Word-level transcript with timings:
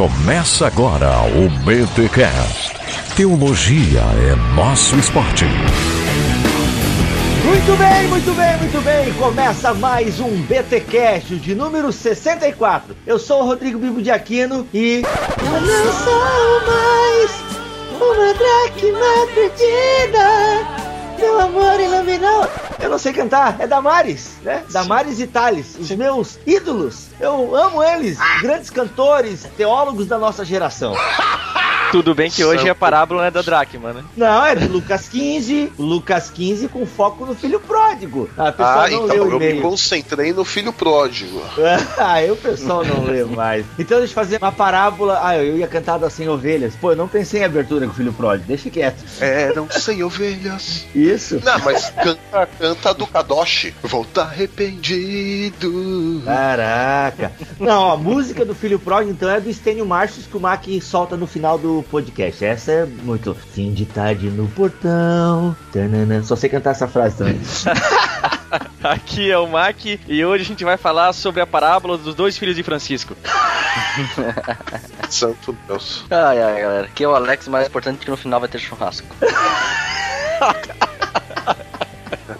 Começa 0.00 0.66
agora 0.66 1.10
o 1.26 1.50
BTCast. 1.62 2.72
Teologia 3.14 4.00
é 4.00 4.34
nosso 4.56 4.96
esporte. 4.96 5.44
Muito 7.44 7.76
bem, 7.76 8.08
muito 8.08 8.32
bem, 8.32 8.56
muito 8.56 8.80
bem. 8.82 9.12
Começa 9.12 9.74
mais 9.74 10.18
um 10.18 10.40
BTcast 10.44 11.36
de 11.36 11.54
número 11.54 11.92
64. 11.92 12.96
Eu 13.06 13.18
sou 13.18 13.42
o 13.42 13.44
Rodrigo 13.44 13.78
Bibo 13.78 14.00
de 14.00 14.10
Aquino 14.10 14.66
e 14.72 15.02
eu 15.02 15.60
não 15.60 15.92
sou 15.92 16.20
mais 16.66 17.30
uma 18.00 18.32
dracma 18.32 19.26
perdida. 19.34 20.89
Meu 21.20 21.40
amor 21.40 21.78
iluminou. 21.78 22.48
Eu 22.80 22.88
não 22.88 22.98
sei 22.98 23.12
cantar, 23.12 23.56
é 23.58 23.66
Damares, 23.66 24.32
né? 24.42 24.64
Damares 24.70 25.20
e 25.20 25.26
Thales, 25.26 25.76
os 25.78 25.90
meus 25.90 26.38
ídolos. 26.46 27.08
Eu 27.20 27.54
amo 27.54 27.82
eles, 27.82 28.18
grandes 28.40 28.70
cantores, 28.70 29.46
teólogos 29.56 30.06
da 30.06 30.18
nossa 30.18 30.44
geração. 30.44 30.94
Tudo 31.90 32.14
bem 32.14 32.30
que 32.30 32.44
hoje 32.44 32.68
a 32.68 32.74
parábola 32.74 33.26
é 33.26 33.30
da 33.30 33.42
Dracma, 33.42 33.92
né? 33.92 34.04
Não, 34.16 34.46
é 34.46 34.54
de 34.54 34.68
Lucas 34.68 35.08
15. 35.08 35.72
Lucas 35.78 36.30
15 36.30 36.68
com 36.68 36.86
foco 36.86 37.26
no 37.26 37.34
filho 37.34 37.58
pródigo. 37.58 38.30
A 38.36 38.52
pessoa 38.52 38.84
ah, 38.84 38.90
não 38.90 39.04
então 39.04 39.06
leu 39.06 39.32
eu 39.32 39.40
me 39.40 39.60
concentrei 39.60 40.32
no 40.32 40.44
filho 40.44 40.72
pródigo. 40.72 41.42
aí 41.98 42.30
o 42.30 42.36
pessoal 42.36 42.84
não 42.84 43.04
lê 43.04 43.24
mais. 43.24 43.66
Então 43.78 43.98
deixa 43.98 44.12
eu 44.12 44.14
fazer 44.14 44.38
uma 44.38 44.52
parábola. 44.52 45.20
Ah, 45.22 45.36
eu 45.36 45.56
ia 45.56 45.66
cantar 45.66 45.98
das 45.98 46.12
100 46.12 46.28
ovelhas. 46.28 46.76
Pô, 46.76 46.92
eu 46.92 46.96
não 46.96 47.08
pensei 47.08 47.40
em 47.40 47.44
abertura 47.44 47.86
com 47.86 47.92
o 47.92 47.96
filho 47.96 48.12
pródigo. 48.12 48.46
Deixa 48.46 48.70
quieto. 48.70 49.02
Eram 49.20 49.68
100 49.68 50.02
ovelhas. 50.04 50.86
Isso. 50.94 51.40
Não, 51.44 51.58
mas 51.58 51.90
canta, 51.90 52.48
canta 52.58 52.94
do 52.94 53.06
Kadoshi. 53.06 53.74
Volta 53.82 54.22
arrependido. 54.22 56.22
Caraca. 56.24 57.32
Não, 57.58 57.90
a 57.90 57.96
música 57.96 58.44
do 58.44 58.54
filho 58.54 58.78
pródigo 58.78 59.10
então 59.10 59.28
é 59.28 59.40
do 59.40 59.52
Stênio 59.52 59.84
Marcius 59.84 60.26
que 60.26 60.36
o 60.36 60.40
Mac 60.40 60.64
solta 60.80 61.16
no 61.16 61.26
final 61.26 61.58
do 61.58 61.79
podcast. 61.82 62.44
Essa 62.44 62.72
é 62.72 62.86
muito. 62.86 63.34
Fim 63.34 63.72
de 63.72 63.86
tarde 63.86 64.28
no 64.28 64.48
portão. 64.48 65.56
Tanana. 65.72 66.22
Só 66.22 66.36
sei 66.36 66.50
cantar 66.50 66.70
essa 66.70 66.88
frase 66.88 67.16
também. 67.16 67.40
Aqui 68.82 69.30
é 69.30 69.38
o 69.38 69.46
Mac 69.46 69.76
e 69.84 70.24
hoje 70.24 70.42
a 70.42 70.46
gente 70.46 70.64
vai 70.64 70.76
falar 70.76 71.12
sobre 71.12 71.40
a 71.40 71.46
parábola 71.46 71.96
dos 71.96 72.14
dois 72.14 72.36
filhos 72.36 72.56
de 72.56 72.62
Francisco. 72.62 73.16
Santo 75.08 75.56
Deus. 75.68 76.04
Ai, 76.10 76.42
ai, 76.42 76.60
galera. 76.60 76.86
Aqui 76.86 77.04
é 77.04 77.08
o 77.08 77.14
Alex, 77.14 77.46
mais 77.46 77.68
importante 77.68 78.04
que 78.04 78.10
no 78.10 78.16
final 78.16 78.40
vai 78.40 78.48
ter 78.48 78.58
churrasco. 78.58 79.06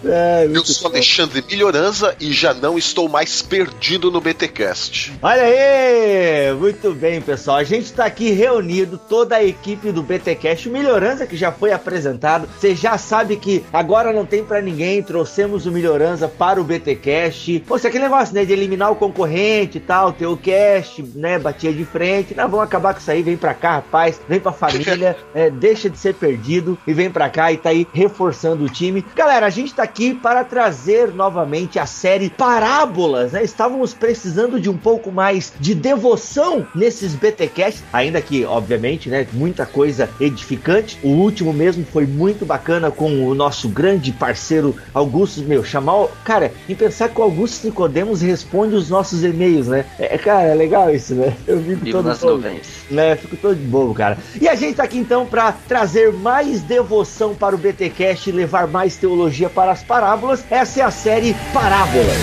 É, 0.04 0.48
eu 0.50 0.64
sou 0.64 0.90
Alexandre 0.90 1.44
Melhoranza 1.48 2.16
e 2.18 2.32
já 2.32 2.54
não 2.54 2.78
estou 2.78 3.08
mais 3.08 3.42
perdido 3.42 4.10
no 4.10 4.20
BTcast. 4.20 5.12
Olha 5.20 5.42
aí! 5.42 6.54
Muito 6.58 6.94
bem, 6.94 7.20
pessoal. 7.20 7.58
A 7.58 7.64
gente 7.64 7.84
está 7.84 8.06
aqui 8.06 8.30
reunido, 8.30 8.98
toda 8.98 9.36
a 9.36 9.44
equipe 9.44 9.92
do 9.92 10.02
BTcast. 10.02 10.68
O 10.68 10.72
Melhoranza 10.72 11.26
que 11.26 11.36
já 11.36 11.52
foi 11.52 11.72
apresentado. 11.72 12.48
Você 12.58 12.74
já 12.74 12.96
sabe 12.96 13.36
que 13.36 13.64
agora 13.72 14.12
não 14.12 14.24
tem 14.24 14.44
para 14.44 14.62
ninguém. 14.62 15.02
Trouxemos 15.02 15.66
o 15.66 15.70
Melhoranza 15.70 16.28
para 16.28 16.60
o 16.60 16.64
BTcast. 16.64 17.60
Pô, 17.66 17.74
aquele 17.74 18.04
negócio, 18.04 18.34
né, 18.34 18.44
de 18.44 18.52
eliminar 18.52 18.90
o 18.90 18.96
concorrente 18.96 19.78
e 19.78 19.80
tal, 19.80 20.12
ter 20.12 20.26
o 20.26 20.36
cast, 20.36 21.02
né, 21.14 21.38
batia 21.38 21.72
de 21.72 21.84
frente. 21.84 22.34
Não, 22.34 22.48
vamos 22.48 22.64
acabar 22.64 22.94
com 22.94 23.00
isso 23.00 23.10
aí. 23.10 23.22
Vem 23.22 23.36
pra 23.36 23.52
cá, 23.52 23.76
rapaz. 23.76 24.20
Vem 24.28 24.40
pra 24.40 24.52
família. 24.52 25.16
é, 25.34 25.50
deixa 25.50 25.90
de 25.90 25.98
ser 25.98 26.14
perdido 26.14 26.78
e 26.86 26.92
vem 26.92 27.10
pra 27.10 27.28
cá 27.28 27.52
e 27.52 27.56
tá 27.56 27.68
aí 27.70 27.86
reforçando 27.92 28.64
o 28.64 28.68
time. 28.68 29.04
Galera, 29.14 29.46
a 29.46 29.50
gente 29.50 29.74
tá 29.74 29.82
aqui 29.82 29.89
para 30.22 30.44
trazer 30.44 31.12
novamente 31.12 31.78
a 31.78 31.84
série 31.84 32.30
Parábolas, 32.30 33.32
né? 33.32 33.42
Estávamos 33.42 33.92
precisando 33.92 34.60
de 34.60 34.70
um 34.70 34.76
pouco 34.76 35.12
mais 35.12 35.52
de 35.60 35.74
devoção 35.74 36.66
nesses 36.74 37.14
BTcasts, 37.14 37.82
ainda 37.92 38.20
que, 38.22 38.44
obviamente, 38.44 39.08
né, 39.08 39.26
muita 39.32 39.66
coisa 39.66 40.08
edificante. 40.20 40.98
O 41.02 41.08
último 41.08 41.52
mesmo 41.52 41.84
foi 41.84 42.06
muito 42.06 42.46
bacana 42.46 42.90
com 42.90 43.26
o 43.26 43.34
nosso 43.34 43.68
grande 43.68 44.12
parceiro 44.12 44.74
Augusto, 44.94 45.42
meu, 45.42 45.62
chamar, 45.64 46.06
cara, 46.24 46.52
em 46.68 46.74
pensar 46.74 47.08
que 47.08 47.20
o 47.20 47.24
Augusto 47.24 47.66
Nicodemos 47.66 48.22
responde 48.22 48.74
os 48.74 48.88
nossos 48.88 49.24
e-mails, 49.24 49.66
né? 49.66 49.84
É, 49.98 50.16
cara, 50.16 50.48
é 50.48 50.54
legal 50.54 50.94
isso, 50.94 51.14
né? 51.14 51.36
Eu 51.46 51.58
fico 51.62 51.84
Vivo 51.84 52.02
todo 52.02 52.18
bobo, 52.18 52.48
né? 52.90 53.16
Fico 53.16 53.36
todo 53.36 53.56
de 53.56 53.66
bobo, 53.66 53.94
cara. 53.94 54.16
E 54.40 54.48
a 54.48 54.54
gente 54.54 54.76
tá 54.76 54.84
aqui 54.84 54.98
então 54.98 55.26
para 55.26 55.52
trazer 55.52 56.12
mais 56.12 56.62
devoção 56.62 57.34
para 57.34 57.54
o 57.54 57.58
BTcast 57.58 58.28
e 58.28 58.32
levar 58.32 58.66
mais 58.66 58.96
teologia 58.96 59.50
para 59.50 59.72
as 59.72 59.79
as 59.80 59.82
parábolas. 59.82 60.44
Essa 60.50 60.80
é 60.80 60.82
a 60.82 60.90
série 60.90 61.34
Parábolas. 61.52 62.16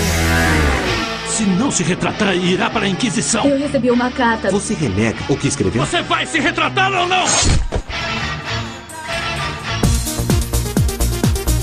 Se 1.26 1.42
não 1.44 1.70
se 1.70 1.82
retratar, 1.82 2.34
irá 2.34 2.70
para 2.70 2.86
a 2.86 2.88
Inquisição. 2.88 3.44
Eu 3.44 3.58
recebi 3.58 3.90
uma 3.90 4.10
carta. 4.10 4.50
Você 4.50 4.74
renega 4.74 5.18
o 5.28 5.36
que 5.36 5.48
escreveu? 5.48 5.84
Você 5.84 6.02
vai 6.02 6.26
se 6.26 6.40
retratar 6.40 6.92
ou 6.92 7.06
não? 7.06 7.24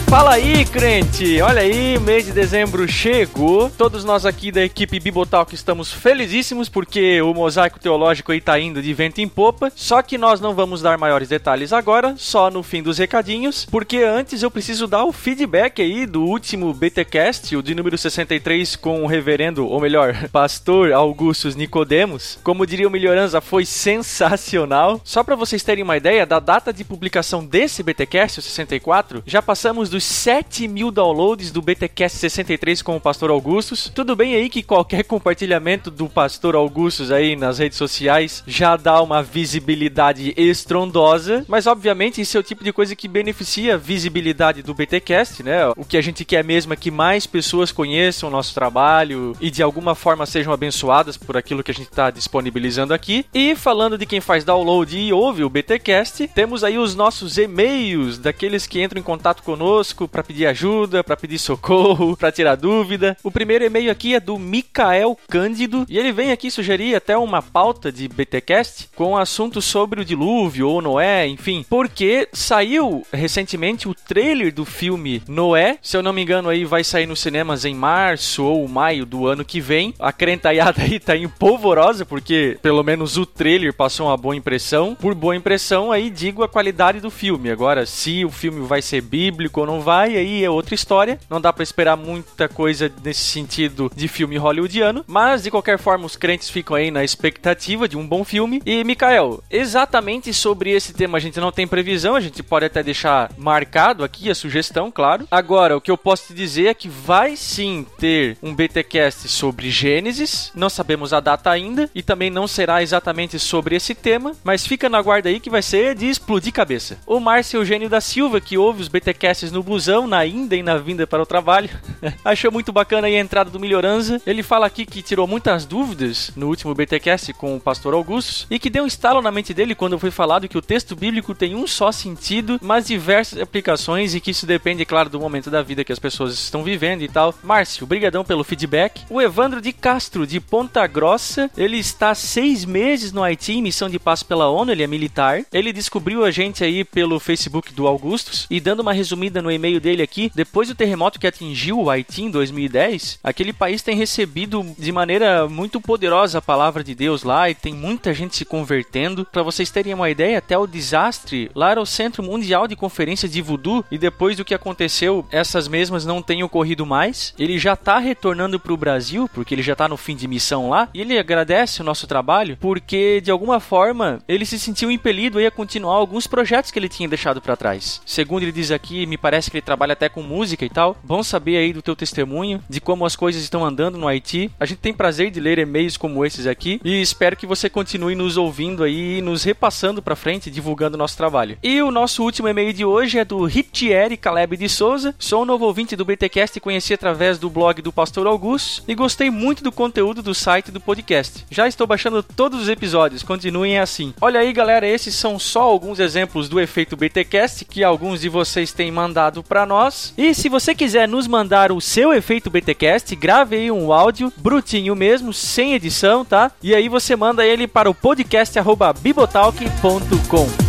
Fala 0.07 0.35
aí, 0.35 0.63
crente! 0.65 1.41
Olha 1.41 1.61
aí, 1.61 1.99
mês 1.99 2.25
de 2.25 2.31
dezembro 2.31 2.87
chegou. 2.87 3.71
Todos 3.71 4.05
nós 4.05 4.23
aqui 4.25 4.51
da 4.51 4.63
equipe 4.63 4.99
Bibotalk 4.99 5.53
estamos 5.53 5.91
felizíssimos 5.91 6.69
porque 6.69 7.21
o 7.21 7.33
mosaico 7.33 7.79
teológico 7.79 8.31
aí 8.31 8.39
tá 8.39 8.57
indo 8.57 8.81
de 8.81 8.93
vento 8.93 9.19
em 9.19 9.27
popa. 9.27 9.71
Só 9.75 10.01
que 10.03 10.17
nós 10.17 10.39
não 10.39 10.53
vamos 10.53 10.81
dar 10.81 10.97
maiores 10.97 11.27
detalhes 11.27 11.73
agora, 11.73 12.13
só 12.17 12.51
no 12.51 12.61
fim 12.61 12.83
dos 12.83 12.99
recadinhos, 12.99 13.65
porque 13.65 13.97
antes 13.97 14.43
eu 14.43 14.51
preciso 14.51 14.87
dar 14.87 15.03
o 15.03 15.11
feedback 15.11 15.81
aí 15.81 16.05
do 16.05 16.23
último 16.23 16.73
BTcast, 16.73 17.55
o 17.55 17.63
de 17.63 17.73
número 17.73 17.97
63 17.97 18.75
com 18.75 19.03
o 19.03 19.07
reverendo, 19.07 19.67
ou 19.67 19.81
melhor, 19.81 20.15
pastor 20.31 20.93
Augustus 20.93 21.55
Nicodemos. 21.55 22.39
Como 22.43 22.65
diria 22.65 22.87
o 22.87 22.91
Melhoranza, 22.91 23.41
foi 23.41 23.65
sensacional. 23.65 25.01
Só 25.03 25.23
para 25.23 25.35
vocês 25.35 25.63
terem 25.63 25.83
uma 25.83 25.97
ideia 25.97 26.27
da 26.27 26.39
data 26.39 26.71
de 26.71 26.83
publicação 26.83 27.43
desse 27.43 27.81
BTcast, 27.81 28.39
o 28.39 28.43
64, 28.43 29.23
já 29.25 29.41
passamos 29.41 29.94
dos 29.95 30.03
7 30.03 30.67
mil 30.67 30.91
downloads 30.91 31.51
do 31.51 31.61
BTcast 31.61 32.17
63 32.17 32.81
com 32.81 32.97
o 32.97 32.99
Pastor 32.99 33.29
Augustus. 33.29 33.89
Tudo 33.95 34.13
bem 34.13 34.35
aí 34.35 34.49
que 34.49 34.61
qualquer 34.61 35.05
compartilhamento 35.05 35.89
do 35.89 36.09
Pastor 36.09 36.53
Augustus 36.53 37.11
aí 37.11 37.37
nas 37.37 37.59
redes 37.59 37.77
sociais 37.77 38.43
já 38.45 38.75
dá 38.75 39.01
uma 39.01 39.23
visibilidade 39.23 40.33
estrondosa, 40.35 41.45
mas 41.47 41.65
obviamente 41.65 42.19
isso 42.19 42.35
é 42.35 42.41
o 42.41 42.43
tipo 42.43 42.61
de 42.61 42.73
coisa 42.73 42.93
que 42.93 43.07
beneficia 43.07 43.75
a 43.75 43.77
visibilidade 43.77 44.61
do 44.61 44.73
BTcast, 44.73 45.41
né? 45.41 45.65
O 45.77 45.85
que 45.85 45.95
a 45.95 46.01
gente 46.01 46.25
quer 46.25 46.43
mesmo 46.43 46.73
é 46.73 46.75
que 46.75 46.91
mais 46.91 47.25
pessoas 47.25 47.71
conheçam 47.71 48.27
o 48.27 48.31
nosso 48.31 48.53
trabalho 48.53 49.33
e 49.39 49.49
de 49.49 49.63
alguma 49.63 49.95
forma 49.95 50.25
sejam 50.25 50.51
abençoadas 50.51 51.15
por 51.15 51.37
aquilo 51.37 51.63
que 51.63 51.71
a 51.71 51.73
gente 51.73 51.87
está 51.87 52.11
disponibilizando 52.11 52.93
aqui. 52.93 53.25
E 53.33 53.55
falando 53.55 53.97
de 53.97 54.05
quem 54.05 54.19
faz 54.19 54.43
download 54.43 54.99
e 54.99 55.13
ouve 55.13 55.45
o 55.45 55.49
BTcast, 55.49 56.27
temos 56.35 56.65
aí 56.65 56.77
os 56.77 56.95
nossos 56.95 57.37
e-mails 57.37 58.17
daqueles 58.17 58.67
que 58.67 58.83
entram 58.83 58.99
em 58.99 59.03
contato 59.03 59.41
conosco 59.41 59.84
conosco 59.85 60.07
para 60.07 60.23
pedir 60.23 60.47
ajuda, 60.47 61.03
para 61.03 61.15
pedir 61.15 61.37
socorro, 61.37 62.15
para 62.17 62.31
tirar 62.31 62.55
dúvida. 62.55 63.15
O 63.23 63.29
primeiro 63.29 63.65
e-mail 63.65 63.91
aqui 63.91 64.15
é 64.15 64.19
do 64.19 64.39
Micael 64.39 65.17
Cândido 65.29 65.85
e 65.87 65.97
ele 65.97 66.11
vem 66.11 66.31
aqui 66.31 66.49
sugerir 66.49 66.95
até 66.95 67.17
uma 67.17 67.41
pauta 67.41 67.91
de 67.91 68.07
BTcast 68.07 68.89
com 68.95 69.17
assuntos 69.17 69.65
sobre 69.65 70.01
o 70.01 70.05
dilúvio 70.05 70.67
ou 70.67 70.81
Noé, 70.81 71.27
enfim, 71.27 71.65
porque 71.69 72.27
saiu 72.33 73.05
recentemente 73.11 73.87
o 73.87 73.93
trailer 73.93 74.53
do 74.53 74.65
filme 74.65 75.21
Noé. 75.27 75.77
Se 75.81 75.97
eu 75.97 76.03
não 76.03 76.13
me 76.13 76.21
engano, 76.21 76.49
aí 76.49 76.65
vai 76.65 76.83
sair 76.83 77.05
nos 77.05 77.19
cinemas 77.19 77.65
em 77.65 77.75
março 77.75 78.43
ou 78.43 78.67
maio 78.67 79.05
do 79.05 79.27
ano 79.27 79.45
que 79.45 79.59
vem. 79.59 79.93
A 79.99 80.11
crentaiada 80.11 80.81
aí 80.81 80.99
tá 80.99 81.15
empolvorosa 81.15 82.05
porque 82.05 82.57
pelo 82.61 82.83
menos 82.83 83.17
o 83.17 83.25
trailer 83.25 83.73
passou 83.73 84.07
uma 84.07 84.17
boa 84.17 84.35
impressão. 84.35 84.95
Por 84.95 85.13
boa 85.13 85.35
impressão, 85.35 85.91
aí 85.91 86.09
digo 86.09 86.43
a 86.43 86.49
qualidade 86.49 86.99
do 86.99 87.11
filme. 87.11 87.51
Agora, 87.51 87.85
se 87.85 88.23
o 88.23 88.29
filme 88.29 88.65
vai 88.65 88.81
ser 88.81 89.01
bíblico 89.01 89.59
ou 89.59 89.67
não 89.67 89.74
vai, 89.81 90.15
aí 90.15 90.43
é 90.43 90.49
outra 90.49 90.75
história. 90.75 91.19
Não 91.29 91.41
dá 91.41 91.51
para 91.51 91.63
esperar 91.63 91.95
muita 91.95 92.47
coisa 92.47 92.91
nesse 93.03 93.21
sentido 93.21 93.91
de 93.95 94.07
filme 94.07 94.37
hollywoodiano, 94.37 95.03
mas 95.07 95.43
de 95.43 95.51
qualquer 95.51 95.77
forma 95.77 96.05
os 96.05 96.15
crentes 96.15 96.49
ficam 96.49 96.75
aí 96.75 96.91
na 96.91 97.03
expectativa 97.03 97.87
de 97.87 97.97
um 97.97 98.07
bom 98.07 98.23
filme. 98.23 98.61
E 98.65 98.83
Mikael, 98.83 99.43
exatamente 99.49 100.33
sobre 100.33 100.71
esse 100.71 100.93
tema 100.93 101.17
a 101.17 101.21
gente 101.21 101.39
não 101.39 101.51
tem 101.51 101.67
previsão, 101.67 102.15
a 102.15 102.21
gente 102.21 102.41
pode 102.43 102.65
até 102.65 102.81
deixar 102.83 103.31
marcado 103.37 104.03
aqui 104.03 104.29
a 104.29 104.35
sugestão, 104.35 104.91
claro. 104.91 105.27
Agora, 105.29 105.77
o 105.77 105.81
que 105.81 105.91
eu 105.91 105.97
posso 105.97 106.27
te 106.27 106.33
dizer 106.33 106.67
é 106.67 106.73
que 106.73 106.89
vai 106.89 107.35
sim 107.35 107.85
ter 107.97 108.37
um 108.41 108.53
BTcast 108.53 109.27
sobre 109.27 109.69
Gênesis, 109.69 110.51
não 110.55 110.69
sabemos 110.69 111.13
a 111.13 111.19
data 111.19 111.49
ainda 111.49 111.89
e 111.93 112.01
também 112.01 112.29
não 112.29 112.47
será 112.47 112.81
exatamente 112.81 113.39
sobre 113.39 113.75
esse 113.75 113.93
tema, 113.93 114.33
mas 114.43 114.65
fica 114.65 114.89
na 114.89 115.01
guarda 115.01 115.29
aí 115.29 115.39
que 115.39 115.49
vai 115.49 115.61
ser 115.61 115.95
de 115.95 116.07
explodir 116.07 116.53
cabeça. 116.53 116.97
O 117.05 117.19
Márcio 117.19 117.59
Eugênio 117.59 117.89
da 117.89 118.01
Silva, 118.01 118.41
que 118.41 118.57
ouve 118.57 118.81
os 118.81 118.87
BTcasts 118.87 119.51
no 119.51 119.63
busão, 119.65 120.07
na 120.07 120.25
ida 120.25 120.55
e 120.55 120.63
na 120.63 120.77
vinda 120.77 121.05
para 121.07 121.21
o 121.21 121.25
trabalho. 121.25 121.69
Achou 122.23 122.51
muito 122.51 122.71
bacana 122.71 123.07
a 123.07 123.11
entrada 123.11 123.49
do 123.49 123.59
Melhoranza. 123.59 124.21
Ele 124.25 124.43
fala 124.43 124.67
aqui 124.67 124.85
que 124.85 125.01
tirou 125.01 125.27
muitas 125.27 125.65
dúvidas 125.65 126.31
no 126.35 126.47
último 126.47 126.73
BTcast 126.73 127.33
com 127.33 127.55
o 127.55 127.59
pastor 127.59 127.93
Augusto 127.93 128.45
e 128.49 128.59
que 128.59 128.69
deu 128.69 128.83
um 128.83 128.87
estalo 128.87 129.21
na 129.21 129.31
mente 129.31 129.53
dele 129.53 129.75
quando 129.75 129.99
foi 129.99 130.11
falado 130.11 130.47
que 130.47 130.57
o 130.57 130.61
texto 130.61 130.95
bíblico 130.95 131.33
tem 131.33 131.55
um 131.55 131.65
só 131.65 131.91
sentido, 131.91 132.59
mas 132.61 132.87
diversas 132.87 133.41
aplicações 133.41 134.13
e 134.13 134.21
que 134.21 134.31
isso 134.31 134.45
depende, 134.45 134.85
claro, 134.85 135.09
do 135.09 135.19
momento 135.19 135.49
da 135.49 135.61
vida 135.61 135.83
que 135.83 135.91
as 135.91 135.99
pessoas 135.99 136.33
estão 136.33 136.63
vivendo 136.63 137.01
e 137.01 137.07
tal. 137.07 137.33
Márcio, 137.43 137.87
brigadão 137.87 138.23
pelo 138.23 138.43
feedback. 138.43 139.01
O 139.09 139.21
Evandro 139.21 139.59
de 139.59 139.73
Castro, 139.73 140.27
de 140.27 140.39
Ponta 140.39 140.85
Grossa, 140.85 141.49
ele 141.57 141.77
está 141.77 142.13
seis 142.13 142.63
meses 142.63 143.11
no 143.11 143.23
Haiti 143.23 143.53
em 143.53 143.61
missão 143.61 143.89
de 143.89 143.97
paz 143.97 144.21
pela 144.21 144.49
ONU, 144.49 144.71
ele 144.71 144.83
é 144.83 144.87
militar. 144.87 145.43
Ele 145.51 145.73
descobriu 145.73 146.23
a 146.23 146.31
gente 146.31 146.63
aí 146.63 146.83
pelo 146.83 147.19
Facebook 147.19 147.73
do 147.73 147.87
Augustus 147.87 148.45
e 148.49 148.59
dando 148.59 148.81
uma 148.81 148.93
resumida 148.93 149.41
no 149.41 149.51
e-mail 149.55 149.79
dele 149.79 150.01
aqui, 150.01 150.31
depois 150.33 150.67
do 150.67 150.75
terremoto 150.75 151.19
que 151.19 151.27
atingiu 151.27 151.79
o 151.79 151.89
Haiti 151.89 152.23
em 152.23 152.31
2010, 152.31 153.19
aquele 153.23 153.53
país 153.53 153.81
tem 153.81 153.95
recebido 153.95 154.65
de 154.77 154.91
maneira 154.91 155.47
muito 155.47 155.81
poderosa 155.81 156.37
a 156.37 156.41
palavra 156.41 156.83
de 156.83 156.93
Deus 156.93 157.23
lá 157.23 157.49
e 157.49 157.55
tem 157.55 157.73
muita 157.73 158.13
gente 158.13 158.35
se 158.35 158.45
convertendo. 158.45 159.25
Para 159.25 159.43
vocês 159.43 159.71
terem 159.71 159.93
uma 159.93 160.09
ideia, 160.09 160.37
até 160.37 160.57
o 160.57 160.67
desastre 160.67 161.49
lá 161.55 161.71
era 161.71 161.81
o 161.81 161.85
Centro 161.85 162.23
Mundial 162.23 162.67
de 162.67 162.75
Conferência 162.75 163.27
de 163.27 163.41
Voodoo 163.41 163.83
e 163.89 163.97
depois 163.97 164.37
do 164.37 164.45
que 164.45 164.53
aconteceu, 164.53 165.25
essas 165.31 165.67
mesmas 165.67 166.05
não 166.05 166.21
têm 166.21 166.43
ocorrido 166.43 166.85
mais. 166.85 167.33
Ele 167.37 167.57
já 167.57 167.75
tá 167.75 167.97
retornando 167.97 168.59
pro 168.59 168.77
Brasil, 168.77 169.29
porque 169.33 169.55
ele 169.55 169.63
já 169.63 169.75
tá 169.75 169.87
no 169.87 169.97
fim 169.97 170.15
de 170.15 170.27
missão 170.27 170.69
lá, 170.69 170.89
e 170.93 171.01
ele 171.01 171.17
agradece 171.17 171.81
o 171.81 171.85
nosso 171.85 172.07
trabalho 172.07 172.57
porque 172.59 173.21
de 173.21 173.31
alguma 173.31 173.59
forma 173.59 174.19
ele 174.27 174.45
se 174.45 174.59
sentiu 174.59 174.91
impelido 174.91 175.39
a 175.39 175.51
continuar 175.51 175.95
alguns 175.95 176.27
projetos 176.27 176.71
que 176.71 176.79
ele 176.79 176.89
tinha 176.89 177.07
deixado 177.07 177.41
para 177.41 177.55
trás. 177.55 178.01
Segundo 178.05 178.43
ele 178.43 178.51
diz 178.51 178.71
aqui, 178.71 179.05
me 179.05 179.17
parece 179.17 179.44
que 179.49 179.57
ele 179.57 179.61
trabalha 179.61 179.93
até 179.93 180.09
com 180.09 180.21
música 180.21 180.65
e 180.65 180.69
tal. 180.69 180.97
Bom 181.03 181.23
saber 181.23 181.57
aí 181.57 181.73
do 181.73 181.81
teu 181.81 181.95
testemunho, 181.95 182.61
de 182.69 182.79
como 182.79 183.05
as 183.05 183.15
coisas 183.15 183.41
estão 183.41 183.65
andando 183.65 183.97
no 183.97 184.07
Haiti. 184.07 184.51
A 184.59 184.65
gente 184.65 184.79
tem 184.79 184.93
prazer 184.93 185.31
de 185.31 185.39
ler 185.39 185.59
e-mails 185.59 185.97
como 185.97 186.25
esses 186.25 186.47
aqui 186.47 186.79
e 186.83 187.01
espero 187.01 187.35
que 187.35 187.47
você 187.47 187.69
continue 187.69 188.15
nos 188.15 188.37
ouvindo 188.37 188.83
aí, 188.83 189.21
nos 189.21 189.43
repassando 189.43 190.01
para 190.01 190.15
frente, 190.15 190.51
divulgando 190.51 190.95
o 190.95 190.97
nosso 190.97 191.17
trabalho. 191.17 191.57
E 191.63 191.81
o 191.81 191.91
nosso 191.91 192.23
último 192.23 192.47
e-mail 192.47 192.73
de 192.73 192.85
hoje 192.85 193.19
é 193.19 193.25
do 193.25 193.45
Ritieri 193.45 194.17
Caleb 194.17 194.57
de 194.57 194.69
Souza. 194.69 195.15
Sou 195.19 195.43
um 195.43 195.45
novo 195.45 195.65
ouvinte 195.65 195.95
do 195.95 196.05
BTcast 196.05 196.57
e 196.57 196.61
conheci 196.61 196.93
através 196.93 197.37
do 197.37 197.49
blog 197.49 197.81
do 197.81 197.91
Pastor 197.91 198.27
Augusto 198.27 198.83
e 198.87 198.95
gostei 198.95 199.29
muito 199.29 199.63
do 199.63 199.71
conteúdo 199.71 200.21
do 200.21 200.33
site 200.33 200.71
do 200.71 200.79
podcast. 200.79 201.45
Já 201.49 201.67
estou 201.67 201.87
baixando 201.87 202.21
todos 202.21 202.61
os 202.61 202.69
episódios, 202.69 203.23
continuem 203.23 203.79
assim. 203.79 204.13
Olha 204.21 204.39
aí, 204.39 204.51
galera, 204.53 204.87
esses 204.87 205.15
são 205.15 205.37
só 205.39 205.61
alguns 205.61 205.99
exemplos 205.99 206.49
do 206.49 206.59
efeito 206.59 206.95
BTcast 206.95 207.65
que 207.65 207.83
alguns 207.83 208.21
de 208.21 208.29
vocês 208.29 208.71
têm 208.71 208.91
mandado 208.91 209.34
para 209.43 209.65
nós. 209.65 210.13
E 210.17 210.33
se 210.33 210.49
você 210.49 210.75
quiser 210.75 211.07
nos 211.07 211.25
mandar 211.27 211.71
o 211.71 211.79
seu 211.79 212.11
efeito 212.13 212.49
BTcast, 212.49 213.15
grave 213.15 213.55
aí 213.55 213.71
um 213.71 213.93
áudio 213.93 214.33
brutinho 214.37 214.95
mesmo, 214.95 215.31
sem 215.33 215.73
edição, 215.73 216.25
tá? 216.25 216.51
E 216.61 216.75
aí 216.75 216.89
você 216.89 217.15
manda 217.15 217.45
ele 217.45 217.67
para 217.67 217.89
o 217.89 217.93
podcast@bibotalk.com. 217.93 220.64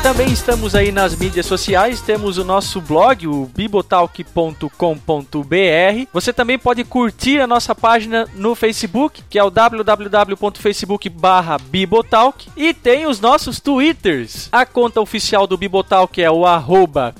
Também 0.00 0.32
estamos 0.32 0.74
aí 0.74 0.92
nas 0.92 1.14
mídias 1.14 1.44
sociais, 1.44 2.00
temos 2.00 2.38
o 2.38 2.44
nosso 2.44 2.80
blog, 2.80 3.26
o 3.26 3.44
bibotalk.com.br. 3.54 6.06
Você 6.12 6.32
também 6.32 6.58
pode 6.58 6.82
curtir 6.84 7.40
a 7.40 7.46
nossa 7.46 7.74
página 7.74 8.26
no 8.34 8.54
Facebook, 8.54 9.22
que 9.28 9.38
é 9.38 9.44
o 9.44 9.50
www.facebook/bibotalk, 9.50 12.48
e 12.56 12.72
tem 12.72 13.06
os 13.06 13.20
nossos 13.20 13.60
Twitters. 13.60 14.48
A 14.50 14.64
conta 14.64 14.98
oficial 15.00 15.46
do 15.46 15.58
Bibotalk 15.58 16.22
é 16.22 16.30
o 16.30 16.44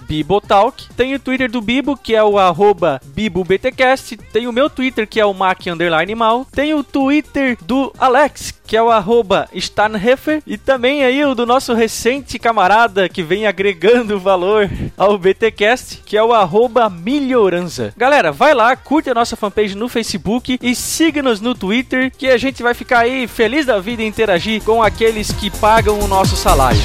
@bibotalk. 0.08 0.86
Tem 0.96 1.14
o 1.14 1.20
Twitter 1.20 1.50
do 1.50 1.60
Bibo, 1.60 1.94
que 1.96 2.14
é 2.14 2.22
o 2.22 2.36
@bibobtcast. 3.04 4.16
Tem 4.32 4.46
o 4.46 4.52
meu 4.52 4.70
Twitter, 4.70 5.06
que 5.06 5.20
é 5.20 5.26
o 5.26 5.34
mac 5.34 5.58
mal. 6.16 6.46
Tem 6.50 6.72
o 6.72 6.84
Twitter 6.84 7.58
do 7.60 7.92
Alex, 7.98 8.54
que 8.66 8.74
é 8.76 8.82
o 8.82 8.90
arroba 8.90 9.46
Starnhefer, 9.52 10.42
e 10.46 10.56
também 10.56 11.04
aí 11.04 11.22
o 11.24 11.34
do 11.34 11.44
nosso 11.44 11.74
recente 11.74 12.38
camarada 12.38 12.67
que 13.08 13.22
vem 13.22 13.46
agregando 13.46 14.18
valor 14.18 14.68
ao 14.96 15.16
BTcast, 15.16 16.02
que 16.04 16.16
é 16.16 16.22
o 16.22 16.32
arroba 16.32 16.90
Melhorança. 16.90 17.92
Galera, 17.96 18.30
vai 18.30 18.54
lá, 18.54 18.76
curte 18.76 19.08
a 19.08 19.14
nossa 19.14 19.36
fanpage 19.36 19.74
no 19.74 19.88
Facebook 19.88 20.58
e 20.60 20.74
siga-nos 20.74 21.40
no 21.40 21.54
Twitter, 21.54 22.12
que 22.16 22.28
a 22.28 22.36
gente 22.36 22.62
vai 22.62 22.74
ficar 22.74 23.00
aí 23.00 23.26
feliz 23.26 23.66
da 23.66 23.78
vida 23.78 24.02
interagir 24.02 24.62
com 24.62 24.82
aqueles 24.82 25.32
que 25.32 25.50
pagam 25.50 25.98
o 26.00 26.08
nosso 26.08 26.36
salário. 26.36 26.80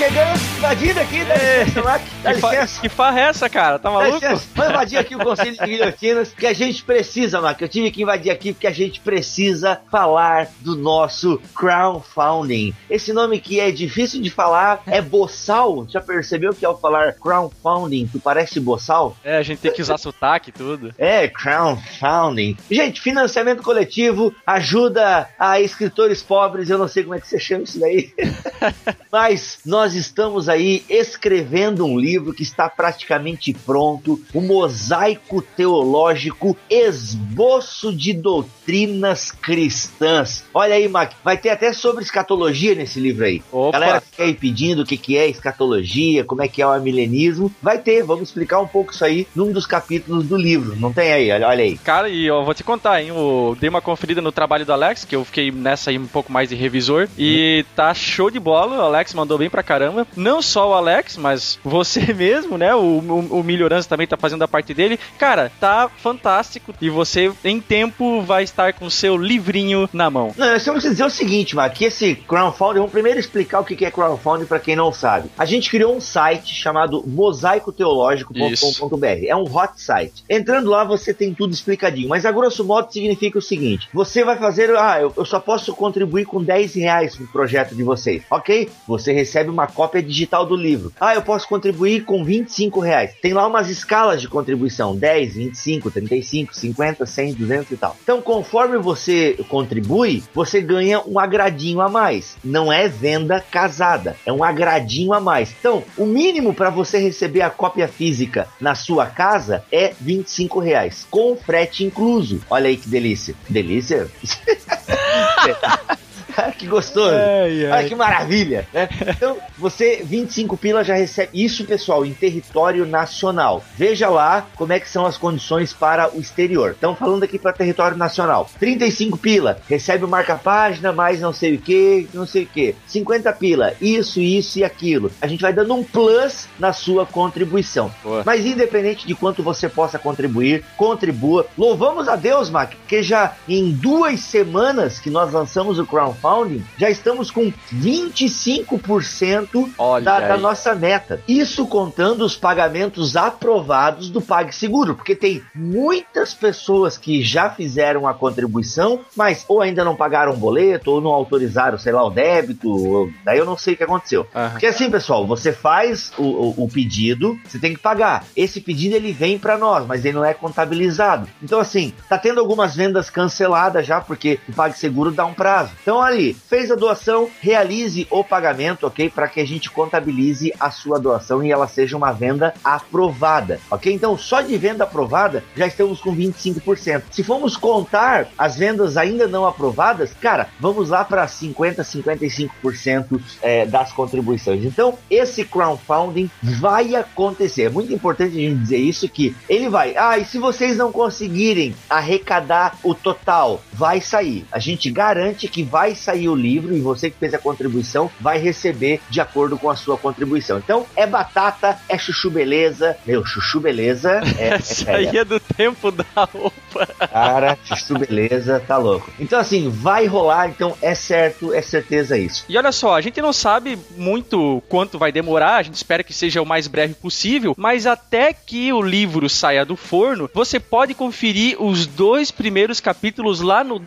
Chegamos 0.00 0.40
invadindo 0.56 0.98
aqui, 0.98 1.24
dá 1.24 1.34
é, 1.34 1.64
licença, 1.64 1.82
Mac, 1.82 2.02
dá 2.22 2.30
que 2.30 2.40
licença. 2.40 2.80
Que 2.80 2.88
farra 2.88 3.20
é 3.20 3.22
essa, 3.24 3.50
cara? 3.50 3.78
Tá 3.78 3.90
maluco? 3.90 4.18
Vamos 4.20 4.70
invadir 4.70 4.98
aqui 4.98 5.14
o 5.14 5.18
Conselho 5.18 5.52
de 5.52 5.66
Guilhotinas, 5.66 6.32
que 6.32 6.46
a 6.46 6.54
gente 6.54 6.82
precisa, 6.82 7.38
Mac. 7.38 7.60
Eu 7.60 7.68
tive 7.68 7.90
que 7.90 8.02
invadir 8.02 8.30
aqui 8.30 8.54
porque 8.54 8.66
a 8.66 8.72
gente 8.72 8.98
precisa 9.00 9.78
falar 9.90 10.48
do 10.60 10.74
nosso 10.74 11.38
crowdfunding. 11.54 12.72
Esse 12.88 13.12
nome 13.12 13.40
que 13.40 13.60
é 13.60 13.70
difícil 13.70 14.22
de 14.22 14.30
falar 14.30 14.82
é 14.86 15.02
boçal. 15.02 15.84
Já 15.86 16.00
percebeu 16.00 16.54
que 16.54 16.64
ao 16.64 16.80
falar 16.80 17.12
crowdfunding, 17.12 18.06
tu 18.06 18.18
parece 18.18 18.58
boçal? 18.58 19.14
É, 19.22 19.36
a 19.36 19.42
gente 19.42 19.58
tem 19.58 19.70
que 19.70 19.82
usar 19.82 19.98
sotaque 19.98 20.48
e 20.48 20.52
tudo. 20.52 20.94
É, 21.10 21.28
crowdfunding. 21.28 22.56
Gente, 22.70 23.00
financiamento 23.00 23.62
coletivo 23.62 24.34
ajuda 24.46 25.28
a 25.38 25.60
escritores 25.60 26.22
pobres, 26.22 26.70
eu 26.70 26.78
não 26.78 26.88
sei 26.88 27.02
como 27.02 27.14
é 27.14 27.20
que 27.20 27.26
você 27.26 27.38
chama 27.38 27.64
isso 27.64 27.80
daí. 27.80 28.14
Mas 29.10 29.58
nós 29.64 29.89
nós 29.90 29.96
estamos 29.96 30.48
aí 30.48 30.84
escrevendo 30.88 31.84
um 31.84 31.98
livro 31.98 32.32
que 32.32 32.44
está 32.44 32.68
praticamente 32.68 33.52
pronto, 33.52 34.20
o 34.32 34.40
Mosaico 34.40 35.42
Teológico 35.42 36.56
Esboço 36.70 37.92
de 37.92 38.12
Doutrinas 38.12 39.32
Cristãs. 39.32 40.44
Olha 40.54 40.76
aí, 40.76 40.86
Mac, 40.86 41.14
vai 41.24 41.36
ter 41.36 41.48
até 41.48 41.72
sobre 41.72 42.04
escatologia 42.04 42.72
nesse 42.76 43.00
livro 43.00 43.24
aí. 43.24 43.42
Opa. 43.50 43.80
Galera 43.80 44.00
fica 44.00 44.22
aí 44.22 44.32
pedindo 44.32 44.82
o 44.82 44.86
que, 44.86 44.96
que 44.96 45.18
é 45.18 45.28
escatologia, 45.28 46.22
como 46.22 46.42
é 46.42 46.46
que 46.46 46.62
é 46.62 46.66
o 46.68 46.80
milenismo. 46.80 47.52
Vai 47.60 47.78
ter, 47.78 48.04
vamos 48.04 48.28
explicar 48.28 48.60
um 48.60 48.68
pouco 48.68 48.92
isso 48.92 49.04
aí 49.04 49.26
num 49.34 49.50
dos 49.50 49.66
capítulos 49.66 50.24
do 50.24 50.36
livro. 50.36 50.76
Não 50.76 50.92
tem 50.92 51.12
aí, 51.12 51.32
olha, 51.32 51.48
olha 51.48 51.64
aí. 51.64 51.76
Cara, 51.78 52.08
e 52.08 52.26
eu 52.26 52.44
vou 52.44 52.54
te 52.54 52.62
contar, 52.62 53.02
hein? 53.02 53.08
Eu 53.08 53.56
dei 53.58 53.68
uma 53.68 53.80
conferida 53.80 54.22
no 54.22 54.30
trabalho 54.30 54.64
do 54.64 54.72
Alex, 54.72 55.04
que 55.04 55.16
eu 55.16 55.24
fiquei 55.24 55.50
nessa 55.50 55.90
aí 55.90 55.98
um 55.98 56.06
pouco 56.06 56.30
mais 56.30 56.48
de 56.48 56.54
revisor, 56.54 57.08
e 57.18 57.64
tá 57.74 57.92
show 57.92 58.30
de 58.30 58.38
bola. 58.38 58.76
O 58.76 58.82
Alex 58.82 59.14
mandou 59.14 59.36
bem 59.36 59.50
pra 59.50 59.64
caramba 59.64 59.79
caramba. 59.80 60.06
Não 60.14 60.42
só 60.42 60.68
o 60.70 60.74
Alex, 60.74 61.16
mas 61.16 61.58
você 61.64 62.00
mesmo, 62.12 62.58
né? 62.58 62.74
O, 62.74 62.98
o, 62.98 63.40
o 63.40 63.44
Melhorança 63.44 63.88
também 63.88 64.06
tá 64.06 64.16
fazendo 64.16 64.42
a 64.42 64.48
parte 64.48 64.74
dele. 64.74 64.98
Cara, 65.18 65.50
tá 65.58 65.88
fantástico. 65.88 66.74
E 66.80 66.88
você, 66.90 67.32
em 67.44 67.60
tempo, 67.60 68.22
vai 68.22 68.44
estar 68.44 68.72
com 68.74 68.90
seu 68.90 69.16
livrinho 69.16 69.88
na 69.92 70.10
mão. 70.10 70.34
Não, 70.36 70.52
nós 70.52 70.62
temos 70.62 70.82
que 70.82 70.90
dizer 70.90 71.04
o 71.04 71.10
seguinte, 71.10 71.56
Mark, 71.56 71.74
que 71.74 71.86
esse 71.86 72.14
crowdfunding, 72.14 72.78
vamos 72.78 72.90
primeiro 72.90 73.18
explicar 73.18 73.60
o 73.60 73.64
que 73.64 73.84
é 73.84 73.90
crowdfunding 73.90 74.44
para 74.44 74.58
quem 74.58 74.76
não 74.76 74.92
sabe. 74.92 75.30
A 75.38 75.46
gente 75.46 75.70
criou 75.70 75.96
um 75.96 76.00
site 76.00 76.54
chamado 76.54 77.02
mosaicoteológico.com.br. 77.06 79.24
É 79.26 79.34
um 79.34 79.44
hot 79.44 79.72
site. 79.76 80.22
Entrando 80.28 80.68
lá, 80.68 80.84
você 80.84 81.14
tem 81.14 81.32
tudo 81.32 81.54
explicadinho. 81.54 82.08
Mas 82.08 82.26
a 82.26 82.32
grosso 82.32 82.64
modo 82.64 82.92
significa 82.92 83.38
o 83.38 83.42
seguinte: 83.42 83.88
você 83.94 84.24
vai 84.24 84.36
fazer, 84.36 84.76
ah, 84.76 85.00
eu, 85.00 85.12
eu 85.16 85.24
só 85.24 85.40
posso 85.40 85.74
contribuir 85.74 86.26
com 86.26 86.42
10 86.42 86.74
reais 86.74 87.18
no 87.18 87.26
projeto 87.28 87.74
de 87.74 87.82
vocês, 87.82 88.22
ok? 88.30 88.68
Você 88.86 89.12
recebe 89.12 89.48
uma 89.48 89.59
cópia 89.66 90.02
digital 90.02 90.46
do 90.46 90.56
livro. 90.56 90.92
Ah, 91.00 91.14
eu 91.14 91.22
posso 91.22 91.48
contribuir 91.48 92.04
com 92.04 92.24
25 92.24 92.80
reais. 92.80 93.14
Tem 93.20 93.32
lá 93.32 93.46
umas 93.46 93.68
escalas 93.68 94.20
de 94.20 94.28
contribuição: 94.28 94.96
10, 94.96 95.34
25, 95.34 95.90
35, 95.90 96.54
50, 96.54 97.06
100, 97.06 97.34
200 97.34 97.70
e 97.70 97.76
tal. 97.76 97.96
Então, 98.02 98.20
conforme 98.20 98.78
você 98.78 99.36
contribui, 99.48 100.22
você 100.34 100.60
ganha 100.60 101.00
um 101.06 101.18
agradinho 101.18 101.80
a 101.80 101.88
mais. 101.88 102.36
Não 102.44 102.72
é 102.72 102.88
venda 102.88 103.40
casada, 103.40 104.16
é 104.26 104.32
um 104.32 104.44
agradinho 104.44 105.12
a 105.12 105.20
mais. 105.20 105.54
Então, 105.58 105.82
o 105.96 106.06
mínimo 106.06 106.54
para 106.54 106.70
você 106.70 106.98
receber 106.98 107.42
a 107.42 107.50
cópia 107.50 107.88
física 107.88 108.48
na 108.60 108.74
sua 108.74 109.06
casa 109.06 109.64
é 109.70 109.92
25 110.00 110.60
reais, 110.60 111.06
com 111.10 111.36
frete 111.36 111.84
incluso. 111.84 112.40
Olha 112.50 112.68
aí 112.68 112.76
que 112.76 112.88
delícia. 112.88 113.34
Delícia? 113.48 114.08
que 116.58 116.66
gostoso. 116.66 117.14
Ai, 117.14 117.66
ai. 117.66 117.72
Olha 117.72 117.88
que 117.88 117.94
maravilha. 117.94 118.66
Né? 118.72 118.88
Então, 119.08 119.36
você, 119.58 120.02
25 120.04 120.56
pila 120.56 120.84
já 120.84 120.94
recebe. 120.94 121.30
Isso, 121.32 121.64
pessoal, 121.64 122.04
em 122.04 122.12
território 122.12 122.86
nacional. 122.86 123.64
Veja 123.76 124.08
lá 124.08 124.46
como 124.56 124.72
é 124.72 124.80
que 124.80 124.88
são 124.88 125.06
as 125.06 125.16
condições 125.16 125.72
para 125.72 126.14
o 126.14 126.20
exterior. 126.20 126.72
Estamos 126.72 126.98
falando 126.98 127.22
aqui 127.22 127.38
para 127.38 127.52
território 127.52 127.96
nacional. 127.96 128.48
35 128.58 129.18
pila, 129.18 129.60
recebe 129.68 130.04
o 130.04 130.08
marca-página, 130.08 130.92
mais 130.92 131.20
não 131.20 131.32
sei 131.32 131.54
o 131.54 131.58
que, 131.58 132.08
não 132.12 132.26
sei 132.26 132.44
o 132.44 132.46
que. 132.46 132.74
50 132.86 133.32
pila, 133.34 133.74
isso, 133.80 134.20
isso 134.20 134.58
e 134.58 134.64
aquilo. 134.64 135.10
A 135.20 135.26
gente 135.26 135.40
vai 135.40 135.52
dando 135.52 135.74
um 135.74 135.84
plus 135.84 136.48
na 136.58 136.72
sua 136.72 137.06
contribuição. 137.06 137.92
Boa. 138.02 138.22
Mas 138.24 138.44
independente 138.44 139.06
de 139.06 139.14
quanto 139.14 139.42
você 139.42 139.68
possa 139.68 139.98
contribuir, 139.98 140.64
contribua. 140.76 141.46
Louvamos 141.56 142.08
a 142.08 142.16
Deus, 142.16 142.50
Mac, 142.50 142.72
porque 142.74 143.02
já 143.02 143.34
em 143.48 143.70
duas 143.70 144.20
semanas 144.20 144.98
que 144.98 145.10
nós 145.10 145.32
lançamos 145.32 145.78
o 145.78 145.86
Crown 145.86 146.14
crowdfunding, 146.20 146.62
já 146.76 146.90
estamos 146.90 147.30
com 147.30 147.52
25% 147.74 150.02
da, 150.02 150.20
da, 150.20 150.36
nossa 150.36 150.74
meta. 150.74 151.22
Isso 151.26 151.66
contando 151.66 152.24
os 152.24 152.36
pagamentos 152.36 153.16
aprovados 153.16 154.10
do 154.10 154.20
PagSeguro, 154.20 154.94
porque 154.94 155.16
tem 155.16 155.42
muitas 155.54 156.34
pessoas 156.34 156.98
que 156.98 157.22
já 157.22 157.50
fizeram 157.50 158.06
a 158.06 158.14
contribuição, 158.14 159.00
mas 159.16 159.44
ou 159.48 159.60
ainda 159.60 159.84
não 159.84 159.96
pagaram 159.96 160.32
o 160.32 160.36
boleto, 160.36 160.90
ou 160.90 161.00
não 161.00 161.10
autorizaram, 161.10 161.78
sei 161.78 161.92
lá, 161.92 162.04
o 162.04 162.10
débito, 162.10 162.70
ou, 162.70 163.10
daí 163.24 163.38
eu 163.38 163.46
não 163.46 163.56
sei 163.56 163.74
o 163.74 163.76
que 163.76 163.84
aconteceu. 163.84 164.26
Uhum. 164.34 164.50
Porque 164.50 164.66
assim, 164.66 164.90
pessoal, 164.90 165.26
você 165.26 165.52
faz 165.52 166.12
o, 166.18 166.22
o, 166.22 166.64
o, 166.64 166.68
pedido, 166.68 167.38
você 167.44 167.58
tem 167.58 167.74
que 167.74 167.80
pagar. 167.80 168.24
Esse 168.36 168.60
pedido 168.60 168.94
ele 168.94 169.12
vem 169.12 169.38
para 169.38 169.56
nós, 169.56 169.86
mas 169.86 170.04
ele 170.04 170.16
não 170.16 170.24
é 170.24 170.34
contabilizado. 170.34 171.28
Então, 171.42 171.60
assim, 171.60 171.92
tá 172.08 172.18
tendo 172.18 172.40
algumas 172.40 172.74
vendas 172.74 173.08
canceladas 173.08 173.86
já, 173.86 174.00
porque 174.00 174.38
o 174.48 174.52
PagSeguro 174.52 175.10
dá 175.10 175.24
um 175.24 175.34
prazo. 175.34 175.72
Então, 175.82 176.00
ali, 176.10 176.34
fez 176.34 176.70
a 176.70 176.74
doação, 176.74 177.30
realize 177.40 178.06
o 178.10 178.22
pagamento, 178.22 178.86
ok? 178.86 179.08
Para 179.10 179.28
que 179.28 179.40
a 179.40 179.46
gente 179.46 179.70
contabilize 179.70 180.52
a 180.58 180.70
sua 180.70 180.98
doação 180.98 181.42
e 181.42 181.50
ela 181.50 181.66
seja 181.66 181.96
uma 181.96 182.12
venda 182.12 182.54
aprovada, 182.62 183.60
ok? 183.70 183.92
Então, 183.92 184.16
só 184.16 184.40
de 184.40 184.56
venda 184.56 184.84
aprovada, 184.84 185.44
já 185.56 185.66
estamos 185.66 186.00
com 186.00 186.14
25%. 186.14 187.02
Se 187.10 187.22
formos 187.22 187.56
contar 187.56 188.28
as 188.36 188.56
vendas 188.56 188.96
ainda 188.96 189.26
não 189.26 189.46
aprovadas, 189.46 190.12
cara, 190.20 190.48
vamos 190.58 190.90
lá 190.90 191.04
para 191.04 191.26
50, 191.26 191.82
55% 191.82 193.20
é, 193.42 193.66
das 193.66 193.92
contribuições. 193.92 194.64
Então, 194.64 194.98
esse 195.10 195.44
crowdfunding 195.44 196.30
vai 196.42 196.94
acontecer. 196.94 197.64
É 197.64 197.70
muito 197.70 197.92
importante 197.92 198.36
a 198.36 198.40
gente 198.40 198.60
dizer 198.60 198.78
isso 198.78 199.08
que 199.08 199.34
ele 199.48 199.68
vai. 199.68 199.96
Ah, 199.96 200.18
e 200.18 200.24
se 200.24 200.38
vocês 200.38 200.76
não 200.76 200.92
conseguirem 200.92 201.74
arrecadar 201.88 202.76
o 202.82 202.94
total, 202.94 203.62
vai 203.72 204.00
sair. 204.00 204.44
A 204.50 204.58
gente 204.58 204.90
garante 204.90 205.48
que 205.48 205.62
vai 205.62 205.94
sair 206.00 206.28
o 206.28 206.34
livro 206.34 206.76
e 206.76 206.80
você 206.80 207.10
que 207.10 207.18
fez 207.18 207.34
a 207.34 207.38
contribuição 207.38 208.10
vai 208.20 208.38
receber 208.38 209.00
de 209.08 209.20
acordo 209.20 209.58
com 209.58 209.70
a 209.70 209.76
sua 209.76 209.96
contribuição. 209.96 210.58
Então, 210.58 210.86
é 210.96 211.06
batata, 211.06 211.78
é 211.88 211.98
chuchu 211.98 212.30
beleza. 212.30 212.96
Meu, 213.06 213.24
chuchu 213.24 213.60
beleza 213.60 214.20
é, 214.38 214.58
aí 214.92 215.16
é 215.16 215.24
do 215.24 215.38
tempo 215.38 215.90
da 215.90 216.04
roupa. 216.16 216.86
Cara, 217.10 217.58
chuchu 217.64 217.98
beleza, 217.98 218.62
tá 218.66 218.76
louco. 218.76 219.10
Então, 219.18 219.38
assim, 219.38 219.68
vai 219.68 220.06
rolar, 220.06 220.48
então 220.48 220.76
é 220.80 220.94
certo, 220.94 221.52
é 221.52 221.62
certeza 221.62 222.16
isso. 222.16 222.44
E 222.48 222.56
olha 222.56 222.72
só, 222.72 222.94
a 222.94 223.00
gente 223.00 223.20
não 223.20 223.32
sabe 223.32 223.78
muito 223.96 224.62
quanto 224.68 224.98
vai 224.98 225.12
demorar, 225.12 225.56
a 225.56 225.62
gente 225.62 225.74
espera 225.74 226.02
que 226.02 226.12
seja 226.12 226.42
o 226.42 226.46
mais 226.46 226.66
breve 226.66 226.94
possível, 226.94 227.54
mas 227.56 227.86
até 227.86 228.32
que 228.32 228.72
o 228.72 228.82
livro 228.82 229.28
saia 229.28 229.64
do 229.64 229.76
forno, 229.76 230.30
você 230.32 230.58
pode 230.58 230.94
conferir 230.94 231.60
os 231.60 231.86
dois 231.86 232.30
primeiros 232.30 232.80
capítulos 232.80 233.40
lá 233.40 233.62
no 233.64 233.78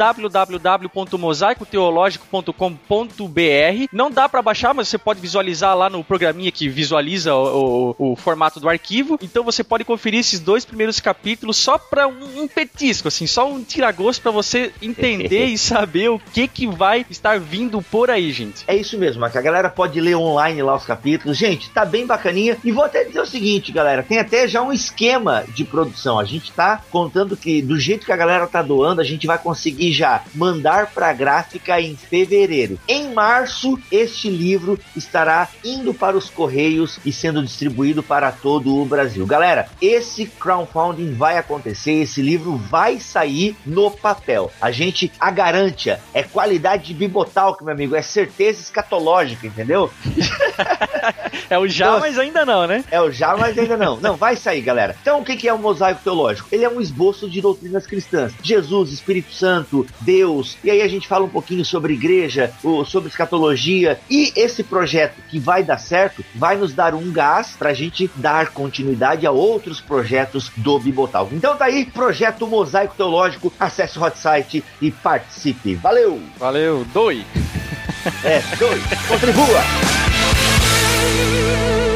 www.mosaicoteológico.com.br. 2.04 3.88
Não 3.92 4.12
dá 4.12 4.28
para 4.28 4.42
baixar, 4.42 4.74
mas 4.74 4.88
você 4.88 4.98
pode 4.98 5.20
visualizar 5.20 5.76
lá 5.76 5.90
no 5.90 6.04
programinha 6.04 6.52
que 6.52 6.68
visualiza 6.68 7.34
o, 7.34 7.96
o, 7.98 8.12
o, 8.12 8.16
formato 8.16 8.60
do 8.60 8.68
arquivo. 8.70 9.18
Então 9.22 9.44
você 9.44 9.64
pode 9.64 9.84
conferir 9.84 10.20
esses 10.20 10.40
dois 10.40 10.66
primeiros 10.66 11.00
capítulos 11.00 11.58
só 11.58 11.78
para 11.78 12.08
um, 12.08 12.44
um, 12.44 12.48
petisco, 12.48 13.08
assim, 13.08 13.28
só 13.28 13.50
um 13.50 13.64
tiragosto 13.64 14.22
para 14.22 14.32
você 14.32 14.72
entender 14.82 15.46
e 15.54 15.58
saber 15.58 16.10
o 16.10 16.20
que 16.20 16.48
que 16.48 16.68
vai 16.68 17.06
estar 17.10 17.40
vindo 17.40 17.82
por 17.82 18.10
aí, 18.10 18.32
gente. 18.32 18.64
É 18.68 18.76
isso 18.76 18.98
mesmo, 18.98 19.30
que 19.30 19.38
a 19.38 19.42
galera 19.42 19.70
pode 19.70 20.00
ler 20.02 20.16
online 20.16 20.62
lá 20.62 20.76
os 20.76 20.86
capítulos. 20.86 21.38
Gente, 21.38 21.70
tá 21.70 21.86
bem 21.86 22.06
bacaninha. 22.06 22.58
E 22.64 22.72
vou 22.72 22.84
até 22.84 23.04
dizer 23.04 23.22
o 23.22 23.26
seguinte, 23.26 23.72
galera, 23.72 24.04
tem 24.04 24.20
até 24.20 24.48
já 24.48 24.62
um 24.62 24.74
esquema 24.74 25.46
de 25.54 25.64
produção. 25.64 26.20
A 26.20 26.26
gente 26.26 26.52
tá 26.52 26.84
contando 26.92 27.38
que 27.38 27.62
do 27.62 27.80
jeito 27.80 28.06
que 28.06 28.12
a 28.12 28.18
galera 28.18 28.48
tá 28.48 28.62
doando, 28.62 29.02
a 29.02 29.04
gente 29.04 29.26
vai 29.26 29.38
conseguir 29.38 29.92
já 29.92 30.24
mandar 30.36 30.88
pra 30.88 31.14
gráfica 31.14 31.80
em 31.80 31.93
fevereiro. 31.96 32.80
Em 32.88 33.14
março, 33.14 33.80
este 33.92 34.30
livro 34.30 34.80
estará 34.96 35.48
indo 35.64 35.94
para 35.94 36.18
os 36.18 36.30
correios 36.30 37.00
e 37.06 37.12
sendo 37.12 37.44
distribuído 37.44 38.04
para 38.04 38.32
todo 38.32 38.76
o 38.76 38.86
Brasil. 38.86 39.26
Galera, 39.26 39.68
esse 39.82 40.26
crowdfunding 40.26 41.14
vai 41.14 41.38
acontecer, 41.38 41.94
esse 41.94 42.22
livro 42.22 42.58
vai 42.58 43.00
sair 43.00 43.56
no 43.66 43.92
papel. 43.92 44.52
A 44.62 44.72
gente 44.72 45.12
a 45.20 45.32
garante, 45.32 45.96
é 46.14 46.24
qualidade 46.24 46.86
de 46.86 46.94
bibotalk, 46.94 47.64
meu 47.64 47.74
amigo, 47.74 47.96
é 47.96 48.02
certeza 48.02 48.62
escatológica, 48.62 49.48
entendeu? 49.48 49.92
é 51.50 51.58
o 51.58 51.68
já, 51.68 51.88
então, 51.88 52.00
mas 52.00 52.18
ainda 52.18 52.46
não, 52.46 52.68
né? 52.68 52.84
É 52.90 53.02
o 53.02 53.12
já, 53.12 53.36
mas 53.36 53.58
ainda 53.58 53.78
não. 53.78 53.98
Não, 54.00 54.16
vai 54.16 54.36
sair, 54.36 54.62
galera. 54.62 54.96
Então, 55.02 55.20
o 55.20 55.24
que 55.24 55.48
é 55.48 55.54
o 55.54 55.58
mosaico 55.60 56.02
teológico? 56.04 56.48
Ele 56.52 56.64
é 56.64 56.70
um 56.70 56.80
esboço 56.80 57.30
de 57.30 57.42
doutrinas 57.42 57.86
cristãs. 57.86 58.34
Jesus, 58.42 58.92
Espírito 58.92 59.34
Santo, 59.34 59.86
Deus. 60.02 60.58
E 60.64 60.70
aí 60.70 60.82
a 60.82 60.88
gente 60.88 61.08
fala 61.08 61.26
um 61.26 61.30
pouquinho 61.30 61.66
sobre 61.66 61.83
igreja, 61.92 62.54
sobre 62.86 63.10
escatologia. 63.10 64.00
E 64.10 64.32
esse 64.36 64.64
projeto 64.64 65.16
que 65.30 65.40
vai 65.40 65.64
dar 65.64 65.78
certo 65.78 66.24
vai 66.36 66.56
nos 66.56 66.74
dar 66.74 66.94
um 66.94 67.12
gás 67.12 67.56
para 67.58 67.70
a 67.70 67.74
gente 67.74 68.10
dar 68.16 68.50
continuidade 68.50 69.26
a 69.26 69.32
outros 69.32 69.82
projetos 69.82 70.52
do 70.58 70.80
Bibotalk. 70.80 71.34
Então 71.34 71.56
tá 71.56 71.66
aí, 71.66 71.86
projeto 71.86 72.48
Mosaico 72.48 72.96
Teológico. 72.96 73.54
Acesse 73.60 73.98
o 73.98 74.04
hot 74.04 74.18
site 74.18 74.64
e 74.82 74.92
participe. 74.92 75.76
Valeu! 75.76 76.22
Valeu, 76.38 76.86
doe! 76.94 77.26
É, 78.24 78.42
doe! 78.58 78.82
Contribua! 79.08 79.64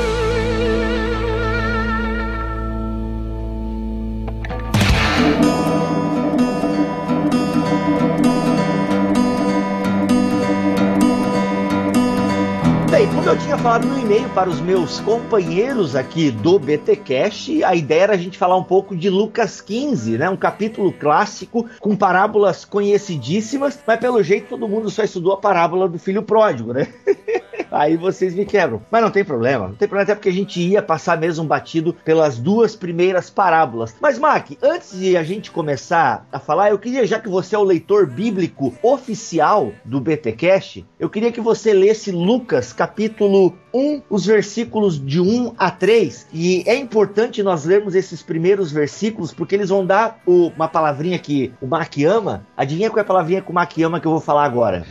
Como 13.13 13.29
eu 13.29 13.37
tinha 13.37 13.57
falado 13.57 13.87
no 13.87 13.99
e-mail 13.99 14.29
para 14.29 14.49
os 14.49 14.59
meus 14.59 14.99
companheiros 14.99 15.95
aqui 15.95 16.31
do 16.31 16.59
BTcast, 16.59 17.63
a 17.63 17.75
ideia 17.75 18.03
era 18.03 18.13
a 18.13 18.17
gente 18.17 18.37
falar 18.37 18.55
um 18.55 18.63
pouco 18.63 18.95
de 18.95 19.09
Lucas 19.09 19.61
15, 19.61 20.17
né? 20.17 20.29
Um 20.29 20.37
capítulo 20.37 20.91
clássico 20.91 21.65
com 21.79 21.95
parábolas 21.95 22.65
conhecidíssimas, 22.65 23.79
mas 23.85 23.99
pelo 23.99 24.21
jeito 24.21 24.49
todo 24.49 24.67
mundo 24.67 24.89
só 24.89 25.03
estudou 25.03 25.33
a 25.33 25.37
parábola 25.37 25.87
do 25.87 25.97
filho 25.97 26.23
pródigo, 26.23 26.73
né? 26.73 26.87
Aí 27.69 27.97
vocês 27.97 28.33
me 28.33 28.45
quebram. 28.45 28.81
Mas 28.89 29.01
não 29.01 29.11
tem 29.11 29.25
problema, 29.25 29.67
não 29.67 29.75
tem 29.75 29.87
problema, 29.87 30.03
até 30.03 30.15
porque 30.15 30.29
a 30.29 30.33
gente 30.33 30.61
ia 30.61 30.81
passar 30.81 31.17
mesmo 31.17 31.43
batido 31.43 31.93
pelas 32.05 32.37
duas 32.37 32.77
primeiras 32.77 33.29
parábolas. 33.29 33.93
Mas, 33.99 34.17
Mac, 34.17 34.51
antes 34.61 34.97
de 34.97 35.17
a 35.17 35.23
gente 35.23 35.51
começar 35.51 36.25
a 36.31 36.39
falar, 36.39 36.69
eu 36.69 36.79
queria, 36.79 37.05
já 37.05 37.19
que 37.19 37.27
você 37.27 37.55
é 37.55 37.59
o 37.59 37.63
leitor 37.63 38.07
bíblico 38.07 38.73
oficial 38.81 39.73
do 39.83 39.99
BTcast, 39.99 40.85
eu 40.97 41.09
queria 41.09 41.31
que 41.31 41.41
você 41.41 41.73
lesse 41.73 42.09
Lucas 42.09 42.71
capítulo 42.71 42.96
capítulo 42.97 43.55
1, 43.71 44.01
os 44.09 44.25
versículos 44.25 44.99
de 44.99 45.21
1 45.21 45.53
a 45.55 45.69
3. 45.69 46.29
E 46.33 46.63
é 46.65 46.75
importante 46.75 47.43
nós 47.43 47.63
lermos 47.63 47.93
esses 47.93 48.23
primeiros 48.23 48.71
versículos, 48.71 49.31
porque 49.31 49.53
eles 49.53 49.69
vão 49.69 49.85
dar 49.85 50.19
o, 50.25 50.47
uma 50.47 50.67
palavrinha 50.67 51.19
que 51.19 51.53
o 51.61 51.67
Mark 51.67 51.93
ama. 51.99 52.43
Adivinha 52.57 52.89
qual 52.89 52.97
é 52.97 53.01
a 53.01 53.05
palavrinha 53.05 53.39
que 53.39 53.51
o 53.51 53.53
Mark 53.53 53.71
ama 53.77 53.99
que 53.99 54.07
eu 54.07 54.11
vou 54.11 54.19
falar 54.19 54.45
agora? 54.45 54.83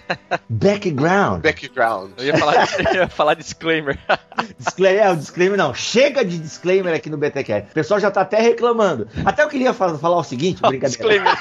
Background. 0.48 1.42
Background. 1.42 2.12
Eu 2.16 2.24
ia 2.24 2.38
falar, 2.38 2.68
eu 2.94 2.94
ia 2.94 3.08
falar 3.08 3.34
disclaimer. 3.34 3.98
disclaimer. 4.56 5.04
É, 5.04 5.10
o 5.10 5.16
disclaimer 5.16 5.58
não. 5.58 5.74
Chega 5.74 6.24
de 6.24 6.38
disclaimer 6.38 6.94
aqui 6.94 7.10
no 7.10 7.18
BTQ. 7.18 7.66
O 7.70 7.74
pessoal 7.74 8.00
já 8.00 8.10
tá 8.10 8.22
até 8.22 8.40
reclamando. 8.40 9.06
Até 9.22 9.42
eu 9.42 9.48
queria 9.48 9.74
falar 9.74 10.16
o 10.16 10.24
seguinte, 10.24 10.62
brincadeira. 10.62 10.88
Disclaimer. 10.88 11.38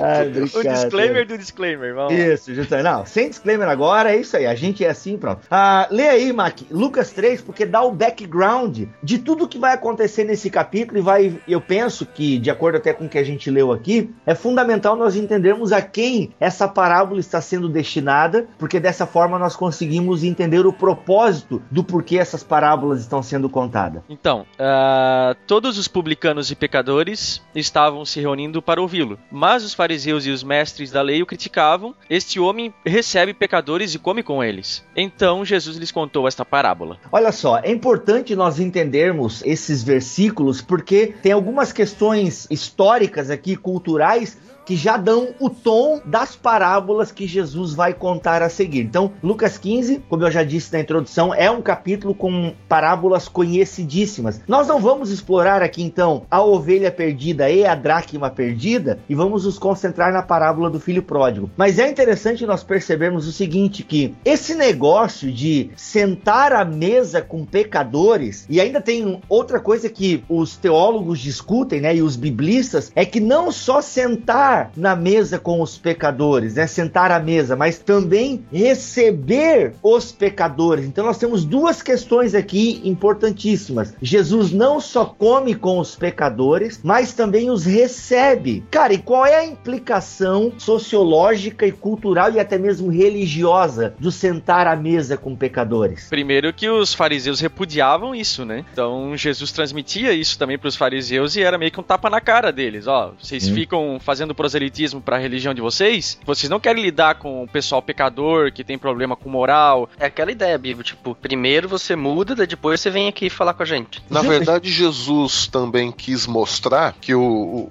Ai, 0.00 0.28
o 0.54 0.62
disclaimer 0.62 1.26
do 1.26 1.38
disclaimer, 1.38 1.94
vamos 1.94 2.12
Isso, 2.12 2.54
justamente. 2.54 2.84
Não, 2.84 3.06
sem 3.06 3.28
disclaimer 3.28 3.68
agora, 3.68 4.12
é 4.12 4.20
isso 4.20 4.36
aí. 4.36 4.46
A 4.46 4.54
gente 4.54 4.84
é 4.84 4.90
assim, 4.90 5.16
pronto. 5.16 5.46
Ah, 5.50 5.86
lê 5.90 6.08
aí, 6.08 6.32
Mac, 6.32 6.60
Lucas 6.70 7.10
3, 7.10 7.40
porque 7.42 7.64
dá 7.64 7.82
o 7.82 7.92
background 7.92 8.84
de 9.02 9.18
tudo 9.18 9.48
que 9.48 9.58
vai 9.58 9.74
acontecer 9.74 10.24
nesse 10.24 10.50
capítulo 10.50 10.98
e 10.98 11.02
vai, 11.02 11.40
eu 11.46 11.60
penso 11.60 12.06
que, 12.06 12.38
de 12.38 12.50
acordo 12.50 12.76
até 12.76 12.92
com 12.92 13.06
o 13.06 13.08
que 13.08 13.18
a 13.18 13.24
gente 13.24 13.50
leu 13.50 13.72
aqui, 13.72 14.10
é 14.26 14.34
fundamental 14.34 14.96
nós 14.96 15.16
entendermos 15.16 15.72
a 15.72 15.80
quem 15.80 16.32
essa 16.40 16.66
parábola 16.66 17.20
está 17.20 17.40
sendo 17.40 17.68
destinada, 17.68 18.46
porque 18.58 18.80
dessa 18.80 19.06
forma 19.06 19.38
nós 19.38 19.56
conseguimos 19.56 20.24
entender 20.24 20.66
o 20.66 20.72
propósito 20.72 21.62
do 21.70 21.84
porquê 21.84 22.18
essas 22.18 22.42
parábolas 22.42 23.00
estão 23.00 23.22
sendo 23.22 23.48
contadas. 23.48 24.02
Então, 24.08 24.46
uh, 24.54 25.34
todos 25.46 25.78
os 25.78 25.88
publicanos 25.88 26.50
e 26.50 26.54
pecadores 26.54 27.42
estavam 27.54 28.04
se 28.04 28.20
reunindo 28.20 28.60
para 28.60 28.80
ouvi-lo. 28.80 29.18
Mas 29.30 29.43
os 29.44 29.74
fariseus 29.74 30.24
e 30.24 30.30
os 30.30 30.42
mestres 30.42 30.90
da 30.90 31.02
lei 31.02 31.22
o 31.22 31.26
criticavam. 31.26 31.94
Este 32.08 32.40
homem 32.40 32.72
recebe 32.84 33.34
pecadores 33.34 33.94
e 33.94 33.98
come 33.98 34.22
com 34.22 34.42
eles. 34.42 34.82
Então 34.96 35.44
Jesus 35.44 35.76
lhes 35.76 35.92
contou 35.92 36.26
esta 36.26 36.44
parábola. 36.44 36.98
Olha 37.12 37.30
só, 37.30 37.58
é 37.58 37.70
importante 37.70 38.34
nós 38.34 38.58
entendermos 38.58 39.42
esses 39.44 39.82
versículos 39.82 40.62
porque 40.62 41.14
tem 41.22 41.32
algumas 41.32 41.72
questões 41.72 42.46
históricas 42.50 43.30
aqui, 43.30 43.54
culturais, 43.54 44.38
que 44.64 44.76
já 44.76 44.96
dão 44.96 45.28
o 45.38 45.50
tom 45.50 46.00
das 46.04 46.34
parábolas 46.34 47.12
que 47.12 47.26
Jesus 47.26 47.74
vai 47.74 47.92
contar 47.92 48.42
a 48.42 48.48
seguir. 48.48 48.80
Então, 48.80 49.12
Lucas 49.22 49.58
15, 49.58 50.02
como 50.08 50.24
eu 50.24 50.30
já 50.30 50.42
disse 50.42 50.72
na 50.72 50.80
introdução, 50.80 51.34
é 51.34 51.50
um 51.50 51.62
capítulo 51.62 52.14
com 52.14 52.54
parábolas 52.68 53.28
conhecidíssimas. 53.28 54.40
Nós 54.48 54.68
não 54.68 54.80
vamos 54.80 55.10
explorar 55.10 55.62
aqui 55.62 55.82
então 55.82 56.26
a 56.30 56.42
ovelha 56.42 56.90
perdida 56.90 57.50
e 57.50 57.64
a 57.64 57.74
dracma 57.74 58.30
perdida 58.30 58.98
e 59.08 59.14
vamos 59.14 59.44
nos 59.44 59.58
concentrar 59.58 60.12
na 60.12 60.22
parábola 60.22 60.70
do 60.70 60.80
filho 60.80 61.02
pródigo. 61.02 61.50
Mas 61.56 61.78
é 61.78 61.88
interessante 61.88 62.46
nós 62.46 62.62
percebermos 62.62 63.26
o 63.26 63.32
seguinte 63.32 63.82
que 63.82 64.14
esse 64.24 64.54
negócio 64.54 65.30
de 65.30 65.70
sentar 65.76 66.52
à 66.52 66.64
mesa 66.64 67.20
com 67.20 67.44
pecadores 67.44 68.46
e 68.48 68.60
ainda 68.60 68.80
tem 68.80 69.20
outra 69.28 69.60
coisa 69.60 69.88
que 69.88 70.24
os 70.28 70.56
teólogos 70.56 71.18
discutem, 71.18 71.80
né, 71.80 71.96
e 71.96 72.02
os 72.02 72.16
biblistas 72.16 72.92
é 72.94 73.04
que 73.04 73.20
não 73.20 73.50
só 73.50 73.80
sentar 73.80 74.53
na 74.76 74.94
mesa 74.94 75.38
com 75.38 75.60
os 75.60 75.76
pecadores, 75.76 76.54
né, 76.54 76.66
sentar 76.66 77.10
à 77.10 77.18
mesa, 77.18 77.56
mas 77.56 77.78
também 77.78 78.44
receber 78.52 79.74
os 79.82 80.12
pecadores. 80.12 80.86
Então 80.86 81.04
nós 81.04 81.18
temos 81.18 81.44
duas 81.44 81.82
questões 81.82 82.34
aqui 82.34 82.80
importantíssimas. 82.84 83.94
Jesus 84.00 84.52
não 84.52 84.80
só 84.80 85.04
come 85.04 85.54
com 85.54 85.78
os 85.78 85.96
pecadores, 85.96 86.80
mas 86.82 87.12
também 87.12 87.50
os 87.50 87.64
recebe. 87.64 88.64
Cara, 88.70 88.92
e 88.92 88.98
qual 88.98 89.26
é 89.26 89.36
a 89.36 89.44
implicação 89.44 90.52
sociológica 90.58 91.66
e 91.66 91.72
cultural 91.72 92.32
e 92.32 92.40
até 92.40 92.58
mesmo 92.58 92.90
religiosa 92.90 93.94
do 93.98 94.10
sentar 94.10 94.66
à 94.66 94.76
mesa 94.76 95.16
com 95.16 95.34
pecadores? 95.34 96.08
Primeiro 96.08 96.52
que 96.52 96.68
os 96.68 96.94
fariseus 96.94 97.40
repudiavam 97.40 98.14
isso, 98.14 98.44
né? 98.44 98.64
Então 98.72 99.16
Jesus 99.16 99.52
transmitia 99.52 100.12
isso 100.12 100.38
também 100.38 100.58
para 100.58 100.68
os 100.68 100.76
fariseus 100.76 101.36
e 101.36 101.42
era 101.42 101.58
meio 101.58 101.70
que 101.70 101.80
um 101.80 101.82
tapa 101.82 102.08
na 102.10 102.20
cara 102.20 102.52
deles. 102.52 102.86
Ó, 102.86 103.14
vocês 103.20 103.48
hum. 103.48 103.54
ficam 103.54 103.98
fazendo 104.00 104.34
proselitismo 104.44 105.00
para 105.00 105.16
a 105.16 105.18
religião 105.18 105.54
de 105.54 105.62
vocês, 105.62 106.18
vocês 106.26 106.50
não 106.50 106.60
querem 106.60 106.82
lidar 106.82 107.14
com 107.14 107.42
o 107.42 107.48
pessoal 107.48 107.80
pecador 107.80 108.52
que 108.52 108.62
tem 108.62 108.76
problema 108.76 109.16
com 109.16 109.30
moral. 109.30 109.88
É 109.98 110.04
aquela 110.04 110.30
ideia, 110.30 110.58
Bibo, 110.58 110.82
tipo, 110.82 111.14
primeiro 111.14 111.66
você 111.66 111.96
muda, 111.96 112.34
depois 112.46 112.78
você 112.78 112.90
vem 112.90 113.08
aqui 113.08 113.30
falar 113.30 113.54
com 113.54 113.62
a 113.62 113.66
gente. 113.66 114.02
Na 114.10 114.20
verdade, 114.20 114.70
Jesus 114.70 115.46
também 115.46 115.90
quis 115.90 116.26
mostrar 116.26 116.94
que 117.00 117.14
o, 117.14 117.22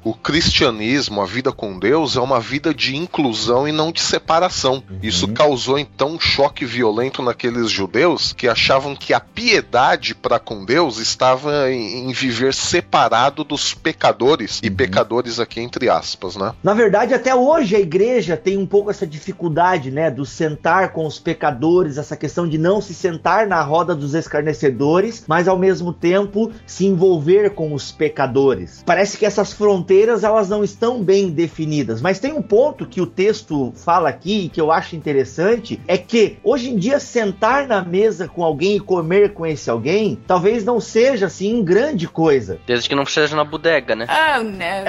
o, 0.04 0.10
o 0.10 0.14
cristianismo, 0.16 1.22
a 1.22 1.28
vida 1.28 1.52
com 1.52 1.78
Deus, 1.78 2.18
é 2.18 2.20
uma 2.20 2.40
vida 2.40 2.74
de 2.74 2.96
inclusão 2.96 3.68
e 3.68 3.72
não 3.72 3.92
de 3.92 4.02
separação. 4.02 4.84
Uhum. 4.90 4.98
Isso 5.04 5.28
causou 5.28 5.78
então 5.78 6.14
um 6.14 6.20
choque 6.20 6.66
violento 6.66 7.22
naqueles 7.22 7.70
judeus 7.70 8.34
que 8.34 8.48
achavam 8.48 8.96
que 8.96 9.14
a 9.14 9.20
piedade 9.20 10.16
para 10.16 10.40
com 10.40 10.66
Deus 10.66 10.98
estava 10.98 11.72
em, 11.72 12.10
em, 12.10 12.14
viver 12.14 12.52
separado 12.52 13.44
dos 13.44 13.76
pecadores, 13.76 14.60
uhum. 14.60 14.68
e 14.68 14.72
pecadores 14.72 15.40
aqui 15.40 15.60
entre 15.60 15.88
aspas, 15.88 16.36
né? 16.36 16.52
Na 16.64 16.74
verdade, 16.74 17.14
até 17.14 17.36
hoje 17.36 17.76
a 17.76 17.80
igreja 17.80 18.38
tem 18.38 18.58
um 18.58 18.66
pouco 18.66 18.90
essa 18.90 19.06
dificuldade, 19.06 19.92
né, 19.92 20.10
do 20.10 20.26
sentar 20.26 20.94
com 20.94 21.06
os 21.06 21.20
pecadores, 21.20 21.98
essa 21.98 22.16
questão 22.16 22.48
de 22.48 22.58
não 22.58 22.80
se 22.80 22.94
sentar 22.94 23.46
na 23.46 23.62
roda 23.62 23.94
dos 23.94 24.14
escarnecedores, 24.14 25.26
mas 25.28 25.50
ao 25.50 25.60
mesmo 25.60 25.92
tempo 25.92 26.54
se 26.66 26.86
envolver 26.86 27.50
com 27.50 27.74
os 27.74 27.92
pecadores. 27.92 28.82
Parece 28.86 29.18
que 29.18 29.26
essas 29.26 29.52
fronteiras 29.52 30.24
elas 30.24 30.48
não 30.48 30.64
estão 30.64 31.04
bem 31.04 31.30
definidas, 31.30 32.02
mas 32.02 32.20
tem 32.20 32.32
um 32.32 32.42
ponto 32.42 32.86
que 32.86 33.02
o 33.02 33.06
texto 33.06 33.74
fala 33.76 34.08
aqui 34.08 34.48
que 34.48 34.62
eu 34.62 34.72
acho 34.72 34.96
interessante, 34.96 35.82
é 35.86 35.98
que 35.98 36.38
hoje 36.46 36.70
em 36.70 36.78
dia 36.78 36.98
sentar 36.98 37.68
na 37.68 37.84
mesa 37.84 38.26
com 38.30 38.42
alguém 38.42 38.78
e 38.78 38.80
comer 38.80 39.34
com 39.34 39.46
esse 39.46 39.70
alguém, 39.70 40.18
talvez 40.26 40.64
não 40.64 40.80
seja 40.80 41.26
assim 41.26 41.62
grande 41.62 42.08
coisa. 42.08 42.58
Desde 42.66 42.88
que 42.88 42.96
não 42.96 43.06
seja 43.06 43.36
na 43.36 43.44
bodega, 43.44 43.98
né? 43.98 44.08
Oh, 44.08 44.44
não. 44.44 44.84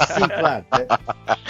sim, 0.07 0.27
claro. 0.27 0.65
Né? 0.71 0.87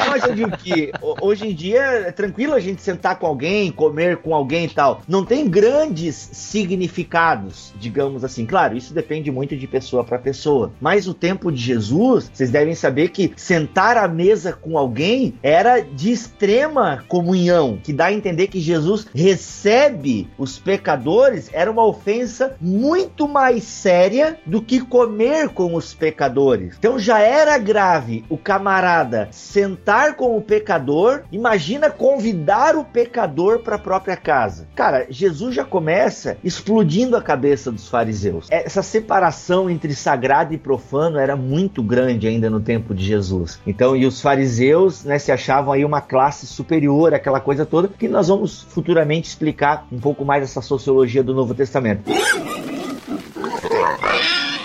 Mas 0.08 0.24
eu 0.24 0.36
digo 0.36 0.58
que 0.58 0.92
hoje 1.22 1.48
em 1.48 1.54
dia 1.54 1.82
é 1.82 2.12
tranquilo 2.12 2.54
a 2.54 2.60
gente 2.60 2.82
sentar 2.82 3.18
com 3.18 3.26
alguém, 3.26 3.72
comer 3.72 4.18
com 4.18 4.36
alguém 4.36 4.66
e 4.66 4.70
tal. 4.70 5.02
Não 5.08 5.24
tem 5.24 5.50
grandes 5.50 6.16
significados, 6.34 7.74
digamos 7.80 8.24
assim. 8.24 8.46
Claro, 8.46 8.76
isso 8.76 8.94
depende 8.94 9.32
muito 9.32 9.56
de 9.56 9.68
pessoa 9.68 10.04
para 10.04 10.20
pessoa. 10.20 10.74
Mas 10.82 11.08
o 11.08 11.14
tempo 11.14 11.52
de 11.52 11.62
Jesus, 11.62 12.30
vocês 12.34 12.52
devem 12.52 12.76
saber 12.76 13.10
que 13.10 13.32
sentar 13.36 13.98
à 13.98 14.08
mesa 14.08 14.54
com 14.54 14.78
alguém 14.78 15.34
era 15.42 15.80
de 15.80 16.12
extrema 16.12 17.04
comunhão, 17.08 17.80
que 17.82 17.94
dá 17.94 18.06
a 18.06 18.14
entender 18.14 18.48
que 18.48 18.60
Jesus 18.60 19.08
recebe 19.14 20.30
os 20.38 20.58
pecadores 20.58 21.50
era 21.54 21.72
uma 21.72 21.86
ofensa 21.86 22.56
muito 22.60 23.28
mais 23.28 23.64
séria 23.64 24.38
do 24.46 24.62
que 24.62 24.82
comer 24.82 25.50
com 25.50 25.76
os 25.76 25.94
pecadores. 25.94 26.76
Então 26.78 27.00
já 27.00 27.20
era 27.20 27.58
grave 27.58 28.24
o 28.30 28.38
camarada 28.44 29.30
sentar 29.32 30.16
com 30.16 30.38
o 30.38 30.42
pecador, 30.42 31.24
imagina 31.32 31.90
convidar 31.90 32.76
o 32.76 32.84
pecador 32.84 33.60
para 33.60 33.76
a 33.76 33.80
própria 33.80 34.18
casa. 34.18 34.68
Cara, 34.76 35.08
Jesus 35.10 35.56
já 35.56 35.64
começa 35.64 36.38
explodindo 36.44 37.16
a 37.16 37.22
cabeça 37.22 37.72
dos 37.72 37.88
fariseus. 37.88 38.48
Essa 38.50 38.82
separação 38.82 39.70
entre 39.70 39.94
sagrado 39.94 40.54
e 40.54 40.58
profano 40.58 41.18
era 41.18 41.36
muito 41.36 41.84
grande 41.84 42.28
ainda 42.28 42.50
no 42.50 42.60
tempo 42.60 42.94
de 42.94 43.04
Jesus. 43.04 43.60
Então, 43.66 43.96
e 43.96 44.06
os 44.06 44.22
fariseus, 44.22 45.04
né, 45.04 45.20
se 45.20 45.32
achavam 45.32 45.74
aí 45.74 45.86
uma 45.86 46.02
classe 46.02 46.46
superior, 46.48 47.14
aquela 47.14 47.40
coisa 47.40 47.66
toda, 47.66 47.88
que 47.88 48.08
nós 48.08 48.28
vamos 48.28 48.62
futuramente 48.62 49.28
explicar 49.28 49.86
um 49.92 50.00
pouco 50.00 50.26
mais 50.26 50.44
essa 50.44 50.62
sociologia 50.62 51.24
do 51.24 51.34
Novo 51.34 51.54
Testamento 51.54 52.04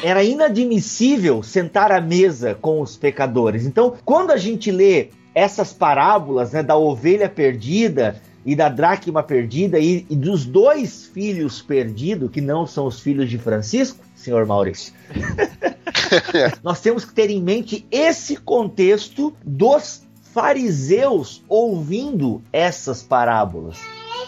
era 0.02 0.22
inadmissível 0.22 1.42
sentar 1.42 1.90
à 1.92 2.00
mesa 2.00 2.54
com 2.54 2.80
os 2.80 2.96
pecadores. 2.96 3.64
Então, 3.64 3.94
quando 4.04 4.30
a 4.30 4.36
gente 4.36 4.70
lê 4.70 5.08
essas 5.34 5.72
parábolas 5.72 6.52
né, 6.52 6.62
da 6.62 6.76
ovelha 6.76 7.28
perdida 7.28 8.20
e 8.44 8.54
da 8.54 8.68
dracma 8.68 9.22
perdida 9.22 9.78
e, 9.78 10.06
e 10.08 10.16
dos 10.16 10.44
dois 10.46 11.06
filhos 11.06 11.60
perdidos, 11.60 12.30
que 12.30 12.40
não 12.40 12.66
são 12.66 12.86
os 12.86 13.00
filhos 13.00 13.28
de 13.28 13.38
Francisco, 13.38 14.04
senhor 14.14 14.46
Maurício, 14.46 14.92
nós 16.62 16.80
temos 16.80 17.04
que 17.04 17.12
ter 17.12 17.28
em 17.28 17.42
mente 17.42 17.86
esse 17.90 18.36
contexto 18.36 19.34
dos 19.44 20.02
fariseus 20.32 21.42
ouvindo 21.48 22.42
essas 22.52 23.02
parábolas. 23.02 23.78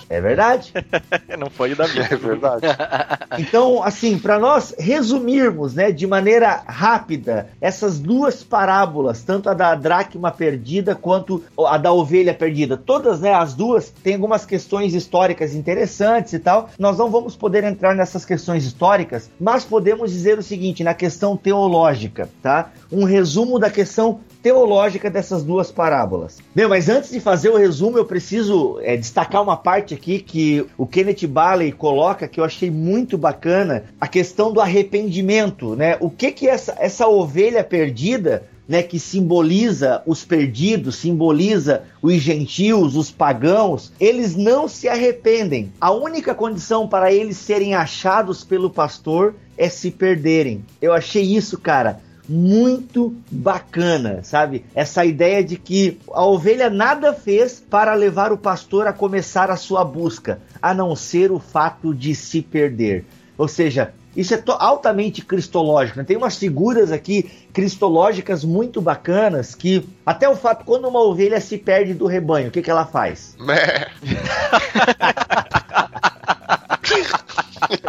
É 0.08 0.20
verdade. 0.20 0.72
Não 1.38 1.50
foi 1.50 1.74
da 1.74 1.86
minha. 1.88 2.04
É 2.10 2.16
verdade. 2.16 2.66
então, 3.38 3.82
assim, 3.82 4.18
para 4.18 4.38
nós 4.38 4.74
resumirmos, 4.78 5.74
né, 5.74 5.92
de 5.92 6.06
maneira 6.06 6.62
rápida, 6.66 7.50
essas 7.60 7.98
duas 7.98 8.42
parábolas, 8.42 9.22
tanto 9.22 9.48
a 9.50 9.54
da 9.54 9.74
dracma 9.74 10.30
perdida 10.30 10.94
quanto 10.94 11.44
a 11.66 11.76
da 11.76 11.92
ovelha 11.92 12.32
perdida, 12.32 12.76
todas, 12.76 13.20
né, 13.20 13.32
as 13.32 13.54
duas 13.54 13.90
têm 14.02 14.14
algumas 14.14 14.46
questões 14.46 14.94
históricas 14.94 15.54
interessantes 15.54 16.32
e 16.32 16.38
tal. 16.38 16.70
Nós 16.78 16.96
não 16.96 17.10
vamos 17.10 17.36
poder 17.36 17.64
entrar 17.64 17.94
nessas 17.94 18.24
questões 18.24 18.64
históricas, 18.64 19.30
mas 19.38 19.64
podemos 19.64 20.10
dizer 20.10 20.38
o 20.38 20.42
seguinte, 20.42 20.82
na 20.82 20.94
questão 20.94 21.36
teológica, 21.36 22.28
tá? 22.42 22.70
Um 22.90 23.04
resumo 23.04 23.58
da 23.58 23.70
questão 23.70 24.20
teológica 24.48 25.10
dessas 25.10 25.42
duas 25.42 25.70
parábolas. 25.70 26.38
Meu, 26.56 26.70
mas 26.70 26.88
antes 26.88 27.10
de 27.10 27.20
fazer 27.20 27.50
o 27.50 27.58
resumo, 27.58 27.98
eu 27.98 28.06
preciso 28.06 28.78
é, 28.80 28.96
destacar 28.96 29.42
uma 29.42 29.58
parte 29.58 29.92
aqui 29.92 30.20
que 30.20 30.64
o 30.78 30.86
Kenneth 30.86 31.26
Bailey 31.26 31.70
coloca 31.70 32.26
que 32.26 32.40
eu 32.40 32.44
achei 32.44 32.70
muito 32.70 33.18
bacana, 33.18 33.84
a 34.00 34.08
questão 34.08 34.50
do 34.50 34.58
arrependimento, 34.58 35.76
né? 35.76 35.98
O 36.00 36.08
que 36.08 36.32
que 36.32 36.48
essa, 36.48 36.74
essa 36.78 37.06
ovelha 37.06 37.62
perdida 37.62 38.48
né, 38.66 38.82
que 38.82 38.98
simboliza 38.98 40.02
os 40.06 40.24
perdidos, 40.24 40.96
simboliza 40.96 41.82
os 42.00 42.14
gentios, 42.14 42.96
os 42.96 43.10
pagãos, 43.10 43.92
eles 44.00 44.34
não 44.34 44.66
se 44.66 44.88
arrependem. 44.88 45.70
A 45.78 45.90
única 45.90 46.34
condição 46.34 46.88
para 46.88 47.12
eles 47.12 47.36
serem 47.36 47.74
achados 47.74 48.44
pelo 48.44 48.70
pastor 48.70 49.34
é 49.58 49.68
se 49.68 49.90
perderem. 49.90 50.64
Eu 50.80 50.94
achei 50.94 51.36
isso, 51.36 51.58
cara, 51.58 52.00
muito 52.28 53.14
bacana, 53.30 54.20
sabe? 54.22 54.64
Essa 54.74 55.04
ideia 55.04 55.42
de 55.42 55.56
que 55.56 55.98
a 56.12 56.24
ovelha 56.24 56.68
nada 56.68 57.12
fez 57.14 57.58
para 57.58 57.94
levar 57.94 58.32
o 58.32 58.38
pastor 58.38 58.86
a 58.86 58.92
começar 58.92 59.50
a 59.50 59.56
sua 59.56 59.82
busca, 59.84 60.40
a 60.60 60.74
não 60.74 60.94
ser 60.94 61.32
o 61.32 61.38
fato 61.38 61.94
de 61.94 62.14
se 62.14 62.42
perder. 62.42 63.06
Ou 63.38 63.48
seja, 63.48 63.94
isso 64.14 64.34
é 64.34 64.42
altamente 64.58 65.24
cristológico. 65.24 65.98
Né? 65.98 66.04
Tem 66.04 66.16
umas 66.16 66.36
figuras 66.36 66.92
aqui 66.92 67.30
cristológicas 67.52 68.44
muito 68.44 68.80
bacanas 68.82 69.54
que 69.54 69.88
até 70.04 70.28
o 70.28 70.36
fato 70.36 70.64
quando 70.64 70.88
uma 70.88 71.00
ovelha 71.00 71.40
se 71.40 71.56
perde 71.56 71.94
do 71.94 72.06
rebanho, 72.06 72.48
o 72.48 72.50
que, 72.50 72.60
que 72.60 72.70
ela 72.70 72.84
faz? 72.84 73.36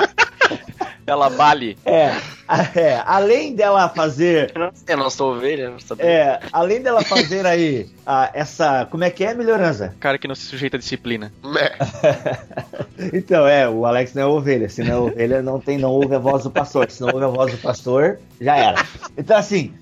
ela 1.10 1.30
bale. 1.30 1.78
É. 1.86 2.12
é, 2.76 3.02
além 3.06 3.56
dela 3.56 3.90
fazer. 3.90 4.52
Eu 4.88 4.98
não 4.98 5.10
sou 5.10 5.36
ovelha, 5.36 5.70
não 5.70 5.80
sabia. 5.80 6.06
É, 6.06 6.40
além 6.52 6.82
dela 6.82 7.04
fazer 7.04 7.46
aí 7.46 7.90
a, 8.06 8.32
essa. 8.34 8.86
Como 8.90 9.04
é 9.04 9.10
que 9.10 9.24
é, 9.24 9.34
melhorança? 9.34 9.94
Cara 10.00 10.18
que 10.18 10.28
não 10.28 10.36
se 10.36 10.44
sujeita 10.44 10.78
à 10.78 10.80
disciplina. 10.80 11.32
É. 11.58 13.10
então, 13.18 13.48
é, 13.48 13.68
o 13.70 13.86
Alex 13.86 14.14
não 14.14 14.22
é 14.24 14.26
ovelha. 14.26 14.70
Se 14.70 14.84
não 14.84 14.94
é 14.94 14.98
ovelha, 14.98 15.42
não 15.42 15.60
tem, 15.60 15.78
não 15.78 15.92
ouve 15.92 16.16
a 16.16 16.20
voz 16.20 16.44
do 16.44 16.52
pastor. 16.52 16.90
Se 16.90 17.02
não 17.02 17.10
ouve 17.10 17.26
a 17.26 17.28
voz 17.28 17.52
do 17.52 17.58
pastor, 17.58 18.20
já 18.40 18.56
era. 18.56 18.86
Então, 19.18 19.38
assim, 19.38 19.74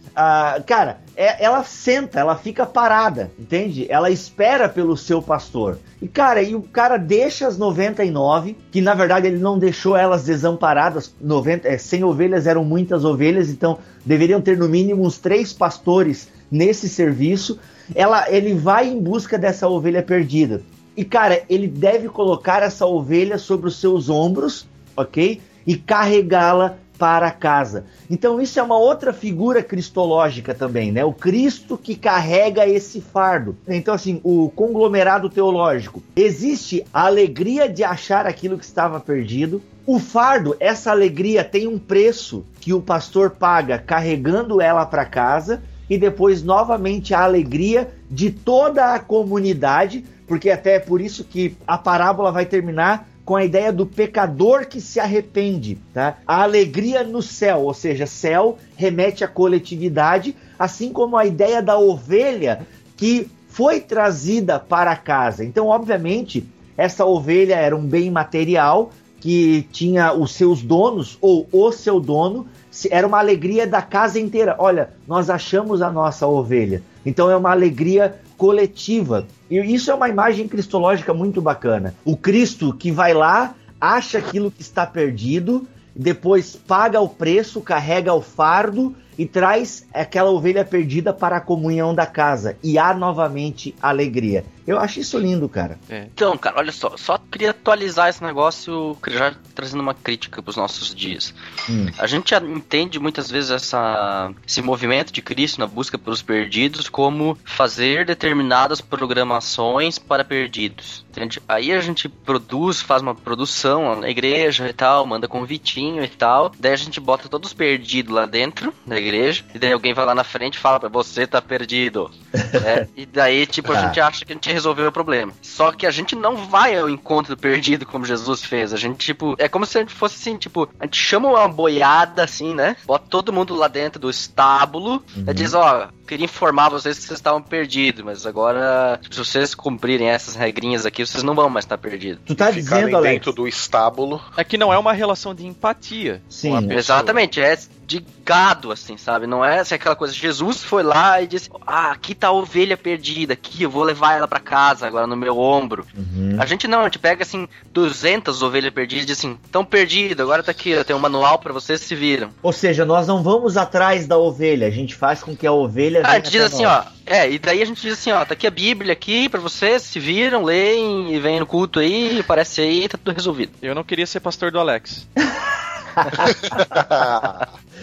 cara, 0.66 0.98
é- 1.16 1.44
ela 1.44 1.64
senta, 1.64 2.20
ela 2.20 2.36
fica 2.36 2.66
parada, 2.66 3.32
entende? 3.38 3.86
Ela 3.88 4.10
espera 4.10 4.68
pelo 4.68 4.98
seu 4.98 5.22
pastor. 5.22 5.78
E, 6.02 6.08
cara, 6.08 6.42
e 6.42 6.56
o 6.56 6.62
cara 6.62 6.98
deixa 6.98 7.48
as 7.48 7.58
99, 7.58 8.58
que 8.72 8.82
na 8.82 8.96
verdade 8.96 9.28
ele 9.28 9.38
não 9.38 9.60
deixou 9.60 9.96
elas 9.96 10.24
desamparadas. 10.24 11.14
90, 11.22 11.68
é, 11.68 11.78
100 11.78 12.04
ovelhas 12.04 12.48
eram 12.48 12.64
muitas 12.64 13.06
ovelhas, 13.06 13.50
então 13.50 13.78
deveriam 14.06 14.42
ter 14.42 14.58
no 14.58 14.68
mínimo 14.68 15.06
uns 15.06 15.18
três 15.20 15.54
pastores 15.54 16.28
nesse 16.50 16.90
serviço. 16.90 17.60
Ela, 17.94 18.30
ele 18.32 18.54
vai 18.54 18.88
em 18.88 19.00
busca 19.00 19.38
dessa 19.38 19.68
ovelha 19.68 20.02
perdida. 20.02 20.62
E, 20.96 21.06
cara, 21.06 21.44
ele 21.48 21.68
deve 21.68 22.10
colocar 22.10 22.64
essa 22.64 22.88
ovelha 22.88 23.38
sobre 23.38 23.68
os 23.68 23.80
seus 23.80 24.10
ombros, 24.10 24.68
ok? 24.96 25.40
E 25.66 25.76
carregá-la 25.76 26.78
para 26.98 27.32
casa. 27.32 27.86
Então 28.10 28.42
isso 28.42 28.60
é 28.60 28.64
uma 28.64 28.78
outra 28.78 29.14
figura 29.14 29.62
cristológica 29.62 30.54
também, 30.54 30.92
né? 30.92 31.06
O 31.06 31.14
Cristo 31.14 31.78
que 31.78 31.96
carrega 31.96 32.68
esse 32.68 33.02
fardo. 33.02 33.56
Então 33.68 33.94
assim, 33.94 34.20
o 34.24 34.50
conglomerado 34.50 35.30
teológico. 35.30 36.02
Existe 36.16 36.86
a 36.94 37.06
alegria 37.06 37.70
de 37.70 37.84
achar 37.84 38.26
aquilo 38.26 38.58
que 38.58 38.66
estava 38.66 39.00
perdido. 39.00 39.62
O 39.86 40.00
fardo, 40.00 40.56
essa 40.60 40.92
alegria 40.92 41.44
tem 41.44 41.68
um 41.68 41.80
preço 41.80 42.46
que 42.60 42.74
o 42.74 42.82
pastor 42.82 43.32
paga 43.32 43.78
carregando 43.78 44.60
ela 44.60 44.86
para 44.86 45.06
casa 45.06 45.62
e 45.90 45.98
depois 45.98 46.44
novamente 46.44 47.14
a 47.14 47.22
alegria 47.22 47.90
de 48.10 48.30
toda 48.32 48.94
a 48.94 49.00
comunidade, 49.00 50.04
porque 50.28 50.50
até 50.50 50.76
é 50.76 50.80
por 50.80 51.00
isso 51.00 51.24
que 51.24 51.56
a 51.66 51.78
parábola 51.78 52.32
vai 52.32 52.46
terminar 52.46 53.08
com 53.28 53.36
a 53.36 53.44
ideia 53.44 53.74
do 53.74 53.86
pecador 53.86 54.68
que 54.68 54.80
se 54.80 55.02
arrepende, 55.02 55.78
tá? 55.94 56.18
A 56.26 56.44
alegria 56.44 57.04
no 57.04 57.22
céu, 57.22 57.64
ou 57.64 57.74
seja, 57.74 58.06
céu 58.06 58.58
remete 58.78 59.22
à 59.22 59.28
coletividade, 59.28 60.34
assim 60.58 60.94
como 60.94 61.18
a 61.18 61.26
ideia 61.26 61.62
da 61.62 61.78
ovelha 61.78 62.66
que 62.96 63.30
foi 63.50 63.82
trazida 63.82 64.58
para 64.58 64.96
casa. 64.96 65.44
Então, 65.44 65.68
obviamente, 65.68 66.48
essa 66.78 67.06
ovelha 67.06 67.56
era 67.56 67.76
um 67.76 67.86
bem 67.86 68.10
material 68.10 68.94
que 69.20 69.68
tinha 69.74 70.14
os 70.14 70.32
seus 70.32 70.62
donos 70.62 71.18
ou 71.20 71.50
o 71.52 71.70
seu 71.74 72.00
dono, 72.00 72.48
era 72.90 73.08
uma 73.08 73.20
alegria 73.20 73.66
da 73.66 73.82
casa 73.82 74.20
inteira. 74.20 74.56
Olha, 74.60 74.90
nós 75.08 75.30
achamos 75.30 75.82
a 75.82 75.92
nossa 75.92 76.28
ovelha. 76.28 76.82
Então 77.06 77.30
é 77.30 77.36
uma 77.36 77.52
alegria 77.52 78.20
coletiva. 78.38 79.26
E 79.50 79.58
isso 79.58 79.90
é 79.90 79.94
uma 79.94 80.10
imagem 80.10 80.48
cristológica 80.48 81.14
muito 81.14 81.42
bacana. 81.42 81.96
O 82.06 82.16
Cristo 82.16 82.74
que 82.74 82.92
vai 82.92 83.14
lá, 83.14 83.56
acha 83.80 84.18
aquilo 84.18 84.52
que 84.52 84.62
está 84.62 84.86
perdido, 84.86 85.68
depois 85.96 86.56
paga 86.56 87.00
o 87.02 87.10
preço, 87.10 87.62
carrega 87.62 88.14
o 88.14 88.22
fardo 88.22 88.96
e 89.18 89.26
traz 89.26 89.86
aquela 89.94 90.30
ovelha 90.30 90.64
perdida 90.64 91.14
para 91.14 91.38
a 91.38 91.42
comunhão 91.42 91.94
da 91.94 92.06
casa. 92.06 92.58
E 92.64 92.78
há 92.78 92.94
novamente 92.94 93.74
alegria. 93.82 94.46
Eu 94.68 94.78
acho 94.78 95.00
isso 95.00 95.18
lindo, 95.18 95.48
cara. 95.48 95.80
Então, 95.90 96.38
cara, 96.38 96.58
olha 96.60 96.74
só, 96.74 96.98
só 96.98 97.18
queria 97.18 97.52
atualizar 97.52 98.10
esse 98.10 98.22
negócio, 98.22 98.98
já 99.08 99.34
trazendo 99.56 99.80
uma 99.80 99.94
crítica 99.94 100.44
pros 100.44 100.58
nossos 100.58 100.94
dias. 100.94 101.34
Hum. 101.70 101.86
A 101.98 102.06
gente 102.06 102.32
já 102.32 102.40
entende 102.40 103.00
muitas 103.00 103.32
vezes 103.32 103.50
essa, 103.50 104.30
esse 104.46 104.62
movimento 104.62 105.14
de 105.14 105.22
Cristo 105.22 105.60
na 105.60 105.68
busca 105.68 105.98
pelos 105.98 106.22
perdidos 106.22 106.90
como 106.90 107.38
fazer 107.46 108.06
determinadas 108.06 108.82
programações 108.82 109.98
para 109.98 110.26
perdidos. 110.26 111.06
Entende? 111.12 111.42
Aí 111.48 111.72
a 111.72 111.80
gente 111.80 112.10
produz, 112.10 112.82
faz 112.82 113.02
uma 113.02 113.16
produção 113.16 113.96
na 113.96 114.10
igreja 114.10 114.68
e 114.68 114.74
tal, 114.74 115.06
manda 115.06 115.30
convitinho 115.30 116.04
e 116.04 116.10
tal. 116.10 116.52
Daí 116.60 116.74
a 116.74 116.76
gente 116.76 117.00
bota 117.00 117.30
todos 117.30 117.54
perdidos 117.54 118.14
lá 118.14 118.26
dentro 118.26 118.74
da 118.86 118.98
igreja. 118.98 119.07
E 119.54 119.60
daí 119.60 119.72
alguém 119.74 119.94
vai 119.94 120.06
lá 120.06 120.14
na 120.16 120.24
frente 120.24 120.56
e 120.56 120.60
fala 120.60 120.80
pra 120.80 120.90
você 120.90 121.26
tá 121.28 121.42
perdido. 121.42 122.10
né? 122.34 122.88
E 122.96 123.06
daí, 123.06 123.46
tipo, 123.46 123.72
a 123.72 123.78
Ah. 123.78 123.82
gente 123.88 124.00
acha 124.00 124.26
que 124.26 124.32
a 124.32 124.36
gente 124.36 124.52
resolveu 124.52 124.88
o 124.88 124.92
problema. 124.92 125.32
Só 125.42 125.72
que 125.72 125.86
a 125.86 125.92
gente 125.92 126.16
não 126.16 126.36
vai 126.48 126.78
ao 126.78 126.90
encontro 126.90 127.36
do 127.36 127.40
perdido 127.40 127.86
como 127.86 128.06
Jesus 128.06 128.44
fez. 128.44 128.74
A 128.74 128.78
gente, 128.78 128.98
tipo, 128.98 129.36
é 129.38 129.48
como 129.48 129.66
se 129.66 129.78
a 129.78 129.82
gente 129.82 129.94
fosse 129.94 130.16
assim, 130.16 130.38
tipo, 130.38 130.68
a 130.80 130.86
gente 130.86 130.98
chama 131.00 131.28
uma 131.30 131.48
boiada 131.48 132.24
assim, 132.24 132.54
né? 132.54 132.76
Bota 132.86 133.06
todo 133.10 133.32
mundo 133.34 133.56
lá 133.56 133.68
dentro 133.68 134.00
do 134.00 134.10
estábulo. 134.10 135.04
E 135.28 135.34
diz, 135.34 135.54
ó, 135.54 135.90
queria 136.08 136.26
informar 136.26 136.70
vocês 136.70 136.98
que 136.98 137.04
vocês 137.04 137.20
estavam 137.20 137.42
perdidos, 137.42 138.04
mas 138.04 138.26
agora, 138.26 139.00
se 139.10 139.18
vocês 139.18 139.54
cumprirem 139.54 140.10
essas 140.10 140.36
regrinhas 140.36 140.86
aqui, 140.86 141.06
vocês 141.06 141.24
não 141.24 141.36
vão 141.36 141.50
mais 141.50 141.66
estar 141.66 141.78
perdidos. 141.78 142.22
Tu 142.26 142.36
tá 142.36 142.50
dizendo, 142.50 142.96
Alex? 142.96 143.14
dentro 143.14 143.34
do 143.34 143.48
estábulo. 143.48 144.22
É 144.36 144.44
que 144.44 144.58
não 144.58 144.74
é 144.74 144.78
uma 144.78 144.94
relação 144.94 145.36
de 145.36 145.46
empatia. 145.46 146.22
Sim. 146.30 146.52
com 146.52 146.56
a 146.58 146.62
pessoa. 146.62 146.80
Exatamente, 146.80 147.42
é 147.42 147.58
de 147.88 148.06
gado, 148.26 148.70
assim, 148.70 148.98
sabe? 148.98 149.26
Não 149.26 149.44
é 149.44 149.60
assim, 149.60 149.74
aquela 149.74 149.96
coisa. 149.96 150.14
Jesus 150.14 150.62
foi 150.62 150.84
lá 150.84 151.22
e 151.22 151.28
disse: 151.28 151.50
Ah, 151.66 151.92
aqui 151.92 152.14
tá 152.14 152.28
a 152.28 152.32
ovelha 152.34 152.76
perdida, 152.76 153.32
aqui, 153.34 153.64
eu 153.64 153.70
vou 153.70 153.84
levar 153.84 154.18
ela 154.18 154.28
pra 154.28 154.42
casa 154.42 154.86
agora 154.86 155.08
no 155.08 155.16
meu 155.16 155.40
ombro. 155.40 155.88
Uhum. 155.96 156.36
A 156.38 156.46
gente 156.46 156.68
não, 156.68 156.82
a 156.82 156.84
gente 156.84 157.00
pega 157.00 157.24
assim, 157.24 157.48
200 157.72 158.44
ovelhas 158.44 158.74
perdidas 158.74 159.04
e 159.06 159.08
diz 159.08 159.18
assim: 159.18 159.38
tão 159.50 159.64
perdido, 159.64 160.22
agora 160.22 160.44
tá 160.44 160.52
aqui, 160.52 160.78
ó, 160.78 160.84
tem 160.84 160.96
um 160.96 161.00
manual 161.00 161.40
pra 161.40 161.54
vocês 161.54 161.80
se 161.80 161.96
viram. 161.96 162.30
Ou 162.44 162.52
seja, 162.52 162.84
nós 162.84 163.08
não 163.08 163.24
vamos 163.24 163.56
atrás 163.56 164.06
da 164.06 164.18
ovelha, 164.18 164.68
a 164.68 164.72
gente 164.72 164.94
faz 164.94 165.24
com 165.24 165.34
que 165.34 165.48
a 165.48 165.54
ovelha 165.54 165.97
Ah, 166.04 166.12
a 166.12 166.16
gente 166.16 166.32
diz 166.32 166.42
assim, 166.42 166.64
nós. 166.64 166.86
ó. 166.86 166.92
É, 167.06 167.30
e 167.30 167.40
daí 167.40 167.62
a 167.62 167.66
gente 167.66 167.82
diz 167.82 167.94
assim, 167.94 168.12
ó, 168.12 168.26
tá 168.26 168.34
aqui 168.34 168.46
a 168.46 168.52
Bíblia 168.52 168.94
aqui 168.94 169.30
pra 169.30 169.40
vocês, 169.40 169.82
se 169.82 170.00
viram, 170.00 170.44
leem 170.44 171.14
e 171.14 171.20
vem 171.20 171.40
no 171.40 171.46
culto 171.46 171.80
aí, 171.80 172.20
aparece 172.20 172.62
aí, 172.62 172.88
tá 172.88 172.98
tudo 172.98 173.16
resolvido. 173.16 173.54
Eu 173.62 173.74
não 173.74 173.84
queria 173.84 174.06
ser 174.06 174.20
pastor 174.20 174.52
do 174.52 174.60
Alex. 174.60 175.08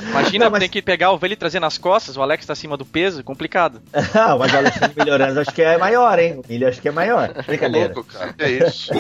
Imagina, 0.03 0.45
Não, 0.47 0.51
mas- 0.53 0.61
tem 0.61 0.69
que 0.69 0.83
pegar 0.83 1.09
a 1.09 1.13
ovelha 1.13 1.33
e 1.33 1.37
trazer 1.37 1.61
nas 1.61 1.79
costas, 1.79 2.17
o 2.17 2.23
Alex 2.23 2.47
tá 2.47 2.53
acima 2.53 2.77
do 2.77 2.85
peso, 2.85 3.23
complicado. 3.25 3.81
Ah, 4.15 4.37
mas 4.39 4.53
o 4.53 4.57
Alexandre 4.57 4.93
Melhorança 4.97 5.41
acho 5.41 5.51
que 5.53 5.63
é 5.63 5.77
maior, 5.77 6.19
hein? 6.19 6.41
O 6.45 6.53
Milho 6.53 6.69
acho 6.69 6.81
que 6.81 6.89
é 6.89 6.93
maior. 6.93 7.33
Brincadeira. 7.47 7.93
Louco, 7.95 8.05
cara. 8.13 8.35
É 8.39 8.51
isso. 8.51 8.91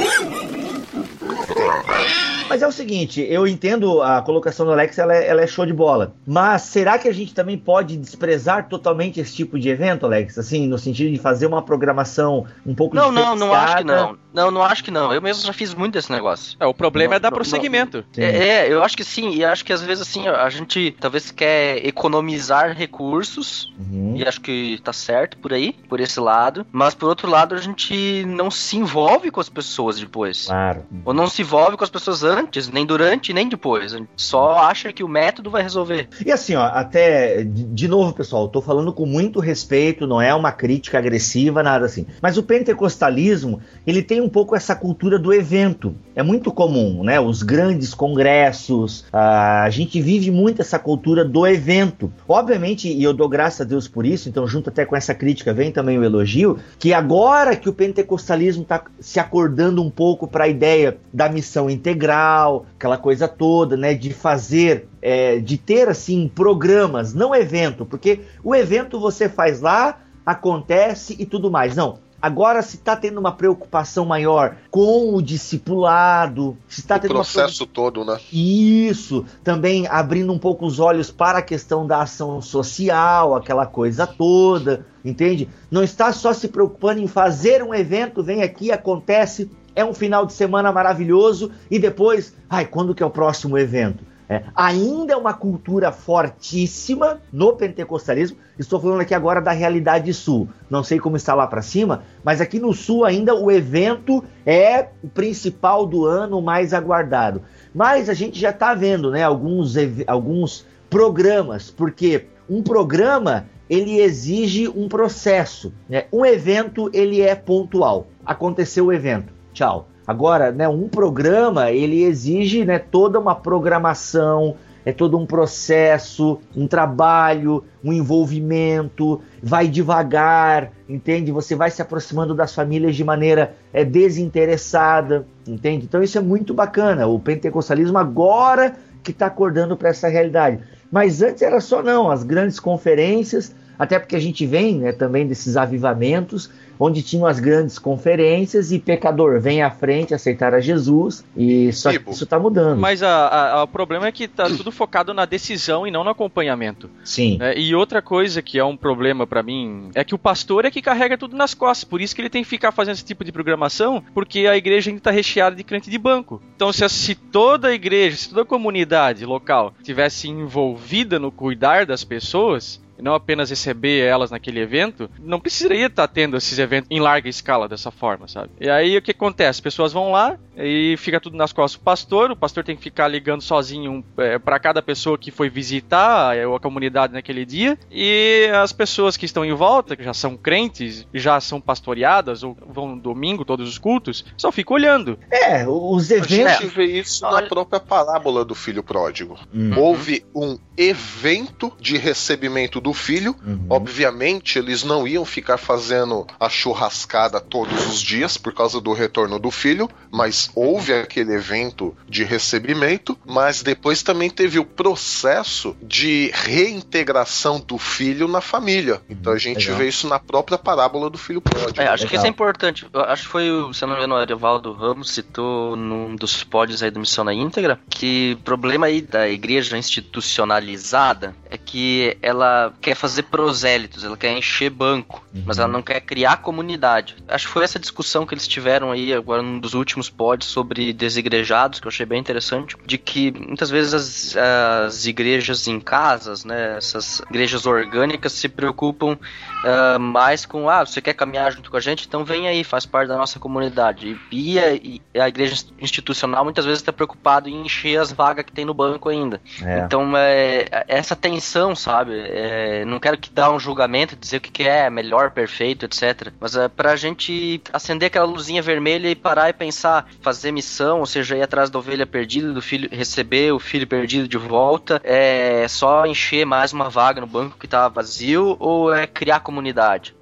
Mas 2.48 2.60
é 2.62 2.66
o 2.66 2.72
seguinte, 2.72 3.26
eu 3.28 3.46
entendo 3.48 4.02
a 4.02 4.20
colocação 4.20 4.66
do 4.66 4.72
Alex, 4.72 4.98
ela 4.98 5.14
é, 5.16 5.26
ela 5.28 5.40
é 5.42 5.46
show 5.46 5.64
de 5.64 5.72
bola. 5.72 6.12
Mas 6.26 6.62
será 6.62 6.98
que 6.98 7.08
a 7.08 7.12
gente 7.12 7.32
também 7.34 7.56
pode 7.56 7.96
desprezar 7.96 8.68
totalmente 8.68 9.18
esse 9.18 9.34
tipo 9.34 9.58
de 9.58 9.68
evento, 9.70 10.04
Alex? 10.04 10.36
Assim, 10.38 10.66
no 10.66 10.78
sentido 10.78 11.10
de 11.10 11.18
fazer 11.18 11.46
uma 11.46 11.62
programação 11.62 12.44
um 12.66 12.74
pouco 12.74 12.94
Não, 12.94 13.10
não, 13.10 13.34
não 13.34 13.52
acho 13.54 13.78
que 13.78 13.84
não. 13.84 14.18
Não, 14.32 14.50
não 14.50 14.62
acho 14.62 14.84
que 14.84 14.90
não. 14.90 15.12
Eu 15.12 15.22
mesmo 15.22 15.46
já 15.46 15.52
fiz 15.52 15.72
muito 15.74 15.94
desse 15.94 16.10
negócio. 16.10 16.56
É, 16.60 16.66
o 16.66 16.74
problema 16.74 17.10
Não, 17.10 17.16
é 17.16 17.20
dar 17.20 17.30
prosseguimento. 17.30 18.04
É, 18.16 18.24
é, 18.48 18.72
eu 18.72 18.82
acho 18.82 18.96
que 18.96 19.04
sim, 19.04 19.32
e 19.34 19.44
acho 19.44 19.64
que 19.64 19.72
às 19.72 19.80
vezes 19.80 20.02
assim, 20.02 20.26
a 20.28 20.48
gente 20.50 20.83
talvez 20.92 21.30
quer 21.30 21.84
economizar 21.86 22.74
recursos, 22.76 23.72
Uhum. 23.78 24.14
e 24.16 24.24
acho 24.26 24.40
que 24.40 24.80
tá 24.82 24.92
certo 24.92 25.36
por 25.38 25.52
aí, 25.52 25.74
por 25.88 26.00
esse 26.00 26.18
lado, 26.20 26.66
mas 26.72 26.94
por 26.94 27.08
outro 27.08 27.28
lado 27.28 27.54
a 27.54 27.58
gente 27.60 28.24
não 28.26 28.50
se 28.50 28.76
envolve 28.76 29.30
com 29.30 29.40
as 29.40 29.48
pessoas 29.48 29.98
depois. 29.98 30.46
Claro. 30.46 30.84
Ou 31.04 31.12
não 31.12 31.26
se 31.26 31.42
envolve 31.42 31.76
com 31.76 31.84
as 31.84 31.90
pessoas 31.90 32.22
antes, 32.22 32.68
nem 32.68 32.86
durante, 32.86 33.32
nem 33.32 33.48
depois. 33.48 33.92
A 33.94 33.98
gente 33.98 34.08
só 34.16 34.58
acha 34.58 34.92
que 34.92 35.02
o 35.02 35.08
método 35.08 35.50
vai 35.50 35.62
resolver. 35.62 36.08
E 36.24 36.30
assim, 36.30 36.54
ó, 36.54 36.64
até, 36.66 37.42
de, 37.42 37.64
de 37.64 37.88
novo, 37.88 38.12
pessoal, 38.12 38.42
eu 38.44 38.48
tô 38.48 38.60
falando 38.62 38.92
com 38.92 39.06
muito 39.06 39.40
respeito, 39.40 40.06
não 40.06 40.20
é 40.20 40.34
uma 40.34 40.52
crítica 40.52 40.98
agressiva, 40.98 41.62
nada 41.62 41.86
assim. 41.86 42.06
Mas 42.22 42.36
o 42.38 42.42
pentecostalismo, 42.42 43.60
ele 43.86 44.02
tem 44.02 44.20
um 44.20 44.28
pouco 44.28 44.54
essa 44.56 44.74
cultura 44.74 45.18
do 45.18 45.32
evento. 45.32 45.94
É 46.14 46.22
muito 46.22 46.52
comum, 46.52 47.02
né? 47.02 47.18
Os 47.20 47.42
grandes 47.42 47.92
congressos, 47.94 49.04
a 49.12 49.68
gente 49.70 50.00
vive 50.00 50.30
muito 50.30 50.60
essa 50.62 50.73
cultura 50.78 51.24
do 51.24 51.46
evento. 51.46 52.12
Obviamente, 52.28 52.88
e 52.88 53.02
eu 53.02 53.12
dou 53.12 53.28
graças 53.28 53.60
a 53.60 53.64
Deus 53.64 53.88
por 53.88 54.04
isso, 54.04 54.28
então 54.28 54.46
junto 54.46 54.70
até 54.70 54.84
com 54.84 54.96
essa 54.96 55.14
crítica 55.14 55.52
vem 55.52 55.70
também 55.70 55.98
o 55.98 56.04
elogio, 56.04 56.58
que 56.78 56.92
agora 56.92 57.56
que 57.56 57.68
o 57.68 57.72
pentecostalismo 57.72 58.64
tá 58.64 58.84
se 59.00 59.18
acordando 59.18 59.82
um 59.82 59.90
pouco 59.90 60.26
para 60.26 60.44
a 60.44 60.48
ideia 60.48 60.98
da 61.12 61.28
missão 61.28 61.68
integral, 61.68 62.66
aquela 62.76 62.98
coisa 62.98 63.28
toda, 63.28 63.76
né, 63.76 63.94
de 63.94 64.12
fazer 64.12 64.88
é, 65.00 65.38
de 65.38 65.58
ter 65.58 65.88
assim 65.88 66.30
programas, 66.34 67.12
não 67.12 67.34
evento, 67.34 67.84
porque 67.84 68.20
o 68.42 68.54
evento 68.54 68.98
você 68.98 69.28
faz 69.28 69.60
lá, 69.60 70.00
acontece 70.24 71.14
e 71.18 71.26
tudo 71.26 71.50
mais. 71.50 71.76
Não. 71.76 72.03
Agora 72.24 72.62
se 72.62 72.76
está 72.76 72.96
tendo 72.96 73.20
uma 73.20 73.32
preocupação 73.32 74.06
maior 74.06 74.56
com 74.70 75.14
o 75.14 75.20
discipulado, 75.20 76.56
se 76.66 76.80
está 76.80 76.96
O 76.96 77.00
tendo 77.00 77.10
uma 77.10 77.16
processo 77.16 77.66
todo, 77.66 78.02
né? 78.02 78.18
isso, 78.32 79.26
também 79.42 79.86
abrindo 79.86 80.32
um 80.32 80.38
pouco 80.38 80.64
os 80.64 80.80
olhos 80.80 81.10
para 81.10 81.40
a 81.40 81.42
questão 81.42 81.86
da 81.86 82.00
ação 82.00 82.40
social, 82.40 83.34
aquela 83.34 83.66
coisa 83.66 84.06
toda, 84.06 84.86
entende? 85.04 85.50
Não 85.70 85.82
está 85.82 86.14
só 86.14 86.32
se 86.32 86.48
preocupando 86.48 87.02
em 87.02 87.06
fazer 87.06 87.62
um 87.62 87.74
evento, 87.74 88.22
vem 88.22 88.42
aqui, 88.42 88.72
acontece, 88.72 89.50
é 89.76 89.84
um 89.84 89.92
final 89.92 90.24
de 90.24 90.32
semana 90.32 90.72
maravilhoso 90.72 91.50
e 91.70 91.78
depois, 91.78 92.34
ai, 92.48 92.64
quando 92.64 92.94
que 92.94 93.02
é 93.02 93.06
o 93.06 93.10
próximo 93.10 93.58
evento? 93.58 94.02
É, 94.28 94.42
ainda 94.54 95.12
é 95.12 95.16
uma 95.16 95.34
cultura 95.34 95.92
fortíssima 95.92 97.20
no 97.32 97.52
pentecostalismo. 97.52 98.38
Estou 98.58 98.80
falando 98.80 99.00
aqui 99.00 99.14
agora 99.14 99.40
da 99.40 99.52
realidade 99.52 100.14
sul. 100.14 100.48
Não 100.70 100.82
sei 100.82 100.98
como 100.98 101.16
está 101.16 101.34
lá 101.34 101.46
para 101.46 101.60
cima, 101.60 102.04
mas 102.22 102.40
aqui 102.40 102.58
no 102.58 102.72
sul 102.72 103.04
ainda 103.04 103.34
o 103.34 103.50
evento 103.50 104.24
é 104.46 104.88
o 105.02 105.08
principal 105.08 105.86
do 105.86 106.06
ano, 106.06 106.40
mais 106.40 106.72
aguardado. 106.72 107.42
Mas 107.74 108.08
a 108.08 108.14
gente 108.14 108.38
já 108.38 108.50
está 108.50 108.72
vendo, 108.74 109.10
né, 109.10 109.22
alguns, 109.22 109.74
alguns 110.06 110.66
programas, 110.88 111.70
porque 111.70 112.26
um 112.48 112.62
programa 112.62 113.46
ele 113.68 114.00
exige 114.00 114.68
um 114.68 114.88
processo. 114.88 115.72
Né? 115.88 116.04
Um 116.12 116.24
evento 116.24 116.90
ele 116.92 117.20
é 117.20 117.34
pontual. 117.34 118.06
Aconteceu 118.24 118.86
o 118.86 118.92
evento, 118.92 119.32
tchau. 119.52 119.88
Agora, 120.06 120.52
né, 120.52 120.68
um 120.68 120.88
programa 120.88 121.70
ele 121.70 122.02
exige 122.02 122.64
né, 122.64 122.78
toda 122.78 123.18
uma 123.18 123.34
programação, 123.34 124.56
é 124.84 124.92
todo 124.92 125.16
um 125.16 125.24
processo, 125.24 126.38
um 126.54 126.66
trabalho, 126.66 127.64
um 127.82 127.92
envolvimento, 127.92 129.20
vai 129.42 129.66
devagar, 129.66 130.70
entende? 130.86 131.32
Você 131.32 131.54
vai 131.54 131.70
se 131.70 131.80
aproximando 131.80 132.34
das 132.34 132.54
famílias 132.54 132.94
de 132.94 133.02
maneira 133.02 133.54
é, 133.72 133.82
desinteressada, 133.84 135.26
entende? 135.46 135.86
Então 135.86 136.02
isso 136.02 136.18
é 136.18 136.20
muito 136.20 136.52
bacana. 136.52 137.06
O 137.06 137.18
pentecostalismo 137.18 137.96
agora 137.96 138.76
que 139.02 139.10
está 139.10 139.26
acordando 139.26 139.76
para 139.76 139.88
essa 139.88 140.08
realidade. 140.08 140.60
Mas 140.90 141.22
antes 141.22 141.42
era 141.42 141.60
só 141.60 141.82
não, 141.82 142.10
as 142.10 142.22
grandes 142.22 142.60
conferências, 142.60 143.54
até 143.78 143.98
porque 143.98 144.16
a 144.16 144.20
gente 144.20 144.46
vem 144.46 144.78
né, 144.78 144.92
também 144.92 145.26
desses 145.26 145.56
avivamentos, 145.56 146.50
onde 146.78 147.02
tinham 147.02 147.26
as 147.26 147.38
grandes 147.38 147.78
conferências 147.78 148.72
e 148.72 148.78
pecador 148.78 149.40
vem 149.40 149.62
à 149.62 149.70
frente 149.70 150.14
aceitar 150.14 150.54
a 150.54 150.60
Jesus 150.60 151.24
e 151.36 151.72
só 151.72 151.90
que 151.90 152.10
isso 152.10 152.24
está 152.24 152.38
mudando. 152.38 152.80
Mas 152.80 153.02
a, 153.02 153.52
a, 153.52 153.62
o 153.62 153.68
problema 153.68 154.06
é 154.06 154.12
que 154.12 154.26
tá 154.26 154.46
tudo 154.46 154.70
focado 154.72 155.14
na 155.14 155.24
decisão 155.24 155.86
e 155.86 155.90
não 155.90 156.04
no 156.04 156.10
acompanhamento. 156.10 156.90
Sim. 157.04 157.38
É, 157.40 157.58
e 157.58 157.74
outra 157.74 158.02
coisa 158.02 158.42
que 158.42 158.58
é 158.58 158.64
um 158.64 158.76
problema 158.76 159.26
para 159.26 159.42
mim 159.42 159.90
é 159.94 160.04
que 160.04 160.14
o 160.14 160.18
pastor 160.18 160.64
é 160.64 160.70
que 160.70 160.82
carrega 160.82 161.18
tudo 161.18 161.36
nas 161.36 161.54
costas, 161.54 161.84
por 161.84 162.00
isso 162.00 162.14
que 162.14 162.20
ele 162.20 162.30
tem 162.30 162.42
que 162.42 162.48
ficar 162.48 162.72
fazendo 162.72 162.94
esse 162.94 163.04
tipo 163.04 163.24
de 163.24 163.32
programação, 163.32 164.02
porque 164.12 164.46
a 164.46 164.56
igreja 164.56 164.90
ainda 164.90 164.98
está 164.98 165.10
recheada 165.10 165.56
de 165.56 165.64
crente 165.64 165.90
de 165.90 165.98
banco. 165.98 166.42
Então 166.56 166.72
se, 166.72 166.88
se 166.88 167.14
toda 167.14 167.68
a 167.68 167.72
igreja, 167.72 168.16
se 168.16 168.28
toda 168.28 168.42
a 168.42 168.46
comunidade 168.46 169.24
local 169.24 169.74
tivesse 169.82 170.28
envolvida 170.28 171.18
no 171.18 171.30
cuidar 171.30 171.86
das 171.86 172.04
pessoas, 172.04 172.80
e 172.98 173.02
não 173.02 173.14
apenas 173.14 173.50
receber 173.50 174.04
elas 174.04 174.30
naquele 174.30 174.60
evento, 174.60 175.10
não 175.18 175.40
precisaria 175.40 175.86
estar 175.86 176.06
tendo 176.08 176.36
esses 176.36 176.58
eventos 176.58 176.90
em 176.90 177.00
larga 177.00 177.28
escala 177.28 177.68
dessa 177.68 177.90
forma, 177.90 178.28
sabe? 178.28 178.50
E 178.60 178.68
aí 178.68 178.96
o 178.96 179.02
que 179.02 179.10
acontece? 179.10 179.50
As 179.50 179.60
pessoas 179.60 179.92
vão 179.92 180.10
lá 180.10 180.38
e 180.56 180.96
fica 180.98 181.20
tudo 181.20 181.36
nas 181.36 181.52
costas 181.52 181.80
do 181.80 181.84
pastor, 181.84 182.30
o 182.30 182.36
pastor 182.36 182.64
tem 182.64 182.76
que 182.76 182.82
ficar 182.82 183.08
ligando 183.08 183.42
sozinho 183.42 184.04
é, 184.18 184.38
para 184.38 184.58
cada 184.58 184.82
pessoa 184.82 185.18
que 185.18 185.30
foi 185.30 185.48
visitar 185.48 186.36
a, 186.36 186.56
a 186.56 186.60
comunidade 186.60 187.12
naquele 187.12 187.44
dia, 187.44 187.78
e 187.90 188.50
as 188.54 188.72
pessoas 188.72 189.16
que 189.16 189.26
estão 189.26 189.44
em 189.44 189.52
volta, 189.52 189.96
que 189.96 190.02
já 190.04 190.14
são 190.14 190.36
crentes, 190.36 191.06
já 191.12 191.40
são 191.40 191.60
pastoreadas 191.60 192.42
ou 192.42 192.56
vão 192.66 192.96
domingo 192.96 193.44
todos 193.44 193.68
os 193.68 193.78
cultos, 193.78 194.24
só 194.36 194.50
ficam 194.52 194.74
olhando. 194.76 195.18
É, 195.30 195.66
os 195.66 196.10
eventos. 196.10 196.46
A 196.46 196.60
gente 196.60 196.66
vê 196.66 196.84
isso 196.84 197.24
Olha... 197.26 197.42
na 197.42 197.48
própria 197.48 197.80
parábola 197.80 198.44
do 198.44 198.54
filho 198.54 198.82
pródigo. 198.82 199.38
Uhum. 199.52 199.78
Houve 199.78 200.24
um 200.34 200.58
evento 200.76 201.72
de 201.80 201.96
recebimento 201.96 202.80
do 202.80 202.92
filho. 202.92 203.36
Uhum. 203.44 203.66
Obviamente, 203.70 204.58
eles 204.58 204.82
não 204.82 205.06
iam 205.06 205.24
ficar 205.24 205.58
fazendo 205.58 206.26
a 206.38 206.48
churrascada 206.48 207.40
todos 207.40 207.86
os 207.86 208.00
dias 208.00 208.36
por 208.36 208.52
causa 208.52 208.80
do 208.80 208.92
retorno 208.92 209.38
do 209.38 209.50
filho, 209.50 209.88
mas 210.10 210.43
houve 210.54 210.92
aquele 210.92 211.34
evento 211.34 211.96
de 212.08 212.24
recebimento, 212.24 213.18
mas 213.24 213.62
depois 213.62 214.02
também 214.02 214.30
teve 214.30 214.58
o 214.58 214.64
processo 214.64 215.76
de 215.82 216.30
reintegração 216.34 217.60
do 217.60 217.78
filho 217.78 218.28
na 218.28 218.40
família. 218.40 219.00
Então 219.08 219.32
a 219.32 219.38
gente 219.38 219.64
Legal. 219.64 219.78
vê 219.78 219.88
isso 219.88 220.08
na 220.08 220.18
própria 220.18 220.58
parábola 220.58 221.08
do 221.10 221.18
filho 221.18 221.40
pródigo. 221.40 221.80
É, 221.80 221.88
acho 221.88 222.04
Legal. 222.04 222.08
que 222.08 222.16
isso 222.16 222.26
é 222.26 222.28
importante. 222.28 222.86
Eu 222.92 223.00
acho 223.02 223.22
que 223.24 223.28
foi, 223.28 223.46
se 223.72 223.82
não 223.82 223.90
me 223.90 223.96
engano, 223.96 224.14
o 224.14 224.18
Arivaldo 224.18 224.72
Ramos 224.72 225.10
citou 225.10 225.76
num 225.76 226.16
dos 226.16 226.42
pódios 226.44 226.82
aí 226.82 226.90
do 226.90 227.00
Missão 227.00 227.24
na 227.24 227.32
Íntegra 227.32 227.78
que 227.88 228.36
o 228.38 228.42
problema 228.42 228.86
aí 228.86 229.00
da 229.00 229.28
igreja 229.28 229.76
institucionalizada 229.78 231.34
é 231.50 231.56
que 231.56 232.16
ela 232.20 232.72
quer 232.80 232.94
fazer 232.94 233.24
prosélitos, 233.24 234.04
ela 234.04 234.16
quer 234.16 234.36
encher 234.36 234.70
banco, 234.70 235.24
uhum. 235.34 235.42
mas 235.46 235.58
ela 235.58 235.68
não 235.68 235.82
quer 235.82 236.00
criar 236.00 236.38
comunidade. 236.38 237.16
Acho 237.28 237.46
que 237.46 237.52
foi 237.52 237.64
essa 237.64 237.78
discussão 237.78 238.26
que 238.26 238.34
eles 238.34 238.46
tiveram 238.46 238.90
aí 238.90 239.12
agora 239.12 239.42
num 239.42 239.58
dos 239.58 239.74
últimos 239.74 240.10
sobre 240.42 240.92
desigrejados, 240.92 241.78
que 241.78 241.86
eu 241.86 241.90
achei 241.90 242.06
bem 242.06 242.18
interessante, 242.18 242.76
de 242.86 242.96
que 242.98 243.30
muitas 243.30 243.70
vezes 243.70 243.94
as, 243.94 244.36
as 244.36 245.06
igrejas 245.06 245.68
em 245.68 245.78
casas, 245.78 246.44
né, 246.44 246.76
essas 246.78 247.20
igrejas 247.30 247.66
orgânicas 247.66 248.32
se 248.32 248.48
preocupam 248.48 249.18
uh, 249.64 249.98
mais 249.98 250.46
com, 250.46 250.68
ah, 250.68 250.84
você 250.84 251.00
quer 251.00 251.14
caminhar 251.14 251.52
junto 251.52 251.70
com 251.70 251.76
a 251.76 251.80
gente? 251.80 252.06
Então 252.06 252.24
vem 252.24 252.46
aí, 252.46 252.62
faz 252.62 252.86
parte 252.86 253.08
da 253.08 253.16
nossa 253.16 253.38
comunidade. 253.38 254.18
E 254.30 254.58
a, 254.58 254.74
e 254.74 255.00
a 255.18 255.28
igreja 255.28 255.64
institucional 255.80 256.44
muitas 256.44 256.64
vezes 256.64 256.80
está 256.80 256.92
preocupado 256.92 257.48
em 257.48 257.62
encher 257.64 257.98
as 257.98 258.12
vagas 258.12 258.44
que 258.44 258.52
tem 258.52 258.64
no 258.64 258.74
banco 258.74 259.08
ainda. 259.08 259.40
É. 259.62 259.80
Então 259.80 260.16
é, 260.16 260.84
essa 260.86 261.16
tensão, 261.16 261.74
sabe? 261.74 262.12
É, 262.16 262.84
não 262.84 263.00
quero 263.00 263.18
que 263.18 263.30
dar 263.30 263.50
um 263.50 263.58
julgamento, 263.58 264.16
dizer 264.16 264.38
o 264.38 264.40
que, 264.40 264.50
que 264.50 264.62
é 264.64 264.88
melhor, 264.90 265.30
perfeito, 265.30 265.84
etc. 265.86 266.32
Mas 266.38 266.56
é 266.56 266.68
pra 266.68 266.96
gente 266.96 267.60
acender 267.72 268.06
aquela 268.06 268.26
luzinha 268.26 268.62
vermelha 268.62 269.08
e 269.08 269.14
parar 269.14 269.48
e 269.48 269.52
pensar, 269.52 270.06
fazer 270.20 270.52
missão, 270.52 271.00
ou 271.00 271.06
seja, 271.06 271.36
ir 271.36 271.42
atrás 271.42 271.70
da 271.70 271.78
ovelha 271.78 272.06
perdida, 272.06 272.52
do 272.52 272.62
filho, 272.62 272.88
receber 272.92 273.52
o 273.52 273.58
filho 273.58 273.86
perdido 273.86 274.28
de 274.28 274.36
volta, 274.36 275.00
é 275.04 275.66
só 275.68 276.06
encher 276.06 276.44
mais 276.44 276.72
uma 276.72 276.88
vaga 276.88 277.20
no 277.20 277.26
banco 277.26 277.58
que 277.58 277.66
tá 277.66 277.88
vazio, 277.88 278.56
ou 278.58 278.92
é 278.92 279.06
criar 279.06 279.40
comunidade, 279.40 279.53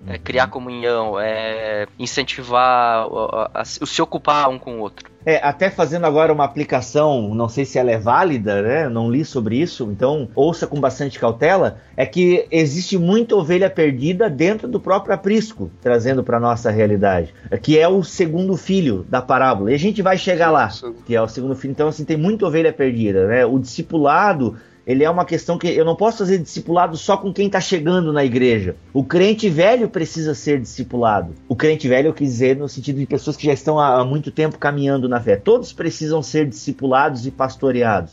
é 0.06 0.18
criar 0.18 0.48
comunhão, 0.48 1.18
é 1.18 1.86
incentivar 1.98 3.06
o, 3.06 3.48
o 3.80 3.86
se 3.86 4.02
ocupar 4.02 4.48
um 4.48 4.58
com 4.58 4.76
o 4.76 4.80
outro. 4.80 5.12
É, 5.24 5.36
até 5.36 5.70
fazendo 5.70 6.04
agora 6.04 6.32
uma 6.32 6.44
aplicação, 6.44 7.32
não 7.34 7.48
sei 7.48 7.64
se 7.64 7.78
ela 7.78 7.90
é 7.90 7.98
válida, 7.98 8.60
né? 8.60 8.88
Não 8.88 9.10
li 9.10 9.24
sobre 9.24 9.56
isso, 9.56 9.88
então 9.90 10.28
ouça 10.34 10.66
com 10.66 10.80
bastante 10.80 11.18
cautela. 11.18 11.78
É 11.96 12.04
que 12.04 12.46
existe 12.50 12.98
muita 12.98 13.36
ovelha 13.36 13.70
perdida 13.70 14.28
dentro 14.28 14.66
do 14.66 14.80
próprio 14.80 15.14
aprisco, 15.14 15.70
trazendo 15.80 16.24
para 16.24 16.40
nossa 16.40 16.70
realidade, 16.70 17.32
que 17.62 17.78
é 17.78 17.86
o 17.86 18.02
segundo 18.02 18.56
filho 18.56 19.06
da 19.08 19.22
parábola. 19.22 19.70
E 19.70 19.74
a 19.74 19.78
gente 19.78 20.02
vai 20.02 20.18
chegar 20.18 20.50
lá, 20.50 20.68
que 21.06 21.14
é 21.14 21.22
o 21.22 21.28
segundo 21.28 21.54
filho. 21.54 21.70
Então, 21.70 21.88
assim, 21.88 22.04
tem 22.04 22.16
muita 22.16 22.46
ovelha 22.46 22.72
perdida, 22.72 23.26
né? 23.28 23.46
O 23.46 23.58
discipulado 23.58 24.56
ele 24.86 25.04
é 25.04 25.10
uma 25.10 25.24
questão 25.24 25.56
que 25.56 25.68
eu 25.68 25.84
não 25.84 25.94
posso 25.94 26.18
fazer 26.18 26.38
discipulado 26.38 26.96
só 26.96 27.16
com 27.16 27.32
quem 27.32 27.46
está 27.46 27.60
chegando 27.60 28.12
na 28.12 28.24
igreja. 28.24 28.76
O 28.92 29.04
crente 29.04 29.48
velho 29.48 29.88
precisa 29.88 30.34
ser 30.34 30.60
discipulado. 30.60 31.34
O 31.48 31.54
crente 31.54 31.86
velho 31.88 32.08
eu 32.08 32.14
quis 32.14 32.28
dizer 32.28 32.56
no 32.56 32.68
sentido 32.68 32.98
de 32.98 33.06
pessoas 33.06 33.36
que 33.36 33.46
já 33.46 33.52
estão 33.52 33.78
há 33.78 34.04
muito 34.04 34.30
tempo 34.30 34.58
caminhando 34.58 35.08
na 35.08 35.20
fé. 35.20 35.36
Todos 35.36 35.72
precisam 35.72 36.22
ser 36.22 36.48
discipulados 36.48 37.26
e 37.26 37.30
pastoreados. 37.30 38.12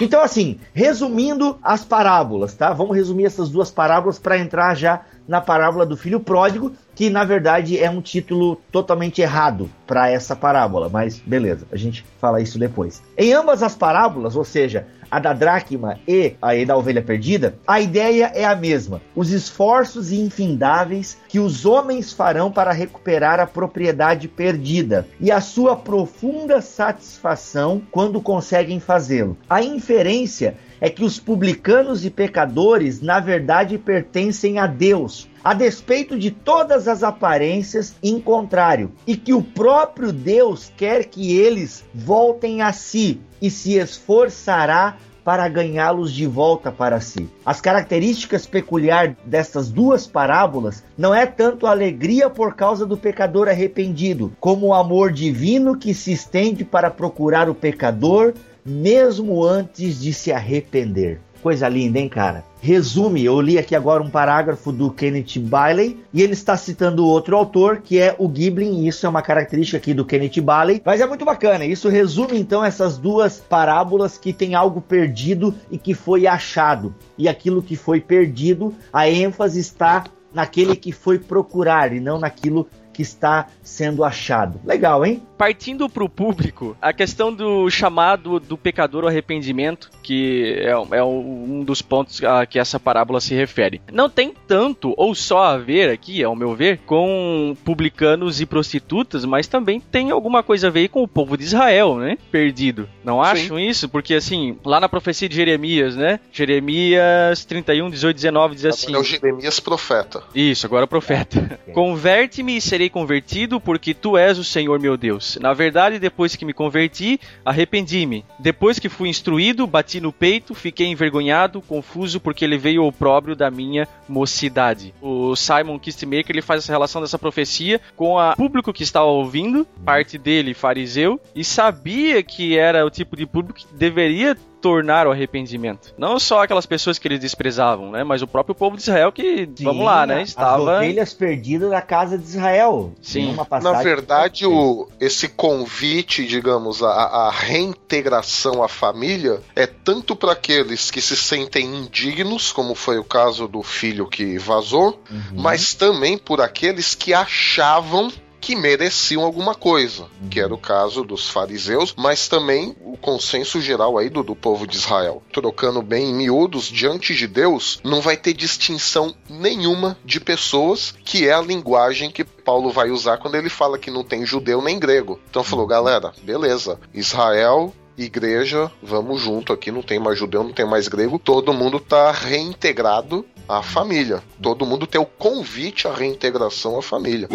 Então, 0.00 0.22
assim, 0.22 0.58
resumindo 0.72 1.58
as 1.62 1.84
parábolas, 1.84 2.54
tá? 2.54 2.72
Vamos 2.72 2.96
resumir 2.96 3.26
essas 3.26 3.50
duas 3.50 3.70
parábolas 3.70 4.18
para 4.18 4.38
entrar 4.38 4.74
já 4.74 5.02
na 5.28 5.42
parábola 5.42 5.84
do 5.84 5.96
filho 5.96 6.18
pródigo, 6.18 6.72
que 7.00 7.08
na 7.08 7.24
verdade 7.24 7.78
é 7.78 7.88
um 7.88 8.02
título 8.02 8.60
totalmente 8.70 9.22
errado 9.22 9.70
para 9.86 10.10
essa 10.10 10.36
parábola, 10.36 10.90
mas 10.90 11.18
beleza, 11.18 11.66
a 11.72 11.76
gente 11.78 12.04
fala 12.20 12.42
isso 12.42 12.58
depois. 12.58 13.02
Em 13.16 13.32
ambas 13.32 13.62
as 13.62 13.74
parábolas, 13.74 14.36
ou 14.36 14.44
seja, 14.44 14.86
a 15.10 15.18
da 15.18 15.32
dracma 15.32 15.98
e 16.06 16.34
a 16.42 16.52
da 16.62 16.76
ovelha 16.76 17.00
perdida, 17.00 17.54
a 17.66 17.80
ideia 17.80 18.30
é 18.34 18.44
a 18.44 18.54
mesma: 18.54 19.00
os 19.16 19.30
esforços 19.30 20.12
infindáveis 20.12 21.16
que 21.26 21.40
os 21.40 21.64
homens 21.64 22.12
farão 22.12 22.52
para 22.52 22.70
recuperar 22.70 23.40
a 23.40 23.46
propriedade 23.46 24.28
perdida 24.28 25.08
e 25.18 25.32
a 25.32 25.40
sua 25.40 25.74
profunda 25.76 26.60
satisfação 26.60 27.80
quando 27.90 28.20
conseguem 28.20 28.78
fazê-lo. 28.78 29.38
A 29.48 29.62
inferência 29.62 30.54
é 30.80 30.88
que 30.88 31.04
os 31.04 31.18
publicanos 31.18 32.04
e 32.04 32.10
pecadores, 32.10 33.02
na 33.02 33.20
verdade, 33.20 33.76
pertencem 33.76 34.58
a 34.58 34.66
Deus, 34.66 35.28
a 35.42 35.54
despeito 35.54 36.18
de 36.18 36.30
todas 36.30 36.86
as 36.86 37.02
aparências 37.02 37.94
em 38.02 38.20
contrário, 38.20 38.92
e 39.06 39.16
que 39.16 39.32
o 39.32 39.42
próprio 39.42 40.12
Deus 40.12 40.70
quer 40.76 41.04
que 41.04 41.38
eles 41.38 41.84
voltem 41.94 42.62
a 42.62 42.72
si 42.72 43.20
e 43.40 43.50
se 43.50 43.76
esforçará 43.76 44.96
para 45.24 45.48
ganhá-los 45.48 46.12
de 46.12 46.26
volta 46.26 46.72
para 46.72 47.00
si. 47.00 47.28
As 47.44 47.60
características 47.60 48.46
peculiares 48.46 49.16
destas 49.24 49.70
duas 49.70 50.06
parábolas 50.06 50.82
não 50.96 51.14
é 51.14 51.26
tanto 51.26 51.66
a 51.66 51.70
alegria 51.70 52.28
por 52.30 52.54
causa 52.54 52.86
do 52.86 52.96
pecador 52.96 53.48
arrependido, 53.48 54.32
como 54.40 54.68
o 54.68 54.74
amor 54.74 55.12
divino 55.12 55.76
que 55.76 55.94
se 55.94 56.12
estende 56.12 56.64
para 56.64 56.90
procurar 56.90 57.48
o 57.48 57.54
pecador 57.54 58.34
mesmo 58.64 59.44
antes 59.44 60.00
de 60.00 60.12
se 60.12 60.32
arrepender. 60.32 61.20
Coisa 61.42 61.68
linda, 61.68 61.98
hein, 61.98 62.08
cara? 62.08 62.44
Resume, 62.60 63.24
eu 63.24 63.40
li 63.40 63.58
aqui 63.58 63.74
agora 63.74 64.02
um 64.02 64.10
parágrafo 64.10 64.70
do 64.70 64.90
Kenneth 64.90 65.38
Bailey 65.38 66.04
e 66.12 66.20
ele 66.20 66.34
está 66.34 66.54
citando 66.54 67.06
outro 67.06 67.34
autor 67.34 67.78
que 67.78 67.98
é 67.98 68.14
o 68.18 68.30
Giblin, 68.32 68.80
e 68.80 68.88
isso 68.88 69.06
é 69.06 69.08
uma 69.08 69.22
característica 69.22 69.78
aqui 69.78 69.94
do 69.94 70.04
Kenneth 70.04 70.42
Bailey, 70.42 70.82
mas 70.84 71.00
é 71.00 71.06
muito 71.06 71.24
bacana. 71.24 71.64
Isso 71.64 71.88
resume 71.88 72.38
então 72.38 72.62
essas 72.62 72.98
duas 72.98 73.38
parábolas 73.38 74.18
que 74.18 74.34
tem 74.34 74.54
algo 74.54 74.82
perdido 74.82 75.54
e 75.70 75.78
que 75.78 75.94
foi 75.94 76.26
achado. 76.26 76.94
E 77.16 77.26
aquilo 77.26 77.62
que 77.62 77.76
foi 77.76 78.00
perdido, 78.00 78.74
a 78.92 79.08
ênfase 79.08 79.58
está 79.58 80.04
naquele 80.32 80.76
que 80.76 80.92
foi 80.92 81.18
procurar 81.18 81.92
e 81.92 82.00
não 82.00 82.18
naquilo 82.18 82.68
que 82.92 83.02
está 83.02 83.46
sendo 83.62 84.04
achado. 84.04 84.60
Legal, 84.64 85.04
hein? 85.06 85.22
Partindo 85.40 85.88
para 85.88 86.04
o 86.04 86.08
público, 86.08 86.76
a 86.82 86.92
questão 86.92 87.32
do 87.32 87.70
chamado 87.70 88.38
do 88.38 88.58
pecador 88.58 89.04
ao 89.04 89.08
arrependimento, 89.08 89.90
que 90.02 90.54
é, 90.58 90.98
é 90.98 91.02
um 91.02 91.64
dos 91.64 91.80
pontos 91.80 92.22
a 92.22 92.44
que 92.44 92.58
essa 92.58 92.78
parábola 92.78 93.22
se 93.22 93.34
refere. 93.34 93.80
Não 93.90 94.10
tem 94.10 94.34
tanto 94.46 94.92
ou 94.98 95.14
só 95.14 95.44
a 95.44 95.56
ver 95.56 95.88
aqui, 95.88 96.22
ao 96.22 96.36
meu 96.36 96.54
ver, 96.54 96.80
com 96.84 97.56
publicanos 97.64 98.38
e 98.42 98.44
prostitutas, 98.44 99.24
mas 99.24 99.46
também 99.46 99.80
tem 99.80 100.10
alguma 100.10 100.42
coisa 100.42 100.66
a 100.66 100.70
ver 100.70 100.88
com 100.88 101.02
o 101.02 101.08
povo 101.08 101.38
de 101.38 101.44
Israel, 101.44 101.96
né? 101.96 102.18
Perdido. 102.30 102.86
Não 103.02 103.22
acham 103.22 103.56
Sim. 103.56 103.66
isso? 103.66 103.88
Porque 103.88 104.12
assim, 104.12 104.58
lá 104.62 104.78
na 104.78 104.90
profecia 104.90 105.26
de 105.26 105.36
Jeremias, 105.36 105.96
né? 105.96 106.20
Jeremias 106.30 107.46
31, 107.46 107.88
18, 107.88 108.14
19 108.14 108.54
diz 108.56 108.66
assim. 108.66 108.94
É 108.94 108.98
o 108.98 109.02
Jeremias 109.02 109.58
profeta. 109.58 110.22
Isso, 110.34 110.66
agora 110.66 110.86
profeta. 110.86 111.58
Converte-me 111.72 112.58
e 112.58 112.60
serei 112.60 112.90
convertido, 112.90 113.58
porque 113.58 113.94
tu 113.94 114.18
és 114.18 114.38
o 114.38 114.44
Senhor 114.44 114.78
meu 114.78 114.98
Deus. 114.98 115.29
Na 115.38 115.52
verdade, 115.52 115.98
depois 115.98 116.34
que 116.34 116.44
me 116.44 116.52
converti, 116.52 117.20
arrependi-me. 117.44 118.24
Depois 118.38 118.78
que 118.78 118.88
fui 118.88 119.08
instruído, 119.08 119.66
bati 119.66 120.00
no 120.00 120.12
peito, 120.12 120.54
fiquei 120.54 120.86
envergonhado, 120.86 121.60
confuso, 121.60 122.18
porque 122.18 122.44
ele 122.44 122.58
veio 122.58 122.82
o 122.82 122.88
opróbrio 122.88 123.36
da 123.36 123.50
minha 123.50 123.86
mocidade. 124.08 124.94
O 125.00 125.36
Simon 125.36 125.78
Kistemaker 125.78 126.30
ele 126.30 126.42
faz 126.42 126.64
essa 126.64 126.72
relação 126.72 127.00
dessa 127.00 127.18
profecia 127.18 127.80
com 127.96 128.16
o 128.16 128.36
público 128.36 128.72
que 128.72 128.82
estava 128.82 129.06
ouvindo, 129.06 129.66
parte 129.84 130.18
dele 130.18 130.54
fariseu, 130.54 131.20
e 131.34 131.44
sabia 131.44 132.22
que 132.22 132.56
era 132.56 132.84
o 132.84 132.90
tipo 132.90 133.16
de 133.16 133.26
público 133.26 133.60
que 133.60 133.74
deveria 133.74 134.36
tornar 134.60 135.06
o 135.06 135.10
arrependimento. 135.10 135.94
Não 135.96 136.18
só 136.18 136.42
aquelas 136.42 136.66
pessoas 136.66 136.98
que 136.98 137.08
eles 137.08 137.20
desprezavam, 137.20 137.90
né? 137.90 138.04
Mas 138.04 138.22
o 138.22 138.26
próprio 138.26 138.54
povo 138.54 138.76
de 138.76 138.82
Israel 138.82 139.12
que, 139.12 139.48
Sim, 139.56 139.64
vamos 139.64 139.84
lá, 139.84 140.06
né? 140.06 140.22
Estava... 140.22 140.72
As 140.72 140.78
ovelhas 140.78 141.14
perdidas 141.14 141.70
da 141.70 141.82
casa 141.82 142.18
de 142.18 142.24
Israel. 142.24 142.92
Sim. 143.00 143.36
Na 143.62 143.82
verdade, 143.82 144.46
o, 144.46 144.88
esse 145.00 145.28
convite, 145.28 146.26
digamos, 146.26 146.82
a, 146.82 146.90
a 146.90 147.30
reintegração 147.30 148.62
à 148.62 148.68
família 148.68 149.40
é 149.56 149.66
tanto 149.66 150.14
para 150.14 150.32
aqueles 150.32 150.90
que 150.90 151.00
se 151.00 151.16
sentem 151.16 151.66
indignos, 151.66 152.52
como 152.52 152.74
foi 152.74 152.98
o 152.98 153.04
caso 153.04 153.48
do 153.48 153.62
filho 153.62 154.06
que 154.06 154.38
vazou, 154.38 155.00
uhum. 155.10 155.40
mas 155.40 155.74
também 155.74 156.18
por 156.18 156.40
aqueles 156.40 156.94
que 156.94 157.14
achavam 157.14 158.10
que 158.40 158.56
mereciam 158.56 159.22
alguma 159.22 159.54
coisa, 159.54 160.06
que 160.30 160.40
era 160.40 160.52
o 160.52 160.58
caso 160.58 161.04
dos 161.04 161.28
fariseus, 161.28 161.94
mas 161.96 162.28
também 162.28 162.74
o 162.80 162.96
consenso 162.96 163.60
geral 163.60 163.98
aí 163.98 164.08
do, 164.08 164.22
do 164.22 164.34
povo 164.34 164.66
de 164.66 164.76
Israel. 164.76 165.22
Trocando 165.32 165.82
bem 165.82 166.10
em 166.10 166.14
miúdos, 166.14 166.64
diante 166.64 167.14
de 167.14 167.26
Deus, 167.26 167.80
não 167.84 168.00
vai 168.00 168.16
ter 168.16 168.32
distinção 168.32 169.14
nenhuma 169.28 169.96
de 170.04 170.20
pessoas, 170.20 170.94
que 171.04 171.28
é 171.28 171.32
a 171.32 171.40
linguagem 171.40 172.10
que 172.10 172.24
Paulo 172.24 172.70
vai 172.70 172.90
usar 172.90 173.18
quando 173.18 173.36
ele 173.36 173.48
fala 173.48 173.78
que 173.78 173.90
não 173.90 174.02
tem 174.02 174.24
judeu 174.24 174.62
nem 174.62 174.78
grego. 174.78 175.20
Então 175.28 175.44
falou, 175.44 175.66
galera, 175.66 176.12
beleza, 176.22 176.78
Israel 176.94 177.74
igreja, 178.02 178.70
vamos 178.82 179.20
junto 179.20 179.52
aqui, 179.52 179.70
não 179.70 179.82
tem 179.82 179.98
mais 179.98 180.18
judeu, 180.18 180.42
não 180.42 180.52
tem 180.52 180.66
mais 180.66 180.88
grego, 180.88 181.18
todo 181.18 181.52
mundo 181.52 181.78
tá 181.78 182.10
reintegrado 182.10 183.26
à 183.48 183.62
família. 183.62 184.22
Todo 184.40 184.64
mundo 184.64 184.86
tem 184.86 185.00
o 185.00 185.06
convite 185.06 185.86
à 185.86 185.92
reintegração 185.92 186.78
à 186.78 186.82
família. 186.82 187.28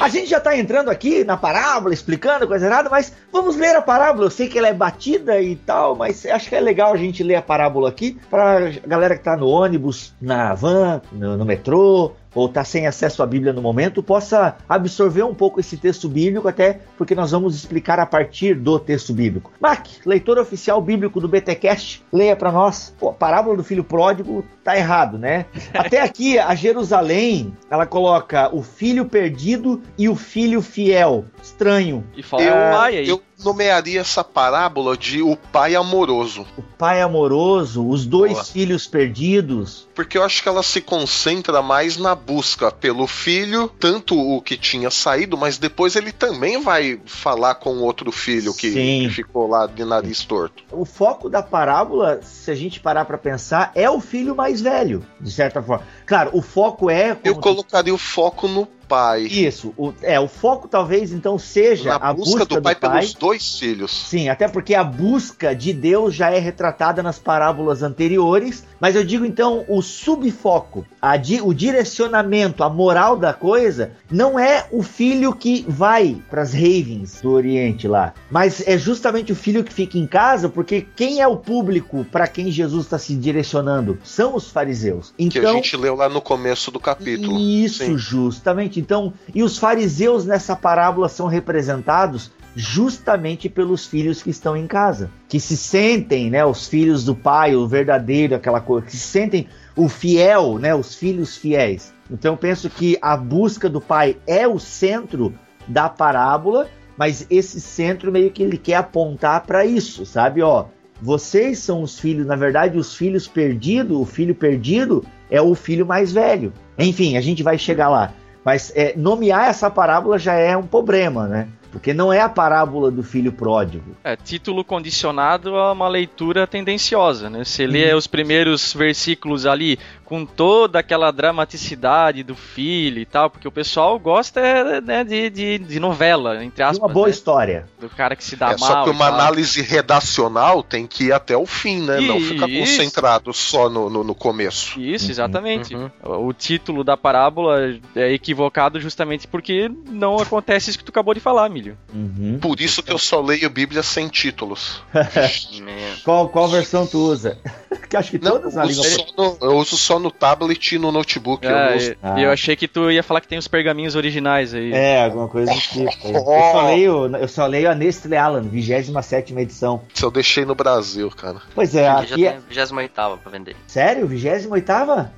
A 0.00 0.08
gente 0.08 0.28
já 0.28 0.38
está 0.38 0.56
entrando 0.56 0.90
aqui 0.90 1.24
na 1.24 1.36
parábola, 1.36 1.92
explicando 1.92 2.46
coisa 2.46 2.66
errada, 2.66 2.88
mas 2.88 3.12
vamos 3.32 3.56
ler 3.56 3.74
a 3.74 3.82
parábola. 3.82 4.26
Eu 4.26 4.30
sei 4.30 4.48
que 4.48 4.58
ela 4.58 4.68
é 4.68 4.74
batida 4.74 5.40
e 5.40 5.56
tal, 5.56 5.96
mas 5.96 6.24
acho 6.26 6.48
que 6.48 6.54
é 6.54 6.60
legal 6.60 6.92
a 6.92 6.96
gente 6.96 7.22
ler 7.22 7.36
a 7.36 7.42
parábola 7.42 7.88
aqui 7.88 8.18
para 8.30 8.72
galera 8.86 9.14
que 9.14 9.20
está 9.20 9.36
no 9.36 9.48
ônibus, 9.48 10.14
na 10.20 10.54
van, 10.54 11.00
no, 11.12 11.36
no 11.36 11.44
metrô, 11.44 12.12
ou 12.36 12.46
está 12.46 12.62
sem 12.62 12.86
acesso 12.86 13.22
à 13.22 13.26
Bíblia 13.26 13.54
no 13.54 13.62
momento, 13.62 14.02
possa 14.02 14.56
absorver 14.68 15.22
um 15.22 15.34
pouco 15.34 15.58
esse 15.58 15.78
texto 15.78 16.06
bíblico, 16.06 16.46
até 16.46 16.80
porque 16.98 17.14
nós 17.14 17.30
vamos 17.30 17.56
explicar 17.56 17.98
a 17.98 18.04
partir 18.04 18.54
do 18.54 18.78
texto 18.78 19.14
bíblico. 19.14 19.50
Mac, 19.58 19.86
leitor 20.04 20.38
oficial 20.38 20.80
bíblico 20.82 21.18
do 21.18 21.26
BTcast, 21.26 22.04
leia 22.12 22.36
para 22.36 22.52
nós. 22.52 22.94
Pô, 22.98 23.08
a 23.08 23.14
parábola 23.14 23.56
do 23.56 23.64
filho 23.64 23.82
pródigo 23.82 24.44
tá 24.62 24.76
errado, 24.76 25.16
né? 25.16 25.46
Até 25.72 26.02
aqui 26.02 26.38
a 26.38 26.54
Jerusalém, 26.54 27.56
ela 27.70 27.86
coloca 27.86 28.35
o 28.52 28.62
filho 28.62 29.06
perdido 29.06 29.82
e 29.98 30.08
o 30.08 30.16
filho 30.16 30.60
fiel. 30.62 31.24
Estranho. 31.42 32.04
E 32.16 32.22
fala 32.22 32.42
eu, 32.42 32.52
pai 32.52 32.98
aí. 32.98 33.08
Eu 33.08 33.22
nomearia 33.42 34.00
essa 34.00 34.24
parábola 34.24 34.96
de 34.96 35.22
o 35.22 35.36
pai 35.36 35.74
amoroso. 35.74 36.46
O 36.56 36.62
pai 36.62 37.00
amoroso, 37.00 37.86
os 37.86 38.06
dois 38.06 38.32
Boa. 38.32 38.44
filhos 38.44 38.86
perdidos. 38.86 39.86
Porque 39.94 40.18
eu 40.18 40.22
acho 40.22 40.42
que 40.42 40.48
ela 40.48 40.62
se 40.62 40.80
concentra 40.80 41.62
mais 41.62 41.96
na 41.96 42.14
busca 42.14 42.70
pelo 42.70 43.06
filho, 43.06 43.68
tanto 43.80 44.18
o 44.18 44.40
que 44.40 44.56
tinha 44.56 44.90
saído, 44.90 45.36
mas 45.36 45.58
depois 45.58 45.96
ele 45.96 46.12
também 46.12 46.62
vai 46.62 47.00
falar 47.06 47.56
com 47.56 47.78
outro 47.78 48.10
filho 48.12 48.54
que, 48.54 48.72
que 48.72 49.08
ficou 49.10 49.48
lá 49.48 49.66
de 49.66 49.84
nariz 49.84 50.24
torto. 50.24 50.64
O 50.70 50.84
foco 50.84 51.28
da 51.28 51.42
parábola, 51.42 52.20
se 52.22 52.50
a 52.50 52.54
gente 52.54 52.80
parar 52.80 53.04
para 53.04 53.18
pensar, 53.18 53.70
é 53.74 53.88
o 53.88 54.00
filho 54.00 54.34
mais 54.34 54.60
velho, 54.60 55.04
de 55.20 55.30
certa 55.30 55.62
forma. 55.62 55.84
Claro, 56.04 56.30
o 56.32 56.42
foco 56.42 56.90
é. 56.90 57.16
Eu 57.24 57.36
colocaria 57.36 57.94
o 57.94 57.98
foco 57.98 58.48
no 58.48 58.66
pai. 58.88 59.22
Isso. 59.22 59.72
O, 59.76 59.92
é, 60.02 60.18
o 60.18 60.28
foco 60.28 60.68
talvez 60.68 61.12
então 61.12 61.38
seja 61.38 61.98
Na 61.98 62.08
a 62.08 62.12
busca, 62.12 62.38
busca 62.38 62.44
do, 62.44 62.62
pai 62.62 62.74
do, 62.74 62.80
pai 62.80 62.90
pelos 63.00 63.14
dois 63.14 63.58
filhos. 63.58 63.90
Sim, 63.90 64.28
até 64.28 64.48
porque 64.48 64.74
a 64.74 64.84
busca 64.84 65.54
de 65.54 65.72
Deus 65.72 66.14
já 66.14 66.30
é 66.30 66.38
retratada 66.38 67.02
nas 67.02 67.18
parábolas 67.18 67.82
anteriores, 67.82 68.64
mas 68.80 68.94
eu 68.94 69.04
digo 69.04 69.24
então 69.24 69.64
o 69.68 69.82
subfoco, 69.82 70.86
a 71.00 71.16
di, 71.16 71.40
o 71.40 71.52
direcionamento, 71.52 72.62
a 72.62 72.70
moral 72.70 73.16
da 73.16 73.32
coisa 73.32 73.92
não 74.10 74.38
é 74.38 74.66
o 74.70 74.82
filho 74.82 75.34
que 75.34 75.64
vai 75.68 76.16
para 76.30 76.42
as 76.42 76.52
ravens 76.52 77.20
do 77.20 77.30
Oriente 77.32 77.88
lá, 77.88 78.14
mas 78.30 78.66
é 78.66 78.78
justamente 78.78 79.32
o 79.32 79.36
filho 79.36 79.64
que 79.64 79.72
fica 79.72 79.98
em 79.98 80.06
casa, 80.06 80.48
porque 80.48 80.86
quem 80.94 81.20
é 81.20 81.26
o 81.26 81.36
público 81.36 82.04
para 82.10 82.26
quem 82.26 82.50
Jesus 82.50 82.84
está 82.84 82.98
se 82.98 83.14
direcionando? 83.14 83.98
São 84.04 84.34
os 84.34 84.50
fariseus. 84.50 85.12
Então, 85.18 85.30
que 85.30 85.38
a 85.38 85.42
então 85.42 85.54
gente 85.54 85.76
leu 85.76 85.94
lá 85.94 86.08
no 86.08 86.20
começo 86.20 86.70
do 86.70 86.80
capítulo. 86.80 87.38
Isso, 87.38 87.84
Sim. 87.84 87.98
justamente 87.98 88.75
então, 88.80 89.12
e 89.34 89.42
os 89.42 89.58
fariseus 89.58 90.24
nessa 90.24 90.54
parábola 90.54 91.08
são 91.08 91.26
representados 91.26 92.30
justamente 92.54 93.50
pelos 93.50 93.84
filhos 93.84 94.22
que 94.22 94.30
estão 94.30 94.56
em 94.56 94.66
casa, 94.66 95.10
que 95.28 95.38
se 95.38 95.56
sentem, 95.56 96.30
né, 96.30 96.44
os 96.44 96.66
filhos 96.66 97.04
do 97.04 97.14
pai, 97.14 97.54
o 97.54 97.68
verdadeiro, 97.68 98.34
aquela 98.34 98.60
coisa, 98.60 98.86
que 98.86 98.96
se 98.96 99.06
sentem 99.06 99.46
o 99.76 99.88
fiel, 99.88 100.58
né, 100.58 100.74
os 100.74 100.94
filhos 100.94 101.36
fiéis. 101.36 101.92
Então 102.10 102.32
eu 102.32 102.38
penso 102.38 102.70
que 102.70 102.96
a 103.02 103.14
busca 103.14 103.68
do 103.68 103.80
pai 103.80 104.16
é 104.26 104.48
o 104.48 104.58
centro 104.58 105.34
da 105.68 105.88
parábola, 105.88 106.66
mas 106.96 107.26
esse 107.28 107.60
centro 107.60 108.10
meio 108.10 108.30
que 108.30 108.42
ele 108.42 108.56
quer 108.56 108.76
apontar 108.76 109.44
para 109.44 109.66
isso, 109.66 110.06
sabe, 110.06 110.40
ó, 110.40 110.66
vocês 111.00 111.58
são 111.58 111.82
os 111.82 111.98
filhos, 111.98 112.26
na 112.26 112.36
verdade, 112.36 112.78
os 112.78 112.94
filhos 112.94 113.28
perdidos, 113.28 113.98
o 113.98 114.06
filho 114.06 114.34
perdido 114.34 115.04
é 115.30 115.42
o 115.42 115.54
filho 115.54 115.84
mais 115.84 116.10
velho. 116.10 116.54
Enfim, 116.78 117.18
a 117.18 117.20
gente 117.20 117.42
vai 117.42 117.58
chegar 117.58 117.90
lá. 117.90 118.14
Mas 118.46 118.72
é, 118.76 118.94
nomear 118.96 119.48
essa 119.48 119.68
parábola 119.68 120.20
já 120.20 120.34
é 120.34 120.56
um 120.56 120.62
problema, 120.62 121.26
né? 121.26 121.48
Porque 121.72 121.92
não 121.92 122.12
é 122.12 122.20
a 122.20 122.28
parábola 122.28 122.92
do 122.92 123.02
filho 123.02 123.32
pródigo. 123.32 123.96
É, 124.04 124.14
título 124.14 124.62
condicionado 124.62 125.56
a 125.56 125.72
uma 125.72 125.88
leitura 125.88 126.46
tendenciosa, 126.46 127.28
né? 127.28 127.42
Você 127.44 127.66
lê 127.66 127.92
os 127.92 128.06
primeiros 128.06 128.72
versículos 128.72 129.46
ali 129.46 129.80
com 130.06 130.24
toda 130.24 130.78
aquela 130.78 131.10
dramaticidade 131.10 132.22
do 132.22 132.36
filho 132.36 133.00
e 133.00 133.04
tal, 133.04 133.28
porque 133.28 133.46
o 133.46 133.50
pessoal 133.50 133.98
gosta 133.98 134.40
é, 134.40 134.80
né, 134.80 135.04
de, 135.04 135.28
de, 135.28 135.58
de, 135.58 135.80
novela, 135.80 136.44
entre 136.44 136.62
aspas. 136.62 136.78
De 136.78 136.84
uma 136.84 136.92
boa 136.92 137.08
né? 137.08 137.12
história. 137.12 137.66
Do 137.80 137.90
cara 137.90 138.14
que 138.14 138.24
se 138.24 138.36
dá 138.36 138.52
é, 138.52 138.56
mal. 138.56 138.58
Só 138.58 138.84
que 138.84 138.90
uma 138.90 139.08
análise 139.08 139.60
redacional 139.60 140.62
tem 140.62 140.86
que 140.86 141.06
ir 141.06 141.12
até 141.12 141.36
o 141.36 141.44
fim, 141.44 141.82
né? 141.82 142.00
Não 142.00 142.20
fica 142.20 142.48
concentrado 142.48 143.32
só 143.32 143.68
no, 143.68 143.90
no, 143.90 144.04
no, 144.04 144.14
começo. 144.14 144.80
Isso, 144.80 145.10
exatamente. 145.10 145.74
Uhum. 145.74 145.90
O 146.02 146.32
título 146.32 146.84
da 146.84 146.96
parábola 146.96 147.76
é 147.96 148.12
equivocado 148.12 148.80
justamente 148.80 149.26
porque 149.26 149.68
não 149.88 150.18
acontece 150.18 150.70
isso 150.70 150.78
que 150.78 150.84
tu 150.84 150.90
acabou 150.90 151.14
de 151.14 151.20
falar, 151.20 151.48
Milho. 151.48 151.76
Uhum. 151.92 152.38
Por 152.40 152.60
isso 152.60 152.80
que 152.80 152.92
eu 152.92 152.98
só 152.98 153.20
leio 153.20 153.50
Bíblia 153.50 153.82
sem 153.82 154.08
títulos. 154.08 154.82
qual, 156.04 156.28
qual 156.28 156.48
versão 156.48 156.86
tu 156.86 156.98
usa? 156.98 157.38
que 157.88 157.96
acho 157.96 158.12
que 158.12 158.18
Não, 158.18 158.32
todas 158.32 158.54
na 158.54 158.64
eu 158.64 158.68
uso, 158.68 158.82
língua 158.82 159.06
só 159.06 159.06
no, 159.16 159.38
eu 159.40 159.56
uso 159.56 159.76
só 159.76 159.95
no 159.98 160.10
tablet 160.10 160.74
e 160.74 160.78
no 160.78 160.90
notebook. 160.92 161.44
eu 161.46 161.54
Ah, 161.56 161.70
não 161.70 161.76
uso- 161.76 161.90
e- 161.92 161.96
Ah. 162.02 162.20
eu 162.20 162.30
achei 162.30 162.56
que 162.56 162.66
tu 162.68 162.90
ia 162.90 163.02
falar 163.02 163.20
que 163.20 163.28
tem 163.28 163.38
os 163.38 163.48
pergaminhos 163.48 163.94
originais 163.94 164.54
aí. 164.54 164.72
É, 164.72 165.04
alguma 165.04 165.28
coisa 165.28 165.52
do 165.52 165.58
tipo. 165.60 166.08
Eu 166.08 166.20
só 166.24 166.66
leio, 166.66 167.16
eu 167.16 167.28
só 167.28 167.46
leio 167.46 167.70
a 167.70 167.74
Nestle 167.74 168.16
Alan, 168.16 168.42
27 168.42 169.34
edição. 169.36 169.82
Se 169.94 170.04
eu 170.04 170.10
deixei 170.10 170.44
no 170.44 170.54
Brasil, 170.54 171.10
cara. 171.10 171.38
Pois 171.54 171.74
é, 171.74 171.88
Aqui 171.88 172.06
já 172.08 172.14
aqui 172.14 172.26
é. 172.26 172.30
tem 172.32 172.40
28 172.48 173.18
pra 173.22 173.30
vender. 173.32 173.56
Sério? 173.66 174.06
28? 174.06 174.48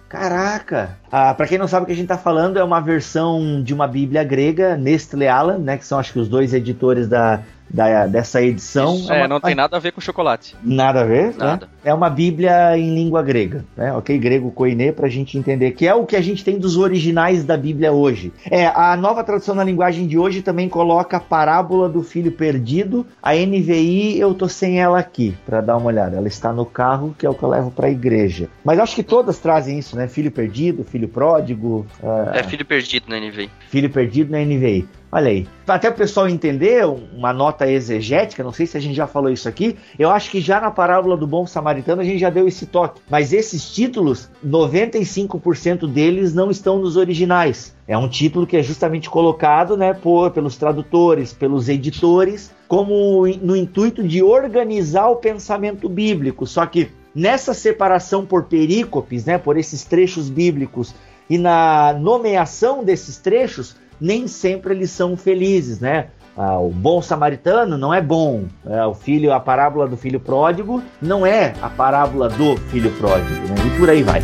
Caraca! 0.09 0.99
Ah, 1.11 1.33
pra 1.35 1.47
quem 1.47 1.59
não 1.59 1.69
sabe 1.69 1.85
o 1.85 1.87
que 1.87 1.93
a 1.93 1.97
gente 1.97 2.09
tá 2.09 2.19
falando, 2.19 2.59
é 2.59 2.65
uma 2.65 2.81
versão 2.81 3.63
de 3.63 3.73
uma 3.73 3.87
Bíblia 3.87 4.25
grega, 4.25 4.77
Nestle 4.77 5.27
Alan, 5.29 5.59
né? 5.59 5.77
Que 5.77 5.85
são 5.87 5.99
acho 5.99 6.13
que 6.13 6.19
os 6.19 6.29
dois 6.29 6.53
editores 6.55 7.07
da, 7.07 7.41
da- 7.71 8.07
dessa 8.07 8.41
edição. 8.43 9.07
É, 9.11 9.19
uma- 9.19 9.29
não 9.29 9.41
tem 9.41 9.55
nada 9.55 9.77
a 9.77 9.81
ver 9.81 9.93
com 9.93 10.01
chocolate. 10.01 10.57
Nada 10.63 11.03
a 11.03 11.05
ver, 11.05 11.35
Nada. 11.37 11.67
né? 11.67 11.73
É 11.85 11.95
uma 11.95 12.11
Bíblia 12.11 12.77
em 12.77 12.95
língua 12.95 13.23
grega, 13.23 13.65
né? 13.77 13.93
Ok, 13.95 14.17
grego 14.19 14.51
koiné 14.51 14.93
pra 14.93 15.09
gente 15.09 15.37
entender 15.39 15.71
que 15.73 15.87
é 15.87 15.95
o 15.95 16.05
que 16.07 16.17
a 16.17 16.21
gente 16.21 16.45
tem 16.45 16.59
dos 16.59 16.77
originais 16.77 17.45
da 17.45 17.57
Bíblia 17.57 17.93
hoje. 17.93 18.33
É, 18.51 18.67
a 18.67 18.97
nova 18.97 19.23
tradução 19.25 19.55
na 19.55 19.65
linguagem 19.65 20.07
de 20.07 20.19
hoje 20.19 20.43
também 20.43 20.69
coloca 20.69 21.17
a 21.17 21.21
parábola 21.21 21.89
do 21.89 22.03
filho 22.03 22.33
perdido. 22.33 23.07
A 23.23 23.35
NVI 23.35 24.19
eu 24.19 24.35
tô 24.35 24.49
sem 24.49 24.81
ela 24.81 24.99
aqui 24.99 25.37
pra 25.47 25.61
dar 25.61 25.77
uma 25.77 25.87
olhada. 25.87 26.17
Ela 26.17 26.29
está 26.29 26.53
no 26.53 26.65
carro 26.67 27.15
que 27.19 27.25
é 27.27 27.31
o 27.31 27.35
que 27.35 27.43
eu 27.43 27.49
levo 27.49 27.71
pra 27.71 27.91
igreja. 27.91 28.49
Mas 28.65 28.79
acho 28.79 28.95
que 28.95 29.03
todas 29.03 29.39
trazem 29.39 29.79
isso, 29.79 29.97
né? 29.97 30.09
Filho 30.09 30.31
perdido, 30.31 30.85
filho 30.85 31.09
pródigo, 31.09 31.87
ah, 32.03 32.33
É 32.35 32.43
filho 32.43 32.65
perdido 32.65 33.05
no 33.09 33.15
NV. 33.17 33.49
filho 33.69 33.91
perdido 33.91 34.31
na 34.33 34.41
NVI. 34.41 34.87
Olha 35.11 35.29
aí. 35.29 35.47
Até 35.67 35.89
o 35.89 35.95
pessoal 35.95 36.29
entender 36.29 36.85
uma 36.87 37.33
nota 37.33 37.67
exegética, 37.71 38.45
não 38.45 38.53
sei 38.53 38.67
se 38.67 38.77
a 38.77 38.81
gente 38.81 38.95
já 38.95 39.07
falou 39.07 39.31
isso 39.31 39.49
aqui, 39.49 39.77
eu 39.99 40.11
acho 40.11 40.31
que 40.31 40.41
já 40.41 40.61
na 40.61 40.71
parábola 40.71 41.17
do 41.17 41.27
bom 41.27 41.47
samaritano 41.47 42.03
a 42.03 42.05
gente 42.05 42.19
já 42.19 42.29
deu 42.29 42.47
esse 42.47 42.67
toque. 42.67 43.01
Mas 43.09 43.33
esses 43.33 43.71
títulos, 43.71 44.31
95% 44.45 45.91
deles 45.91 46.35
não 46.35 46.51
estão 46.51 46.79
nos 46.79 46.97
originais. 46.97 47.75
É 47.87 47.97
um 47.97 48.09
título 48.09 48.47
que 48.47 48.57
é 48.57 48.63
justamente 48.63 49.09
colocado 49.09 49.77
né, 49.79 49.95
por, 49.95 50.31
pelos 50.31 50.57
tradutores, 50.57 51.33
pelos 51.33 51.71
editores, 51.71 52.53
como 52.67 53.27
no 53.41 53.57
intuito 53.57 54.07
de 54.07 54.23
organizar 54.23 55.09
o 55.09 55.17
pensamento 55.17 55.89
bíblico. 55.89 56.47
Só 56.47 56.67
que 56.67 56.91
nessa 57.15 57.55
separação 57.55 58.27
por 58.27 58.45
perícopes, 58.45 59.25
né, 59.25 59.39
por 59.39 59.57
esses 59.57 59.85
trechos 59.85 60.29
bíblicos, 60.29 60.95
e 61.31 61.37
na 61.37 61.93
nomeação 61.93 62.83
desses 62.83 63.19
trechos, 63.19 63.77
nem 64.01 64.27
sempre 64.29 64.75
eles 64.75 64.91
são 64.91 65.17
felizes, 65.17 65.81
né? 65.81 66.09
Ah, 66.37 66.59
o 66.59 66.71
bom 66.71 67.03
samaritano 67.03 67.77
não 67.77 67.93
é 67.93 68.01
bom. 68.01 68.45
É, 68.65 68.85
o 68.85 68.95
filho, 68.95 69.33
a 69.33 69.41
parábola 69.41 69.89
do 69.89 69.97
filho 69.97 70.21
pródigo 70.21 70.83
não 71.03 71.27
é 71.27 71.53
a 71.61 71.69
parábola 71.69 72.29
do 72.29 72.57
filho 72.57 72.93
pródigo, 72.93 73.41
né? 73.49 73.55
E 73.67 73.79
por 73.79 73.91
aí 73.91 74.03
vai. 74.03 74.23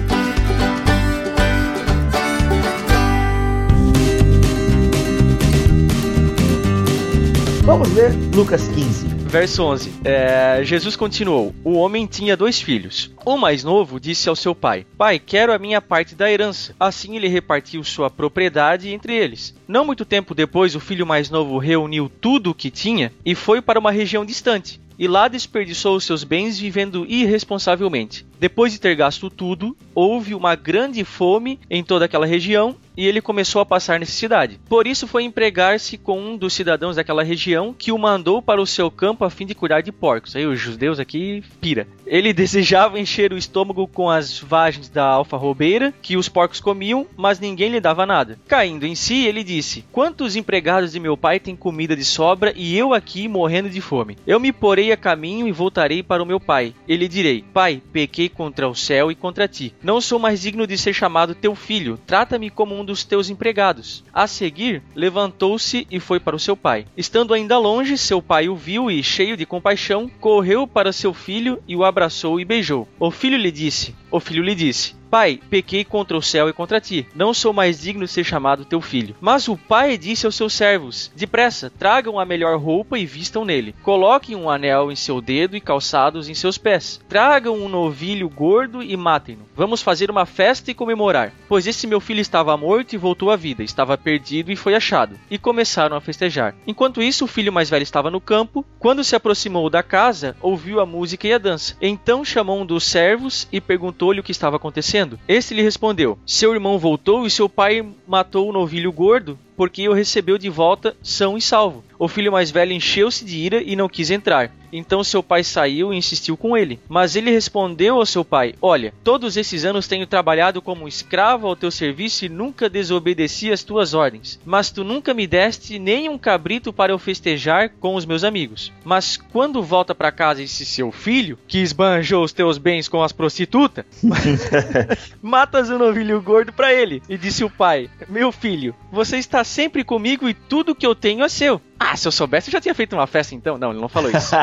Vamos 7.65 7.89
ver 7.89 8.13
Lucas 8.35 8.69
15. 8.69 9.14
Verso 9.35 9.65
11. 9.65 9.93
É, 10.05 10.61
Jesus 10.63 10.95
continuou: 10.95 11.53
O 11.65 11.73
homem 11.73 12.07
tinha 12.07 12.37
dois 12.37 12.61
filhos. 12.61 13.11
O 13.25 13.37
mais 13.37 13.65
novo 13.65 13.99
disse 13.99 14.29
ao 14.29 14.37
seu 14.37 14.55
pai: 14.55 14.87
Pai, 14.97 15.19
quero 15.19 15.53
a 15.53 15.59
minha 15.59 15.83
parte 15.83 16.15
da 16.15 16.31
herança. 16.31 16.73
Assim 16.79 17.17
ele 17.17 17.27
repartiu 17.27 17.83
sua 17.83 18.09
propriedade 18.09 18.91
entre 18.91 19.13
eles. 19.13 19.53
Não 19.67 19.85
muito 19.85 20.05
tempo 20.05 20.37
depois, 20.37 20.77
o 20.77 20.81
filho 20.81 21.05
mais 21.05 21.31
novo 21.31 21.59
reuniu 21.59 22.09
tudo 22.21 22.51
o 22.51 22.55
que 22.55 22.71
tinha 22.71 23.13
e 23.27 23.35
foi 23.35 23.61
para 23.61 23.81
uma 23.81 23.91
região 23.91 24.25
distante. 24.25 24.81
E 24.97 25.09
lá 25.09 25.27
desperdiçou 25.27 25.97
os 25.97 26.05
seus 26.05 26.23
bens 26.23 26.57
vivendo 26.57 27.05
irresponsavelmente. 27.05 28.25
Depois 28.45 28.75
de 28.75 28.79
ter 28.79 28.95
gasto 28.95 29.31
tudo, 29.31 29.75
houve 29.95 30.35
uma 30.35 30.55
grande 30.55 31.03
fome 31.03 31.59
em 31.71 31.83
toda 31.83 32.05
aquela 32.05 32.27
região 32.27 32.77
e 32.97 33.07
ele 33.07 33.21
começou 33.21 33.61
a 33.61 33.67
passar 33.67 33.99
necessidade. 33.99 34.61
Por 34.69 34.87
isso 34.87 35.07
foi 35.07 35.25
empregar-se 35.25 35.99
com 35.99 36.21
um 36.21 36.37
dos 36.37 36.53
cidadãos 36.53 36.97
daquela 36.97 37.25
região 37.25 37.75
que 37.77 37.91
o 37.91 37.99
mandou 37.99 38.41
para 38.41 38.61
o 38.61 38.67
seu 38.67 38.91
campo 38.91 39.25
a 39.25 39.31
fim 39.31 39.47
de 39.47 39.55
cuidar 39.55 39.81
de 39.81 39.91
porcos. 39.91 40.37
Aí 40.37 40.47
os 40.47 40.61
judeus 40.61 41.01
aqui 41.01 41.43
pira. 41.61 41.89
Ele 42.07 42.33
desejava 42.35 43.01
encher 43.01 43.33
o 43.33 43.39
estômago 43.39 43.87
com 43.89 44.09
as 44.09 44.39
vagens 44.39 44.89
da 44.89 45.07
alfarrobeira 45.07 45.93
que 46.03 46.17
os 46.17 46.29
porcos 46.29 46.61
comiam, 46.61 47.07
mas 47.17 47.41
ninguém 47.41 47.71
lhe 47.71 47.81
dava 47.81 48.07
nada. 48.07 48.39
Caindo 48.47 48.87
em 48.87 48.95
si, 48.95 49.27
ele 49.27 49.43
disse: 49.43 49.85
Quantos 49.91 50.37
empregados 50.37 50.93
de 50.93 51.01
meu 51.01 51.17
pai 51.17 51.41
têm 51.41 51.57
comida 51.57 51.97
de 51.97 52.05
sobra 52.05 52.53
e 52.55 52.77
eu 52.77 52.95
aqui 52.95 53.27
morrendo 53.27 53.71
de 53.71 53.81
fome? 53.81 54.17
Eu 54.27 54.39
me 54.39 54.53
porei 54.53 54.93
a 54.93 54.97
caminho 54.97 55.49
e 55.49 55.53
voltarei 55.53 56.03
para 56.03 56.23
o 56.23 56.27
meu 56.27 56.39
pai. 56.39 56.75
E 56.87 56.97
lhe 56.97 57.09
direi: 57.09 57.43
Pai, 57.53 57.83
pequei 57.93 58.29
contra 58.35 58.69
o 58.69 58.75
céu 58.75 59.11
e 59.11 59.15
contra 59.15 59.49
ti. 59.49 59.75
Não 59.83 60.01
sou 60.01 60.19
mais 60.19 60.43
digno 60.43 60.67
de 60.67 60.77
ser 60.77 60.93
chamado 60.93 61.35
teu 61.35 61.55
filho. 61.55 61.99
Trata-me 62.07 62.51
como 62.51 62.79
um 62.79 62.85
dos 62.85 63.05
teus 63.05 63.31
empregados. 63.31 64.05
A 64.13 64.27
seguir, 64.27 64.83
levantou-se 64.95 65.87
e 65.91 66.01
foi 66.01 66.21
para 66.21 66.37
o 66.37 66.41
seu 66.41 66.57
pai. 66.57 66.87
Estando 66.97 67.33
ainda 67.33 67.59
longe, 67.59 67.97
seu 67.97 68.21
pai 68.21 68.49
o 68.49 68.57
viu 68.57 68.91
e, 68.91 69.03
cheio 69.03 69.37
de 69.37 69.47
compaixão, 69.47 70.11
correu 70.21 70.67
para 70.67 70.93
seu 70.93 71.15
filho 71.15 71.63
e 71.67 71.77
o 71.77 71.85
abraçou 71.85 72.41
e 72.41 72.45
beijou. 72.45 72.89
O 72.99 73.11
filho 73.11 73.39
lhe 73.39 73.51
disse: 73.51 73.95
O 74.11 74.21
filho 74.21 74.43
lhe 74.43 74.55
disse: 74.55 74.95
Pai, 75.15 75.39
pequei 75.49 75.85
contra 75.85 76.17
o 76.17 76.21
céu 76.21 76.49
e 76.49 76.53
contra 76.53 76.81
ti. 76.81 77.07
Não 77.15 77.33
sou 77.33 77.53
mais 77.53 77.81
digno 77.81 78.05
de 78.05 78.11
ser 78.11 78.25
chamado 78.25 78.65
teu 78.65 78.81
filho. 78.81 79.15
Mas 79.21 79.47
o 79.47 79.57
pai 79.57 79.97
disse 79.97 80.27
aos 80.27 80.35
seus 80.35 80.53
servos: 80.53 81.13
Depressa, 81.15 81.71
tragam 81.71 82.19
a 82.19 82.25
melhor 82.25 82.59
roupa 82.59 82.99
e 82.99 83.07
vistam 83.07 83.45
nele. 83.45 83.77
Coloquem 83.85 84.35
um 84.35 84.51
anel 84.51 84.91
em 84.91 84.97
seu 84.97 85.21
dedo 85.21 85.57
e 85.57 85.61
calçados 85.61 86.29
em 86.29 86.35
seus 86.35 86.59
pés. 86.59 87.01
Tragam 87.09 87.55
um 87.55 87.69
novilho 87.69 88.29
gordo 88.29 88.83
e 88.83 88.97
matem-no. 88.97 89.47
Vamos 89.55 89.81
fazer 89.83 90.11
uma 90.11 90.27
festa 90.27 90.73
e 90.73 90.75
comemorar. 90.75 91.33
Pois 91.49 91.69
esse 91.69 91.87
meu 91.87 92.01
filho 92.01 92.21
estava 92.21 92.57
morto 92.57 92.95
e 92.95 92.99
voltou 92.99 93.31
à 93.31 93.37
vida, 93.37 93.63
estava 93.63 93.97
perdido 93.97 94.51
e 94.51 94.57
foi 94.57 94.75
achado. 94.75 95.17
E 95.31 95.39
começaram 95.39 95.97
a 95.97 96.01
festejar. 96.01 96.57
Enquanto 96.67 97.01
isso, 97.01 97.25
o 97.25 97.29
filho 97.29 97.53
mais 97.53 97.71
velho 97.71 97.85
estava 97.85 98.11
no 98.11 98.21
campo. 98.21 98.67
Quando 98.81 99.05
se 99.05 99.15
aproximou 99.15 99.71
da 99.71 99.81
casa, 99.81 100.37
ouviu 100.41 100.81
a 100.81 100.87
música 100.87 101.29
e 101.29 101.33
a 101.33 101.39
dança. 101.39 101.77
Então 101.81 102.25
chamou 102.25 102.61
um 102.61 102.67
dos 102.67 102.83
servos 102.83 103.47
e 103.53 103.61
perguntou-lhe 103.61 104.19
o 104.19 104.25
que 104.25 104.33
estava 104.33 104.57
acontecendo. 104.57 105.04
Este 105.29 105.55
lhe 105.55 105.63
respondeu: 105.63 106.19
Seu 106.27 106.53
irmão 106.53 106.79
voltou 106.79 107.27
e 107.27 107.31
seu 107.31 107.49
pai 107.49 107.87
matou 108.07 108.49
o 108.49 108.53
novilho 108.53 108.93
gordo 108.93 109.39
porque 109.57 109.89
o 109.89 109.93
recebeu 109.93 110.37
de 110.37 110.49
volta 110.49 110.97
são 111.03 111.37
e 111.37 111.41
salvo. 111.41 111.85
O 111.99 112.09
filho 112.09 112.33
mais 112.33 112.51
velho 112.51 112.73
encheu-se 112.73 113.25
de 113.25 113.39
ira 113.39 113.63
e 113.63 113.77
não 113.77 113.89
quis 113.89 114.11
entrar. 114.11 114.51
Então 114.77 115.05
seu 115.05 115.23
pai 115.23 115.45
saiu 115.45 115.95
e 115.95 115.97
insistiu 115.97 116.37
com 116.37 116.57
ele. 116.57 116.81
Mas 116.89 117.15
ele 117.15 117.31
respondeu 117.31 117.97
ao 117.97 118.07
seu 118.07 118.25
pai: 118.25 118.55
Olha, 118.61 118.93
todos 119.05 119.37
esses 119.37 119.65
anos 119.65 119.87
tenho 119.87 120.05
trabalhado 120.05 120.61
como 120.61 120.89
escravo 120.89 121.47
ao 121.47 121.55
teu 121.55 121.71
serviço 121.71 122.25
e 122.25 122.29
nunca 122.29 122.69
desobedeci 122.69 123.53
às 123.53 123.63
tuas 123.63 123.95
ordens. 123.95 124.41
Mas 124.45 124.73
tu 124.73 124.83
nunca 124.83 125.15
me 125.15 125.29
deste 125.29 125.79
nem 125.79 126.09
um 126.09 126.19
cabrito 126.19 126.73
para 126.73 126.93
eu 126.93 126.99
festejar 126.99 127.71
com 127.79 127.95
os 127.95 128.05
meus 128.05 128.25
amigos. 128.25 128.73
Mas 128.85 129.17
quando 129.17 129.63
volta 129.63 129.95
para 129.95 130.11
casa 130.11 130.43
esse 130.43 130.67
seu 130.67 130.91
filho, 130.91 131.39
que 131.47 131.59
esbanjou 131.59 132.25
os 132.25 132.33
teus 132.33 132.59
bens 132.59 132.89
com 132.89 133.01
as 133.01 133.13
prostitutas, 133.13 133.85
matas 135.23 135.71
o 135.71 135.79
novilho 135.79 136.21
gordo 136.21 136.53
para 136.53 136.75
ele. 136.75 137.01
E 137.09 137.17
disse 137.17 137.45
o 137.45 137.51
pai: 137.51 137.89
Meu 138.09 138.33
filho, 138.33 138.75
você 138.91 139.19
está 139.19 139.45
sempre 139.45 139.85
comigo 139.85 140.29
e 140.29 140.35
tudo 140.35 140.75
que 140.75 140.87
eu 140.87 140.97
tenho 140.97 141.23
é 141.23 141.29
seu. 141.29 141.61
Ah, 141.87 141.97
se 141.97 142.09
eu 142.09 142.13
soubesse, 142.13 142.49
eu 142.49 142.53
já 142.53 142.61
tinha 142.63 142.75
feito 142.75 142.97
uma 142.97 143.07
festa 143.07 143.35
então. 143.35 143.59
Não, 143.59 143.71
ele 143.71 143.81
não 143.81 143.91
falou 143.91 144.11
isso. 144.11 144.35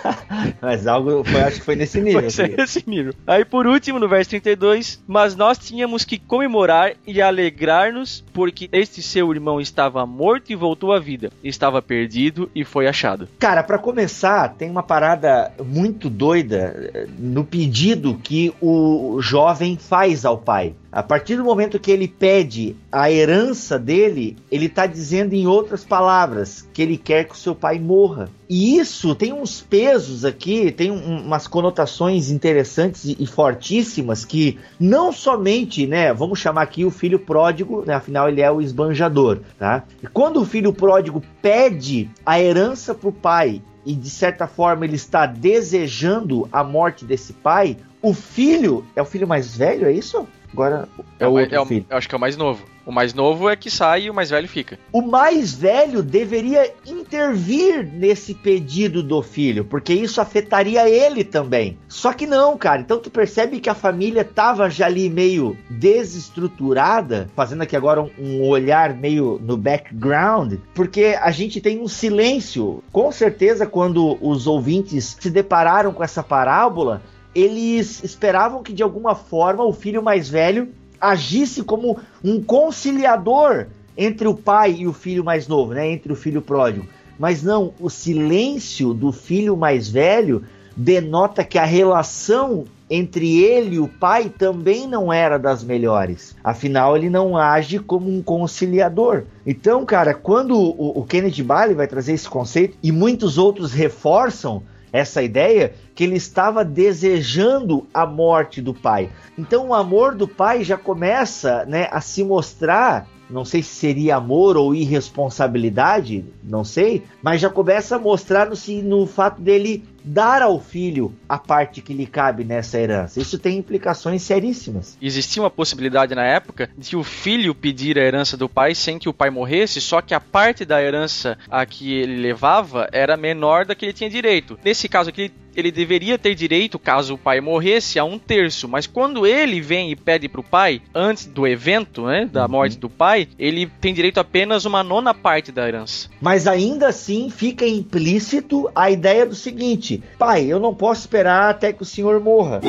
Mas 0.60 0.86
algo 0.86 1.22
foi, 1.22 1.40
acho 1.42 1.58
que 1.58 1.64
foi 1.64 1.76
nesse 1.76 2.00
nível. 2.00 2.30
Foi 2.30 2.48
nesse 2.48 2.82
nível. 2.88 3.12
Aí 3.26 3.44
por 3.44 3.66
último, 3.66 3.98
no 3.98 4.08
verso 4.08 4.30
32, 4.30 5.02
mas 5.06 5.36
nós 5.36 5.58
tínhamos 5.58 6.04
que 6.04 6.18
comemorar 6.18 6.94
e 7.06 7.20
alegrar-nos, 7.20 8.24
porque 8.32 8.68
este 8.72 9.02
seu 9.02 9.30
irmão 9.32 9.60
estava 9.60 10.04
morto 10.06 10.50
e 10.50 10.56
voltou 10.56 10.92
à 10.92 10.98
vida, 10.98 11.30
estava 11.44 11.82
perdido 11.82 12.50
e 12.54 12.64
foi 12.64 12.86
achado. 12.86 13.28
Cara, 13.38 13.62
pra 13.62 13.78
começar, 13.78 14.54
tem 14.54 14.70
uma 14.70 14.82
parada 14.82 15.52
muito 15.64 16.08
doida 16.08 16.90
eh, 16.94 17.06
no 17.18 17.44
pedido 17.44 18.18
que 18.22 18.52
o 18.60 19.18
jovem 19.20 19.76
faz 19.76 20.24
ao 20.24 20.38
pai. 20.38 20.74
A 20.90 21.02
partir 21.02 21.36
do 21.36 21.44
momento 21.44 21.78
que 21.78 21.90
ele 21.90 22.08
pede 22.08 22.74
a 22.90 23.10
herança 23.10 23.78
dele, 23.78 24.36
ele 24.50 24.68
tá 24.68 24.86
dizendo 24.86 25.34
em 25.34 25.46
outras 25.46 25.84
palavras 25.84 26.66
que 26.78 26.82
ele 26.82 26.96
quer 26.96 27.24
que 27.24 27.34
o 27.34 27.36
seu 27.36 27.56
pai 27.56 27.76
morra. 27.76 28.28
E 28.48 28.78
isso 28.78 29.12
tem 29.12 29.32
uns 29.32 29.60
pesos 29.60 30.24
aqui, 30.24 30.70
tem 30.70 30.92
um- 30.92 31.22
umas 31.26 31.48
conotações 31.48 32.30
interessantes 32.30 33.04
e, 33.04 33.16
e 33.18 33.26
fortíssimas 33.26 34.24
que 34.24 34.56
não 34.78 35.10
somente, 35.10 35.88
né, 35.88 36.14
vamos 36.14 36.38
chamar 36.38 36.62
aqui 36.62 36.84
o 36.84 36.90
filho 36.92 37.18
pródigo, 37.18 37.82
né, 37.84 37.94
afinal 37.94 38.28
ele 38.28 38.40
é 38.40 38.48
o 38.48 38.60
esbanjador, 38.60 39.40
tá? 39.58 39.82
E 40.00 40.06
quando 40.06 40.40
o 40.40 40.44
filho 40.44 40.72
pródigo 40.72 41.20
pede 41.42 42.08
a 42.24 42.40
herança 42.40 42.94
pro 42.94 43.10
pai 43.10 43.60
e 43.84 43.92
de 43.92 44.08
certa 44.08 44.46
forma 44.46 44.84
ele 44.84 44.94
está 44.94 45.26
desejando 45.26 46.48
a 46.52 46.62
morte 46.62 47.04
desse 47.04 47.32
pai, 47.32 47.76
o 48.00 48.14
filho 48.14 48.84
é 48.94 49.02
o 49.02 49.04
filho 49.04 49.26
mais 49.26 49.56
velho, 49.56 49.84
é 49.84 49.92
isso? 49.92 50.28
Agora 50.52 50.88
é, 51.18 51.26
o, 51.26 51.38
é 51.38 51.60
o, 51.60 51.66
filho. 51.66 51.86
Eu 51.88 51.96
acho 51.96 52.08
que 52.08 52.14
é 52.14 52.18
o 52.18 52.20
mais 52.20 52.36
novo. 52.36 52.64
O 52.88 52.92
mais 52.92 53.12
novo 53.12 53.50
é 53.50 53.54
que 53.54 53.70
sai 53.70 54.04
e 54.04 54.10
o 54.10 54.14
mais 54.14 54.30
velho 54.30 54.48
fica. 54.48 54.78
O 54.90 55.02
mais 55.02 55.52
velho 55.52 56.02
deveria 56.02 56.72
intervir 56.86 57.86
nesse 57.86 58.32
pedido 58.32 59.02
do 59.02 59.20
filho, 59.20 59.62
porque 59.62 59.92
isso 59.92 60.22
afetaria 60.22 60.88
ele 60.88 61.22
também. 61.22 61.76
Só 61.86 62.14
que 62.14 62.26
não, 62.26 62.56
cara. 62.56 62.80
Então 62.80 62.98
tu 62.98 63.10
percebe 63.10 63.60
que 63.60 63.68
a 63.68 63.74
família 63.74 64.24
tava 64.24 64.70
já 64.70 64.86
ali 64.86 65.10
meio 65.10 65.54
desestruturada, 65.68 67.28
fazendo 67.36 67.60
aqui 67.60 67.76
agora 67.76 68.00
um, 68.00 68.10
um 68.18 68.48
olhar 68.48 68.94
meio 68.94 69.38
no 69.44 69.58
background, 69.58 70.54
porque 70.72 71.14
a 71.20 71.30
gente 71.30 71.60
tem 71.60 71.80
um 71.80 71.88
silêncio. 71.88 72.82
Com 72.90 73.12
certeza, 73.12 73.66
quando 73.66 74.16
os 74.26 74.46
ouvintes 74.46 75.14
se 75.20 75.28
depararam 75.28 75.92
com 75.92 76.02
essa 76.02 76.22
parábola, 76.22 77.02
eles 77.34 78.02
esperavam 78.02 78.62
que 78.62 78.72
de 78.72 78.82
alguma 78.82 79.14
forma 79.14 79.64
o 79.64 79.72
filho 79.72 80.02
mais 80.02 80.28
velho 80.28 80.68
agisse 81.00 81.62
como 81.62 81.98
um 82.24 82.42
conciliador 82.42 83.66
entre 83.96 84.28
o 84.28 84.34
pai 84.34 84.76
e 84.78 84.86
o 84.86 84.92
filho 84.92 85.24
mais 85.24 85.46
novo, 85.46 85.74
né? 85.74 85.90
Entre 85.90 86.12
o 86.12 86.16
filho 86.16 86.42
pródigo. 86.42 86.86
Mas 87.18 87.42
não, 87.42 87.74
o 87.80 87.90
silêncio 87.90 88.94
do 88.94 89.12
filho 89.12 89.56
mais 89.56 89.88
velho 89.88 90.44
denota 90.76 91.42
que 91.42 91.58
a 91.58 91.64
relação 91.64 92.64
entre 92.90 93.42
ele 93.42 93.76
e 93.76 93.80
o 93.80 93.88
pai 93.88 94.30
também 94.30 94.86
não 94.86 95.12
era 95.12 95.36
das 95.38 95.62
melhores. 95.62 96.34
Afinal, 96.42 96.96
ele 96.96 97.10
não 97.10 97.36
age 97.36 97.78
como 97.78 98.08
um 98.08 98.22
conciliador. 98.22 99.24
Então, 99.46 99.84
cara, 99.84 100.14
quando 100.14 100.56
o, 100.56 101.00
o 101.00 101.04
Kennedy 101.04 101.42
Bailey 101.42 101.74
vai 101.74 101.86
trazer 101.86 102.12
esse 102.12 102.28
conceito 102.28 102.78
e 102.82 102.90
muitos 102.90 103.36
outros 103.36 103.72
reforçam 103.72 104.62
essa 104.92 105.22
ideia 105.22 105.74
que 105.94 106.04
ele 106.04 106.16
estava 106.16 106.64
desejando 106.64 107.86
a 107.92 108.06
morte 108.06 108.60
do 108.62 108.72
pai. 108.72 109.10
Então 109.36 109.68
o 109.68 109.74
amor 109.74 110.14
do 110.14 110.26
pai 110.26 110.64
já 110.64 110.76
começa 110.76 111.64
né, 111.66 111.88
a 111.90 112.00
se 112.00 112.24
mostrar 112.24 113.08
não 113.30 113.44
sei 113.44 113.62
se 113.62 113.74
seria 113.74 114.16
amor 114.16 114.56
ou 114.56 114.74
irresponsabilidade, 114.74 116.24
não 116.42 116.64
sei, 116.64 117.04
mas 117.22 117.40
já 117.40 117.50
começa 117.50 117.96
a 117.96 117.98
mostrar 117.98 118.48
no, 118.48 118.56
no 118.82 119.06
fato 119.06 119.42
dele 119.42 119.84
dar 120.08 120.40
ao 120.40 120.58
filho 120.58 121.14
a 121.28 121.36
parte 121.36 121.82
que 121.82 121.92
lhe 121.92 122.06
cabe 122.06 122.42
nessa 122.42 122.78
herança. 122.78 123.20
Isso 123.20 123.38
tem 123.38 123.58
implicações 123.58 124.22
seríssimas. 124.22 124.96
Existia 125.02 125.42
uma 125.42 125.50
possibilidade 125.50 126.14
na 126.14 126.24
época 126.24 126.70
de 126.78 126.96
o 126.96 127.04
filho 127.04 127.54
pedir 127.54 127.98
a 127.98 128.02
herança 128.02 128.36
do 128.36 128.48
pai 128.48 128.74
sem 128.74 128.98
que 128.98 129.08
o 129.08 129.12
pai 129.12 129.28
morresse, 129.28 129.80
só 129.80 130.00
que 130.00 130.14
a 130.14 130.20
parte 130.20 130.64
da 130.64 130.82
herança 130.82 131.36
a 131.50 131.66
que 131.66 131.92
ele 131.92 132.16
levava 132.16 132.88
era 132.90 133.16
menor 133.16 133.66
da 133.66 133.74
que 133.74 133.84
ele 133.84 133.92
tinha 133.92 134.08
direito. 134.08 134.58
Nesse 134.64 134.88
caso 134.88 135.10
aqui, 135.10 135.30
ele 135.54 135.70
deveria 135.70 136.18
ter 136.18 136.34
direito, 136.34 136.78
caso 136.78 137.14
o 137.14 137.18
pai 137.18 137.40
morresse, 137.40 137.98
a 137.98 138.04
um 138.04 138.18
terço. 138.18 138.68
Mas 138.68 138.86
quando 138.86 139.26
ele 139.26 139.60
vem 139.60 139.90
e 139.90 139.96
pede 139.96 140.28
para 140.28 140.40
o 140.40 140.44
pai, 140.44 140.80
antes 140.94 141.26
do 141.26 141.46
evento, 141.46 142.06
né, 142.06 142.28
da 142.30 142.44
uhum. 142.44 142.50
morte 142.50 142.78
do 142.78 142.88
pai, 142.88 143.28
ele 143.38 143.66
tem 143.80 143.94
direito 143.94 144.18
apenas 144.18 144.64
uma 144.64 144.82
nona 144.82 145.14
parte 145.14 145.50
da 145.50 145.66
herança. 145.66 146.08
Mas 146.20 146.46
ainda 146.46 146.88
assim 146.88 147.30
fica 147.30 147.66
implícito 147.66 148.70
a 148.74 148.90
ideia 148.90 149.24
do 149.24 149.34
seguinte: 149.34 150.02
pai, 150.18 150.44
eu 150.46 150.58
não 150.58 150.74
posso 150.74 151.02
esperar 151.02 151.50
até 151.50 151.72
que 151.72 151.82
o 151.82 151.86
senhor 151.86 152.20
morra. 152.20 152.60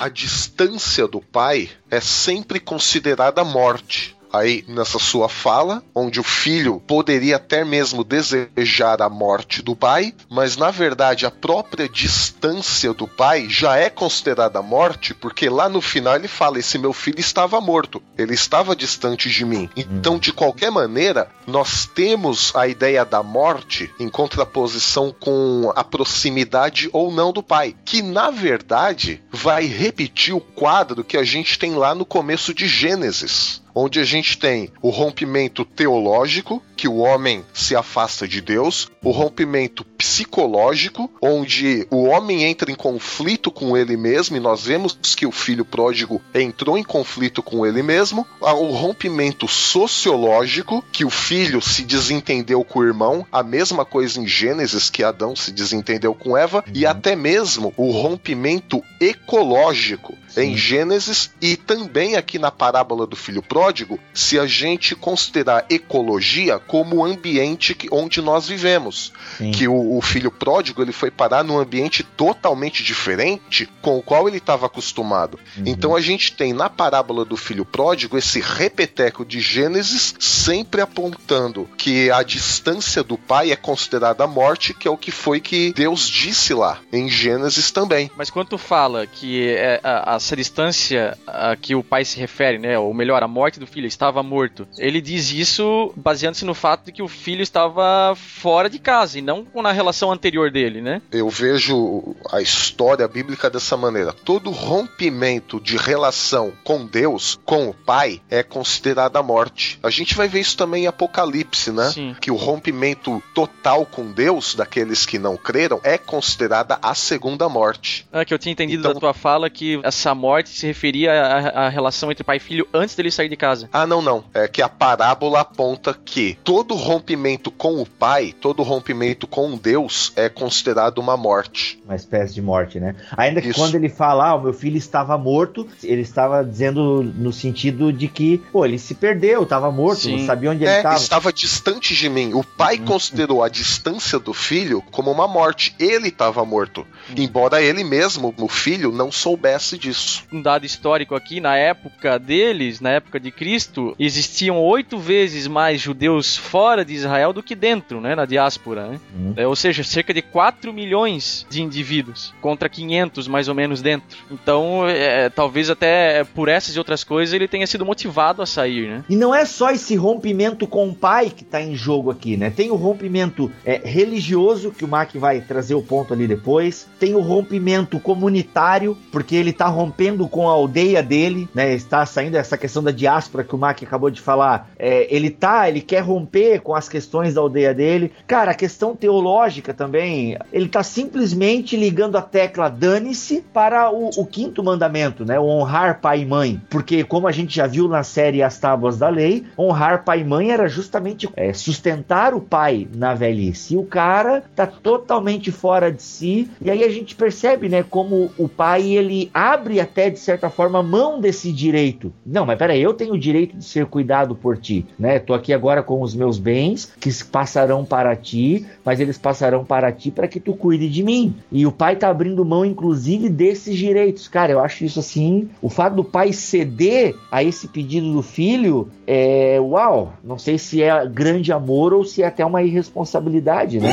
A 0.00 0.08
distância 0.08 1.08
do 1.08 1.20
pai 1.20 1.70
é 1.90 2.00
sempre 2.00 2.60
considerada 2.60 3.42
morte 3.42 4.15
aí 4.32 4.64
nessa 4.68 4.98
sua 4.98 5.28
fala, 5.28 5.82
onde 5.94 6.20
o 6.20 6.24
filho 6.24 6.80
poderia 6.86 7.36
até 7.36 7.64
mesmo 7.64 8.04
desejar 8.04 9.00
a 9.02 9.08
morte 9.08 9.62
do 9.62 9.74
pai, 9.74 10.14
mas 10.28 10.56
na 10.56 10.70
verdade 10.70 11.26
a 11.26 11.30
própria 11.30 11.88
distância 11.88 12.92
do 12.92 13.06
pai 13.06 13.48
já 13.48 13.76
é 13.76 13.90
considerada 13.90 14.62
morte, 14.62 15.14
porque 15.14 15.48
lá 15.48 15.68
no 15.68 15.80
final 15.80 16.16
ele 16.16 16.28
fala: 16.28 16.58
esse 16.58 16.78
meu 16.78 16.92
filho 16.92 17.20
estava 17.20 17.60
morto, 17.60 18.02
ele 18.16 18.34
estava 18.34 18.76
distante 18.76 19.30
de 19.30 19.44
mim. 19.44 19.68
Então, 19.76 20.18
de 20.18 20.32
qualquer 20.32 20.70
maneira, 20.70 21.28
nós 21.46 21.86
temos 21.86 22.54
a 22.54 22.66
ideia 22.66 23.04
da 23.04 23.22
morte 23.22 23.92
em 23.98 24.08
contraposição 24.08 25.14
com 25.18 25.72
a 25.74 25.84
proximidade 25.84 26.88
ou 26.92 27.12
não 27.12 27.32
do 27.32 27.42
pai, 27.42 27.74
que 27.84 28.02
na 28.02 28.30
verdade 28.30 29.22
vai 29.30 29.66
repetir 29.66 30.34
o 30.34 30.40
quadro 30.40 31.04
que 31.04 31.16
a 31.16 31.22
gente 31.22 31.58
tem 31.58 31.74
lá 31.74 31.94
no 31.94 32.04
começo 32.04 32.52
de 32.52 32.66
Gênesis 32.66 33.65
onde 33.76 34.00
a 34.00 34.04
gente 34.04 34.38
tem 34.38 34.72
o 34.80 34.88
rompimento 34.88 35.62
teológico, 35.62 36.62
que 36.74 36.88
o 36.88 36.96
homem 36.96 37.44
se 37.52 37.76
afasta 37.76 38.26
de 38.26 38.40
Deus, 38.40 38.88
o 39.04 39.10
rompimento 39.10 39.84
psicológico, 39.84 41.10
onde 41.20 41.86
o 41.90 42.04
homem 42.04 42.44
entra 42.44 42.70
em 42.70 42.74
conflito 42.74 43.50
com 43.50 43.76
ele 43.76 43.96
mesmo, 43.96 44.36
e 44.36 44.40
nós 44.40 44.64
vemos 44.64 44.98
que 45.16 45.26
o 45.26 45.32
filho 45.32 45.64
pródigo 45.64 46.22
entrou 46.34 46.78
em 46.78 46.82
conflito 46.82 47.42
com 47.42 47.66
ele 47.66 47.82
mesmo, 47.82 48.26
o 48.40 48.70
rompimento 48.72 49.46
sociológico, 49.46 50.82
que 50.90 51.04
o 51.04 51.10
filho 51.10 51.60
se 51.60 51.82
desentendeu 51.82 52.64
com 52.64 52.78
o 52.78 52.84
irmão, 52.84 53.26
a 53.30 53.42
mesma 53.42 53.84
coisa 53.84 54.20
em 54.20 54.26
Gênesis, 54.26 54.88
que 54.88 55.04
Adão 55.04 55.36
se 55.36 55.52
desentendeu 55.52 56.14
com 56.14 56.36
Eva, 56.36 56.64
e 56.72 56.84
uhum. 56.84 56.90
até 56.90 57.14
mesmo 57.14 57.74
o 57.76 57.90
rompimento 57.90 58.82
ecológico 59.00 60.16
Sim. 60.42 60.52
em 60.52 60.56
Gênesis 60.56 61.30
e 61.40 61.56
também 61.56 62.16
aqui 62.16 62.38
na 62.38 62.50
parábola 62.50 63.06
do 63.06 63.16
filho 63.16 63.42
pródigo, 63.42 63.98
se 64.12 64.38
a 64.38 64.46
gente 64.46 64.94
considerar 64.94 65.66
ecologia 65.70 66.58
como 66.58 66.96
o 66.96 67.04
ambiente 67.04 67.74
que, 67.74 67.88
onde 67.90 68.20
nós 68.20 68.48
vivemos, 68.48 69.12
Sim. 69.38 69.50
que 69.50 69.66
o, 69.66 69.96
o, 69.96 70.00
filho 70.00 70.30
pródigo 70.30 70.82
ele 70.82 70.92
foi 70.92 71.10
parar 71.10 71.42
num 71.42 71.58
ambiente 71.58 72.02
totalmente 72.02 72.82
diferente 72.82 73.68
com 73.80 73.98
o 73.98 74.02
qual 74.02 74.28
ele 74.28 74.38
estava 74.38 74.66
acostumado. 74.66 75.38
Uhum. 75.56 75.64
Então 75.66 75.96
a 75.96 76.00
gente 76.00 76.32
tem 76.32 76.52
na 76.52 76.68
parábola 76.68 77.24
do 77.24 77.36
filho 77.36 77.64
pródigo 77.64 78.18
esse 78.18 78.40
repeteco 78.40 79.24
de 79.24 79.40
Gênesis 79.40 80.14
sempre 80.18 80.80
apontando 80.80 81.68
que 81.76 82.10
a 82.10 82.22
distância 82.22 83.02
do 83.02 83.16
pai 83.16 83.52
é 83.52 83.56
considerada 83.56 84.24
a 84.24 84.26
morte, 84.26 84.74
que 84.74 84.86
é 84.86 84.90
o 84.90 84.96
que 84.96 85.10
foi 85.10 85.40
que 85.40 85.72
Deus 85.72 86.08
disse 86.08 86.52
lá 86.52 86.78
em 86.92 87.08
Gênesis 87.08 87.70
também. 87.70 88.10
Mas 88.16 88.30
quando 88.30 88.48
tu 88.48 88.58
fala 88.58 89.06
que 89.06 89.50
é, 89.50 89.80
as 89.82 90.25
essa 90.26 90.36
distância 90.36 91.16
a 91.26 91.54
que 91.54 91.74
o 91.74 91.84
pai 91.84 92.04
se 92.04 92.18
refere, 92.18 92.58
né? 92.58 92.78
Ou 92.78 92.92
melhor, 92.92 93.22
a 93.22 93.28
morte 93.28 93.60
do 93.60 93.66
filho 93.66 93.86
estava 93.86 94.22
morto. 94.22 94.66
Ele 94.76 95.00
diz 95.00 95.30
isso 95.30 95.92
baseando-se 95.96 96.44
no 96.44 96.54
fato 96.54 96.86
de 96.86 96.92
que 96.92 97.02
o 97.02 97.08
filho 97.08 97.42
estava 97.42 98.14
fora 98.16 98.68
de 98.68 98.78
casa 98.78 99.18
e 99.18 99.22
não 99.22 99.46
na 99.54 99.72
relação 99.72 100.12
anterior 100.12 100.50
dele, 100.50 100.80
né? 100.80 101.00
Eu 101.12 101.28
vejo 101.28 102.14
a 102.30 102.40
história 102.40 103.06
bíblica 103.06 103.48
dessa 103.48 103.76
maneira. 103.76 104.12
Todo 104.12 104.50
rompimento 104.50 105.60
de 105.60 105.76
relação 105.76 106.52
com 106.64 106.84
Deus, 106.84 107.38
com 107.44 107.68
o 107.68 107.74
pai, 107.74 108.20
é 108.28 108.42
considerado 108.42 109.16
a 109.16 109.22
morte. 109.22 109.78
A 109.82 109.90
gente 109.90 110.14
vai 110.14 110.28
ver 110.28 110.40
isso 110.40 110.56
também 110.56 110.84
em 110.84 110.86
Apocalipse, 110.86 111.70
né? 111.70 111.90
Sim. 111.90 112.16
Que 112.20 112.30
o 112.30 112.36
rompimento 112.36 113.22
total 113.32 113.86
com 113.86 114.10
Deus 114.12 114.54
daqueles 114.54 115.06
que 115.06 115.18
não 115.18 115.36
creram 115.36 115.80
é 115.84 115.96
considerada 115.96 116.78
a 116.82 116.94
segunda 116.94 117.48
morte. 117.48 118.06
É 118.12 118.24
que 118.24 118.34
eu 118.34 118.38
tinha 118.38 118.52
entendido 118.52 118.80
então, 118.80 118.94
da 118.94 119.00
tua 119.00 119.14
fala 119.14 119.48
que 119.48 119.80
essa 119.82 120.15
morte 120.16 120.48
se 120.48 120.66
referia 120.66 121.12
à, 121.12 121.66
à, 121.66 121.68
relação 121.68 122.10
entre 122.10 122.24
pai 122.24 122.38
e 122.38 122.40
filho 122.40 122.66
antes 122.72 122.94
dele 122.94 123.10
sair 123.10 123.28
de 123.28 123.36
casa. 123.36 123.68
Ah, 123.72 123.86
não, 123.86 124.02
não. 124.02 124.24
É 124.34 124.48
que 124.48 124.62
a 124.62 124.68
parábola 124.68 125.40
aponta 125.40 125.94
que 125.94 126.38
todo 126.42 126.74
rompimento 126.74 127.50
com 127.50 127.80
o 127.80 127.86
pai, 127.86 128.34
todo 128.40 128.62
rompimento 128.62 129.26
com 129.26 129.56
Deus 129.56 130.12
é 130.16 130.28
considerado 130.28 130.98
uma 130.98 131.16
morte. 131.16 131.80
Uma 131.84 131.94
espécie 131.94 132.34
de 132.34 132.42
morte, 132.42 132.80
né? 132.80 132.96
Ainda 133.16 133.40
que 133.40 133.48
Isso. 133.48 133.60
quando 133.60 133.74
ele 133.74 133.88
fala, 133.88 134.30
ah, 134.30 134.34
o 134.34 134.42
meu 134.42 134.52
filho 134.52 134.76
estava 134.76 135.16
morto, 135.18 135.68
ele 135.82 136.02
estava 136.02 136.44
dizendo 136.44 137.02
no 137.02 137.32
sentido 137.32 137.92
de 137.92 138.08
que, 138.08 138.38
pô, 138.50 138.64
ele 138.64 138.78
se 138.78 138.94
perdeu, 138.94 139.42
estava 139.42 139.70
morto, 139.70 140.02
Sim. 140.02 140.18
não 140.18 140.26
sabia 140.26 140.50
onde 140.50 140.64
é, 140.64 140.68
ele 140.68 140.76
estava. 140.78 140.96
estava 140.96 141.32
distante 141.32 141.94
de 141.94 142.08
mim. 142.08 142.32
O 142.34 142.42
pai 142.42 142.78
uhum. 142.78 142.84
considerou 142.84 143.42
a 143.42 143.48
distância 143.48 144.18
do 144.18 144.32
filho 144.32 144.82
como 144.90 145.10
uma 145.10 145.28
morte. 145.28 145.74
Ele 145.78 146.08
estava 146.08 146.44
morto. 146.44 146.86
Uhum. 147.08 147.24
Embora 147.24 147.62
ele 147.62 147.84
mesmo, 147.84 148.34
o 148.38 148.48
filho, 148.48 148.92
não 148.92 149.10
soubesse 149.10 149.76
disso 149.76 149.96
isso. 149.96 150.24
Um 150.32 150.40
dado 150.42 150.64
histórico 150.66 151.14
aqui, 151.14 151.40
na 151.40 151.56
época 151.56 152.18
deles, 152.18 152.80
na 152.80 152.90
época 152.90 153.18
de 153.18 153.30
Cristo, 153.30 153.94
existiam 153.98 154.58
oito 154.58 154.98
vezes 154.98 155.46
mais 155.46 155.80
judeus 155.80 156.36
fora 156.36 156.84
de 156.84 156.94
Israel 156.94 157.32
do 157.32 157.42
que 157.42 157.54
dentro, 157.54 158.00
né, 158.00 158.14
na 158.14 158.26
diáspora. 158.26 158.88
Né? 158.88 159.00
Uhum. 159.14 159.34
É, 159.36 159.46
ou 159.46 159.56
seja, 159.56 159.82
cerca 159.82 160.12
de 160.12 160.22
4 160.22 160.72
milhões 160.72 161.46
de 161.48 161.62
indivíduos 161.62 162.34
contra 162.40 162.68
500 162.68 163.26
mais 163.26 163.48
ou 163.48 163.54
menos 163.54 163.80
dentro. 163.80 164.18
Então, 164.30 164.86
é, 164.86 165.28
talvez 165.30 165.70
até 165.70 166.24
por 166.24 166.48
essas 166.48 166.76
e 166.76 166.78
outras 166.78 167.02
coisas 167.02 167.32
ele 167.32 167.48
tenha 167.48 167.66
sido 167.66 167.84
motivado 167.84 168.42
a 168.42 168.46
sair, 168.46 168.88
né? 168.88 169.04
E 169.08 169.16
não 169.16 169.34
é 169.34 169.44
só 169.44 169.70
esse 169.70 169.96
rompimento 169.96 170.66
com 170.66 170.88
o 170.88 170.94
pai 170.94 171.30
que 171.30 171.42
está 171.42 171.60
em 171.60 171.74
jogo 171.74 172.10
aqui, 172.10 172.36
né? 172.36 172.50
Tem 172.50 172.70
o 172.70 172.76
rompimento 172.76 173.50
é, 173.64 173.80
religioso, 173.84 174.70
que 174.70 174.84
o 174.84 174.88
Mac 174.88 175.14
vai 175.14 175.40
trazer 175.40 175.74
o 175.74 175.82
ponto 175.82 176.12
ali 176.12 176.26
depois. 176.26 176.86
Tem 176.98 177.14
o 177.14 177.20
rompimento 177.20 177.98
comunitário, 178.00 178.96
porque 179.10 179.36
ele 179.36 179.52
rompendo 179.52 179.96
rompendo 179.96 180.28
com 180.28 180.48
a 180.48 180.52
aldeia 180.52 181.02
dele, 181.02 181.48
né? 181.54 181.74
Está 181.74 182.04
saindo 182.04 182.36
essa 182.36 182.58
questão 182.58 182.82
da 182.82 182.90
diáspora 182.90 183.44
que 183.44 183.54
o 183.54 183.58
Mac 183.58 183.82
acabou 183.82 184.10
de 184.10 184.20
falar. 184.20 184.70
É, 184.78 185.06
ele 185.14 185.30
tá, 185.30 185.68
ele 185.68 185.80
quer 185.80 186.00
romper 186.00 186.60
com 186.60 186.74
as 186.74 186.88
questões 186.88 187.34
da 187.34 187.40
aldeia 187.40 187.72
dele. 187.72 188.12
Cara, 188.26 188.50
a 188.50 188.54
questão 188.54 188.94
teológica 188.94 189.72
também, 189.72 190.36
ele 190.52 190.68
tá 190.68 190.82
simplesmente 190.82 191.76
ligando 191.76 192.16
a 192.16 192.22
tecla 192.22 192.68
dane-se 192.68 193.42
para 193.52 193.90
o, 193.90 194.10
o, 194.16 194.26
quinto 194.26 194.62
mandamento, 194.62 195.24
né? 195.24 195.38
O 195.38 195.46
honrar 195.46 196.00
pai 196.00 196.20
e 196.20 196.26
mãe. 196.26 196.60
Porque, 196.68 197.04
como 197.04 197.26
a 197.26 197.32
gente 197.32 197.56
já 197.56 197.66
viu 197.66 197.88
na 197.88 198.02
série 198.02 198.42
As 198.42 198.58
Tábuas 198.58 198.98
da 198.98 199.08
Lei, 199.08 199.44
honrar 199.58 200.04
pai 200.04 200.20
e 200.20 200.24
mãe 200.24 200.50
era 200.50 200.68
justamente 200.68 201.28
é, 201.36 201.52
sustentar 201.52 202.34
o 202.34 202.40
pai 202.40 202.86
na 202.94 203.14
velhice. 203.14 203.74
E 203.74 203.76
o 203.76 203.84
cara 203.84 204.42
tá 204.54 204.66
totalmente 204.66 205.50
fora 205.50 205.90
de 205.92 206.02
si. 206.02 206.50
E 206.60 206.70
aí 206.70 206.84
a 206.86 206.90
gente 206.90 207.14
percebe, 207.14 207.68
né, 207.68 207.82
como 207.82 208.30
o 208.38 208.48
pai 208.48 208.92
ele 208.92 209.30
abre 209.34 209.80
até 209.80 210.08
de 210.08 210.18
certa 210.18 210.48
forma 210.48 210.82
mão 210.82 211.20
desse 211.20 211.52
direito. 211.52 212.12
Não, 212.24 212.46
mas 212.46 212.58
peraí, 212.58 212.80
eu 212.80 212.94
tenho 212.94 213.14
o 213.14 213.18
direito 213.18 213.56
de 213.56 213.64
ser 213.64 213.86
cuidado 213.86 214.34
por 214.34 214.56
ti, 214.56 214.86
né? 214.98 215.18
Tô 215.18 215.34
aqui 215.34 215.52
agora 215.52 215.82
com 215.82 216.00
os 216.00 216.14
meus 216.14 216.38
bens 216.38 216.92
que 216.98 217.12
passarão 217.24 217.84
para 217.84 218.14
ti, 218.16 218.66
mas 218.84 219.00
eles 219.00 219.18
passarão 219.18 219.64
para 219.64 219.90
ti 219.92 220.10
para 220.10 220.28
que 220.28 220.40
tu 220.40 220.54
cuide 220.54 220.88
de 220.88 221.02
mim. 221.02 221.34
E 221.50 221.66
o 221.66 221.72
pai 221.72 221.96
tá 221.96 222.08
abrindo 222.08 222.44
mão, 222.44 222.64
inclusive, 222.64 223.28
desses 223.28 223.76
direitos. 223.76 224.28
Cara, 224.28 224.52
eu 224.52 224.60
acho 224.60 224.84
isso 224.84 225.00
assim. 225.00 225.48
O 225.60 225.68
fato 225.68 225.96
do 225.96 226.04
pai 226.04 226.32
ceder 226.32 227.14
a 227.30 227.42
esse 227.42 227.68
pedido 227.68 228.12
do 228.12 228.22
filho 228.22 228.88
é 229.06 229.58
uau. 229.60 230.14
Não 230.22 230.38
sei 230.38 230.58
se 230.58 230.82
é 230.82 231.06
grande 231.06 231.52
amor 231.52 231.92
ou 231.92 232.04
se 232.04 232.22
é 232.22 232.26
até 232.26 232.44
uma 232.44 232.62
irresponsabilidade, 232.62 233.80
né? 233.80 233.92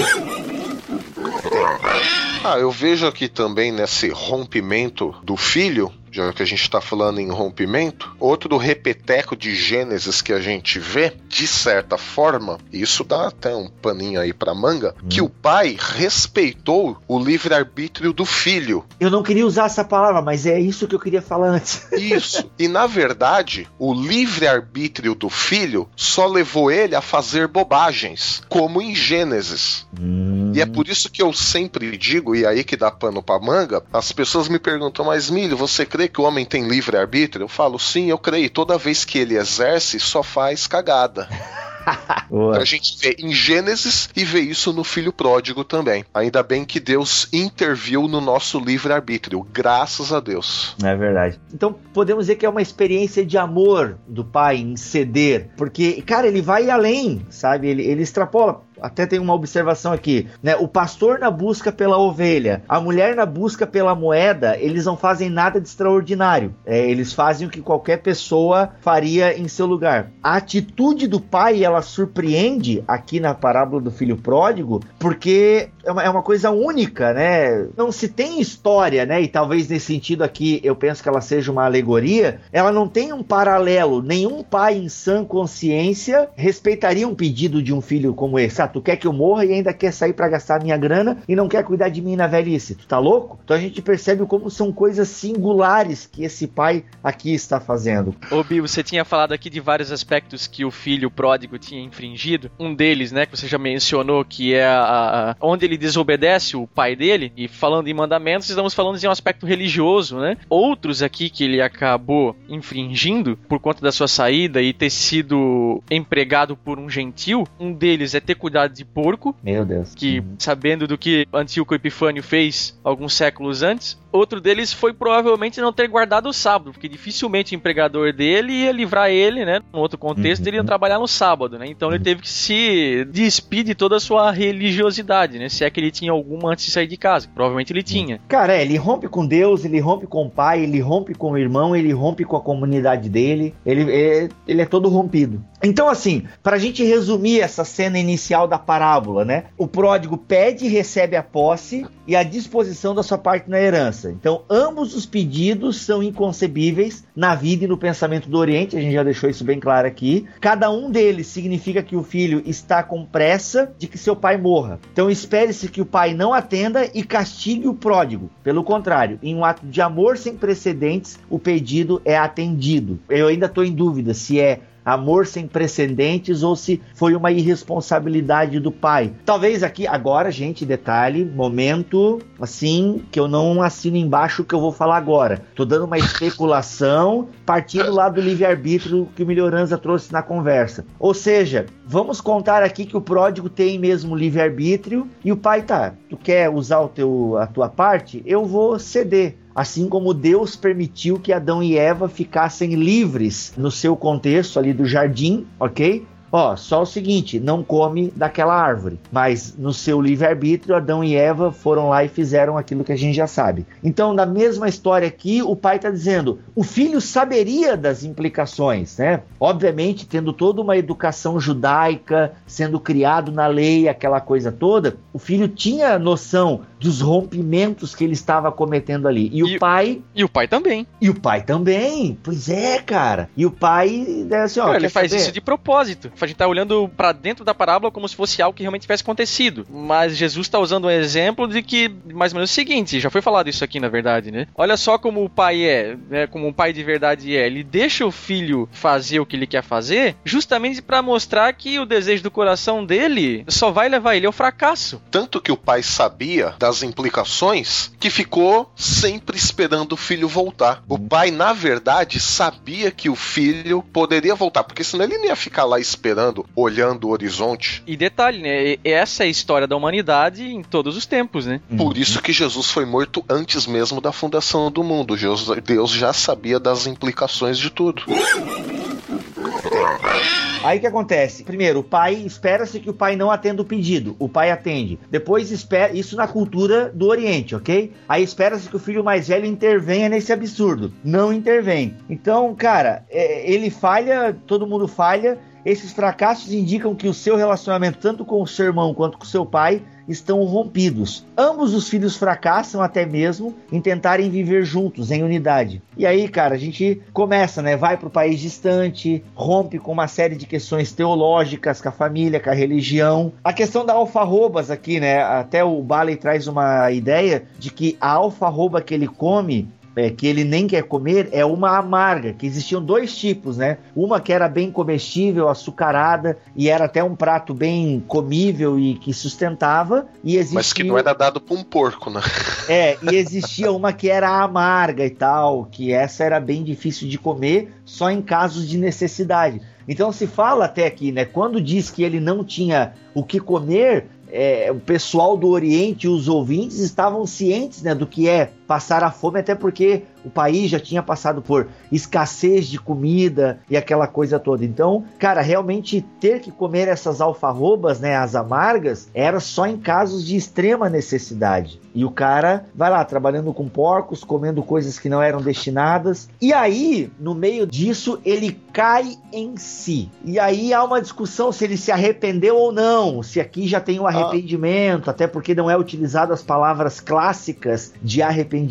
Ah, 2.46 2.60
eu 2.60 2.70
vejo 2.70 3.08
aqui 3.08 3.30
também 3.30 3.72
nesse 3.72 4.10
rompimento 4.10 5.16
do 5.24 5.38
filho 5.38 5.89
já 6.14 6.32
que 6.32 6.43
a 6.43 6.45
gente 6.45 6.61
está 6.61 6.80
falando 6.80 7.20
em 7.20 7.30
rompimento, 7.30 8.16
outro 8.20 8.55
repeteco 8.55 9.36
de 9.36 9.55
Gênesis 9.55 10.22
que 10.22 10.32
a 10.32 10.39
gente 10.39 10.78
vê, 10.78 11.14
de 11.28 11.47
certa 11.47 11.97
forma, 11.97 12.59
isso 12.72 13.03
dá 13.03 13.28
até 13.28 13.55
um 13.55 13.68
paninho 13.68 14.22
aí 14.22 14.32
para 14.32 14.53
manga, 14.53 14.93
hum. 15.03 15.07
que 15.09 15.22
o 15.22 15.28
pai 15.28 15.76
respeitou 15.78 16.97
o 17.07 17.18
livre-arbítrio 17.18 18.14
do 18.14 18.26
filho. 18.26 18.86
Eu 18.99 19.09
não 19.09 19.24
queria 19.24 19.45
usar 19.45 19.66
essa 19.66 19.84
palavra, 19.84 20.22
mas 20.22 20.45
é 20.45 20.59
isso 20.59 20.88
que 20.88 20.93
eu 20.93 20.99
queria 20.99 21.22
falar 21.22 21.47
antes. 21.47 21.88
Isso. 22.03 22.51
E 22.59 22.68
na 22.68 22.86
verdade, 22.86 23.68
o 23.80 23.93
livre-arbítrio 23.93 25.16
do 25.16 25.30
filho 25.30 25.89
só 25.95 26.28
levou 26.28 26.70
ele 26.70 26.95
a 26.95 27.01
fazer 27.01 27.47
bobagens, 27.47 28.41
como 28.47 28.82
em 28.82 28.93
Gênesis. 28.93 29.88
Hum. 29.99 30.51
E 30.53 30.61
é 30.61 30.66
por 30.66 30.88
isso 30.88 31.09
que 31.09 31.22
eu 31.22 31.34
sempre 31.34 31.97
digo, 31.97 32.36
e 32.36 32.45
aí 32.45 32.64
que 32.64 32.78
dá 32.78 32.91
pano 32.91 33.24
pra 33.24 33.39
manga, 33.39 33.84
as 33.91 34.11
pessoas 34.11 34.47
me 34.47 34.59
perguntam, 34.59 35.05
mas 35.05 35.30
Milho, 35.30 35.57
você 35.57 35.84
crê 35.86 36.03
crê 36.04 36.08
que 36.08 36.22
o 36.22 36.24
homem 36.24 36.45
tem 36.45 36.68
livre-arbítrio? 36.68 37.43
Eu 37.43 37.47
falo, 37.47 37.80
sim, 37.80 38.10
eu 38.10 38.18
creio. 38.18 38.49
Toda 38.49 38.78
vez 38.78 39.06
que 39.06 39.18
ele 39.18 39.38
exerce, 39.38 39.99
só 39.99 40.22
faz 40.24 40.68
cagada. 40.68 41.28
a 42.60 42.64
gente 42.64 42.97
vê 42.99 43.16
em 43.20 43.34
Gênesis 43.34 44.10
e 44.16 44.24
vê 44.24 44.39
isso 44.39 44.72
no 44.74 44.84
filho 44.84 45.12
pródigo 45.12 45.64
também. 45.64 46.06
Ainda 46.14 46.41
bem 46.41 46.66
que 46.66 46.80
Deus 46.80 47.28
interviu 47.32 48.08
no 48.08 48.22
nosso 48.22 48.60
livre-arbítrio, 48.60 49.45
graças 49.51 50.14
a 50.14 50.20
Deus. 50.20 50.76
É 50.84 50.95
verdade. 50.95 51.39
Então 51.54 51.74
podemos 51.93 52.26
dizer 52.26 52.36
que 52.36 52.45
é 52.45 52.49
uma 52.49 52.62
experiência 52.62 53.26
de 53.26 53.38
amor 53.38 53.97
do 54.08 54.24
pai 54.24 54.58
em 54.58 54.76
ceder, 54.76 55.49
porque, 55.58 56.01
cara, 56.01 56.28
ele 56.28 56.41
vai 56.41 56.70
além, 56.70 57.26
sabe? 57.30 57.68
Ele, 57.68 57.84
ele 57.84 58.04
extrapola 58.04 58.64
até 58.84 59.06
tem 59.06 59.18
uma 59.18 59.34
observação 59.34 59.94
aqui, 59.94 60.28
né? 60.44 60.58
O 60.58 60.68
pastor 60.68 61.18
na 61.18 61.32
busca 61.32 61.72
pela 61.72 61.98
ovelha, 61.98 62.62
a 62.68 62.82
mulher 62.82 63.16
na 63.16 63.26
busca 63.26 63.66
pela 63.66 63.96
moeda, 63.96 64.58
eles 64.60 64.86
não 64.86 64.98
fazem 64.98 65.30
nada 65.30 65.62
de 65.62 65.70
extraordinário. 65.70 66.54
É, 66.66 66.90
eles 66.90 67.14
fazem 67.14 67.48
o 67.48 67.50
que 67.50 67.62
qualquer 67.62 68.02
pessoa 68.02 68.72
faria 68.82 69.40
em 69.40 69.48
seu 69.48 69.66
lugar. 69.66 70.12
A 70.22 70.36
atitude 70.36 71.08
do 71.08 71.22
pai, 71.22 71.64
ela 71.64 71.82
surpreende 71.82 72.84
aqui 72.86 73.22
na 73.22 73.34
parábola 73.34 73.82
do 73.82 73.92
filho 73.92 74.18
pródigo, 74.18 74.82
porque 75.00 75.70
é 75.84 75.92
uma, 75.92 76.04
é 76.04 76.10
uma 76.10 76.22
coisa 76.22 76.50
única, 76.52 77.14
né? 77.14 77.68
Não 77.76 77.92
se 77.92 78.08
tem 78.08 78.40
história, 78.40 79.06
né? 79.06 79.22
E 79.22 79.28
talvez 79.28 79.68
nesse 79.68 79.88
sentido 79.88 80.24
aqui 80.24 80.60
eu 80.64 80.76
penso 80.76 81.04
que 81.04 81.10
ela 81.10 81.22
seja 81.22 81.52
uma 81.52 81.66
alegoria. 81.66 82.40
Ela 82.52 82.72
não 82.72 82.88
tem 82.88 83.12
um 83.12 83.22
paralelo. 83.22 84.02
Nenhum 84.02 84.44
pai 84.44 84.78
em 84.78 84.90
sã 84.90 85.24
consciência 85.26 86.30
respeitaria 86.36 87.08
um 87.08 87.16
pedido 87.16 87.62
de 87.62 87.74
um 87.74 87.82
filho 87.82 88.14
como 88.14 88.40
esse. 88.40 88.62
Ah, 88.62 88.68
tu 88.68 88.82
quer 88.82 88.96
que 88.96 89.08
eu 89.08 89.14
morra 89.14 89.46
e 89.46 89.54
ainda 89.54 89.74
quer 89.74 89.92
sair 89.92 90.14
para 90.14 90.30
gastar 90.30 90.62
minha 90.62 90.78
grana 90.78 91.18
e 91.28 91.36
não 91.36 91.48
quer 91.48 91.64
cuidar 91.64 91.90
de 91.90 92.02
mim 92.02 92.16
na 92.16 92.28
velhice. 92.28 92.76
Tu 92.76 92.88
tá 92.88 93.00
louco? 93.00 93.40
Então 93.44 93.58
a 93.58 93.60
gente 93.60 93.82
percebe 93.82 94.26
como 94.26 94.50
são 94.50 94.72
coisas 94.72 95.08
singulares 95.10 96.06
que 96.06 96.24
esse 96.24 96.48
pai 96.48 96.86
aqui 97.04 97.34
está 97.34 97.60
fazendo. 97.60 98.16
Ô 98.32 98.44
você 98.62 98.84
tinha 98.84 99.04
falado 99.04 99.34
aqui 99.34 99.50
de 99.50 99.60
vários 99.60 99.92
aspectos 99.92 100.46
que 100.46 100.64
o 100.64 100.70
filho 100.70 101.10
pródigo 101.10 101.58
tinha 101.58 101.82
infringido. 101.82 102.52
Um 102.60 102.74
deles, 102.74 103.12
né, 103.12 103.26
que 103.26 103.36
você 103.36 103.48
já 103.48 103.58
mencionou, 103.58 104.24
que 104.24 104.54
é 104.54 104.66
a, 104.66 105.32
a, 105.32 105.36
onde 105.42 105.66
ele 105.66 105.73
desobedece 105.78 106.56
o 106.56 106.68
pai 106.68 106.96
dele. 106.96 107.32
E 107.36 107.48
falando 107.48 107.88
em 107.88 107.94
mandamentos, 107.94 108.50
estamos 108.50 108.74
falando 108.74 108.98
de 109.00 109.08
um 109.08 109.12
aspecto 109.12 109.46
religioso, 109.46 110.20
né? 110.20 110.38
Outros 110.50 111.02
aqui 111.02 111.30
que 111.30 111.44
ele 111.44 111.62
acabou 111.62 112.36
infringindo 112.48 113.38
por 113.48 113.60
conta 113.60 113.82
da 113.82 113.92
sua 113.92 114.08
saída 114.08 114.62
e 114.62 114.74
ter 114.74 114.90
sido 114.90 115.82
empregado 115.90 116.56
por 116.56 116.80
um 116.80 116.90
gentil. 116.90 117.48
Um 117.60 117.74
deles 117.74 118.16
é 118.16 118.20
ter 118.20 118.36
cuidado 118.36 118.74
de 118.74 118.86
porco. 118.86 119.36
Meu 119.44 119.66
Deus. 119.66 119.94
Que, 119.96 120.20
uhum. 120.20 120.36
sabendo 120.38 120.88
do 120.88 120.98
que 120.98 121.28
Antíoco 121.34 121.76
Epifânio 121.76 122.24
fez 122.24 122.80
alguns 122.84 123.14
séculos 123.14 123.64
antes, 123.64 123.98
outro 124.12 124.40
deles 124.40 124.72
foi 124.72 124.94
provavelmente 124.94 125.60
não 125.60 125.74
ter 125.74 125.88
guardado 125.88 126.30
o 126.30 126.34
sábado, 126.34 126.72
porque 126.72 126.88
dificilmente 126.88 127.54
o 127.54 127.58
empregador 127.58 128.14
dele 128.14 128.54
ia 128.54 128.72
livrar 128.72 129.10
ele, 129.10 129.44
né? 129.44 129.60
Num 129.74 129.80
outro 129.80 129.98
contexto, 129.98 130.44
uhum. 130.44 130.50
ele 130.50 130.58
ia 130.58 130.64
trabalhar 130.64 131.00
no 131.00 131.08
sábado, 131.08 131.58
né? 131.58 131.66
Então 131.68 131.90
ele 131.90 131.98
uhum. 131.98 132.04
teve 132.04 132.22
que 132.22 132.30
se 132.30 133.06
despir 133.12 133.64
de 133.64 133.76
toda 133.76 133.98
a 133.98 134.00
sua 134.00 134.32
religiosidade, 134.32 135.40
né? 135.40 135.50
Se 135.50 135.62
é 135.66 135.70
que 135.70 135.80
ele 135.80 135.91
tinha 135.91 136.11
alguma 136.11 136.51
antes 136.51 136.66
de 136.66 136.72
sair 136.72 136.88
de 136.88 136.97
casa. 136.97 137.28
Provavelmente 137.34 137.72
ele 137.72 137.84
tinha. 137.84 138.20
Cara, 138.28 138.55
é, 138.55 138.61
ele 138.61 138.78
rompe 138.78 139.07
com 139.07 139.26
Deus, 139.26 139.66
ele 139.66 139.80
rompe 139.80 140.07
com 140.07 140.26
o 140.26 140.30
pai, 140.30 140.64
ele 140.64 140.80
rompe 140.80 141.14
com 141.14 141.32
o 141.32 141.38
irmão, 141.38 141.76
ele 141.76 141.91
rompe 141.91 142.24
com 142.24 142.36
a 142.36 142.41
comunidade 142.41 143.09
dele. 143.09 143.53
Ele, 143.66 143.91
é, 143.91 144.30
ele 144.47 144.61
é 144.61 144.66
todo 144.66 144.89
rompido. 144.89 145.43
Então, 145.66 145.88
assim, 145.88 146.24
para 146.43 146.57
a 146.57 146.59
gente 146.59 146.84
resumir 146.84 147.39
essa 147.39 147.64
cena 147.64 147.97
inicial 147.97 148.49
da 148.49 148.59
parábola, 148.59 149.24
né? 149.24 149.45
O 149.57 149.66
pródigo 149.66 150.18
pede 150.18 150.66
e 150.66 150.70
recebe 150.70 151.16
a 151.16 151.24
posse 151.24 151.86
e 152.05 152.18
a 152.18 152.24
disposição 152.24 152.93
da 152.93 153.01
sua 153.01 153.18
parte 153.18 153.49
na 153.49 153.61
herança. 153.61 154.11
Então, 154.11 154.43
ambos 154.49 154.93
os 154.93 155.05
pedidos 155.05 155.78
são 155.78 156.03
inconcebíveis 156.03 157.05
na 157.16 157.34
vida 157.34 157.64
e 157.64 157.68
no 157.68 157.78
pensamento 157.78 158.30
do 158.30 158.38
Oriente, 158.38 158.76
a 158.76 158.82
gente 158.82 158.93
já 158.93 159.03
deixou 159.03 159.30
isso 159.30 159.45
bem 159.45 159.57
claro 159.57 159.88
aqui. 159.88 160.28
Cada 160.41 160.70
um 160.70 160.91
deles 160.91 161.28
significa 161.28 161.82
que 161.82 161.95
o 161.95 162.03
filho 162.03 162.43
está 162.45 162.84
com 162.84 163.05
pressa 163.05 163.74
de 163.80 163.88
que 163.88 163.97
seu 163.97 164.18
pai 164.18 164.36
morra. 164.36 164.82
Então, 164.91 165.09
espere-se 165.09 165.70
que 165.70 165.80
o 165.80 165.86
pai 165.86 166.14
não 166.14 166.34
atenda 166.34 166.89
e 166.93 167.03
castigue 167.03 167.70
o 167.70 167.74
pródigo. 167.74 168.30
Pelo 168.43 168.66
contrário, 168.66 169.18
em 169.24 169.34
um 169.34 169.45
ato 169.45 169.66
de 169.66 169.82
amor 169.82 170.18
sem 170.18 170.36
precedentes, 170.36 171.18
o 171.30 171.39
pedido 171.39 172.01
é 172.03 172.18
atendido. 172.18 172.99
Eu 173.09 173.28
ainda 173.28 173.45
estou 173.45 173.64
em 173.64 173.72
dúvida 173.72 174.14
se 174.14 174.41
é 174.41 174.59
amor 174.86 175.26
sem 175.26 175.48
precedentes 175.48 176.44
ou 176.44 176.56
se 176.56 176.82
foi 176.94 177.16
uma 177.16 177.32
irresponsabilidade 177.32 178.60
do 178.60 178.72
pai. 178.72 179.14
Talvez 179.26 179.64
aqui, 179.64 179.88
agora, 179.88 180.32
gente, 180.32 180.66
detalhe, 180.66 181.26
momento 181.26 182.20
assim, 182.40 183.04
que 183.12 183.20
eu 183.20 183.28
não 183.28 183.62
assino 183.62 183.98
embaixo 183.98 184.42
o 184.42 184.46
que 184.46 184.54
eu 184.54 184.60
vou 184.60 184.72
falar 184.72 184.98
agora. 184.98 185.42
Tô 185.56 185.66
dando 185.66 185.86
uma 185.86 185.98
especulação 185.98 187.30
partindo 187.46 187.92
lá 187.92 188.10
do 188.10 188.22
livre-arbítrio 188.22 189.08
que 189.16 189.24
o 189.24 189.26
Melhoranza 189.26 189.78
trouxe 189.78 190.12
na 190.12 190.22
conversa. 190.22 190.86
Ou 191.00 191.14
seja, 191.14 191.66
vamos 191.86 192.20
contar 192.20 192.64
aqui 192.64 192.86
que 192.86 192.98
o 192.98 193.02
pródigo 193.02 193.50
tem 193.50 193.80
mesmo 193.80 194.16
livre-arbítrio 194.16 195.08
e 195.24 195.32
o 195.32 195.38
pai 195.38 195.62
tá, 195.62 195.94
tu 196.10 196.18
quer 196.18 196.50
usar 196.50 196.80
o 196.80 196.88
teu, 196.88 197.38
a 197.38 197.48
tua 197.48 197.70
parte? 197.70 198.22
Eu 198.26 198.46
vou 198.46 198.80
ceder 198.80 199.38
assim 199.56 199.88
como 199.88 200.14
Deus 200.14 200.56
permitiu 200.56 201.20
que 201.20 201.34
Adão 201.34 201.62
e 201.62 201.78
Eva 201.78 202.08
ficassem 202.08 202.74
livres 202.76 203.54
no 203.58 203.72
seu 203.72 203.95
contexto 203.95 204.60
ali 204.60 204.74
do 204.74 204.86
jardim, 204.86 205.45
ok? 205.60 206.06
Ó, 206.36 206.56
só 206.56 206.82
o 206.82 206.86
seguinte, 206.86 207.39
não 207.39 207.62
come 207.62 208.12
daquela 208.16 208.60
árvore. 208.60 208.99
Mas 209.12 209.56
no 209.56 209.72
seu 209.72 210.01
livre-arbítrio, 210.01 210.76
Adão 210.76 211.04
e 211.04 211.16
Eva 211.16 211.51
foram 211.51 211.89
lá 211.89 212.04
e 212.04 212.08
fizeram 212.08 212.58
aquilo 212.58 212.84
que 212.84 212.91
a 212.91 212.97
gente 212.97 213.16
já 213.16 213.28
sabe. 213.28 213.68
Então, 213.84 214.16
na 214.16 214.26
mesma 214.26 214.68
história 214.68 215.08
aqui, 215.08 215.43
o 215.43 215.56
pai 215.56 215.76
está 215.76 215.91
dizendo: 215.91 216.39
o 216.56 216.64
filho 216.64 216.99
saberia 216.99 217.78
das 217.78 218.04
implicações, 218.04 218.97
né? 218.97 219.22
Obviamente, 219.39 220.08
tendo 220.08 220.34
toda 220.34 220.60
uma 220.60 220.76
educação 220.76 221.39
judaica, 221.39 222.34
sendo 222.47 222.80
criado 222.80 223.32
na 223.32 223.45
lei, 223.45 223.88
aquela 223.88 224.20
coisa 224.20 224.51
toda, 224.51 224.97
o 225.14 225.20
filho 225.20 225.47
tinha 225.47 225.99
noção 225.99 226.62
dos 226.84 227.00
rompimentos 227.00 227.96
que 227.96 228.04
ele 228.04 228.12
estava 228.12 228.52
cometendo 228.52 229.08
ali. 229.08 229.30
E, 229.32 229.40
e 229.40 229.44
o 229.56 229.60
pai. 229.60 230.02
E 230.14 230.24
o 230.24 230.28
pai 230.30 230.50
também. 230.50 230.86
E 231.00 231.10
o 231.10 231.16
pai 231.16 231.42
também. 231.42 232.20
Pois 232.22 232.50
é, 232.50 232.80
cara. 232.80 233.30
E 233.38 233.46
o 233.46 233.52
pai, 233.52 234.06
assim, 234.44 234.60
ó. 234.60 234.76
ele 234.76 234.90
faz 234.90 235.10
saber? 235.10 235.22
isso 235.22 235.32
de 235.32 235.40
propósito 235.40 236.12
A 236.20 236.28
gente 236.28 236.36
tá 236.36 236.46
olhando 236.46 236.90
para 236.90 237.14
dentro 237.14 237.46
da 237.46 237.54
parábola 237.54 237.90
como 237.90 238.08
se 238.08 238.16
fosse 238.16 238.42
algo 238.42 238.56
que 238.56 238.64
realmente 238.64 238.82
tivesse 238.82 239.02
acontecido. 239.02 239.66
Mas 239.70 240.18
Jesus 240.18 240.46
está 240.46 240.60
usando 240.60 240.86
um 240.86 240.90
exemplo 240.90 241.48
de 241.48 241.64
que, 241.64 241.90
mais 242.14 242.34
ou 242.34 242.38
menos 242.38 242.52
o 242.52 242.54
seguinte, 242.54 243.00
já 243.00 243.10
foi 243.10 243.22
falado 243.22 243.50
isso 243.50 243.64
aqui 243.64 243.80
na 243.80 243.88
verdade, 243.88 244.30
né? 244.30 244.48
Olha 244.54 244.76
só 244.76 244.98
como 244.98 245.24
o 245.24 245.30
pai 245.30 245.64
é, 245.64 245.98
né? 246.10 246.28
Como 246.28 246.46
um 246.46 246.54
pai 246.54 246.74
de 246.74 246.84
verdade 246.84 247.36
é. 247.36 247.46
Ele 247.46 247.64
deixa 247.64 248.06
o 248.06 248.12
filho 248.12 248.68
fazer 248.74 249.22
o 249.22 249.26
que 249.26 249.38
ele 249.38 249.48
quer 249.48 249.64
fazer, 249.64 250.18
justamente 250.26 250.82
para 250.82 251.02
mostrar 251.02 251.54
que 251.54 251.80
o 251.80 251.86
desejo 251.86 252.24
do 252.24 252.32
coração 252.32 252.86
dele 252.86 253.46
só 253.48 253.72
vai 253.72 253.88
levar 253.88 254.16
ele 254.18 254.26
ao 254.26 254.34
fracasso. 254.34 255.02
Tanto 255.10 255.40
que 255.40 255.52
o 255.52 255.58
pai 255.58 255.82
sabia 255.82 256.56
das 256.60 256.73
implicações 256.82 257.92
que 258.00 258.10
ficou 258.10 258.72
sempre 258.76 259.38
esperando 259.38 259.94
o 259.94 259.98
filho 259.98 260.28
voltar. 260.28 260.84
O 260.88 260.98
pai, 260.98 261.30
na 261.30 261.54
verdade, 261.54 262.20
sabia 262.20 262.90
que 262.90 263.10
o 263.10 263.16
filho 263.16 263.84
poderia 263.94 264.34
voltar, 264.34 264.64
porque 264.64 264.84
senão 264.84 265.06
ele 265.06 265.18
não 265.18 265.26
ia 265.26 265.36
ficar 265.36 265.66
lá 265.66 265.80
esperando, 265.80 266.46
olhando 266.56 267.08
o 267.08 267.12
horizonte. 267.12 267.84
E 267.86 267.98
detalhe, 267.98 268.40
né? 268.40 268.78
Essa 268.84 269.24
é 269.24 269.28
a 269.28 269.30
história 269.30 269.68
da 269.68 269.76
humanidade 269.76 270.44
em 270.44 270.64
todos 270.64 270.98
os 270.98 271.06
tempos, 271.06 271.46
né? 271.46 271.62
Por 271.78 271.98
isso 271.98 272.22
que 272.22 272.32
Jesus 272.32 272.72
foi 272.72 272.86
morto 272.86 273.24
antes 273.30 273.68
mesmo 273.68 274.00
da 274.00 274.12
fundação 274.12 274.72
do 274.72 274.84
mundo. 274.84 275.16
Deus 275.64 275.92
já 275.92 276.14
sabia 276.14 276.60
das 276.60 276.88
implicações 276.88 277.58
de 277.58 277.70
tudo. 277.70 278.04
Aí 280.64 280.78
o 280.78 280.82
que 280.82 280.88
acontece? 280.88 281.43
Primeiro, 281.43 281.80
o 281.80 281.84
pai 281.84 282.14
espera-se 282.14 282.80
que 282.80 282.89
o 282.89 282.93
pai 282.93 283.18
não 283.18 283.30
atenda 283.30 283.61
o 283.61 283.66
pedido. 283.66 284.16
O 284.18 284.30
pai 284.30 284.49
atende. 284.49 284.97
Depois 285.11 285.51
espera 285.51 285.93
isso 285.93 286.16
na 286.16 286.26
cultura 286.26 286.89
do 286.93 287.07
Oriente, 287.07 287.53
ok? 287.53 287.91
Aí 288.07 288.24
espera-se 288.24 288.70
que 288.70 288.76
o 288.78 288.80
filho 288.80 289.03
mais 289.03 289.28
velho 289.28 289.45
intervenha 289.45 290.07
nesse 290.07 290.32
absurdo. 290.32 290.93
Não 291.03 291.34
intervém. 291.34 291.97
Então, 292.09 292.55
cara, 292.55 293.03
é, 293.09 293.51
ele 293.51 293.70
falha, 293.70 294.36
todo 294.47 294.66
mundo 294.66 294.88
falha. 294.88 295.38
Esses 295.66 295.93
fracassos 295.93 296.51
indicam 296.51 296.93
que 296.93 297.07
o 297.07 297.14
seu 297.14 297.36
relacionamento, 297.36 297.97
tanto 297.99 298.26
com 298.26 298.41
o 298.41 298.47
seu 298.47 298.66
irmão 298.66 298.93
quanto 298.93 299.18
com 299.18 299.24
o 299.24 299.28
seu 299.28 299.45
pai, 299.45 299.82
estão 300.07 300.43
rompidos. 300.43 301.26
Ambos 301.38 301.74
os 301.74 301.88
filhos 301.88 302.18
fracassam 302.18 302.82
até 302.82 303.05
mesmo 303.05 303.55
em 303.72 303.80
tentarem 303.80 304.30
viver 304.30 304.66
juntos 304.66 305.11
em 305.11 305.24
unidade. 305.24 305.82
E 305.97 306.05
aí, 306.05 306.28
cara, 306.28 306.55
a 306.55 306.57
gente 306.57 307.01
começa, 307.14 307.61
né? 307.61 307.78
Vai 307.78 307.95
para 307.97 308.07
o 308.07 308.11
país 308.11 308.39
distante, 308.39 309.24
rompe 309.34 309.80
com 309.80 309.91
uma 309.91 310.07
série 310.07 310.36
de 310.36 310.45
questões 310.45 310.91
teológicas 310.91 311.82
com 311.82 311.89
a 311.89 311.93
família, 311.93 312.39
com 312.39 312.49
a 312.49 312.53
religião. 312.53 313.32
A 313.43 313.53
questão 313.53 313.86
da 313.86 313.93
alfarrobas 313.93 314.70
aqui, 314.70 314.99
né? 314.99 315.22
Até 315.24 315.64
o 315.64 315.82
Baley 315.82 316.18
traz 316.18 316.47
uma 316.47 316.91
ideia 316.91 317.43
de 317.57 317.72
que 317.72 317.97
a 318.01 318.11
alfarroba 318.11 318.82
que 318.82 318.93
ele 318.93 319.07
come 319.07 319.70
é, 319.96 320.10
que 320.10 320.28
ele 320.28 320.44
nem 320.44 320.68
quer 320.68 320.84
comer 320.84 321.30
é 321.32 321.46
uma 321.46 321.78
amarga, 321.78 322.34
que 322.34 322.46
existiam 322.46 322.84
dois 322.84 323.16
tipos, 323.16 323.58
né? 323.58 323.78
Uma 323.96 324.20
que 324.20 324.34
era 324.34 324.50
bem 324.50 324.72
comestível, 324.72 325.50
açucarada, 325.50 326.38
e 326.56 326.70
era 326.70 326.86
até 326.86 327.04
um 327.04 327.16
prato 327.16 327.54
bem 327.54 328.04
comível 328.08 328.80
e 328.80 328.96
que 328.96 329.14
sustentava. 329.14 330.08
E 330.24 330.36
existia... 330.38 330.56
Mas 330.56 330.74
que 330.74 330.84
não 330.84 330.98
era 330.98 331.14
dado 331.14 331.39
para 331.39 331.56
um 331.56 331.64
porco, 331.64 332.10
né? 332.10 332.22
É, 332.68 332.98
e 333.04 333.16
existia 333.16 333.72
uma 333.72 333.94
que 333.94 334.10
era 334.10 334.41
amarga 334.41 335.06
e 335.06 335.10
tal, 335.10 335.66
que 335.66 335.91
essa 335.91 336.24
era 336.24 336.39
bem 336.39 336.64
difícil 336.64 337.08
de 337.08 337.18
comer, 337.18 337.74
só 337.86 338.10
em 338.10 338.22
casos 338.22 338.68
de 338.68 338.78
necessidade. 338.78 339.62
Então 339.88 340.12
se 340.12 340.26
fala 340.28 340.66
até 340.66 340.86
aqui, 340.86 341.12
né? 341.12 341.26
Quando 341.26 341.62
diz 341.62 341.89
que 341.89 342.04
ele 342.04 342.20
não 342.20 342.44
tinha 342.44 342.94
o 343.14 343.24
que 343.24 343.39
comer, 343.39 344.08
é, 344.32 344.72
o 344.72 344.80
pessoal 344.80 345.38
do 345.38 345.48
Oriente, 345.50 346.08
os 346.08 346.28
ouvintes, 346.28 346.80
estavam 346.80 347.24
cientes 347.28 347.84
né, 347.84 347.94
do 347.94 348.08
que 348.08 348.28
é 348.28 348.52
passar 348.74 349.04
a 349.04 349.12
fome, 349.12 349.40
até 349.40 349.54
porque 349.54 350.02
o 350.26 350.32
país 350.32 350.72
já 350.72 350.80
tinha 350.80 351.04
passado 351.04 351.44
por 351.44 351.68
escassez 351.92 352.66
de 352.66 352.80
comida 352.80 353.60
e 353.70 353.78
aquela 353.78 354.08
coisa 354.08 354.40
toda. 354.40 354.66
Então, 354.66 355.06
cara, 355.20 355.42
realmente 355.42 356.04
ter 356.20 356.40
que 356.40 356.52
comer 356.52 356.88
essas 356.88 357.22
alfarrobas, 357.22 358.00
né, 358.00 358.16
as 358.16 358.34
amargas, 358.34 359.10
era 359.14 359.40
só 359.40 359.68
em 359.68 359.78
casos 359.78 360.26
de 360.26 360.36
extrema 360.36 360.90
necessidade. 360.90 361.80
E 361.94 362.04
o 362.04 362.10
cara 362.10 362.66
vai 362.74 362.90
lá 362.90 363.06
trabalhando 363.06 363.54
com 363.54 363.70
porcos, 363.70 364.24
comendo 364.24 364.64
coisas 364.64 364.98
que 364.98 365.08
não 365.08 365.22
eram 365.22 365.40
destinadas. 365.40 366.28
E 366.42 366.52
aí, 366.52 367.12
no 367.20 367.36
meio 367.36 367.68
disso, 367.68 368.20
ele 368.26 368.60
cai 368.74 369.16
em 369.32 369.56
si. 369.56 370.10
E 370.26 370.40
aí 370.40 370.74
há 370.74 370.84
uma 370.84 371.00
discussão 371.00 371.52
se 371.52 371.64
ele 371.64 371.78
se 371.78 371.92
arrependeu 371.92 372.56
ou 372.56 372.72
não, 372.72 373.22
se 373.22 373.40
aqui 373.40 373.68
já 373.68 373.80
tem 373.80 374.00
o 374.00 374.08
arrependimento, 374.08 375.10
ah. 375.10 375.12
até 375.12 375.28
porque 375.28 375.54
não 375.54 375.70
é 375.70 375.78
utilizado 375.78 376.34
as 376.34 376.42
palavras 376.42 377.00
clássicas 377.00 377.94
de 378.02 378.24
arrependimento 378.24 378.62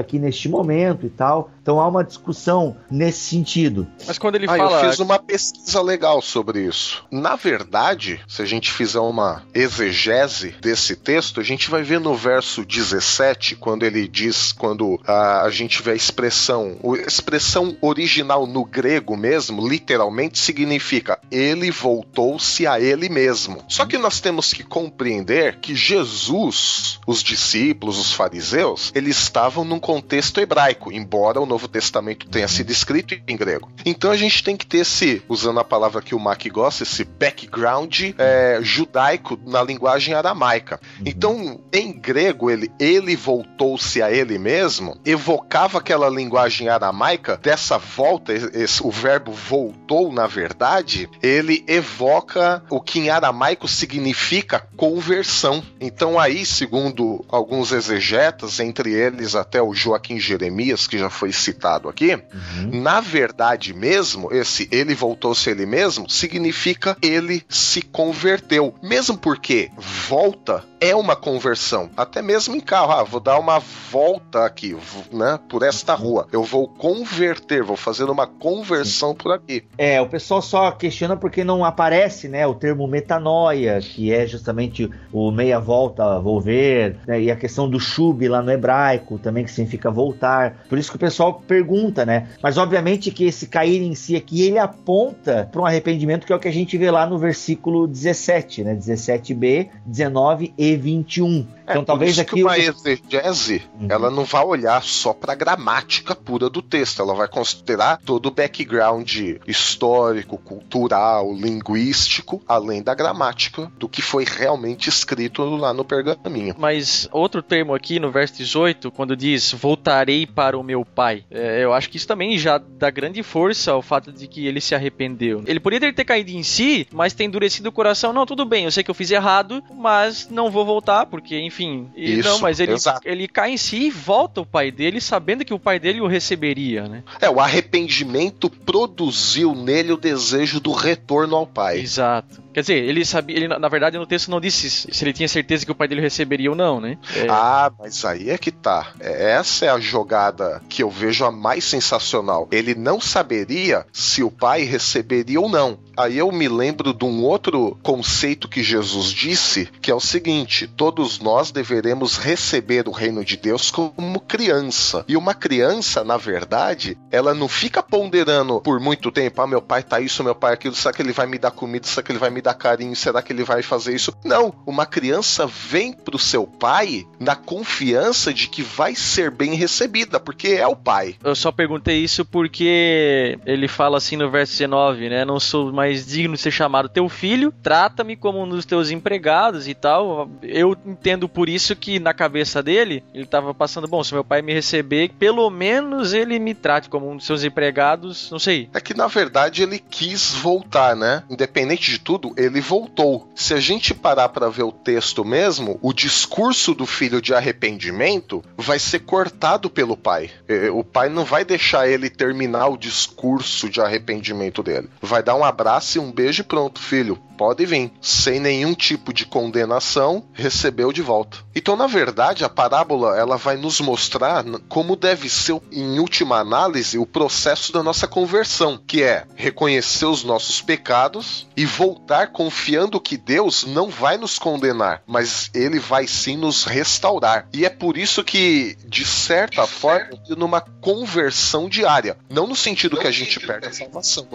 aqui 0.00 0.18
neste 0.18 0.48
momento 0.48 1.06
e 1.06 1.10
tal. 1.10 1.50
Então 1.62 1.78
há 1.78 1.86
uma 1.86 2.02
discussão 2.02 2.76
nesse 2.90 3.20
sentido. 3.30 3.86
Mas 4.06 4.18
quando 4.18 4.36
ele 4.36 4.46
ah, 4.46 4.56
fala. 4.56 4.82
Eu 4.82 4.90
fiz 4.90 4.98
uma 4.98 5.18
pesquisa 5.18 5.82
legal 5.82 6.22
sobre 6.22 6.62
isso. 6.62 7.04
Na 7.10 7.36
verdade, 7.36 8.20
se 8.26 8.42
a 8.42 8.46
gente 8.46 8.72
fizer 8.72 9.00
uma 9.00 9.42
exegese 9.54 10.54
desse 10.60 10.96
texto, 10.96 11.40
a 11.40 11.42
gente 11.42 11.70
vai 11.70 11.82
ver 11.82 12.00
no 12.00 12.14
verso 12.14 12.64
17, 12.64 13.56
quando 13.56 13.84
ele 13.84 14.08
diz, 14.08 14.52
quando 14.52 15.00
a, 15.06 15.42
a 15.42 15.50
gente 15.50 15.82
vê 15.82 15.92
a 15.92 15.94
expressão, 15.94 16.78
a 16.82 17.06
expressão 17.06 17.76
original 17.80 18.46
no 18.46 18.64
grego 18.64 19.16
mesmo, 19.16 19.66
literalmente 19.66 20.38
significa 20.38 21.18
ele 21.30 21.70
voltou-se 21.70 22.66
a 22.66 22.80
ele 22.80 23.08
mesmo. 23.08 23.62
Só 23.68 23.84
que 23.84 23.98
nós 23.98 24.20
temos 24.20 24.52
que 24.52 24.64
compreender 24.64 25.58
que 25.60 25.74
Jesus, 25.74 26.98
os 27.06 27.22
discípulos, 27.22 27.98
os 27.98 28.12
fariseus, 28.12 28.90
eles 28.94 29.18
estavam 29.18 29.64
num 29.64 29.78
contexto 29.78 30.40
hebraico, 30.40 30.90
embora 30.92 31.40
o 31.40 31.46
Novo 31.46 31.59
Testamento 31.68 32.28
tenha 32.28 32.48
sido 32.48 32.70
escrito 32.70 33.14
em 33.26 33.36
grego. 33.36 33.70
Então 33.84 34.10
a 34.10 34.16
gente 34.16 34.42
tem 34.42 34.56
que 34.56 34.66
ter 34.66 34.78
esse, 34.78 35.22
usando 35.28 35.60
a 35.60 35.64
palavra 35.64 36.02
que 36.02 36.14
o 36.14 36.18
Mac 36.18 36.46
gosta, 36.48 36.82
esse 36.82 37.04
background 37.04 38.00
é, 38.18 38.58
judaico 38.62 39.38
na 39.46 39.62
linguagem 39.62 40.14
aramaica. 40.14 40.80
Então, 41.04 41.60
em 41.72 41.92
grego, 41.92 42.50
ele, 42.50 42.70
ele 42.78 43.16
voltou-se 43.16 44.02
a 44.02 44.10
ele 44.10 44.38
mesmo, 44.38 44.98
evocava 45.04 45.78
aquela 45.78 46.08
linguagem 46.08 46.68
aramaica 46.68 47.36
dessa 47.36 47.78
volta, 47.78 48.32
esse, 48.32 48.82
o 48.82 48.90
verbo 48.90 49.32
voltou, 49.32 50.12
na 50.12 50.26
verdade, 50.26 51.08
ele 51.22 51.64
evoca 51.66 52.62
o 52.70 52.80
que 52.80 53.00
em 53.00 53.10
aramaico 53.10 53.68
significa 53.68 54.66
conversão. 54.76 55.62
Então, 55.80 56.18
aí, 56.18 56.44
segundo 56.44 57.24
alguns 57.28 57.72
exegetas, 57.72 58.60
entre 58.60 58.92
eles 58.92 59.34
até 59.34 59.60
o 59.60 59.74
Joaquim 59.74 60.18
Jeremias, 60.18 60.86
que 60.86 60.98
já 60.98 61.10
foi 61.10 61.32
citado 61.40 61.88
aqui, 61.88 62.14
uhum. 62.14 62.82
na 62.82 63.00
verdade 63.00 63.72
mesmo, 63.72 64.32
esse 64.32 64.68
ele 64.70 64.94
voltou-se 64.94 65.48
ele 65.50 65.66
mesmo 65.66 66.08
significa 66.08 66.96
ele 67.02 67.42
se 67.48 67.82
converteu. 67.82 68.74
Mesmo 68.82 69.16
porque 69.16 69.70
volta 69.76 70.64
é 70.80 70.96
uma 70.96 71.14
conversão. 71.14 71.90
Até 71.96 72.22
mesmo 72.22 72.56
em 72.56 72.60
carro, 72.60 72.92
ah, 72.92 73.04
vou 73.04 73.20
dar 73.20 73.38
uma 73.38 73.58
volta 73.90 74.44
aqui, 74.46 74.76
né, 75.12 75.38
por 75.48 75.62
esta 75.62 75.94
rua. 75.94 76.26
Eu 76.32 76.42
vou 76.42 76.66
converter, 76.66 77.62
vou 77.62 77.76
fazer 77.76 78.04
uma 78.04 78.26
conversão 78.26 79.14
por 79.14 79.32
aqui. 79.32 79.64
É, 79.76 80.00
o 80.00 80.08
pessoal 80.08 80.40
só 80.40 80.70
questiona 80.70 81.16
porque 81.16 81.44
não 81.44 81.64
aparece, 81.64 82.28
né, 82.28 82.46
o 82.46 82.54
termo 82.54 82.86
metanoia, 82.86 83.78
que 83.80 84.12
é 84.12 84.26
justamente 84.26 84.90
o 85.12 85.30
meia 85.30 85.58
volta, 85.60 86.18
vou 86.18 86.40
ver, 86.40 86.96
né, 87.06 87.20
e 87.20 87.30
a 87.30 87.36
questão 87.36 87.68
do 87.68 87.78
shub 87.78 88.26
lá 88.26 88.40
no 88.40 88.50
hebraico 88.50 89.18
também 89.18 89.44
que 89.44 89.50
significa 89.50 89.90
voltar. 89.90 90.64
Por 90.68 90.78
isso 90.78 90.90
que 90.90 90.96
o 90.96 91.00
pessoal 91.00 91.42
pergunta, 91.46 92.06
né? 92.06 92.28
Mas 92.42 92.56
obviamente 92.56 93.10
que 93.10 93.24
esse 93.24 93.46
cair 93.46 93.82
em 93.82 93.94
si 93.94 94.16
aqui, 94.16 94.42
ele 94.42 94.58
aponta 94.58 95.48
para 95.50 95.60
um 95.60 95.66
arrependimento 95.66 96.26
que 96.26 96.32
é 96.32 96.36
o 96.36 96.38
que 96.38 96.48
a 96.48 96.52
gente 96.52 96.78
vê 96.78 96.90
lá 96.90 97.06
no 97.06 97.18
versículo 97.18 97.86
17, 97.86 98.64
né? 98.64 98.74
17b, 98.74 99.68
19e 99.88 100.52
21. 100.76 101.46
É, 101.66 101.72
então 101.72 101.84
talvez 101.84 102.18
aqui. 102.18 102.34
Que 102.34 102.42
uma 102.42 102.58
eu... 102.58 102.72
exegese, 102.72 103.62
uhum. 103.78 103.88
ela 103.90 104.10
não 104.10 104.24
vai 104.24 104.44
olhar 104.44 104.82
só 104.82 105.12
para 105.12 105.32
a 105.32 105.36
gramática 105.36 106.14
pura 106.14 106.50
do 106.50 106.62
texto, 106.62 107.00
ela 107.00 107.14
vai 107.14 107.28
considerar 107.28 107.98
todo 108.04 108.26
o 108.26 108.30
background 108.30 109.10
histórico, 109.46 110.36
cultural, 110.38 111.32
linguístico, 111.34 112.42
além 112.46 112.82
da 112.82 112.94
gramática, 112.94 113.70
do 113.78 113.88
que 113.88 114.02
foi 114.02 114.24
realmente 114.24 114.88
escrito 114.88 115.42
lá 115.44 115.72
no 115.72 115.84
pergaminho. 115.84 116.54
Mas 116.58 117.08
outro 117.12 117.42
termo 117.42 117.74
aqui 117.74 117.98
no 117.98 118.10
verso 118.10 118.36
18, 118.36 118.90
quando 118.90 119.16
diz 119.16 119.52
voltarei 119.52 120.26
para 120.26 120.58
o 120.58 120.62
meu 120.62 120.84
pai, 120.84 121.24
é, 121.30 121.64
eu 121.64 121.72
acho 121.72 121.88
que 121.88 121.96
isso 121.96 122.06
também 122.06 122.36
já 122.38 122.58
dá 122.58 122.90
grande 122.90 123.22
força 123.22 123.72
ao 123.72 123.82
fato 123.82 124.12
de 124.12 124.26
que 124.26 124.46
ele 124.46 124.60
se 124.60 124.74
arrependeu. 124.74 125.42
Ele 125.46 125.60
poderia 125.60 125.92
ter 125.92 126.04
caído 126.04 126.30
em 126.30 126.42
si, 126.42 126.86
mas 126.92 127.12
tem 127.12 127.26
endurecido 127.26 127.68
o 127.68 127.72
coração. 127.72 128.12
Não, 128.12 128.26
tudo 128.26 128.44
bem, 128.44 128.64
eu 128.64 128.70
sei 128.70 128.82
que 128.82 128.90
eu 128.90 128.94
fiz 128.94 129.10
errado, 129.10 129.62
mas 129.74 130.28
não 130.30 130.50
vou 130.50 130.59
voltar, 130.64 131.06
porque, 131.06 131.38
enfim. 131.38 131.90
Isso, 131.96 132.28
não, 132.28 132.40
mas 132.40 132.60
ele, 132.60 132.74
ele 133.04 133.28
cai 133.28 133.52
em 133.52 133.56
si 133.56 133.86
e 133.86 133.90
volta 133.90 134.40
o 134.40 134.46
pai 134.46 134.70
dele, 134.70 135.00
sabendo 135.00 135.44
que 135.44 135.54
o 135.54 135.58
pai 135.58 135.78
dele 135.78 136.00
o 136.00 136.06
receberia, 136.06 136.88
né? 136.88 137.02
É, 137.20 137.28
o 137.28 137.40
arrependimento 137.40 138.48
produziu 138.48 139.54
nele 139.54 139.92
o 139.92 139.96
desejo 139.96 140.60
do 140.60 140.72
retorno 140.72 141.36
ao 141.36 141.46
pai. 141.46 141.78
Exato. 141.80 142.42
Quer 142.52 142.60
dizer, 142.60 142.84
ele 142.84 143.04
sabia, 143.04 143.36
ele, 143.36 143.48
na 143.48 143.68
verdade 143.68 143.96
no 143.96 144.06
texto 144.06 144.30
não 144.30 144.40
disse 144.40 144.70
se 144.70 145.04
ele 145.04 145.12
tinha 145.12 145.28
certeza 145.28 145.64
que 145.64 145.70
o 145.70 145.74
pai 145.74 145.86
dele 145.86 146.00
receberia 146.00 146.50
ou 146.50 146.56
não, 146.56 146.80
né? 146.80 146.98
É... 147.14 147.26
Ah, 147.28 147.70
mas 147.78 148.04
aí 148.04 148.30
é 148.30 148.38
que 148.38 148.50
tá. 148.50 148.92
É, 148.98 149.32
essa 149.32 149.66
é 149.66 149.68
a 149.68 149.78
jogada 149.78 150.62
que 150.68 150.82
eu 150.82 150.90
vejo 150.90 151.24
a 151.24 151.30
mais 151.30 151.64
sensacional. 151.64 152.48
Ele 152.50 152.74
não 152.74 153.00
saberia 153.00 153.86
se 153.92 154.22
o 154.22 154.30
pai 154.30 154.62
receberia 154.62 155.40
ou 155.40 155.48
não. 155.48 155.78
Aí 155.96 156.18
eu 156.18 156.32
me 156.32 156.48
lembro 156.48 156.94
de 156.94 157.04
um 157.04 157.22
outro 157.22 157.78
conceito 157.82 158.48
que 158.48 158.62
Jesus 158.62 159.12
disse, 159.12 159.66
que 159.82 159.90
é 159.90 159.94
o 159.94 160.00
seguinte: 160.00 160.66
todos 160.66 161.18
nós 161.18 161.50
deveremos 161.50 162.16
receber 162.16 162.88
o 162.88 162.92
reino 162.92 163.24
de 163.24 163.36
Deus 163.36 163.70
como 163.70 164.20
criança. 164.20 165.04
E 165.06 165.16
uma 165.16 165.34
criança, 165.34 166.02
na 166.02 166.16
verdade, 166.16 166.96
ela 167.10 167.34
não 167.34 167.48
fica 167.48 167.82
ponderando 167.82 168.60
por 168.60 168.80
muito 168.80 169.10
tempo: 169.10 169.42
ah, 169.42 169.46
meu 169.46 169.60
pai 169.60 169.82
tá 169.82 170.00
isso, 170.00 170.24
meu 170.24 170.34
pai 170.34 170.54
aquilo, 170.54 170.74
será 170.74 170.92
que 170.92 171.02
ele 171.02 171.12
vai 171.12 171.26
me 171.26 171.38
dar 171.38 171.50
comida, 171.50 171.86
será 171.86 172.02
que 172.02 172.10
ele 172.10 172.18
vai 172.18 172.30
me 172.30 172.39
dar 172.40 172.54
carinho, 172.54 172.94
será 172.94 173.22
que 173.22 173.32
ele 173.32 173.44
vai 173.44 173.62
fazer 173.62 173.94
isso? 173.94 174.14
Não, 174.24 174.54
uma 174.66 174.86
criança 174.86 175.46
vem 175.46 175.92
pro 175.92 176.18
seu 176.18 176.46
pai 176.46 177.06
na 177.18 177.36
confiança 177.36 178.32
de 178.32 178.48
que 178.48 178.62
vai 178.62 178.94
ser 178.94 179.30
bem 179.30 179.54
recebida, 179.54 180.18
porque 180.18 180.48
é 180.48 180.66
o 180.66 180.76
pai. 180.76 181.16
Eu 181.22 181.34
só 181.34 181.50
perguntei 181.52 181.98
isso 181.98 182.24
porque 182.24 183.38
ele 183.44 183.68
fala 183.68 183.98
assim 183.98 184.16
no 184.16 184.30
verso 184.30 184.52
19, 184.52 185.08
né? 185.08 185.24
Não 185.24 185.40
sou 185.40 185.72
mais 185.72 186.06
digno 186.06 186.34
de 186.34 186.40
ser 186.40 186.50
chamado 186.50 186.88
teu 186.88 187.08
filho, 187.08 187.52
trata-me 187.62 188.16
como 188.16 188.42
um 188.42 188.48
dos 188.48 188.64
teus 188.64 188.90
empregados 188.90 189.68
e 189.68 189.74
tal. 189.74 190.30
Eu 190.42 190.76
entendo 190.86 191.28
por 191.28 191.48
isso 191.48 191.74
que 191.76 191.98
na 191.98 192.14
cabeça 192.14 192.62
dele, 192.62 193.02
ele 193.14 193.26
tava 193.26 193.54
passando, 193.54 193.88
bom, 193.88 194.02
se 194.02 194.14
meu 194.14 194.24
pai 194.24 194.42
me 194.42 194.52
receber, 194.52 195.10
pelo 195.18 195.48
menos 195.50 196.12
ele 196.12 196.38
me 196.38 196.54
trate 196.54 196.88
como 196.88 197.10
um 197.10 197.16
dos 197.16 197.26
seus 197.26 197.44
empregados, 197.44 198.30
não 198.30 198.38
sei. 198.38 198.68
É 198.74 198.80
que 198.80 198.94
na 198.94 199.06
verdade 199.06 199.62
ele 199.62 199.78
quis 199.78 200.34
voltar, 200.34 200.96
né? 200.96 201.22
Independente 201.28 201.90
de 201.90 201.98
tudo, 201.98 202.29
ele 202.36 202.60
voltou. 202.60 203.30
Se 203.34 203.54
a 203.54 203.60
gente 203.60 203.94
parar 203.94 204.28
para 204.28 204.48
ver 204.48 204.62
o 204.62 204.72
texto 204.72 205.24
mesmo, 205.24 205.78
o 205.82 205.92
discurso 205.92 206.74
do 206.74 206.86
filho 206.86 207.20
de 207.20 207.34
arrependimento 207.34 208.42
vai 208.56 208.78
ser 208.78 209.00
cortado 209.00 209.70
pelo 209.70 209.96
pai. 209.96 210.30
O 210.72 210.84
pai 210.84 211.08
não 211.08 211.24
vai 211.24 211.44
deixar 211.44 211.88
ele 211.88 212.10
terminar 212.10 212.68
o 212.68 212.76
discurso 212.76 213.68
de 213.68 213.80
arrependimento 213.80 214.62
dele. 214.62 214.88
Vai 215.00 215.22
dar 215.22 215.34
um 215.34 215.44
abraço 215.44 215.98
e 215.98 216.00
um 216.00 216.12
beijo 216.12 216.42
e 216.42 216.44
pronto, 216.44 216.80
filho 216.80 217.18
pode 217.40 217.64
vir, 217.64 217.90
sem 218.02 218.38
nenhum 218.38 218.74
tipo 218.74 219.14
de 219.14 219.24
condenação, 219.24 220.24
recebeu 220.34 220.92
de 220.92 221.00
volta. 221.00 221.38
Então, 221.56 221.74
na 221.74 221.86
verdade, 221.86 222.44
a 222.44 222.50
parábola 222.50 223.16
ela 223.16 223.38
vai 223.38 223.56
nos 223.56 223.80
mostrar 223.80 224.44
como 224.68 224.94
deve 224.94 225.30
ser, 225.30 225.58
em 225.72 225.98
última 225.98 226.36
análise, 226.36 226.98
o 226.98 227.06
processo 227.06 227.72
da 227.72 227.82
nossa 227.82 228.06
conversão, 228.06 228.78
que 228.86 229.02
é 229.02 229.24
reconhecer 229.34 230.04
os 230.04 230.22
nossos 230.22 230.60
pecados 230.60 231.48
e 231.56 231.64
voltar 231.64 232.19
confiando 232.26 233.00
que 233.00 233.16
Deus 233.16 233.64
não 233.64 233.88
vai 233.88 234.16
nos 234.16 234.38
condenar, 234.38 235.02
mas 235.06 235.50
ele 235.54 235.78
vai 235.78 236.06
sim 236.06 236.36
nos 236.36 236.64
restaurar. 236.64 237.48
E 237.52 237.64
é 237.64 237.70
por 237.70 237.96
isso 237.96 238.22
que, 238.24 238.76
de 238.86 239.04
certa 239.04 239.66
forma, 239.66 240.10
numa 240.30 240.60
conversão 240.60 241.68
diária, 241.68 242.16
não 242.28 242.46
no 242.46 242.56
sentido 242.56 242.96
que 242.96 243.06
a 243.06 243.10
gente 243.10 243.38
perde 243.40 243.68
a 243.68 243.72
salvação, 243.72 244.26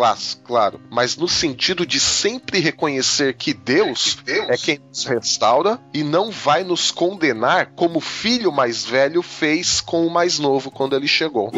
claro, 0.44 0.82
mas 0.90 1.18
no 1.18 1.28
sentido 1.28 1.86
de 1.86 2.00
sempre 2.00 2.60
reconhecer 2.60 3.34
que 3.36 3.54
Deus, 3.54 4.18
Deus 4.24 4.50
é 4.50 4.58
quem 4.58 4.80
nos 4.80 5.06
restaura 5.06 5.80
e 5.94 6.04
não 6.04 6.32
vai 6.32 6.64
nos 6.64 6.92
condenar 6.92 7.72
como 7.76 7.98
o 7.98 8.02
filho 8.02 8.52
mais 8.52 8.86
velho 8.86 9.22
fez 9.22 9.82
com 9.82 10.06
o 10.06 10.10
mais 10.10 10.40
novo 10.40 10.72
quando 10.72 10.96
ele 10.96 11.08
chegou. 11.08 11.52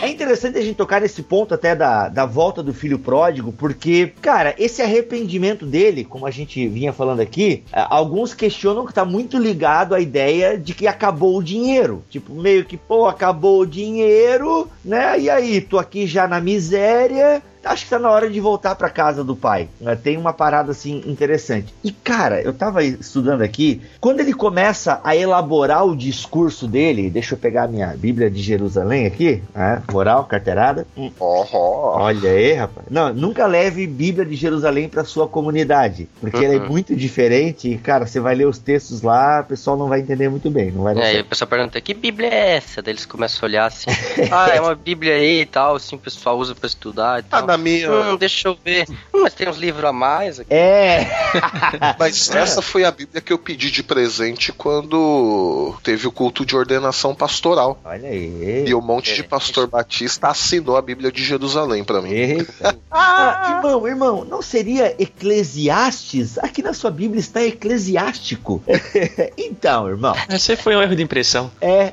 É 0.00 0.08
interessante 0.08 0.56
a 0.56 0.60
gente 0.60 0.76
tocar 0.76 1.00
nesse 1.00 1.22
ponto 1.22 1.52
até 1.52 1.74
da, 1.74 2.08
da 2.08 2.24
volta 2.24 2.62
do 2.62 2.72
filho 2.72 3.00
pródigo, 3.00 3.52
porque, 3.52 4.12
cara, 4.22 4.54
esse 4.56 4.80
arrependimento 4.80 5.66
dele, 5.66 6.04
como 6.04 6.24
a 6.24 6.30
gente 6.30 6.68
vinha 6.68 6.92
falando 6.92 7.20
aqui, 7.20 7.64
alguns 7.72 8.32
questionam 8.32 8.86
que 8.86 8.94
tá 8.94 9.04
muito 9.04 9.36
ligado 9.36 9.96
à 9.96 10.00
ideia 10.00 10.56
de 10.56 10.72
que 10.72 10.86
acabou 10.86 11.36
o 11.36 11.42
dinheiro. 11.42 12.04
Tipo, 12.08 12.32
meio 12.32 12.64
que, 12.64 12.76
pô, 12.76 13.06
acabou 13.08 13.60
o 13.60 13.66
dinheiro, 13.66 14.68
né? 14.84 15.18
E 15.18 15.28
aí, 15.28 15.60
tô 15.60 15.78
aqui 15.78 16.06
já 16.06 16.28
na 16.28 16.40
miséria, 16.40 17.42
acho 17.64 17.84
que 17.84 17.90
tá 17.90 17.98
na 17.98 18.10
hora 18.10 18.28
de 18.28 18.40
voltar 18.40 18.74
para 18.74 18.90
casa 18.90 19.22
do 19.24 19.36
pai. 19.36 19.68
Né? 19.80 19.96
Tem 19.96 20.16
uma 20.16 20.32
parada 20.32 20.72
assim 20.72 21.02
interessante. 21.06 21.74
E 21.82 21.92
cara, 21.92 22.40
eu 22.40 22.52
tava 22.52 22.84
estudando 22.84 23.42
aqui, 23.42 23.80
quando 24.00 24.20
ele 24.20 24.32
começa 24.32 25.00
a 25.04 25.16
elaborar 25.16 25.86
o 25.86 25.96
discurso 25.96 26.66
dele, 26.66 27.10
deixa 27.10 27.34
eu 27.34 27.38
pegar 27.38 27.68
minha 27.68 27.88
Bíblia 27.88 28.30
de 28.30 28.42
Jerusalém 28.42 29.06
aqui, 29.06 29.42
né? 29.54 29.82
moral, 29.92 30.24
carteirada. 30.24 30.86
Hum. 30.96 31.10
Oh, 31.18 31.44
Olha 31.52 32.30
aí, 32.30 32.54
rapaz. 32.54 32.86
Não, 32.90 33.12
nunca 33.12 33.46
leve 33.46 33.86
Bíblia 33.86 34.24
de 34.24 34.34
Jerusalém 34.34 34.88
para 34.88 35.04
sua 35.04 35.28
comunidade, 35.28 36.08
porque 36.20 36.38
uhum. 36.38 36.44
ela 36.44 36.54
é 36.54 36.68
muito 36.68 36.94
diferente. 36.94 37.68
E, 37.68 37.78
cara, 37.78 38.06
você 38.06 38.20
vai 38.20 38.34
ler 38.34 38.46
os 38.46 38.58
textos 38.58 39.02
lá, 39.02 39.40
o 39.40 39.44
pessoal 39.44 39.76
não 39.76 39.88
vai 39.88 40.00
entender 40.00 40.28
muito 40.28 40.50
bem. 40.50 40.70
Não 40.70 40.82
vai 40.82 40.98
é, 40.98 41.18
e 41.18 41.20
o 41.20 41.24
pessoal 41.24 41.48
pergunta: 41.48 41.80
que 41.80 41.94
Bíblia 41.94 42.28
é 42.28 42.56
essa? 42.56 42.82
Daí 42.82 42.92
eles 42.92 43.06
começam 43.06 43.40
a 43.42 43.48
olhar 43.48 43.66
assim: 43.66 43.90
ah, 44.30 44.48
é 44.48 44.60
uma 44.60 44.74
Bíblia 44.74 45.14
aí 45.14 45.40
e 45.40 45.46
tal, 45.46 45.76
assim, 45.76 45.96
o 45.96 45.98
pessoal 45.98 46.38
usa 46.38 46.54
para 46.54 46.66
estudar 46.66 47.20
e 47.20 47.22
tal. 47.22 47.42
Ah, 47.42 47.46
na 47.46 47.57
minha. 47.58 47.90
Hum, 47.90 48.16
deixa 48.16 48.48
eu 48.48 48.58
ver. 48.64 48.86
Hum, 49.12 49.22
mas 49.22 49.34
tem 49.34 49.48
uns 49.48 49.58
livros 49.58 49.84
a 49.84 49.92
mais 49.92 50.40
aqui. 50.40 50.52
É. 50.52 51.06
mas 51.98 52.30
essa 52.30 52.62
foi 52.62 52.84
a 52.84 52.90
Bíblia 52.90 53.20
que 53.20 53.32
eu 53.32 53.38
pedi 53.38 53.70
de 53.70 53.82
presente 53.82 54.52
quando 54.52 55.74
teve 55.82 56.06
o 56.06 56.12
culto 56.12 56.46
de 56.46 56.56
ordenação 56.56 57.14
pastoral. 57.14 57.80
Olha 57.84 58.08
aí. 58.08 58.64
E 58.66 58.74
um 58.74 58.80
monte 58.80 59.12
é. 59.12 59.14
de 59.14 59.22
pastor 59.22 59.66
batista 59.66 60.28
assinou 60.28 60.76
a 60.76 60.82
Bíblia 60.82 61.12
de 61.12 61.24
Jerusalém 61.24 61.84
para 61.84 62.00
mim. 62.00 62.46
ah, 62.90 63.56
irmão, 63.56 63.86
irmão, 63.86 64.24
não 64.24 64.40
seria 64.40 64.94
Eclesiastes? 64.98 66.38
Aqui 66.38 66.62
na 66.62 66.72
sua 66.72 66.90
Bíblia 66.90 67.20
está 67.20 67.42
eclesiástico. 67.42 68.62
então, 69.36 69.88
irmão. 69.88 70.14
Esse 70.28 70.56
foi 70.56 70.76
um 70.76 70.82
erro 70.82 70.96
de 70.96 71.02
impressão. 71.02 71.50
É. 71.60 71.92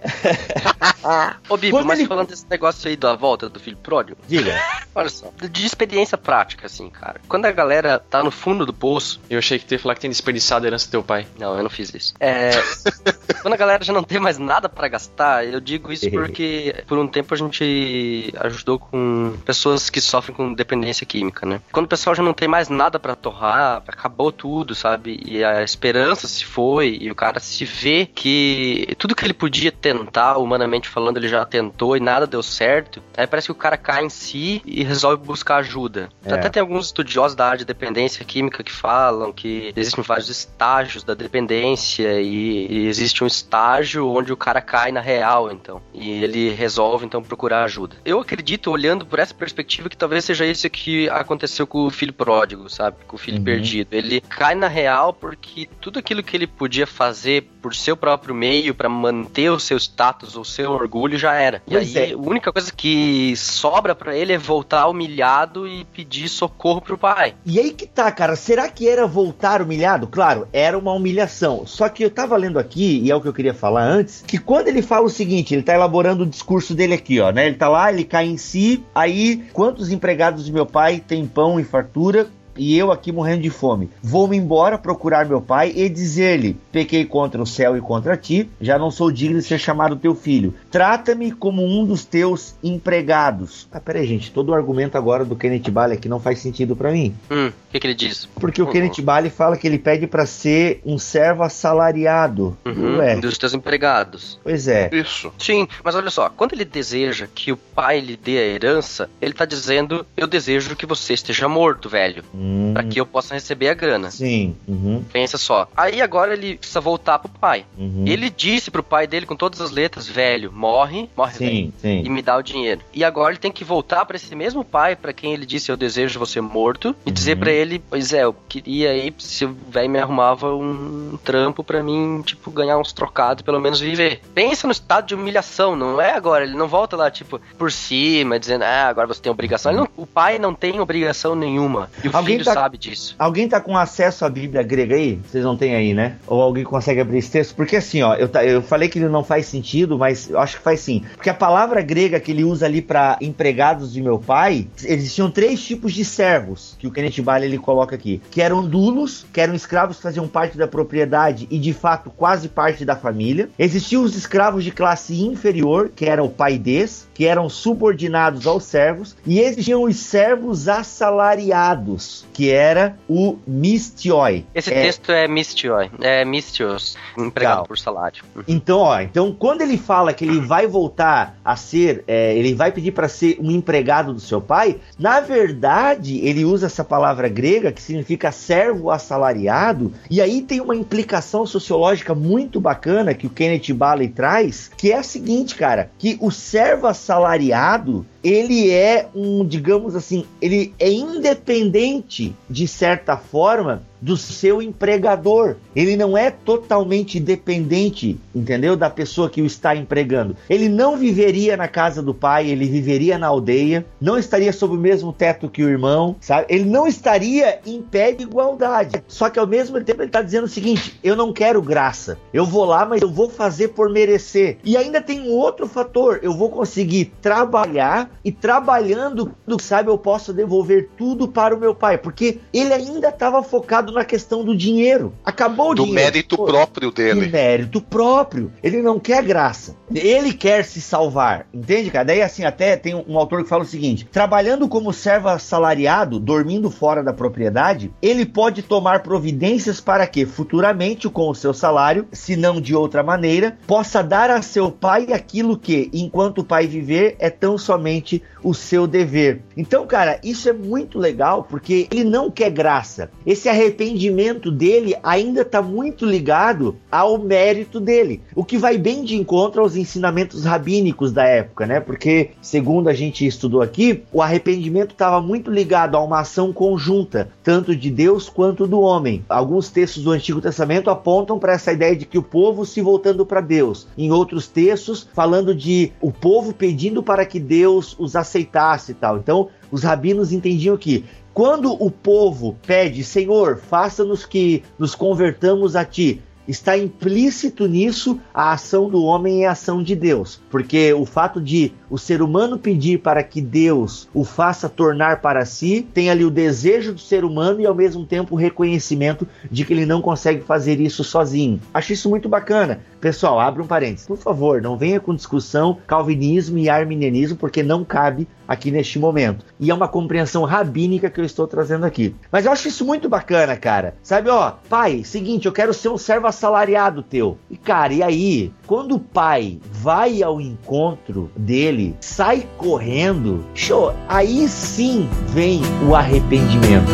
Ô, 1.50 1.58
Bíblia, 1.58 1.84
mas 1.84 2.00
ele... 2.00 2.08
falando 2.08 2.30
desse 2.30 2.46
negócio 2.50 2.88
aí 2.88 2.96
da 2.96 3.16
volta 3.16 3.50
do 3.50 3.60
filho 3.60 3.78
pródigo. 3.78 4.18
Diga. 4.28 4.56
Olha 4.94 5.10
só, 5.10 5.32
de 5.50 5.66
experiência 5.66 6.18
prática, 6.18 6.66
assim, 6.68 6.90
cara. 6.90 7.22
Quando 7.28 7.46
a 7.46 7.52
galera 7.52 8.00
tá 8.00 8.24
no 8.24 8.32
fundo 8.32 8.66
do 8.66 8.74
poço. 8.74 9.20
Eu 9.30 9.40
achei 9.40 9.60
que 9.60 9.66
tu 9.66 9.74
ia 9.74 9.80
falar 9.80 9.96
que 9.96 10.02
tem 10.02 10.10
desperdiçado 10.10 10.66
a 10.66 10.68
herança 10.68 10.88
do 10.88 10.92
teu 10.92 11.04
pai. 11.04 11.28
Não, 11.40 11.56
eu 11.56 11.64
não 11.64 11.70
fiz 11.70 11.94
isso. 11.94 12.14
É. 12.20 12.52
quando 13.42 13.54
a 13.54 13.58
galera 13.58 13.84
já 13.84 13.94
não 13.94 14.04
tem 14.04 14.20
mais 14.20 14.38
nada 14.38 14.68
para 14.68 14.88
gastar, 14.88 15.46
eu 15.46 15.60
digo 15.60 15.92
isso 15.92 16.10
porque 16.12 16.84
por 16.88 16.98
um 16.98 17.08
tempo 17.08 17.34
a 17.34 17.38
gente 17.38 18.34
ajudou 18.40 18.80
com 18.80 19.38
pessoas 19.46 19.90
que 19.90 20.02
sofrem 20.02 20.36
com 20.36 20.54
dependência 20.54 21.06
química, 21.06 21.46
né? 21.46 21.62
Quando 21.72 21.86
o 21.86 21.90
pessoal 21.90 22.16
já 22.16 22.24
não 22.24 22.34
tem 22.34 22.48
mais 22.48 22.70
nada 22.70 23.00
para 23.00 23.16
torrar, 23.16 23.84
acabou 23.88 24.32
tudo, 24.32 24.76
sabe? 24.76 25.20
E 25.26 25.44
a 25.44 25.64
esperança 25.64 26.28
se 26.28 26.46
foi, 26.46 26.98
e 27.02 27.12
o 27.12 27.16
cara 27.16 27.40
se 27.40 27.66
vê 27.66 28.06
que 28.06 28.88
tudo 28.98 29.16
que 29.16 29.26
ele 29.26 29.34
podia 29.34 29.72
tentar, 29.72 30.38
humanamente 30.38 30.90
falando, 30.90 31.18
ele 31.18 31.28
já 31.28 31.46
tentou 31.46 31.96
e 31.96 32.00
nada 32.00 32.28
deu 32.28 32.42
certo. 32.44 33.02
Aí 33.16 33.28
parece 33.28 33.48
que 33.48 33.52
o 33.52 33.56
cara 33.56 33.78
cai 33.78 34.06
em 34.06 34.10
si 34.10 34.62
e 34.66 34.84
resolve 34.84 35.24
buscar 35.36 35.58
ajuda. 35.58 36.10
É. 36.26 36.34
Até 36.34 36.50
tem 36.50 36.62
alguns 36.62 36.88
estudiosos 36.88 37.36
da 37.36 37.46
área 37.46 37.60
de 37.60 37.66
dependência 37.66 38.24
química 38.24 38.64
que 38.64 38.72
falam 38.72 39.32
que 39.34 39.74
existem 39.76 40.04
vários 40.04 40.30
estágios 40.30 41.04
da 41.04 41.14
dependência 41.14 42.22
e, 42.22 42.68
e 42.68 42.88
existe 42.88 43.24
um 43.24 43.28
estágio 43.28 44.08
onde 44.10 44.32
o 44.32 44.38
cara 44.38 44.62
cai 44.62 44.92
na 44.92 45.02
real, 45.02 45.52
então. 45.52 45.82
E 45.94 46.10
ele 46.24 46.50
resolve, 46.50 47.06
então, 47.06 47.22
procurar 47.22 47.64
ajuda. 47.64 47.96
Eu 48.06 48.20
acredito, 48.20 48.72
olhando 48.72 49.06
por 49.06 49.20
essa 49.20 49.34
perspectiva, 49.34 49.90
que 49.90 49.98
talvez 49.98 50.26
seja 50.26 50.46
isso 50.46 50.70
que 50.70 51.10
aconteceu 51.10 51.68
com 51.68 51.86
o 51.86 51.92
filho 51.92 52.14
pródigo, 52.14 52.70
sabe? 52.70 52.98
Com 53.06 53.16
o 53.16 53.20
filho 53.20 53.38
uhum. 53.38 53.44
perdido. 53.44 53.90
Ele 53.92 54.22
cai 54.22 54.56
na 54.56 54.68
real 54.68 55.14
porque 55.14 55.68
tudo 55.82 56.00
aquilo 56.00 56.24
que 56.24 56.36
ele 56.36 56.48
podia 56.48 56.88
fazer 56.88 57.50
por 57.66 57.74
seu 57.74 57.98
próprio 57.98 58.36
meio 58.36 58.76
para 58.76 58.88
manter 58.88 59.50
o 59.50 59.60
seu 59.60 59.76
status, 59.76 60.36
o 60.36 60.46
seu 60.46 60.70
orgulho, 60.72 61.18
já 61.18 61.34
era. 61.34 61.64
Pois 61.68 61.96
e 61.96 61.98
aí, 61.98 62.12
é. 62.12 62.14
a 62.14 62.18
única 62.18 62.54
coisa 62.54 62.72
que 62.72 63.36
sobra 63.36 63.96
para 63.96 64.16
ele 64.16 64.34
é 64.34 64.38
voltar 64.38 64.88
humilhado 64.88 65.68
e 65.68 65.84
pedir 65.86 66.30
socorro 66.30 66.80
pro 66.80 66.96
pai. 66.96 67.34
E 67.44 67.60
aí 67.60 67.72
que 67.72 67.88
tá, 67.88 68.12
cara. 68.12 68.36
Será 68.36 68.70
que 68.70 68.88
era 68.88 69.08
voltar 69.08 69.64
humilhado? 69.64 70.06
Claro, 70.06 70.48
era 70.54 70.78
uma 70.78 70.94
humilhação. 70.94 71.66
Só 71.66 71.90
que 71.90 72.04
eu 72.04 72.12
tava 72.12 72.38
lendo 72.38 72.60
aqui, 72.60 73.02
e 73.04 73.10
é 73.10 73.16
o 73.16 73.22
que 73.22 73.28
eu 73.28 73.34
queria 73.34 73.56
falar 73.56 73.84
antes, 73.84 74.24
que 74.28 74.38
quando 74.38 74.68
ele 74.68 74.84
fala 74.84 75.08
o 75.08 75.10
seguinte, 75.10 75.56
ele 75.56 75.64
tá 75.64 75.74
elaborando 75.74 76.22
o 76.22 76.28
discurso 76.28 76.76
dele 76.76 76.94
aqui, 76.94 77.20
ó, 77.20 77.32
né? 77.32 77.48
Ele 77.48 77.56
tá 77.56 77.68
lá, 77.68 77.92
ele 77.92 78.04
cai 78.04 78.28
em 78.28 78.38
si, 78.38 78.84
aí 78.94 79.44
quantos 79.54 79.92
empregados 79.92 80.46
de 80.46 80.54
meu 80.54 80.68
pai 80.68 81.00
têm 81.00 81.26
pão 81.26 81.60
e 81.60 81.64
fartura? 81.64 82.28
E 82.58 82.78
eu 82.78 82.92
aqui 82.92 83.12
morrendo 83.12 83.42
de 83.42 83.50
fome. 83.50 83.90
Vou-me 84.02 84.38
embora 84.38 84.78
procurar 84.78 85.26
meu 85.26 85.42
pai 85.42 85.74
e 85.76 85.90
dizer-lhe: 85.90 86.58
Pequei 86.72 87.06
contra 87.06 87.42
o 87.42 87.46
céu 87.46 87.78
e 87.78 87.82
contra 87.82 88.18
ti, 88.18 88.50
já 88.60 88.78
não 88.78 88.92
sou 88.92 89.12
digno 89.12 89.40
de 89.40 89.46
ser 89.46 89.60
chamado 89.60 89.96
teu 89.96 90.16
filho. 90.16 90.54
Trata-me 90.72 91.32
como 91.32 91.66
um 91.66 91.86
dos 91.86 92.06
teus 92.06 92.56
empregados. 92.64 93.68
Ah, 93.72 93.80
peraí, 93.80 94.06
gente, 94.06 94.32
todo 94.32 94.50
o 94.50 94.54
argumento 94.54 94.98
agora 94.98 95.26
do 95.26 95.36
Kenneth 95.36 95.70
Bale 95.72 95.94
aqui 95.94 96.08
não 96.08 96.20
faz 96.20 96.40
sentido 96.40 96.76
para 96.76 96.92
mim. 96.92 97.16
Hum, 97.30 97.48
o 97.48 97.72
que, 97.72 97.80
que, 97.80 97.88
ele 97.88 97.94
diz? 97.94 98.26
Porque 98.36 98.62
o 98.62 98.68
Kenneth 98.68 99.02
Bale 99.02 99.30
fala 99.30 99.58
que 99.58 99.68
ele 99.68 99.80
pede 99.80 100.08
para 100.08 100.26
ser 100.26 100.82
um 100.86 100.98
servo 100.98 101.44
assalariado. 101.44 102.58
Uhum, 102.66 103.02
é. 103.02 103.16
Dos 103.16 103.38
teus 103.38 103.54
empregados. 103.54 104.40
Pois 104.44 104.68
é. 104.68 104.90
Isso. 104.94 105.34
Sim, 105.38 105.68
mas 105.84 105.96
olha 105.96 106.10
só, 106.10 106.30
quando 106.30 106.54
ele 106.54 106.66
deseja 106.66 107.28
que 107.34 107.52
o 107.52 107.58
pai 107.58 108.00
lhe 108.00 108.18
dê 108.18 108.38
a 108.38 108.46
herança, 108.46 109.10
ele 109.22 109.34
tá 109.34 109.46
dizendo: 109.46 110.06
Eu 110.16 110.28
desejo 110.28 110.76
que 110.76 110.86
você 110.86 111.14
esteja 111.14 111.48
morto, 111.48 111.90
velho. 111.90 112.24
Hum. 112.34 112.45
Hum. 112.46 112.72
Pra 112.74 112.84
que 112.84 113.00
eu 113.00 113.06
possa 113.06 113.34
receber 113.34 113.70
a 113.70 113.74
grana. 113.74 114.12
Sim. 114.12 114.56
Uhum. 114.68 115.04
Pensa 115.12 115.38
só. 115.38 115.68
Aí 115.76 116.02
agora 116.02 116.34
ele 116.34 116.58
precisa 116.58 116.80
voltar 116.80 117.18
pro 117.18 117.30
pai. 117.30 117.66
Uhum. 117.78 118.06
Ele 118.06 118.30
disse 118.30 118.70
pro 118.70 118.84
pai 118.84 119.08
dele 119.08 119.26
com 119.26 119.36
todas 119.36 119.60
as 119.60 119.72
letras, 119.72 120.08
velho, 120.08 120.52
morre, 120.52 121.10
morre 121.18 121.34
sim, 121.34 121.46
velho, 121.46 121.74
sim. 121.82 122.04
e 122.06 122.10
me 122.10 122.22
dá 122.22 122.38
o 122.38 122.44
dinheiro. 122.44 122.82
E 122.94 123.04
agora 123.04 123.32
ele 123.32 123.40
tem 123.40 123.52
que 123.52 123.64
voltar 123.64 124.06
para 124.06 124.16
esse 124.16 124.36
mesmo 124.36 124.64
pai 124.64 124.96
para 124.96 125.12
quem 125.12 125.34
ele 125.34 125.46
disse 125.46 125.72
eu 125.72 125.78
desejo 125.78 126.20
você 126.20 126.40
morto 126.40 126.96
e 127.06 127.10
uhum. 127.10 127.14
dizer 127.14 127.38
para 127.38 127.52
ele, 127.52 127.80
pois 127.80 128.14
é, 128.14 128.24
eu 128.24 128.36
queria 128.48 128.92
aí 128.92 129.14
se 129.18 129.46
o 129.46 129.58
velho 129.70 129.90
me 129.90 130.00
arrumava 130.00 130.54
um 130.54 131.18
trampo 131.24 131.64
para 131.64 131.82
mim, 131.82 132.22
tipo, 132.24 132.52
ganhar 132.52 132.78
uns 132.78 132.94
trocados, 132.94 133.42
pelo 133.42 133.60
menos 133.60 133.80
viver. 133.80 134.22
Pensa 134.34 134.68
no 134.68 134.72
estado 134.72 135.08
de 135.08 135.16
humilhação, 135.16 135.76
não 135.76 136.00
é 136.00 136.12
agora, 136.12 136.44
ele 136.44 136.56
não 136.56 136.68
volta 136.68 136.96
lá 136.96 137.10
tipo 137.10 137.42
por 137.58 137.72
cima 137.72 138.40
dizendo, 138.40 138.64
ah, 138.64 138.88
agora 138.88 139.08
você 139.08 139.22
tem 139.22 139.32
obrigação. 139.32 139.74
Não, 139.74 139.88
o 139.98 140.06
pai 140.06 140.38
não 140.38 140.54
tem 140.54 140.80
obrigação 140.80 141.36
nenhuma. 141.36 141.90
E 142.04 142.08
o 142.08 142.16
alguém 142.16 142.35
filho 142.38 142.46
tá, 142.46 142.54
sabe 142.54 142.78
disso. 142.78 143.16
Alguém 143.18 143.48
tá 143.48 143.60
com 143.60 143.78
acesso 143.78 144.26
à 144.26 144.30
Bíblia 144.30 144.64
grega 144.64 144.96
aí? 144.96 145.20
Vocês 145.26 145.44
não 145.44 145.58
têm 145.58 145.76
aí, 145.76 145.94
né? 145.94 146.18
Ou 146.28 146.42
alguém 146.42 146.64
consegue 146.64 147.02
abrir 147.02 147.20
esse 147.20 147.32
texto? 147.32 147.56
Porque 147.56 147.76
assim, 147.76 148.02
ó, 148.02 148.16
eu, 148.16 148.30
eu 148.44 148.62
falei 148.62 148.90
que 148.90 149.00
ele 149.00 149.10
não 149.10 149.24
faz 149.24 149.46
sentido, 149.46 149.98
mas 149.98 150.30
eu 150.30 150.40
acho 150.40 150.58
que 150.58 150.64
faz 150.64 150.80
sim. 150.80 151.04
Porque 151.16 151.30
a 151.30 151.34
palavra 151.34 151.82
grega 151.82 152.20
que 152.20 152.32
ele 152.32 152.44
usa 152.44 152.66
ali 152.66 152.82
para 152.82 153.18
empregados 153.22 153.94
de 153.94 154.02
meu 154.02 154.20
pai, 154.20 154.68
existiam 154.84 155.30
três 155.30 155.64
tipos 155.64 155.94
de 155.94 156.06
servos 156.06 156.76
que 156.80 156.88
o 156.88 156.92
Kenneth 156.92 157.22
Bailey 157.22 157.50
ele 157.50 157.58
coloca 157.58 157.96
aqui, 157.96 158.22
que 158.32 158.42
eram 158.42 158.66
dulos, 158.66 159.26
que 159.32 159.42
eram 159.42 159.54
escravos 159.54 159.98
que 159.98 160.04
faziam 160.04 160.28
parte 160.28 160.58
da 160.58 160.68
propriedade 160.68 161.48
e 161.50 161.58
de 161.58 161.74
fato 161.74 162.10
quase 162.10 162.50
parte 162.50 162.86
da 162.86 162.96
família. 162.96 163.50
Existiam 163.58 164.04
os 164.04 164.16
escravos 164.16 164.64
de 164.64 164.72
classe 164.72 165.22
inferior, 165.22 165.90
que 165.96 166.06
eram 166.06 166.26
o 166.26 166.30
paidês, 166.30 167.08
que 167.16 167.26
eram 167.26 167.50
subordinados 167.50 168.46
aos 168.46 168.66
servos, 168.66 169.16
e 169.26 169.40
existiam 169.40 169.84
os 169.84 169.96
servos 169.96 170.68
assalariados, 170.68 172.26
que 172.34 172.52
era 172.52 172.98
o 173.10 173.38
mistioi. 173.48 174.46
Esse 174.54 174.72
é... 174.72 174.84
texto 174.84 175.12
é 175.12 175.26
mistioi, 175.28 175.90
é 176.02 176.26
mistios, 176.26 176.98
empregado 177.18 177.54
Legal. 177.54 177.66
por 177.68 177.78
salário. 177.80 178.24
Então, 178.48 178.80
ó, 178.80 179.00
então 179.00 179.32
quando 179.32 179.62
ele 179.62 179.78
fala 179.78 180.14
que 180.14 180.26
ele 180.26 180.42
vai 180.42 180.68
voltar 180.68 181.38
a 181.44 181.56
ser, 181.56 182.04
é, 182.06 182.36
ele 182.36 182.54
vai 182.54 182.72
pedir 182.72 182.92
para 182.92 183.08
ser 183.08 183.38
um 183.40 183.50
empregado 183.50 184.14
do 184.14 184.20
seu 184.20 184.42
pai, 184.42 184.78
na 185.00 185.22
verdade 185.22 186.20
ele 186.20 186.44
usa 186.44 186.66
essa 186.66 186.84
palavra 186.84 187.30
grega 187.30 187.72
que 187.72 187.82
significa 187.82 188.30
servo 188.32 188.92
assalariado, 188.92 189.94
e 190.12 190.22
aí 190.22 190.42
tem 190.42 190.60
uma 190.60 190.76
implicação 190.76 191.46
sociológica 191.46 192.14
muito 192.14 192.60
bacana 192.60 193.14
que 193.14 193.28
o 193.28 193.30
Kenneth 193.30 193.74
Bailey 193.74 194.10
traz, 194.10 194.70
que 194.76 194.92
é 194.92 194.98
a 194.98 195.04
seguinte, 195.04 195.56
cara, 195.56 195.90
que 195.98 196.18
o 196.20 196.30
servo 196.30 196.88
assalariado 196.88 197.05
assalariado, 197.06 198.06
ele 198.26 198.72
é 198.72 199.08
um, 199.14 199.46
digamos 199.46 199.96
assim, 199.96 200.26
ele 200.42 200.74
é 200.80 200.92
independente 200.92 202.36
de 202.50 202.68
certa 202.68 203.16
forma 203.16 203.84
do 204.02 204.18
seu 204.18 204.62
empregador. 204.62 205.56
Ele 205.76 205.96
não 205.98 206.18
é 206.18 206.30
totalmente 206.30 207.20
dependente, 207.20 208.20
entendeu? 208.36 208.76
Da 208.76 208.90
pessoa 208.90 209.30
que 209.30 209.42
o 209.42 209.46
está 209.46 209.76
empregando. 209.76 210.36
Ele 210.50 210.70
não 210.70 210.98
viveria 210.98 211.58
na 211.58 211.68
casa 211.68 212.04
do 212.04 212.14
pai, 212.14 212.48
ele 212.48 212.68
viveria 212.68 213.18
na 213.18 213.28
aldeia, 213.28 213.86
não 214.00 214.18
estaria 214.18 214.54
sob 214.54 214.76
o 214.76 214.80
mesmo 214.80 215.12
teto 215.12 215.50
que 215.50 215.64
o 215.64 215.70
irmão, 215.70 216.16
sabe? 216.22 216.46
Ele 216.50 216.66
não 216.66 216.86
estaria 216.86 217.60
em 217.66 217.82
pé 217.82 218.12
de 218.12 218.24
igualdade. 218.24 219.04
Só 219.08 219.30
que 219.30 219.40
ao 219.40 219.48
mesmo 219.48 219.82
tempo 219.84 220.02
ele 220.02 220.10
está 220.10 220.22
dizendo 220.22 220.46
o 220.46 220.50
seguinte: 220.50 221.00
eu 221.04 221.16
não 221.16 221.34
quero 221.34 221.62
graça. 221.62 222.18
Eu 222.32 222.46
vou 222.46 222.66
lá, 222.66 222.86
mas 222.86 223.02
eu 223.02 223.10
vou 223.10 223.30
fazer 223.30 223.70
por 223.70 223.90
merecer. 223.90 224.58
E 224.64 224.78
ainda 224.78 225.02
tem 225.02 225.22
um 225.22 225.32
outro 225.32 225.68
fator: 225.68 226.20
eu 226.22 226.34
vou 226.34 226.50
conseguir 226.50 227.12
trabalhar 227.22 228.12
e 228.24 228.32
trabalhando, 228.32 229.34
sabe, 229.60 229.90
eu 229.90 229.98
posso 229.98 230.34
devolver 230.34 230.90
tudo 230.98 231.28
para 231.28 231.56
o 231.56 231.60
meu 231.60 231.74
pai, 231.74 231.98
porque 231.98 232.40
ele 232.54 232.74
ainda 232.74 233.10
estava 233.10 233.42
focado 233.44 233.92
na 233.92 234.06
questão 234.06 234.44
do 234.44 234.56
dinheiro. 234.56 235.14
Acabou 235.24 235.72
o 235.72 235.76
do 235.76 235.84
dinheiro. 235.84 236.04
mérito 236.04 236.38
Pô, 236.38 236.46
próprio 236.46 236.92
dele. 236.92 237.26
Do 237.26 237.32
mérito 237.32 237.82
próprio. 237.82 238.52
Ele 238.64 238.82
não 238.82 239.00
quer 239.00 239.24
graça. 239.24 239.76
Ele 239.94 240.34
quer 240.34 240.64
se 240.66 240.82
salvar. 240.82 241.48
Entende, 241.54 241.92
cara? 241.92 242.06
Daí, 242.06 242.22
assim, 242.22 242.44
até 242.44 242.76
tem 242.76 242.94
um, 242.94 243.04
um 243.08 243.18
autor 243.18 243.44
que 243.44 243.50
fala 243.50 243.64
o 243.64 243.68
seguinte: 243.68 244.08
trabalhando 244.12 244.68
como 244.68 244.94
servo 244.94 245.30
assalariado, 245.30 246.20
dormindo 246.20 246.70
fora 246.70 247.04
da 247.04 247.14
propriedade, 247.14 247.92
ele 248.02 248.26
pode 248.26 248.62
tomar 248.62 249.04
providências 249.04 249.80
para 249.80 250.06
que, 250.08 250.26
futuramente, 250.26 251.10
com 251.10 251.30
o 251.30 251.36
seu 251.36 251.54
salário, 251.54 252.08
se 252.12 252.36
não 252.36 252.60
de 252.60 252.76
outra 252.76 253.04
maneira, 253.04 253.58
possa 253.66 254.04
dar 254.04 254.30
a 254.30 254.42
seu 254.42 254.72
pai 254.72 255.14
aquilo 255.14 255.58
que, 255.58 255.90
enquanto 255.94 256.40
o 256.40 256.44
pai 256.44 256.68
viver, 256.68 257.16
é 257.20 257.30
tão 257.30 257.58
somente 257.58 258.05
o 258.44 258.54
seu 258.54 258.86
dever. 258.86 259.42
Então, 259.58 259.88
cara, 259.88 260.20
isso 260.24 260.48
é 260.48 260.54
muito 260.54 261.00
legal 261.00 261.44
porque 261.44 261.88
ele 261.92 262.04
não 262.04 262.30
quer 262.30 262.52
graça. 262.52 263.10
Esse 263.26 263.50
arrependimento 263.50 264.52
dele 264.52 264.96
ainda 265.02 265.42
está 265.42 265.62
muito 265.62 266.06
ligado 266.06 266.76
ao 266.92 267.18
mérito 267.18 267.80
dele, 267.80 268.22
o 268.36 268.44
que 268.44 268.58
vai 268.58 268.78
bem 268.78 269.04
de 269.04 269.16
encontro 269.16 269.62
aos 269.62 269.76
ensinamentos 269.76 270.46
rabínicos 270.46 271.12
da 271.12 271.24
época, 271.24 271.66
né? 271.66 271.80
Porque, 271.80 272.32
segundo 272.42 272.88
a 272.88 272.94
gente 272.94 273.26
estudou 273.26 273.62
aqui, 273.62 274.04
o 274.12 274.22
arrependimento 274.22 274.92
estava 274.92 275.22
muito 275.22 275.50
ligado 275.50 275.96
a 275.96 276.04
uma 276.04 276.20
ação 276.20 276.54
conjunta, 276.54 277.30
tanto 277.44 277.76
de 277.76 277.90
Deus 277.90 278.30
quanto 278.30 278.68
do 278.68 278.80
homem. 278.80 279.24
Alguns 279.28 279.70
textos 279.70 280.04
do 280.04 280.12
Antigo 280.12 280.42
Testamento 280.42 280.90
apontam 280.90 281.40
para 281.40 281.54
essa 281.54 281.72
ideia 281.72 281.96
de 281.96 282.06
que 282.06 282.18
o 282.18 282.24
povo 282.24 282.66
se 282.66 282.82
voltando 282.82 283.26
para 283.26 283.42
Deus. 283.42 283.88
Em 283.98 284.12
outros 284.12 284.48
textos, 284.48 285.08
falando 285.14 285.56
de 285.56 285.92
o 286.02 286.12
povo 286.12 286.54
pedindo 286.54 287.02
para 287.02 287.26
que 287.26 287.40
Deus 287.40 287.85
os 287.94 288.16
aceitasse 288.16 288.94
e 288.94 288.96
tal. 288.96 289.18
Então, 289.18 289.50
os 289.70 289.84
rabinos 289.84 290.32
entendiam 290.32 290.78
que 290.78 291.04
quando 291.34 291.74
o 291.74 291.92
povo 291.92 292.58
pede, 292.66 293.04
Senhor, 293.04 293.58
faça-nos 293.58 294.26
que 294.26 294.64
nos 294.80 294.96
convertamos 294.96 295.76
a 295.76 295.84
ti, 295.84 296.22
está 296.48 296.78
implícito 296.78 297.68
nisso 297.68 298.20
a 298.34 298.54
ação 298.54 298.90
do 298.90 299.04
homem 299.04 299.42
e 299.42 299.46
a 299.46 299.52
ação 299.52 299.84
de 299.84 299.96
Deus. 299.96 300.42
Porque 300.50 300.94
o 300.94 301.06
fato 301.06 301.42
de 301.42 301.74
o 301.90 301.98
ser 301.98 302.22
humano 302.22 302.58
pedir 302.58 303.00
para 303.00 303.24
que 303.24 303.42
Deus 303.42 304.08
o 304.14 304.24
faça 304.24 304.70
tornar 304.70 305.22
para 305.22 305.46
si, 305.46 305.88
tem 305.94 306.10
ali 306.10 306.26
o 306.26 306.32
desejo 306.32 306.94
do 306.94 307.00
ser 307.00 307.24
humano 307.24 307.62
e 307.62 307.66
ao 307.66 307.76
mesmo 307.76 308.06
tempo 308.06 308.36
o 308.36 308.38
reconhecimento 308.38 309.28
de 309.50 309.64
que 309.64 309.74
ele 309.74 309.86
não 309.86 310.02
consegue 310.02 310.42
fazer 310.42 310.80
isso 310.80 311.04
sozinho. 311.04 311.60
Acho 311.74 311.94
isso 311.94 312.10
muito 312.10 312.28
bacana. 312.28 312.80
Pessoal, 313.00 313.40
abre 313.40 313.62
um 313.62 313.68
parênteses. 313.68 314.08
Por 314.08 314.18
favor, 314.18 314.62
não 314.62 314.78
venha 314.78 315.00
com 315.00 315.16
discussão 315.16 315.78
calvinismo 315.86 316.58
e 316.58 316.70
arminianismo, 316.70 317.38
porque 317.38 317.62
não 317.62 317.84
cabe 317.84 318.28
aqui 318.48 318.72
neste 318.72 319.00
momento. 319.00 319.46
E 319.60 319.70
é 319.70 319.74
uma 319.74 319.88
compreensão 319.88 320.44
rabínica 320.44 321.10
que 321.10 321.20
eu 321.20 321.26
estou 321.26 321.48
trazendo 321.48 321.86
aqui. 321.86 322.16
Mas 322.32 322.46
eu 322.46 322.52
acho 322.52 322.68
isso 322.68 322.86
muito 322.86 323.08
bacana, 323.10 323.56
cara. 323.56 323.96
Sabe, 324.02 324.30
ó, 324.30 324.54
pai, 324.70 325.04
seguinte, 325.04 325.46
eu 325.46 325.52
quero 325.52 325.74
ser 325.74 325.90
um 325.90 325.98
servo 325.98 326.28
assalariado 326.28 327.04
teu. 327.04 327.38
E, 327.50 327.58
cara, 327.58 327.94
e 327.94 328.02
aí, 328.02 328.52
quando 328.68 328.96
o 328.96 329.00
pai 329.00 329.60
vai 329.72 330.24
ao 330.24 330.42
encontro 330.42 331.32
dele, 331.36 331.96
sai 332.00 332.48
correndo, 332.58 333.46
show, 333.54 333.94
aí 334.08 334.48
sim 334.48 335.08
vem 335.28 335.62
o 335.88 335.96
arrependimento. 335.96 336.92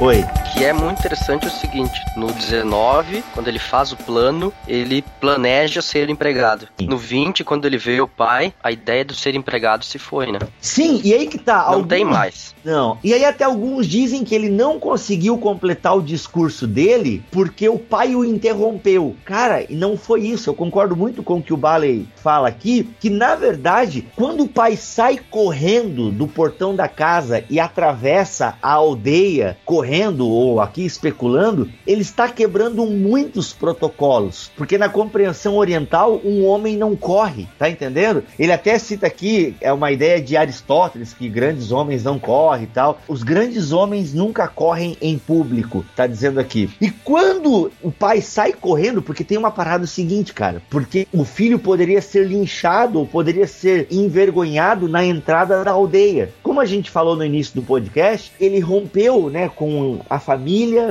Oi 0.00 0.24
que 0.58 0.64
é 0.64 0.72
muito 0.72 0.98
interessante 0.98 1.46
o 1.46 1.50
seguinte: 1.50 2.00
no 2.16 2.32
19, 2.32 3.22
quando 3.32 3.46
ele 3.46 3.60
faz 3.60 3.92
o 3.92 3.96
plano, 3.96 4.52
ele 4.66 5.04
planeja 5.20 5.80
ser 5.80 6.10
empregado. 6.10 6.66
No 6.80 6.98
20, 6.98 7.44
quando 7.44 7.64
ele 7.64 7.78
vê 7.78 8.00
o 8.00 8.08
pai, 8.08 8.52
a 8.60 8.72
ideia 8.72 9.04
do 9.04 9.14
ser 9.14 9.36
empregado 9.36 9.84
se 9.84 10.00
foi, 10.00 10.32
né? 10.32 10.40
Sim, 10.60 11.00
e 11.04 11.14
aí 11.14 11.28
que 11.28 11.38
tá. 11.38 11.58
Não 11.58 11.74
alguns... 11.74 11.88
tem 11.88 12.04
mais. 12.04 12.56
Não. 12.64 12.98
E 13.04 13.14
aí 13.14 13.24
até 13.24 13.44
alguns 13.44 13.86
dizem 13.86 14.24
que 14.24 14.34
ele 14.34 14.48
não 14.48 14.80
conseguiu 14.80 15.38
completar 15.38 15.96
o 15.96 16.02
discurso 16.02 16.66
dele 16.66 17.22
porque 17.30 17.68
o 17.68 17.78
pai 17.78 18.16
o 18.16 18.24
interrompeu. 18.24 19.14
Cara, 19.24 19.62
e 19.62 19.76
não 19.76 19.96
foi 19.96 20.22
isso. 20.22 20.50
Eu 20.50 20.54
concordo 20.54 20.96
muito 20.96 21.22
com 21.22 21.36
o 21.36 21.42
que 21.42 21.52
o 21.52 21.56
Baley 21.56 22.08
fala 22.16 22.48
aqui, 22.48 22.90
que 22.98 23.08
na 23.08 23.36
verdade, 23.36 24.08
quando 24.16 24.42
o 24.42 24.48
pai 24.48 24.74
sai 24.76 25.20
correndo 25.30 26.10
do 26.10 26.26
portão 26.26 26.74
da 26.74 26.88
casa 26.88 27.44
e 27.48 27.60
atravessa 27.60 28.56
a 28.60 28.72
aldeia 28.72 29.56
correndo 29.64 30.28
ou 30.28 30.47
estou 30.48 30.60
aqui 30.60 30.84
especulando, 30.84 31.68
ele 31.86 32.00
está 32.00 32.28
quebrando 32.28 32.86
muitos 32.86 33.52
protocolos, 33.52 34.50
porque 34.56 34.78
na 34.78 34.88
compreensão 34.88 35.56
oriental 35.56 36.20
um 36.24 36.46
homem 36.46 36.76
não 36.76 36.96
corre, 36.96 37.46
tá 37.58 37.68
entendendo? 37.68 38.24
Ele 38.38 38.52
até 38.52 38.78
cita 38.78 39.06
aqui 39.06 39.54
é 39.60 39.72
uma 39.72 39.92
ideia 39.92 40.20
de 40.20 40.36
Aristóteles 40.36 41.12
que 41.12 41.28
grandes 41.28 41.70
homens 41.70 42.02
não 42.02 42.18
correm 42.18 42.64
e 42.64 42.66
tal. 42.68 43.00
Os 43.06 43.22
grandes 43.22 43.72
homens 43.72 44.14
nunca 44.14 44.48
correm 44.48 44.96
em 45.02 45.18
público, 45.18 45.84
tá 45.94 46.06
dizendo 46.06 46.40
aqui. 46.40 46.70
E 46.80 46.90
quando 46.90 47.70
o 47.82 47.92
pai 47.92 48.22
sai 48.22 48.52
correndo, 48.52 49.02
porque 49.02 49.24
tem 49.24 49.36
uma 49.36 49.50
parada 49.50 49.86
seguinte, 49.86 50.32
cara, 50.32 50.62
porque 50.70 51.06
o 51.12 51.24
filho 51.24 51.58
poderia 51.58 52.00
ser 52.00 52.26
linchado 52.26 52.98
ou 52.98 53.06
poderia 53.06 53.46
ser 53.46 53.86
envergonhado 53.90 54.88
na 54.88 55.04
entrada 55.04 55.62
da 55.62 55.72
aldeia. 55.72 56.32
Como 56.42 56.60
a 56.60 56.64
gente 56.64 56.90
falou 56.90 57.16
no 57.16 57.24
início 57.24 57.54
do 57.54 57.62
podcast, 57.62 58.32
ele 58.40 58.60
rompeu, 58.60 59.28
né, 59.28 59.48
com 59.48 60.00
a 60.08 60.18
família, 60.18 60.37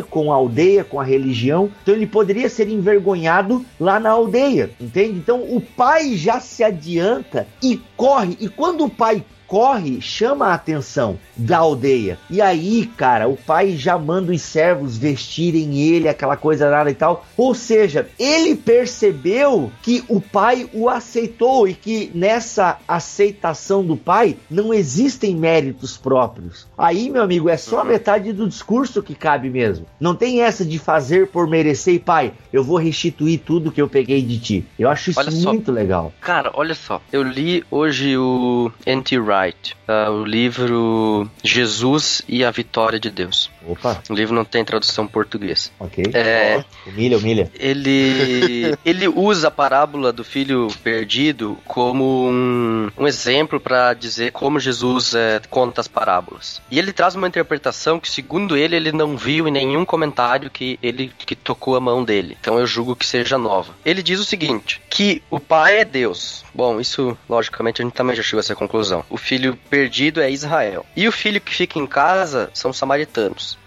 com 0.09 0.31
a 0.31 0.35
aldeia, 0.35 0.83
com 0.83 0.99
a 0.99 1.03
religião. 1.03 1.69
Então 1.81 1.95
ele 1.95 2.07
poderia 2.07 2.49
ser 2.49 2.69
envergonhado 2.69 3.65
lá 3.79 3.99
na 3.99 4.11
aldeia, 4.11 4.69
entende? 4.79 5.17
Então 5.17 5.41
o 5.41 5.61
pai 5.61 6.15
já 6.15 6.39
se 6.39 6.63
adianta 6.63 7.47
e 7.61 7.79
corre. 7.95 8.37
E 8.39 8.47
quando 8.47 8.85
o 8.85 8.89
pai 8.89 9.23
corre, 9.47 10.01
chama 10.01 10.47
a 10.47 10.53
atenção 10.53 11.17
da 11.35 11.59
aldeia. 11.59 12.19
E 12.29 12.41
aí, 12.41 12.85
cara, 12.97 13.27
o 13.27 13.37
pai 13.37 13.75
já 13.77 13.97
manda 13.97 14.33
os 14.33 14.41
servos 14.41 14.97
vestirem 14.97 15.79
ele, 15.79 16.09
aquela 16.09 16.35
coisa 16.35 16.69
nada 16.69 16.91
e 16.91 16.93
tal. 16.93 17.25
Ou 17.37 17.55
seja, 17.55 18.09
ele 18.19 18.55
percebeu 18.55 19.71
que 19.81 20.03
o 20.07 20.19
pai 20.19 20.69
o 20.73 20.89
aceitou 20.89 21.67
e 21.67 21.73
que 21.73 22.11
nessa 22.13 22.77
aceitação 22.87 23.83
do 23.83 23.95
pai 23.95 24.37
não 24.49 24.73
existem 24.73 25.35
méritos 25.35 25.97
próprios. 25.97 26.67
Aí, 26.77 27.09
meu 27.09 27.23
amigo, 27.23 27.49
é 27.49 27.57
só 27.57 27.79
a 27.79 27.81
uhum. 27.83 27.87
metade 27.87 28.33
do 28.33 28.47
discurso 28.47 29.01
que 29.01 29.15
cabe 29.15 29.49
mesmo. 29.49 29.85
Não 29.99 30.15
tem 30.15 30.41
essa 30.41 30.65
de 30.65 30.77
fazer 30.77 31.27
por 31.27 31.47
merecer, 31.47 31.95
e 31.95 31.99
pai, 31.99 32.33
eu 32.51 32.63
vou 32.63 32.77
restituir 32.77 33.39
tudo 33.39 33.71
que 33.71 33.81
eu 33.81 33.87
peguei 33.87 34.21
de 34.21 34.39
ti. 34.39 34.65
Eu 34.77 34.89
acho 34.89 35.11
isso 35.11 35.19
olha 35.19 35.31
muito 35.31 35.67
só. 35.67 35.71
legal. 35.71 36.13
Cara, 36.19 36.51
olha 36.53 36.75
só, 36.75 37.01
eu 37.11 37.23
li 37.23 37.63
hoje 37.71 38.17
o 38.17 38.71
Anti-Right 38.85 39.36
Wright, 39.38 39.75
uh, 39.88 40.09
o 40.09 40.25
livro 40.25 41.29
Jesus 41.43 42.23
e 42.27 42.43
a 42.43 42.49
Vitória 42.49 42.99
de 42.99 43.11
Deus. 43.11 43.51
Opa. 43.68 44.01
O 44.09 44.13
livro 44.13 44.34
não 44.34 44.45
tem 44.45 44.63
tradução 44.63 45.05
em 45.05 45.07
português. 45.07 45.72
Ok. 45.80 46.05
É, 46.13 46.63
humilha, 46.86 47.18
humilha. 47.18 47.51
Ele, 47.59 48.76
ele 48.86 49.07
usa 49.07 49.49
a 49.49 49.51
parábola 49.51 50.11
do 50.11 50.24
filho 50.24 50.68
perdido 50.84 51.57
como 51.65 52.30
um, 52.30 52.89
um 52.97 53.07
exemplo 53.07 53.59
para 53.59 53.93
dizer 53.93 54.32
como 54.32 54.59
Jesus 54.59 55.13
é, 55.13 55.41
conta 55.49 55.82
as 55.82 55.88
parábolas. 55.88 56.61
E 56.72 56.80
ele 56.80 56.93
traz 56.93 57.15
uma 57.15 57.28
interpretação 57.28 57.99
que, 57.99 58.09
segundo 58.09 58.55
ele, 58.55 58.76
ele 58.76 58.91
não 58.91 59.18
viu 59.18 59.47
em 59.47 59.51
nenhum 59.51 59.86
comentário 59.86 60.49
que 60.49 60.80
ele 60.82 61.11
que 61.18 61.36
tocou 61.36 61.76
a 61.76 61.80
mão 61.80 62.03
dele. 62.03 62.38
Então 62.39 62.59
eu 62.59 62.65
julgo 62.65 62.95
que 62.95 63.05
seja 63.05 63.38
nova. 63.38 63.74
Ele 63.86 64.01
diz 64.01 64.20
o 64.20 64.26
seguinte: 64.26 64.82
que 64.89 65.22
o 65.30 65.39
pai 65.39 65.80
é 65.80 65.86
Deus. 65.86 66.43
Bom, 66.53 66.80
isso 66.80 67.18
logicamente 67.30 67.82
a 67.82 67.86
gente 67.86 67.93
também 67.93 68.15
já 68.15 68.24
chegou 68.24 68.39
a 68.39 68.41
essa 68.41 68.55
conclusão. 68.55 69.03
O 69.09 69.18
filho 69.18 69.57
perdido 69.70 70.22
é 70.22 70.32
Israel. 70.32 70.86
E 70.95 71.07
o 71.07 71.11
filho 71.11 71.41
que 71.41 71.53
fica 71.53 71.80
em 71.80 71.88
casa 71.88 72.49
são 72.53 72.72
os 72.72 72.78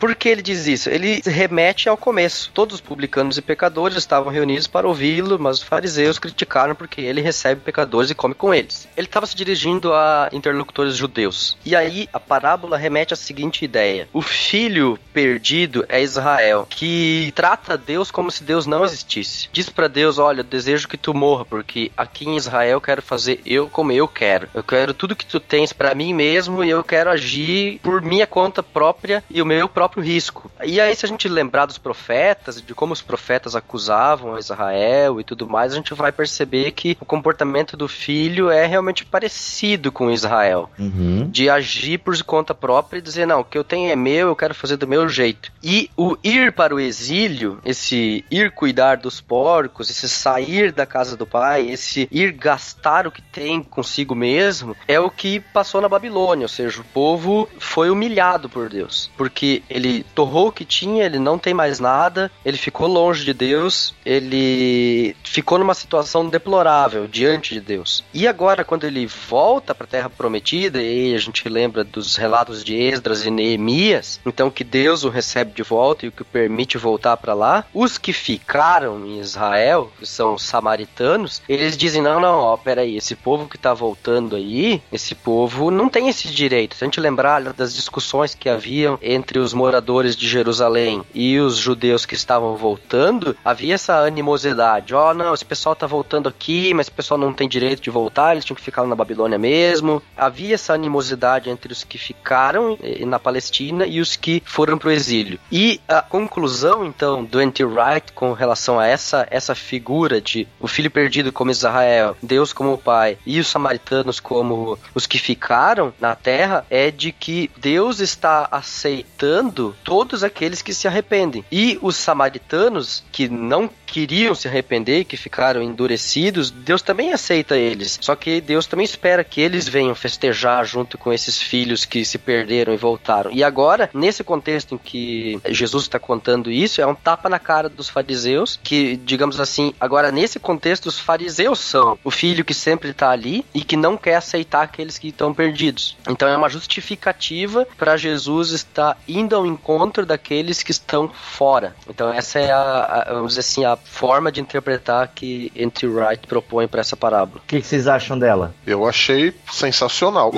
Por 0.01 0.15
que 0.15 0.31
ele 0.31 0.41
diz 0.41 0.67
isso? 0.67 0.89
Ele 0.89 1.21
remete 1.27 1.87
ao 1.87 1.97
começo. 1.97 2.51
Todos 2.55 2.77
os 2.77 2.81
publicanos 2.81 3.37
e 3.37 3.43
pecadores 3.43 3.99
estavam 3.99 4.33
reunidos 4.33 4.67
para 4.67 4.89
ouvi-lo, 4.89 5.39
mas 5.39 5.59
os 5.59 5.63
fariseus 5.63 6.19
criticaram 6.19 6.75
porque 6.75 7.03
ele 7.03 7.21
recebe 7.21 7.61
pecadores 7.61 8.11
e 8.11 8.15
come 8.15 8.35
com 8.35 8.55
eles. 8.55 8.89
Ele 8.97 9.07
estava 9.07 9.27
se 9.27 9.37
dirigindo 9.37 9.93
a 9.93 10.31
interlocutores 10.33 10.97
judeus. 10.97 11.55
E 11.67 11.77
aí 11.77 12.09
a 12.15 12.19
parábola 12.19 12.79
remete 12.79 13.13
à 13.13 13.17
seguinte 13.17 13.63
ideia: 13.63 14.09
o 14.11 14.23
filho 14.23 14.99
perdido 15.13 15.85
é 15.87 16.03
Israel, 16.03 16.67
que 16.71 17.31
trata 17.35 17.77
Deus 17.77 18.11
como 18.11 18.31
se 18.31 18.43
Deus 18.43 18.67
não 18.67 18.85
existisse. 18.87 19.51
Diz 19.53 19.69
para 19.69 19.87
Deus: 19.87 20.17
Olha, 20.17 20.41
eu 20.41 20.45
desejo 20.45 20.89
que 20.89 20.97
tu 20.97 21.13
morra, 21.13 21.45
porque 21.45 21.93
aqui 21.95 22.27
em 22.27 22.39
Israel 22.39 22.71
eu 22.71 22.81
quero 22.81 23.03
fazer 23.03 23.43
eu 23.45 23.69
como 23.69 23.93
eu 23.93 24.09
quero. 24.09 24.49
Eu 24.55 24.63
quero 24.63 24.95
tudo 24.95 25.15
que 25.15 25.27
tu 25.27 25.39
tens 25.39 25.75
para 25.75 25.95
mim 25.95 26.15
mesmo 26.15 26.65
e 26.65 26.71
eu 26.71 26.83
quero 26.83 27.11
agir 27.11 27.79
por 27.83 28.01
minha 28.01 28.27
conta 28.27 28.63
própria 28.63 29.23
e 29.29 29.43
o 29.43 29.47
meu 29.47 29.69
próprio 29.69 29.80
risco. 30.01 30.51
E 30.65 30.81
aí, 30.81 30.95
se 30.95 31.07
a 31.07 31.09
gente 31.09 31.29
lembrar 31.29 31.67
dos 31.67 31.79
profetas, 31.79 32.61
de 32.61 32.75
como 32.75 32.93
os 32.93 33.03
profetas 33.03 33.55
acusavam 33.57 34.39
Israel 34.39 35.21
e 35.21 35.25
tudo 35.25 35.49
mais, 35.49 35.73
a 35.73 35.77
gente 35.77 35.95
vai 35.95 36.13
perceber 36.13 36.73
que 36.73 36.97
o 37.01 37.05
comportamento 37.05 37.77
do 37.77 37.89
filho 37.89 38.51
é 38.51 38.67
realmente 38.67 39.05
parecido 39.05 39.93
com 39.93 40.11
Israel. 40.11 40.71
Uhum. 40.79 41.29
De 41.31 41.49
agir 41.49 41.99
por 41.99 42.21
conta 42.23 42.55
própria 42.55 42.99
e 42.99 43.03
dizer, 43.03 43.27
não, 43.27 43.41
o 43.41 43.45
que 43.45 43.57
eu 43.57 43.65
tenho 43.65 43.91
é 43.91 43.97
meu, 43.97 44.29
eu 44.29 44.37
quero 44.37 44.55
fazer 44.55 44.77
do 44.77 44.87
meu 44.87 45.09
jeito. 45.09 45.53
E 45.63 45.91
o 45.97 46.17
ir 46.23 46.53
para 46.53 46.75
o 46.75 46.81
exílio, 46.81 47.59
esse 47.65 48.25
ir 48.31 48.51
cuidar 48.51 48.97
dos 48.97 49.21
porcos, 49.21 49.91
esse 49.91 50.09
sair 50.09 50.73
da 50.73 50.87
casa 50.87 51.17
do 51.17 51.27
pai, 51.27 51.71
esse 51.71 52.09
ir 52.11 52.33
gastar 52.33 53.07
o 53.07 53.11
que 53.13 53.23
tem 53.23 53.63
consigo 53.63 54.15
mesmo, 54.15 54.77
é 54.87 54.99
o 54.99 55.11
que 55.11 55.41
passou 55.41 55.81
na 55.81 55.89
Babilônia, 55.89 56.45
ou 56.45 56.49
seja, 56.49 56.81
o 56.81 56.85
povo 56.85 57.49
foi 57.59 57.91
humilhado 57.91 58.49
por 58.49 58.69
Deus, 58.69 59.11
porque 59.17 59.60
ele 59.69 60.05
torrou 60.15 60.49
o 60.49 60.53
que 60.53 60.65
tinha, 60.65 61.05
ele 61.05 61.19
não 61.19 61.39
tem 61.39 61.55
mais 61.55 61.81
nada, 61.81 62.31
ele 62.45 62.57
ficou 62.57 62.87
longe 62.87 63.25
de 63.25 63.35
Deus, 63.35 63.95
ele 64.05 65.17
ficou 65.25 65.59
numa 65.59 65.75
situação 65.75 66.29
deplorável 66.29 67.07
diante 67.07 67.55
de 67.55 67.61
Deus. 67.61 68.05
E 68.13 68.27
agora, 68.27 68.65
quando 68.65 68.85
ele 68.85 69.07
volta 69.07 69.75
para 69.75 69.85
a 69.85 69.89
Terra 69.89 70.11
Prometida, 70.11 70.81
e 70.81 71.15
a 71.15 71.19
gente 71.19 71.49
lembra 71.49 71.85
dos 71.85 72.17
relatos 72.17 72.65
de 72.65 72.75
Esdras 72.75 73.25
e 73.25 73.31
Neemias, 73.31 74.21
então 74.25 74.51
que 74.51 74.65
Deus 74.65 75.05
o 75.05 75.09
recebe 75.09 75.53
de 75.53 75.63
volta 75.63 76.05
e 76.05 76.09
o 76.09 76.13
que 76.13 76.25
permite 76.25 76.79
voltar 76.79 77.17
para 77.17 77.35
lá, 77.35 77.65
os 77.75 77.99
que 77.99 78.13
ficaram 78.13 79.05
em 79.07 79.19
Israel, 79.21 79.93
que 79.99 80.07
são 80.07 80.35
os 80.35 80.43
samaritanos, 80.43 81.43
eles 81.49 81.77
dizem: 81.77 82.03
não, 82.03 82.21
não, 82.21 82.39
ó, 82.39 82.57
peraí, 82.57 82.97
esse 82.97 83.15
povo 83.15 83.49
que 83.49 83.59
tá 83.59 83.73
voltando 83.75 84.37
aí, 84.37 84.83
esse 84.93 85.15
povo 85.15 85.71
não 85.71 85.89
tem 85.89 86.09
esse 86.09 86.29
direito. 86.29 86.75
Se 86.75 86.85
a 86.85 86.87
gente 86.87 87.01
lembrar 87.01 87.41
das 87.53 87.75
discussões 87.75 88.35
que 88.35 88.49
haviam 88.49 88.99
entre 89.03 89.39
os 89.39 89.50
moradores 89.53 90.17
de 90.17 90.29
Jerusalém 90.29 91.03
e 91.15 91.39
os 91.39 91.57
judeus 91.57 92.07
que 92.07 92.15
estavam 92.15 92.57
voltando, 92.57 93.37
havia 93.45 93.75
essa 93.75 93.99
animosidade. 93.99 94.95
Ó, 94.95 95.11
oh, 95.11 95.15
não, 95.15 95.35
esse 95.35 95.45
pessoal 95.45 95.75
tá 95.75 95.87
voltando 95.87 96.29
aqui, 96.29 96.73
mas 96.75 96.87
esse 96.87 96.93
pessoal 96.93 97.19
não 97.19 97.33
tem 97.33 97.49
direito 97.49 97.83
de 97.83 97.91
voltar, 97.91 98.33
eles 98.33 98.45
tinham 98.45 98.57
que 98.57 98.63
ficar 98.63 98.85
na 98.87 98.95
Babilônia 98.95 99.39
mesmo. 99.39 100.03
Havia 100.17 100.55
essa 100.55 100.75
animosidade 100.75 101.51
entre 101.51 101.73
os 101.73 101.85
que 101.85 101.99
ficaram 101.99 102.79
na 103.07 103.19
Palestina 103.19 103.87
e 103.87 104.01
os 104.01 104.17
que 104.17 104.43
foram 104.45 104.79
pro 104.79 104.91
exílio. 104.91 105.39
E 105.51 105.81
a 105.89 106.03
conclusão, 106.03 106.85
então, 106.85 107.25
do 107.25 107.39
Anti-Wright 107.39 108.13
com 108.15 108.33
relação 108.33 108.79
a 108.79 108.87
essa, 108.87 109.27
essa 109.31 109.55
figura 109.55 110.21
de 110.21 110.47
o 110.59 110.69
filho 110.69 110.91
perdido 110.91 111.33
como 111.33 111.51
Israel, 111.51 112.17
Deus 112.23 112.53
como 112.53 112.75
o 112.75 112.79
pai 112.79 113.19
e 113.25 113.39
os 113.41 113.49
samaritanos 113.49 114.21
como 114.21 114.79
os 114.95 115.07
que 115.07 115.19
ficaram 115.19 115.93
na 116.01 116.15
terra 116.15 116.65
é 116.71 116.91
de 116.91 117.13
que 117.13 117.51
Deus 117.57 118.01
está 118.01 118.49
aceitando 118.51 119.40
todos 119.85 120.23
aqueles 120.23 120.63
que 120.63 120.75
se 120.75 120.87
arrependem. 120.87 121.45
E 121.51 121.79
os 121.81 121.97
samaritanos 121.97 123.03
que 123.11 123.29
não 123.29 123.71
queriam 123.91 124.35
se 124.37 124.47
arrepender, 124.47 125.05
que 125.05 125.17
ficaram 125.17 125.61
endurecidos, 125.61 126.51
Deus 126.51 126.81
também 126.81 127.13
aceita 127.13 127.57
eles. 127.57 127.99
Só 128.01 128.15
que 128.15 128.41
Deus 128.41 128.67
também 128.67 128.85
espera 128.85 129.25
que 129.25 129.41
eles 129.41 129.69
venham 129.69 129.95
festejar 129.97 130.65
junto 130.65 130.97
com 130.97 131.13
esses 131.13 131.43
filhos 131.43 131.85
que 131.85 132.05
se 132.05 132.17
perderam 132.17 132.73
e 132.73 132.77
voltaram. 132.77 133.33
E 133.33 133.43
agora, 133.43 133.91
nesse 133.93 134.23
contexto 134.23 134.77
em 134.77 134.79
que 134.79 135.41
Jesus 135.49 135.85
está 135.85 135.99
contando 135.99 136.53
isso, 136.53 136.81
é 136.81 136.87
um 136.87 136.95
tapa 136.95 137.29
na 137.29 137.41
cara 137.41 137.69
dos 137.69 137.89
fariseus, 137.89 138.61
que, 138.63 138.97
digamos 138.97 139.41
assim, 139.41 139.75
agora 139.81 140.13
nesse 140.13 140.39
contexto, 140.39 140.87
os 140.87 141.01
fariseus 141.01 141.59
são 141.59 141.99
o 142.05 142.11
filho 142.11 142.45
que 142.45 142.55
sempre 142.55 142.91
está 142.91 143.11
ali 143.11 143.45
e 143.53 143.65
que 143.65 143.77
não 143.77 143.97
quer 143.97 144.17
aceitar 144.17 144.63
aqueles 144.63 144.99
que 144.99 145.09
estão 145.09 145.35
perdidos. 145.35 145.97
Então 146.09 146.29
é 146.29 146.37
uma 146.37 146.49
justificativa 146.49 147.67
para 147.77 147.97
Jesus 147.97 148.51
estar 148.51 148.97
indo 149.09 149.35
ao 149.35 149.45
encontro 149.47 150.07
daqueles 150.07 150.63
que 150.63 150.71
estão 150.71 151.09
fora. 151.09 151.75
Então 151.89 152.13
essa 152.13 152.39
é 152.39 152.53
a, 152.53 153.05
a 153.09 153.15
vamos 153.15 153.31
dizer 153.31 153.41
assim, 153.41 153.65
a 153.65 153.80
forma 153.85 154.31
de 154.31 154.41
interpretar 154.41 155.09
que 155.09 155.53
N.T. 155.55 155.87
Wright 155.87 156.27
propõe 156.27 156.67
para 156.67 156.81
essa 156.81 156.97
parábola. 156.97 157.41
O 157.45 157.47
que, 157.47 157.61
que 157.61 157.67
vocês 157.67 157.87
acham 157.87 158.19
dela? 158.19 158.55
Eu 158.67 158.87
achei 158.87 159.35
sensacional. 159.51 160.33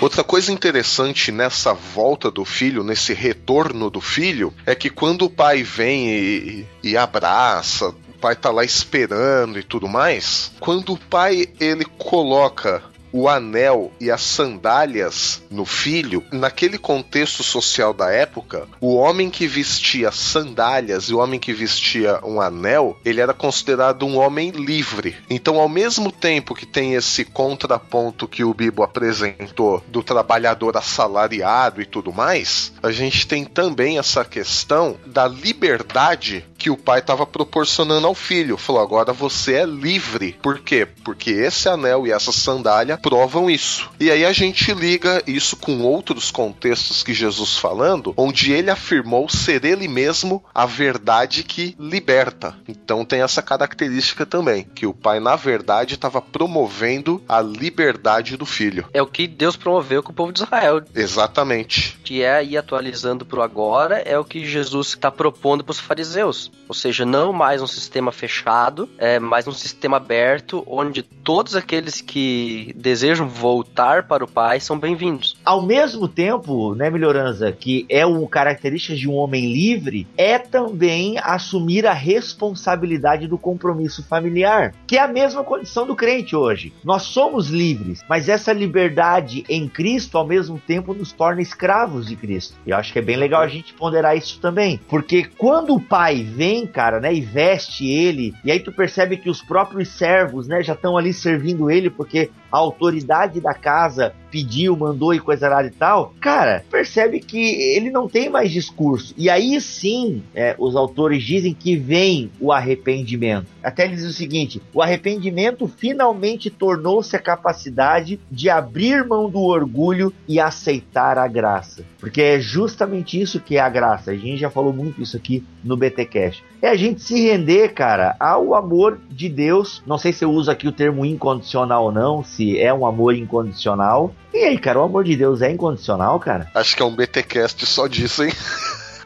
Outra 0.00 0.24
coisa 0.24 0.50
interessante 0.50 1.30
nessa 1.30 1.72
volta 1.72 2.28
do 2.28 2.44
filho, 2.44 2.82
nesse 2.82 3.14
retorno 3.14 3.88
do 3.88 4.00
filho, 4.00 4.52
é 4.66 4.74
que 4.74 4.90
quando 4.90 5.26
o 5.26 5.30
pai 5.30 5.62
vem 5.62 6.08
e, 6.08 6.66
e 6.82 6.96
abraça, 6.96 7.90
o 7.90 8.18
pai 8.20 8.34
tá 8.34 8.50
lá 8.50 8.64
esperando 8.64 9.60
e 9.60 9.62
tudo 9.62 9.88
mais, 9.88 10.50
quando 10.58 10.94
o 10.94 10.98
pai 10.98 11.46
ele 11.60 11.84
coloca 11.84 12.82
o 13.12 13.28
anel 13.28 13.92
e 14.00 14.10
as 14.10 14.22
sandálias 14.22 15.42
no 15.50 15.64
filho, 15.64 16.24
naquele 16.32 16.78
contexto 16.78 17.42
social 17.42 17.92
da 17.92 18.10
época, 18.10 18.66
o 18.80 18.94
homem 18.94 19.30
que 19.30 19.46
vestia 19.46 20.10
sandálias 20.10 21.04
e 21.04 21.14
o 21.14 21.18
homem 21.18 21.38
que 21.38 21.52
vestia 21.52 22.18
um 22.24 22.40
anel, 22.40 22.98
ele 23.04 23.20
era 23.20 23.34
considerado 23.34 24.06
um 24.06 24.16
homem 24.16 24.50
livre. 24.50 25.16
Então, 25.28 25.60
ao 25.60 25.68
mesmo 25.68 26.10
tempo 26.10 26.54
que 26.54 26.66
tem 26.66 26.94
esse 26.94 27.24
contraponto 27.24 28.26
que 28.26 28.44
o 28.44 28.54
Bibo 28.54 28.82
apresentou 28.82 29.82
do 29.88 30.02
trabalhador 30.02 30.76
assalariado 30.76 31.82
e 31.82 31.86
tudo 31.86 32.12
mais, 32.12 32.72
a 32.82 32.90
gente 32.90 33.26
tem 33.26 33.44
também 33.44 33.98
essa 33.98 34.24
questão 34.24 34.96
da 35.06 35.28
liberdade 35.28 36.44
que 36.56 36.70
o 36.70 36.76
pai 36.76 37.00
estava 37.00 37.26
proporcionando 37.26 38.06
ao 38.06 38.14
filho. 38.14 38.56
Falou: 38.56 38.80
agora 38.80 39.12
você 39.12 39.54
é 39.54 39.66
livre. 39.66 40.38
Por 40.40 40.60
quê? 40.60 40.86
Porque 41.04 41.30
esse 41.30 41.68
anel 41.68 42.06
e 42.06 42.12
essa 42.12 42.30
sandália 42.30 42.96
provam 43.02 43.50
isso. 43.50 43.90
E 43.98 44.10
aí 44.10 44.24
a 44.24 44.32
gente 44.32 44.72
liga 44.72 45.22
isso 45.26 45.56
com 45.56 45.82
outros 45.82 46.30
contextos 46.30 47.02
que 47.02 47.12
Jesus 47.12 47.58
falando, 47.58 48.14
onde 48.16 48.52
ele 48.52 48.70
afirmou 48.70 49.28
ser 49.28 49.64
ele 49.64 49.88
mesmo 49.88 50.42
a 50.54 50.64
verdade 50.64 51.42
que 51.42 51.76
liberta. 51.78 52.56
Então 52.68 53.04
tem 53.04 53.20
essa 53.20 53.42
característica 53.42 54.24
também, 54.24 54.64
que 54.74 54.86
o 54.86 54.94
pai 54.94 55.18
na 55.18 55.34
verdade 55.34 55.94
estava 55.94 56.22
promovendo 56.22 57.20
a 57.28 57.40
liberdade 57.40 58.36
do 58.36 58.46
filho. 58.46 58.86
É 58.94 59.02
o 59.02 59.06
que 59.06 59.26
Deus 59.26 59.56
promoveu 59.56 60.02
com 60.02 60.12
o 60.12 60.14
povo 60.14 60.32
de 60.32 60.42
Israel. 60.42 60.82
Exatamente. 60.94 61.98
Que 62.04 62.22
é 62.22 62.44
ir 62.44 62.56
atualizando 62.56 63.26
pro 63.26 63.42
agora, 63.42 63.98
é 63.98 64.18
o 64.18 64.24
que 64.24 64.46
Jesus 64.46 64.88
está 64.88 65.10
propondo 65.10 65.64
para 65.64 65.72
os 65.72 65.80
fariseus. 65.80 66.50
Ou 66.68 66.74
seja, 66.74 67.04
não 67.04 67.32
mais 67.32 67.60
um 67.60 67.66
sistema 67.66 68.12
fechado, 68.12 68.88
é 68.96 69.18
mais 69.18 69.48
um 69.48 69.52
sistema 69.52 69.96
aberto, 69.96 70.62
onde 70.66 71.02
todos 71.02 71.56
aqueles 71.56 72.00
que 72.00 72.72
desejam 72.92 73.26
voltar 73.26 74.02
para 74.02 74.22
o 74.22 74.28
Pai 74.28 74.60
são 74.60 74.78
bem-vindos. 74.78 75.34
Ao 75.42 75.62
mesmo 75.62 76.06
tempo, 76.06 76.74
né, 76.74 76.90
Melhorança, 76.90 77.50
que 77.50 77.86
é 77.88 78.04
uma 78.04 78.28
característica 78.28 78.94
de 78.94 79.08
um 79.08 79.14
homem 79.14 79.50
livre, 79.50 80.06
é 80.14 80.38
também 80.38 81.16
assumir 81.22 81.86
a 81.86 81.94
responsabilidade 81.94 83.26
do 83.26 83.38
compromisso 83.38 84.06
familiar, 84.06 84.74
que 84.86 84.98
é 84.98 85.00
a 85.00 85.08
mesma 85.08 85.42
condição 85.42 85.86
do 85.86 85.96
crente 85.96 86.36
hoje. 86.36 86.70
Nós 86.84 87.04
somos 87.04 87.48
livres, 87.48 88.02
mas 88.06 88.28
essa 88.28 88.52
liberdade 88.52 89.42
em 89.48 89.66
Cristo, 89.66 90.18
ao 90.18 90.26
mesmo 90.26 90.58
tempo, 90.58 90.92
nos 90.92 91.12
torna 91.12 91.40
escravos 91.40 92.06
de 92.06 92.14
Cristo. 92.14 92.58
E 92.66 92.70
eu 92.72 92.76
acho 92.76 92.92
que 92.92 92.98
é 92.98 93.02
bem 93.02 93.16
legal 93.16 93.40
a 93.40 93.48
gente 93.48 93.72
ponderar 93.72 94.18
isso 94.18 94.38
também, 94.38 94.78
porque 94.86 95.24
quando 95.38 95.74
o 95.74 95.80
pai 95.80 96.22
vem, 96.22 96.66
cara, 96.66 97.00
né, 97.00 97.14
e 97.14 97.22
veste 97.22 97.88
ele, 97.88 98.34
e 98.44 98.52
aí 98.52 98.60
tu 98.60 98.70
percebe 98.70 99.16
que 99.16 99.30
os 99.30 99.40
próprios 99.40 99.88
servos, 99.88 100.46
né, 100.46 100.62
já 100.62 100.74
estão 100.74 100.98
ali 100.98 101.14
servindo 101.14 101.70
ele, 101.70 101.88
porque 101.88 102.30
a 102.52 102.58
autoridade 102.58 103.40
da 103.40 103.54
casa 103.54 104.14
pediu, 104.32 104.74
mandou 104.74 105.12
e 105.12 105.20
coisa 105.20 105.46
lá 105.50 105.62
e 105.62 105.70
tal, 105.70 106.14
cara, 106.18 106.64
percebe 106.70 107.20
que 107.20 107.38
ele 107.76 107.90
não 107.90 108.08
tem 108.08 108.30
mais 108.30 108.50
discurso. 108.50 109.14
E 109.18 109.28
aí 109.28 109.60
sim, 109.60 110.22
é, 110.34 110.56
os 110.58 110.74
autores 110.74 111.22
dizem 111.22 111.52
que 111.52 111.76
vem 111.76 112.30
o 112.40 112.50
arrependimento. 112.50 113.46
Até 113.62 113.84
eles 113.84 113.96
dizem 113.96 114.10
o 114.10 114.14
seguinte: 114.14 114.62
o 114.72 114.80
arrependimento 114.80 115.68
finalmente 115.68 116.48
tornou-se 116.48 117.14
a 117.14 117.18
capacidade 117.18 118.18
de 118.30 118.48
abrir 118.48 119.06
mão 119.06 119.28
do 119.28 119.40
orgulho 119.40 120.12
e 120.26 120.40
aceitar 120.40 121.18
a 121.18 121.28
graça. 121.28 121.84
Porque 122.00 122.22
é 122.22 122.40
justamente 122.40 123.20
isso 123.20 123.38
que 123.38 123.56
é 123.56 123.60
a 123.60 123.68
graça. 123.68 124.10
A 124.10 124.16
gente 124.16 124.38
já 124.38 124.50
falou 124.50 124.72
muito 124.72 125.02
isso 125.02 125.16
aqui 125.16 125.44
no 125.62 125.76
BTcast. 125.76 126.42
É 126.60 126.68
a 126.68 126.76
gente 126.76 127.02
se 127.02 127.20
render, 127.20 127.74
cara, 127.74 128.16
ao 128.18 128.54
amor 128.54 128.98
de 129.10 129.28
Deus. 129.28 129.82
Não 129.86 129.98
sei 129.98 130.12
se 130.12 130.24
eu 130.24 130.30
uso 130.30 130.50
aqui 130.50 130.66
o 130.66 130.72
termo 130.72 131.04
incondicional 131.04 131.84
ou 131.84 131.92
não, 131.92 132.24
se 132.24 132.58
é 132.58 132.72
um 132.72 132.86
amor 132.86 133.14
incondicional. 133.14 134.14
E 134.32 134.38
aí, 134.38 134.58
cara, 134.58 134.80
o 134.80 134.82
amor 134.82 135.04
de 135.04 135.16
Deus 135.16 135.42
é 135.42 135.50
incondicional, 135.50 136.18
cara? 136.18 136.50
Acho 136.54 136.76
que 136.76 136.82
é 136.82 136.84
um 136.84 136.94
BTcast 136.94 137.66
só 137.66 137.86
disso, 137.86 138.24
hein? 138.24 138.32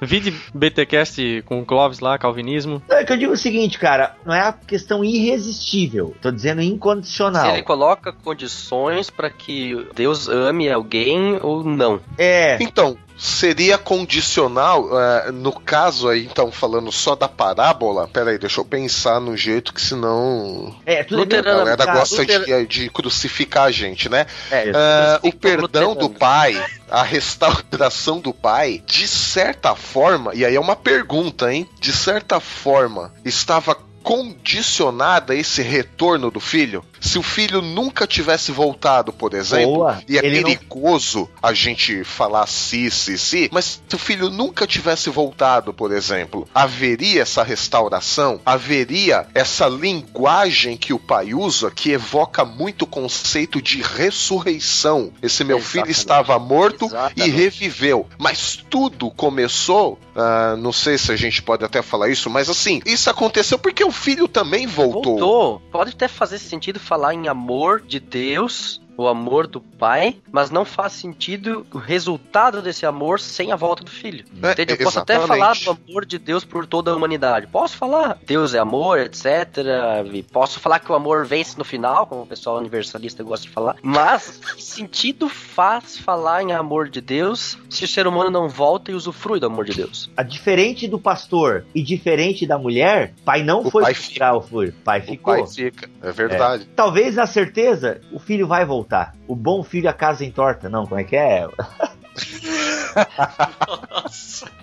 Vide 0.00 0.34
BTcast 0.54 1.42
com 1.46 1.60
o 1.60 1.64
Clóvis 1.64 2.00
lá, 2.00 2.18
Calvinismo. 2.18 2.82
Não, 2.88 2.98
é 2.98 3.04
que 3.04 3.12
eu 3.12 3.16
digo 3.16 3.32
o 3.32 3.36
seguinte, 3.36 3.78
cara, 3.78 4.14
não 4.24 4.34
é 4.34 4.40
a 4.40 4.52
questão 4.52 5.02
irresistível, 5.02 6.14
tô 6.20 6.30
dizendo 6.30 6.60
incondicional. 6.60 7.46
Se 7.46 7.52
ele 7.52 7.62
coloca 7.62 8.12
condições 8.12 9.10
para 9.10 9.30
que 9.30 9.86
Deus 9.94 10.28
ame 10.28 10.70
alguém 10.70 11.38
ou 11.42 11.64
não. 11.64 12.00
É. 12.18 12.62
Então, 12.62 12.96
seria 13.16 13.78
condicional, 13.78 14.84
uh, 14.84 15.32
no 15.32 15.52
caso 15.52 16.08
aí, 16.08 16.24
então, 16.24 16.52
falando 16.52 16.92
só 16.92 17.14
da 17.14 17.28
parábola, 17.28 18.08
peraí, 18.08 18.38
deixa 18.38 18.60
eu 18.60 18.64
pensar 18.64 19.20
no 19.20 19.36
jeito 19.36 19.72
que 19.72 19.80
senão. 19.80 20.74
É, 20.84 21.02
tudo 21.02 21.34
a 21.34 21.40
galera 21.40 21.86
gosta 21.86 22.24
de, 22.24 22.66
de, 22.66 22.90
crucificar 22.90 23.64
a 23.64 23.70
gente, 23.70 24.08
né? 24.08 24.26
É, 24.50 24.70
uh, 24.70 25.28
o 25.28 25.32
perdão 25.32 25.94
do 25.94 26.10
pai, 26.10 26.62
a 26.90 27.02
restauração 27.02 28.20
do 28.20 28.34
pai, 28.34 28.82
de 28.86 29.08
certa 29.08 29.74
forma, 29.74 30.34
e 30.34 30.44
aí 30.44 30.54
é 30.54 30.60
uma 30.60 30.76
pergunta, 30.76 31.52
hein? 31.52 31.68
De 31.80 31.92
certa 31.92 32.38
forma, 32.38 33.12
estava 33.24 33.76
condicionada 34.06 35.32
a 35.32 35.36
esse 35.36 35.60
retorno 35.62 36.30
do 36.30 36.38
filho? 36.38 36.84
Se 37.00 37.18
o 37.18 37.24
filho 37.24 37.60
nunca 37.60 38.06
tivesse 38.06 38.52
voltado, 38.52 39.12
por 39.12 39.34
exemplo, 39.34 39.74
Boa, 39.74 40.00
e 40.08 40.16
é 40.16 40.22
perigoso 40.22 41.18
não... 41.20 41.28
a 41.42 41.52
gente 41.52 42.04
falar 42.04 42.46
si, 42.46 42.88
si, 42.88 43.18
si, 43.18 43.48
mas 43.52 43.82
se 43.86 43.96
o 43.96 43.98
filho 43.98 44.30
nunca 44.30 44.64
tivesse 44.64 45.10
voltado, 45.10 45.74
por 45.74 45.90
exemplo, 45.90 46.48
haveria 46.54 47.22
essa 47.22 47.42
restauração? 47.42 48.40
Haveria 48.46 49.26
essa 49.34 49.66
linguagem 49.66 50.76
que 50.76 50.92
o 50.92 51.00
pai 51.00 51.34
usa 51.34 51.68
que 51.72 51.90
evoca 51.90 52.44
muito 52.44 52.82
o 52.82 52.86
conceito 52.86 53.60
de 53.60 53.82
ressurreição? 53.82 55.12
Esse 55.20 55.42
meu 55.42 55.58
Exatamente. 55.58 55.84
filho 55.84 55.90
estava 55.90 56.38
morto 56.38 56.86
Exatamente. 56.86 57.28
e 57.28 57.28
reviveu. 57.28 58.06
Mas 58.18 58.56
tudo 58.70 59.10
começou, 59.10 59.98
uh, 60.14 60.56
não 60.56 60.72
sei 60.72 60.96
se 60.96 61.10
a 61.10 61.16
gente 61.16 61.42
pode 61.42 61.64
até 61.64 61.82
falar 61.82 62.08
isso, 62.08 62.30
mas 62.30 62.48
assim, 62.48 62.80
isso 62.86 63.10
aconteceu 63.10 63.58
porque 63.58 63.82
o 63.82 63.95
filho 63.96 64.28
também 64.28 64.66
voltou. 64.66 65.18
Voltou. 65.18 65.62
Pode 65.72 65.90
até 65.90 66.06
fazer 66.06 66.38
sentido 66.38 66.78
falar 66.78 67.14
em 67.14 67.28
amor 67.28 67.80
de 67.80 67.98
Deus 67.98 68.80
o 68.96 69.06
amor 69.06 69.46
do 69.46 69.60
pai, 69.60 70.16
mas 70.32 70.50
não 70.50 70.64
faz 70.64 70.94
sentido 70.94 71.66
o 71.72 71.78
resultado 71.78 72.62
desse 72.62 72.86
amor 72.86 73.20
sem 73.20 73.52
a 73.52 73.56
volta 73.56 73.84
do 73.84 73.90
filho. 73.90 74.24
É, 74.42 74.52
entende? 74.52 74.72
Eu 74.72 74.78
posso 74.78 74.98
até 74.98 75.20
falar 75.20 75.54
do 75.54 75.70
amor 75.70 76.06
de 76.06 76.18
Deus 76.18 76.44
por 76.44 76.66
toda 76.66 76.90
a 76.90 76.96
humanidade. 76.96 77.46
Posso 77.46 77.76
falar, 77.76 78.18
Deus 78.26 78.54
é 78.54 78.58
amor, 78.58 78.98
etc. 78.98 79.24
E 80.12 80.22
posso 80.22 80.58
falar 80.58 80.80
que 80.80 80.90
o 80.90 80.94
amor 80.94 81.26
vence 81.26 81.58
no 81.58 81.64
final, 81.64 82.06
como 82.06 82.22
o 82.22 82.26
pessoal 82.26 82.56
universalista 82.56 83.22
gosta 83.22 83.46
de 83.46 83.52
falar. 83.52 83.76
Mas 83.82 84.40
que 84.54 84.62
sentido 84.62 85.28
faz 85.28 85.98
falar 85.98 86.42
em 86.42 86.52
amor 86.52 86.88
de 86.88 87.00
Deus 87.00 87.58
se 87.68 87.84
o 87.84 87.88
ser 87.88 88.06
humano 88.06 88.30
não 88.30 88.48
volta 88.48 88.90
e 88.90 88.94
usufrui 88.94 89.38
do 89.38 89.46
amor 89.46 89.64
de 89.64 89.74
Deus? 89.74 90.10
A 90.16 90.22
diferente 90.22 90.88
do 90.88 90.98
pastor 90.98 91.66
e 91.74 91.82
diferente 91.82 92.46
da 92.46 92.58
mulher, 92.58 93.12
pai 93.24 93.42
não 93.42 93.60
o 93.60 93.70
foi 93.70 93.82
pai 93.82 93.94
ficar 93.94 94.34
o 94.34 94.40
filho, 94.40 94.74
pai 94.84 95.00
ficou. 95.00 95.34
O 95.34 95.38
pai 95.38 95.46
fica, 95.46 95.90
é 96.02 96.12
verdade. 96.12 96.64
É. 96.64 96.66
Talvez 96.74 97.16
na 97.16 97.26
certeza 97.26 98.00
o 98.12 98.18
filho 98.18 98.46
vai 98.46 98.64
voltar 98.64 98.85
voltar. 98.86 99.14
O 99.26 99.34
bom 99.34 99.64
filho 99.64 99.90
a 99.90 99.92
casa 99.92 100.24
entorta. 100.24 100.68
Não, 100.68 100.86
como 100.86 101.00
é 101.00 101.04
que 101.04 101.16
é? 101.16 101.46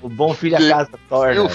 o 0.02 0.10
bom 0.10 0.34
filho 0.34 0.56
a 0.56 0.60
casa 0.60 0.98
torna. 1.10 1.50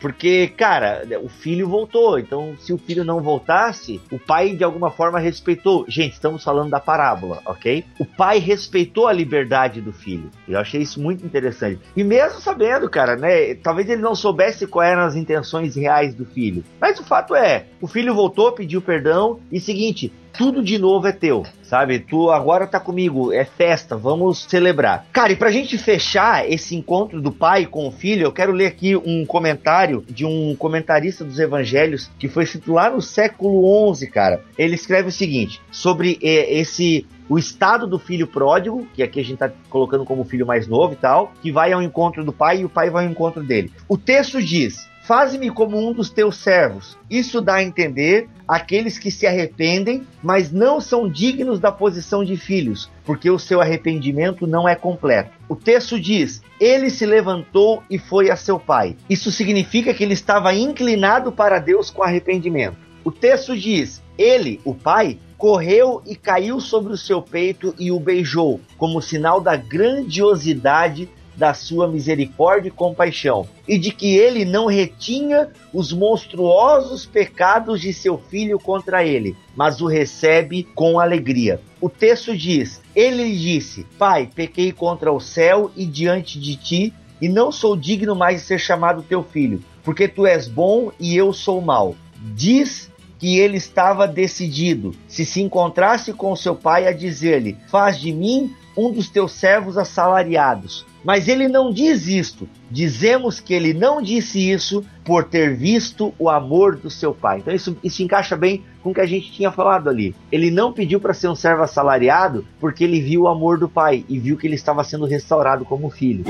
Porque, 0.00 0.46
cara, 0.56 1.02
o 1.22 1.28
filho 1.28 1.68
voltou. 1.68 2.18
Então, 2.18 2.56
se 2.58 2.72
o 2.72 2.78
filho 2.78 3.04
não 3.04 3.20
voltasse, 3.20 4.00
o 4.12 4.18
pai 4.18 4.54
de 4.54 4.62
alguma 4.62 4.90
forma 4.90 5.18
respeitou. 5.18 5.84
Gente, 5.88 6.12
estamos 6.12 6.42
falando 6.44 6.70
da 6.70 6.78
parábola, 6.80 7.42
ok? 7.44 7.84
O 7.98 8.04
pai 8.04 8.38
respeitou 8.38 9.08
a 9.08 9.12
liberdade 9.12 9.80
do 9.80 9.92
filho. 9.92 10.30
Eu 10.46 10.58
achei 10.58 10.80
isso 10.80 11.00
muito 11.00 11.26
interessante. 11.26 11.80
E 11.96 12.04
mesmo 12.04 12.40
sabendo, 12.40 12.88
cara, 12.88 13.16
né? 13.16 13.54
Talvez 13.56 13.90
ele 13.90 14.00
não 14.00 14.14
soubesse 14.14 14.68
quais 14.68 14.92
eram 14.92 15.02
as 15.02 15.16
intenções 15.16 15.74
reais 15.74 16.14
do 16.14 16.24
filho. 16.24 16.64
Mas 16.80 16.98
o 17.00 17.04
fato 17.04 17.34
é, 17.34 17.66
o 17.80 17.88
filho 17.88 18.14
voltou, 18.14 18.52
pediu 18.52 18.80
perdão 18.80 19.40
e 19.50 19.58
seguinte, 19.58 20.12
tudo 20.36 20.62
de 20.62 20.78
novo 20.78 21.06
é 21.06 21.12
teu, 21.12 21.44
sabe? 21.62 21.98
Tu 21.98 22.30
agora 22.30 22.66
tá 22.66 22.78
comigo, 22.78 23.32
é 23.32 23.44
festa, 23.44 23.96
vamos 23.96 24.44
celebrar. 24.48 25.06
Cara, 25.12 25.32
e 25.32 25.36
pra 25.36 25.50
gente 25.50 25.76
fechar 25.78 26.48
esse 26.48 26.76
encontro 26.76 27.20
do 27.20 27.32
pai 27.32 27.66
com 27.66 27.86
o 27.86 27.92
filho, 27.92 28.22
eu 28.22 28.32
quero 28.32 28.52
ler 28.52 28.66
aqui 28.66 28.96
um 28.96 29.24
comentário 29.26 30.04
de 30.08 30.24
um 30.24 30.54
comentarista 30.56 31.24
dos 31.24 31.38
evangelhos 31.38 32.10
que 32.18 32.28
foi 32.28 32.44
escrito 32.44 32.72
lá 32.72 32.90
no 32.90 33.00
século 33.00 33.94
XI, 33.94 34.06
cara. 34.06 34.42
Ele 34.56 34.74
escreve 34.74 35.08
o 35.08 35.12
seguinte, 35.12 35.60
sobre 35.70 36.18
é, 36.22 36.58
esse 36.58 37.06
o 37.28 37.38
estado 37.38 37.86
do 37.86 37.98
filho 37.98 38.26
pródigo, 38.26 38.88
que 38.94 39.02
aqui 39.02 39.20
a 39.20 39.22
gente 39.22 39.34
está 39.34 39.50
colocando 39.68 40.04
como 40.04 40.24
filho 40.24 40.46
mais 40.46 40.66
novo 40.66 40.94
e 40.94 40.96
tal, 40.96 41.32
que 41.42 41.52
vai 41.52 41.72
ao 41.72 41.82
encontro 41.82 42.24
do 42.24 42.32
pai 42.32 42.60
e 42.60 42.64
o 42.64 42.68
pai 42.68 42.88
vai 42.88 43.04
ao 43.04 43.10
encontro 43.10 43.42
dele. 43.42 43.70
O 43.86 43.98
texto 43.98 44.42
diz: 44.42 44.87
Faze-me 45.08 45.48
como 45.48 45.78
um 45.78 45.94
dos 45.94 46.10
teus 46.10 46.36
servos. 46.36 46.98
Isso 47.08 47.40
dá 47.40 47.54
a 47.54 47.62
entender 47.62 48.28
aqueles 48.46 48.98
que 48.98 49.10
se 49.10 49.26
arrependem, 49.26 50.06
mas 50.22 50.52
não 50.52 50.82
são 50.82 51.08
dignos 51.08 51.58
da 51.58 51.72
posição 51.72 52.22
de 52.22 52.36
filhos, 52.36 52.90
porque 53.06 53.30
o 53.30 53.38
seu 53.38 53.58
arrependimento 53.58 54.46
não 54.46 54.68
é 54.68 54.74
completo. 54.74 55.30
O 55.48 55.56
texto 55.56 55.98
diz: 55.98 56.42
Ele 56.60 56.90
se 56.90 57.06
levantou 57.06 57.82
e 57.88 57.98
foi 57.98 58.30
a 58.30 58.36
seu 58.36 58.60
pai. 58.60 58.98
Isso 59.08 59.32
significa 59.32 59.94
que 59.94 60.04
ele 60.04 60.12
estava 60.12 60.52
inclinado 60.52 61.32
para 61.32 61.58
Deus 61.58 61.88
com 61.88 62.02
arrependimento. 62.02 62.76
O 63.02 63.10
texto 63.10 63.56
diz: 63.56 64.02
Ele, 64.18 64.60
o 64.62 64.74
pai, 64.74 65.18
correu 65.38 66.02
e 66.04 66.14
caiu 66.16 66.60
sobre 66.60 66.92
o 66.92 66.98
seu 66.98 67.22
peito 67.22 67.74
e 67.78 67.90
o 67.90 67.98
beijou, 67.98 68.60
como 68.76 69.00
sinal 69.00 69.40
da 69.40 69.56
grandiosidade 69.56 71.08
da 71.38 71.54
sua 71.54 71.86
misericórdia 71.86 72.68
e 72.68 72.72
compaixão, 72.72 73.48
e 73.66 73.78
de 73.78 73.92
que 73.92 74.16
ele 74.16 74.44
não 74.44 74.66
retinha 74.66 75.48
os 75.72 75.92
monstruosos 75.92 77.06
pecados 77.06 77.80
de 77.80 77.92
seu 77.92 78.18
filho 78.18 78.58
contra 78.58 79.04
ele, 79.04 79.36
mas 79.54 79.80
o 79.80 79.86
recebe 79.86 80.64
com 80.74 80.98
alegria. 80.98 81.60
O 81.80 81.88
texto 81.88 82.36
diz: 82.36 82.82
Ele 82.94 83.32
disse: 83.36 83.86
Pai, 83.96 84.28
pequei 84.34 84.72
contra 84.72 85.12
o 85.12 85.20
céu 85.20 85.70
e 85.76 85.86
diante 85.86 86.40
de 86.40 86.56
ti, 86.56 86.92
e 87.20 87.28
não 87.28 87.52
sou 87.52 87.76
digno 87.76 88.16
mais 88.16 88.40
de 88.40 88.46
ser 88.46 88.58
chamado 88.58 89.02
teu 89.02 89.22
filho, 89.22 89.62
porque 89.84 90.08
tu 90.08 90.26
és 90.26 90.48
bom 90.48 90.90
e 90.98 91.16
eu 91.16 91.32
sou 91.32 91.60
mau. 91.60 91.94
Diz 92.34 92.90
que 93.18 93.38
ele 93.38 93.56
estava 93.56 94.06
decidido, 94.06 94.92
se 95.06 95.24
se 95.24 95.40
encontrasse 95.40 96.12
com 96.12 96.34
seu 96.34 96.56
pai, 96.56 96.88
a 96.88 96.92
dizer-lhe: 96.92 97.56
Faz 97.68 98.00
de 98.00 98.12
mim 98.12 98.52
um 98.76 98.92
dos 98.92 99.08
teus 99.08 99.32
servos 99.32 99.76
assalariados. 99.76 100.86
Mas 101.04 101.28
ele 101.28 101.48
não 101.48 101.72
diz 101.72 102.06
isto. 102.06 102.48
Dizemos 102.70 103.40
que 103.40 103.54
ele 103.54 103.72
não 103.72 104.02
disse 104.02 104.50
isso 104.50 104.84
por 105.04 105.24
ter 105.24 105.56
visto 105.56 106.12
o 106.18 106.28
amor 106.28 106.76
do 106.76 106.90
seu 106.90 107.14
pai. 107.14 107.38
Então 107.38 107.54
isso, 107.54 107.76
isso 107.82 108.02
encaixa 108.02 108.36
bem 108.36 108.64
com 108.82 108.90
o 108.90 108.94
que 108.94 109.00
a 109.00 109.06
gente 109.06 109.32
tinha 109.32 109.50
falado 109.50 109.88
ali. 109.88 110.14
Ele 110.30 110.50
não 110.50 110.72
pediu 110.72 111.00
para 111.00 111.14
ser 111.14 111.28
um 111.28 111.34
servo 111.34 111.62
assalariado 111.62 112.44
porque 112.60 112.84
ele 112.84 113.00
viu 113.00 113.22
o 113.22 113.28
amor 113.28 113.58
do 113.58 113.68
pai 113.68 114.04
e 114.08 114.18
viu 114.18 114.36
que 114.36 114.46
ele 114.46 114.56
estava 114.56 114.84
sendo 114.84 115.06
restaurado 115.06 115.64
como 115.64 115.90
filho. 115.90 116.24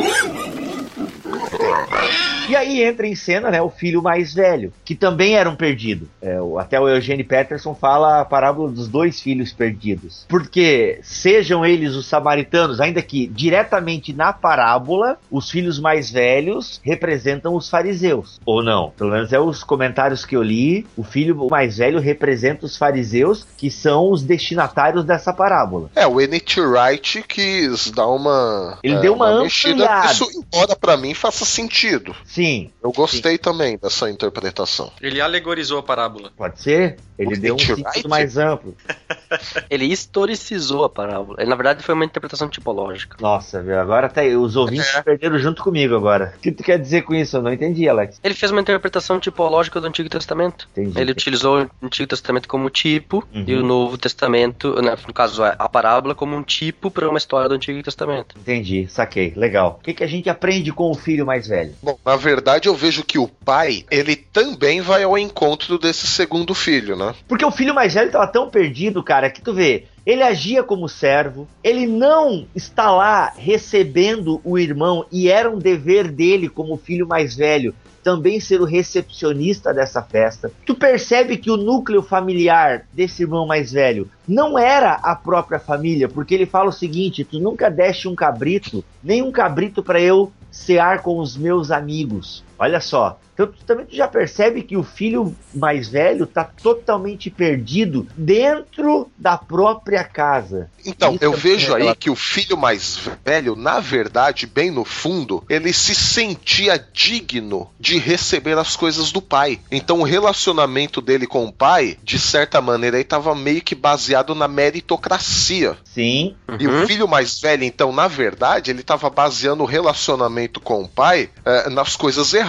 E 2.48 2.56
aí 2.56 2.82
entra 2.82 3.06
em 3.06 3.14
cena 3.14 3.50
né, 3.50 3.60
o 3.60 3.68
filho 3.68 4.02
mais 4.02 4.32
velho, 4.32 4.72
que 4.82 4.94
também 4.94 5.36
era 5.36 5.50
um 5.50 5.54
perdido. 5.54 6.08
É, 6.22 6.38
até 6.58 6.80
o 6.80 6.88
Eugene 6.88 7.22
Peterson 7.22 7.74
fala 7.74 8.22
a 8.22 8.24
parábola 8.24 8.70
dos 8.70 8.88
dois 8.88 9.20
filhos 9.20 9.52
perdidos. 9.52 10.24
Porque 10.26 10.98
sejam 11.02 11.64
eles 11.64 11.94
os 11.94 12.06
samaritanos, 12.06 12.80
ainda 12.80 13.02
que 13.02 13.26
diretamente 13.26 14.14
na 14.14 14.32
parábola, 14.32 15.18
os 15.30 15.50
filhos 15.50 15.78
mais 15.78 16.10
velhos 16.10 16.80
representam 16.82 17.54
os 17.54 17.68
fariseus. 17.68 18.40
Ou 18.46 18.62
não? 18.62 18.94
Pelo 18.96 19.10
menos 19.10 19.30
é 19.30 19.38
os 19.38 19.62
comentários 19.62 20.24
que 20.24 20.34
eu 20.34 20.42
li. 20.42 20.86
O 20.96 21.04
filho 21.04 21.48
mais 21.50 21.76
velho 21.76 22.00
representa 22.00 22.64
os 22.64 22.78
fariseus, 22.78 23.46
que 23.58 23.70
são 23.70 24.10
os 24.10 24.22
destinatários 24.22 25.04
dessa 25.04 25.34
parábola. 25.34 25.90
É, 25.94 26.06
o 26.06 26.18
N.T. 26.18 26.62
Wright 26.62 27.22
quis 27.28 27.90
dar 27.90 28.06
uma. 28.06 28.78
Ele 28.82 28.94
é, 28.94 29.00
deu 29.00 29.12
uma, 29.12 29.32
uma 29.32 29.42
mexida. 29.42 30.06
Isso, 30.06 30.26
embora 30.34 30.74
para 30.74 30.96
mim 30.96 31.12
faça 31.12 31.44
sentido. 31.44 32.16
Sim. 32.24 32.37
Eu 32.82 32.92
gostei 32.92 33.32
sim. 33.32 33.38
também 33.38 33.78
dessa 33.78 34.10
interpretação. 34.10 34.90
Ele 35.00 35.20
alegorizou 35.20 35.78
a 35.78 35.82
parábola. 35.82 36.30
Pode 36.36 36.60
ser? 36.60 36.96
Ele 37.18 37.34
o 37.34 37.40
deu 37.40 37.54
um 37.56 37.58
sentido 37.58 38.08
mais 38.08 38.38
amplo. 38.38 38.76
Ele 39.68 39.86
historicizou 39.86 40.84
a 40.84 40.88
parábola. 40.88 41.38
Ele, 41.40 41.50
na 41.50 41.56
verdade, 41.56 41.82
foi 41.82 41.94
uma 41.94 42.04
interpretação 42.04 42.48
tipológica. 42.48 43.16
Nossa, 43.20 43.60
viu? 43.60 43.78
Agora 43.78 44.06
até 44.06 44.36
os 44.36 44.54
ouvintes 44.54 44.94
é. 44.94 45.02
perderam 45.02 45.36
junto 45.38 45.62
comigo 45.62 45.96
agora. 45.96 46.34
O 46.36 46.40
que 46.40 46.52
tu 46.52 46.62
quer 46.62 46.78
dizer 46.78 47.02
com 47.02 47.14
isso? 47.14 47.36
Eu 47.36 47.42
não 47.42 47.52
entendi, 47.52 47.88
Alex. 47.88 48.20
Ele 48.22 48.34
fez 48.34 48.52
uma 48.52 48.60
interpretação 48.60 49.18
tipológica 49.18 49.80
do 49.80 49.88
Antigo 49.88 50.08
Testamento. 50.08 50.68
Entendi. 50.72 50.98
Ele 51.00 51.10
utilizou 51.10 51.62
o 51.62 51.86
Antigo 51.86 52.08
Testamento 52.08 52.48
como 52.48 52.70
tipo 52.70 53.26
uhum. 53.34 53.44
e 53.46 53.54
o 53.56 53.64
Novo 53.64 53.98
Testamento, 53.98 54.80
né, 54.80 54.96
no 55.06 55.12
caso 55.12 55.42
a 55.42 55.68
parábola, 55.68 56.14
como 56.14 56.36
um 56.36 56.42
tipo 56.42 56.90
para 56.90 57.08
uma 57.08 57.18
história 57.18 57.48
do 57.48 57.56
Antigo 57.56 57.82
Testamento. 57.82 58.36
Entendi, 58.38 58.86
saquei. 58.88 59.32
Legal. 59.34 59.78
O 59.80 59.82
que, 59.82 59.92
que 59.92 60.04
a 60.04 60.06
gente 60.08 60.30
aprende 60.30 60.72
com 60.72 60.90
o 60.90 60.94
filho 60.94 61.26
mais 61.26 61.48
velho? 61.48 61.74
Bom, 61.82 61.98
na 62.04 62.14
verdade 62.14 62.27
eu 62.66 62.74
vejo 62.74 63.04
que 63.04 63.18
o 63.18 63.28
pai, 63.28 63.84
ele 63.90 64.16
também 64.16 64.80
vai 64.80 65.02
ao 65.02 65.16
encontro 65.16 65.78
desse 65.78 66.06
segundo 66.06 66.54
filho, 66.54 66.96
né? 66.96 67.14
Porque 67.26 67.44
o 67.44 67.50
filho 67.50 67.74
mais 67.74 67.94
velho 67.94 68.10
tava 68.10 68.26
tão 68.26 68.50
perdido, 68.50 69.02
cara, 69.02 69.30
que 69.30 69.40
tu 69.40 69.54
vê, 69.54 69.84
ele 70.04 70.22
agia 70.22 70.62
como 70.62 70.88
servo, 70.88 71.48
ele 71.62 71.86
não 71.86 72.46
está 72.54 72.90
lá 72.90 73.32
recebendo 73.36 74.40
o 74.44 74.58
irmão 74.58 75.04
e 75.10 75.28
era 75.28 75.50
um 75.50 75.58
dever 75.58 76.10
dele 76.10 76.48
como 76.48 76.76
filho 76.76 77.06
mais 77.06 77.34
velho 77.34 77.74
também 78.02 78.40
ser 78.40 78.60
o 78.60 78.64
recepcionista 78.64 79.74
dessa 79.74 80.00
festa. 80.00 80.50
Tu 80.64 80.74
percebe 80.74 81.36
que 81.36 81.50
o 81.50 81.58
núcleo 81.58 82.00
familiar 82.00 82.86
desse 82.92 83.22
irmão 83.22 83.46
mais 83.46 83.72
velho 83.72 84.08
não 84.26 84.58
era 84.58 84.94
a 84.94 85.14
própria 85.14 85.58
família, 85.58 86.08
porque 86.08 86.34
ele 86.34 86.46
fala 86.46 86.70
o 86.70 86.72
seguinte: 86.72 87.22
tu 87.22 87.38
nunca 87.38 87.70
deste 87.70 88.08
um 88.08 88.14
cabrito, 88.14 88.82
nem 89.02 89.22
um 89.22 89.30
cabrito 89.30 89.82
para 89.82 90.00
eu 90.00 90.32
cear 90.50 91.02
com 91.02 91.18
os 91.18 91.36
meus 91.36 91.70
amigos. 91.70 92.44
Olha 92.58 92.80
só, 92.80 93.18
então 93.38 93.46
tu, 93.46 93.64
também 93.64 93.86
tu 93.86 93.94
já 93.94 94.08
percebe 94.08 94.62
que 94.62 94.76
o 94.76 94.82
filho 94.82 95.32
mais 95.54 95.88
velho 95.88 96.24
está 96.24 96.42
totalmente 96.42 97.30
perdido 97.30 98.04
dentro 98.16 99.08
da 99.16 99.38
própria 99.38 100.02
casa. 100.02 100.68
Então, 100.84 101.14
Isso 101.14 101.24
eu 101.24 101.32
é 101.32 101.36
vejo 101.36 101.74
aí 101.74 101.94
que 101.94 102.10
o 102.10 102.16
filho 102.16 102.56
mais 102.56 102.98
velho, 103.24 103.54
na 103.54 103.78
verdade, 103.78 104.44
bem 104.44 104.72
no 104.72 104.84
fundo, 104.84 105.44
ele 105.48 105.72
se 105.72 105.94
sentia 105.94 106.84
digno 106.92 107.70
de 107.78 107.96
receber 107.98 108.58
as 108.58 108.74
coisas 108.74 109.12
do 109.12 109.22
pai. 109.22 109.60
Então 109.70 110.00
o 110.00 110.04
relacionamento 110.04 111.00
dele 111.00 111.26
com 111.26 111.44
o 111.44 111.52
pai, 111.52 111.96
de 112.02 112.18
certa 112.18 112.60
maneira, 112.60 112.98
estava 112.98 113.36
meio 113.36 113.62
que 113.62 113.76
baseado 113.76 114.34
na 114.34 114.48
meritocracia. 114.48 115.76
Sim. 115.84 116.34
E 116.58 116.66
uhum. 116.66 116.82
o 116.82 116.86
filho 116.88 117.06
mais 117.06 117.38
velho, 117.38 117.62
então, 117.62 117.92
na 117.92 118.08
verdade, 118.08 118.72
ele 118.72 118.80
estava 118.80 119.08
baseando 119.08 119.62
o 119.62 119.66
relacionamento 119.66 120.58
com 120.60 120.82
o 120.82 120.88
pai 120.88 121.30
eh, 121.44 121.70
nas 121.70 121.94
coisas 121.94 122.34
erradas. 122.34 122.47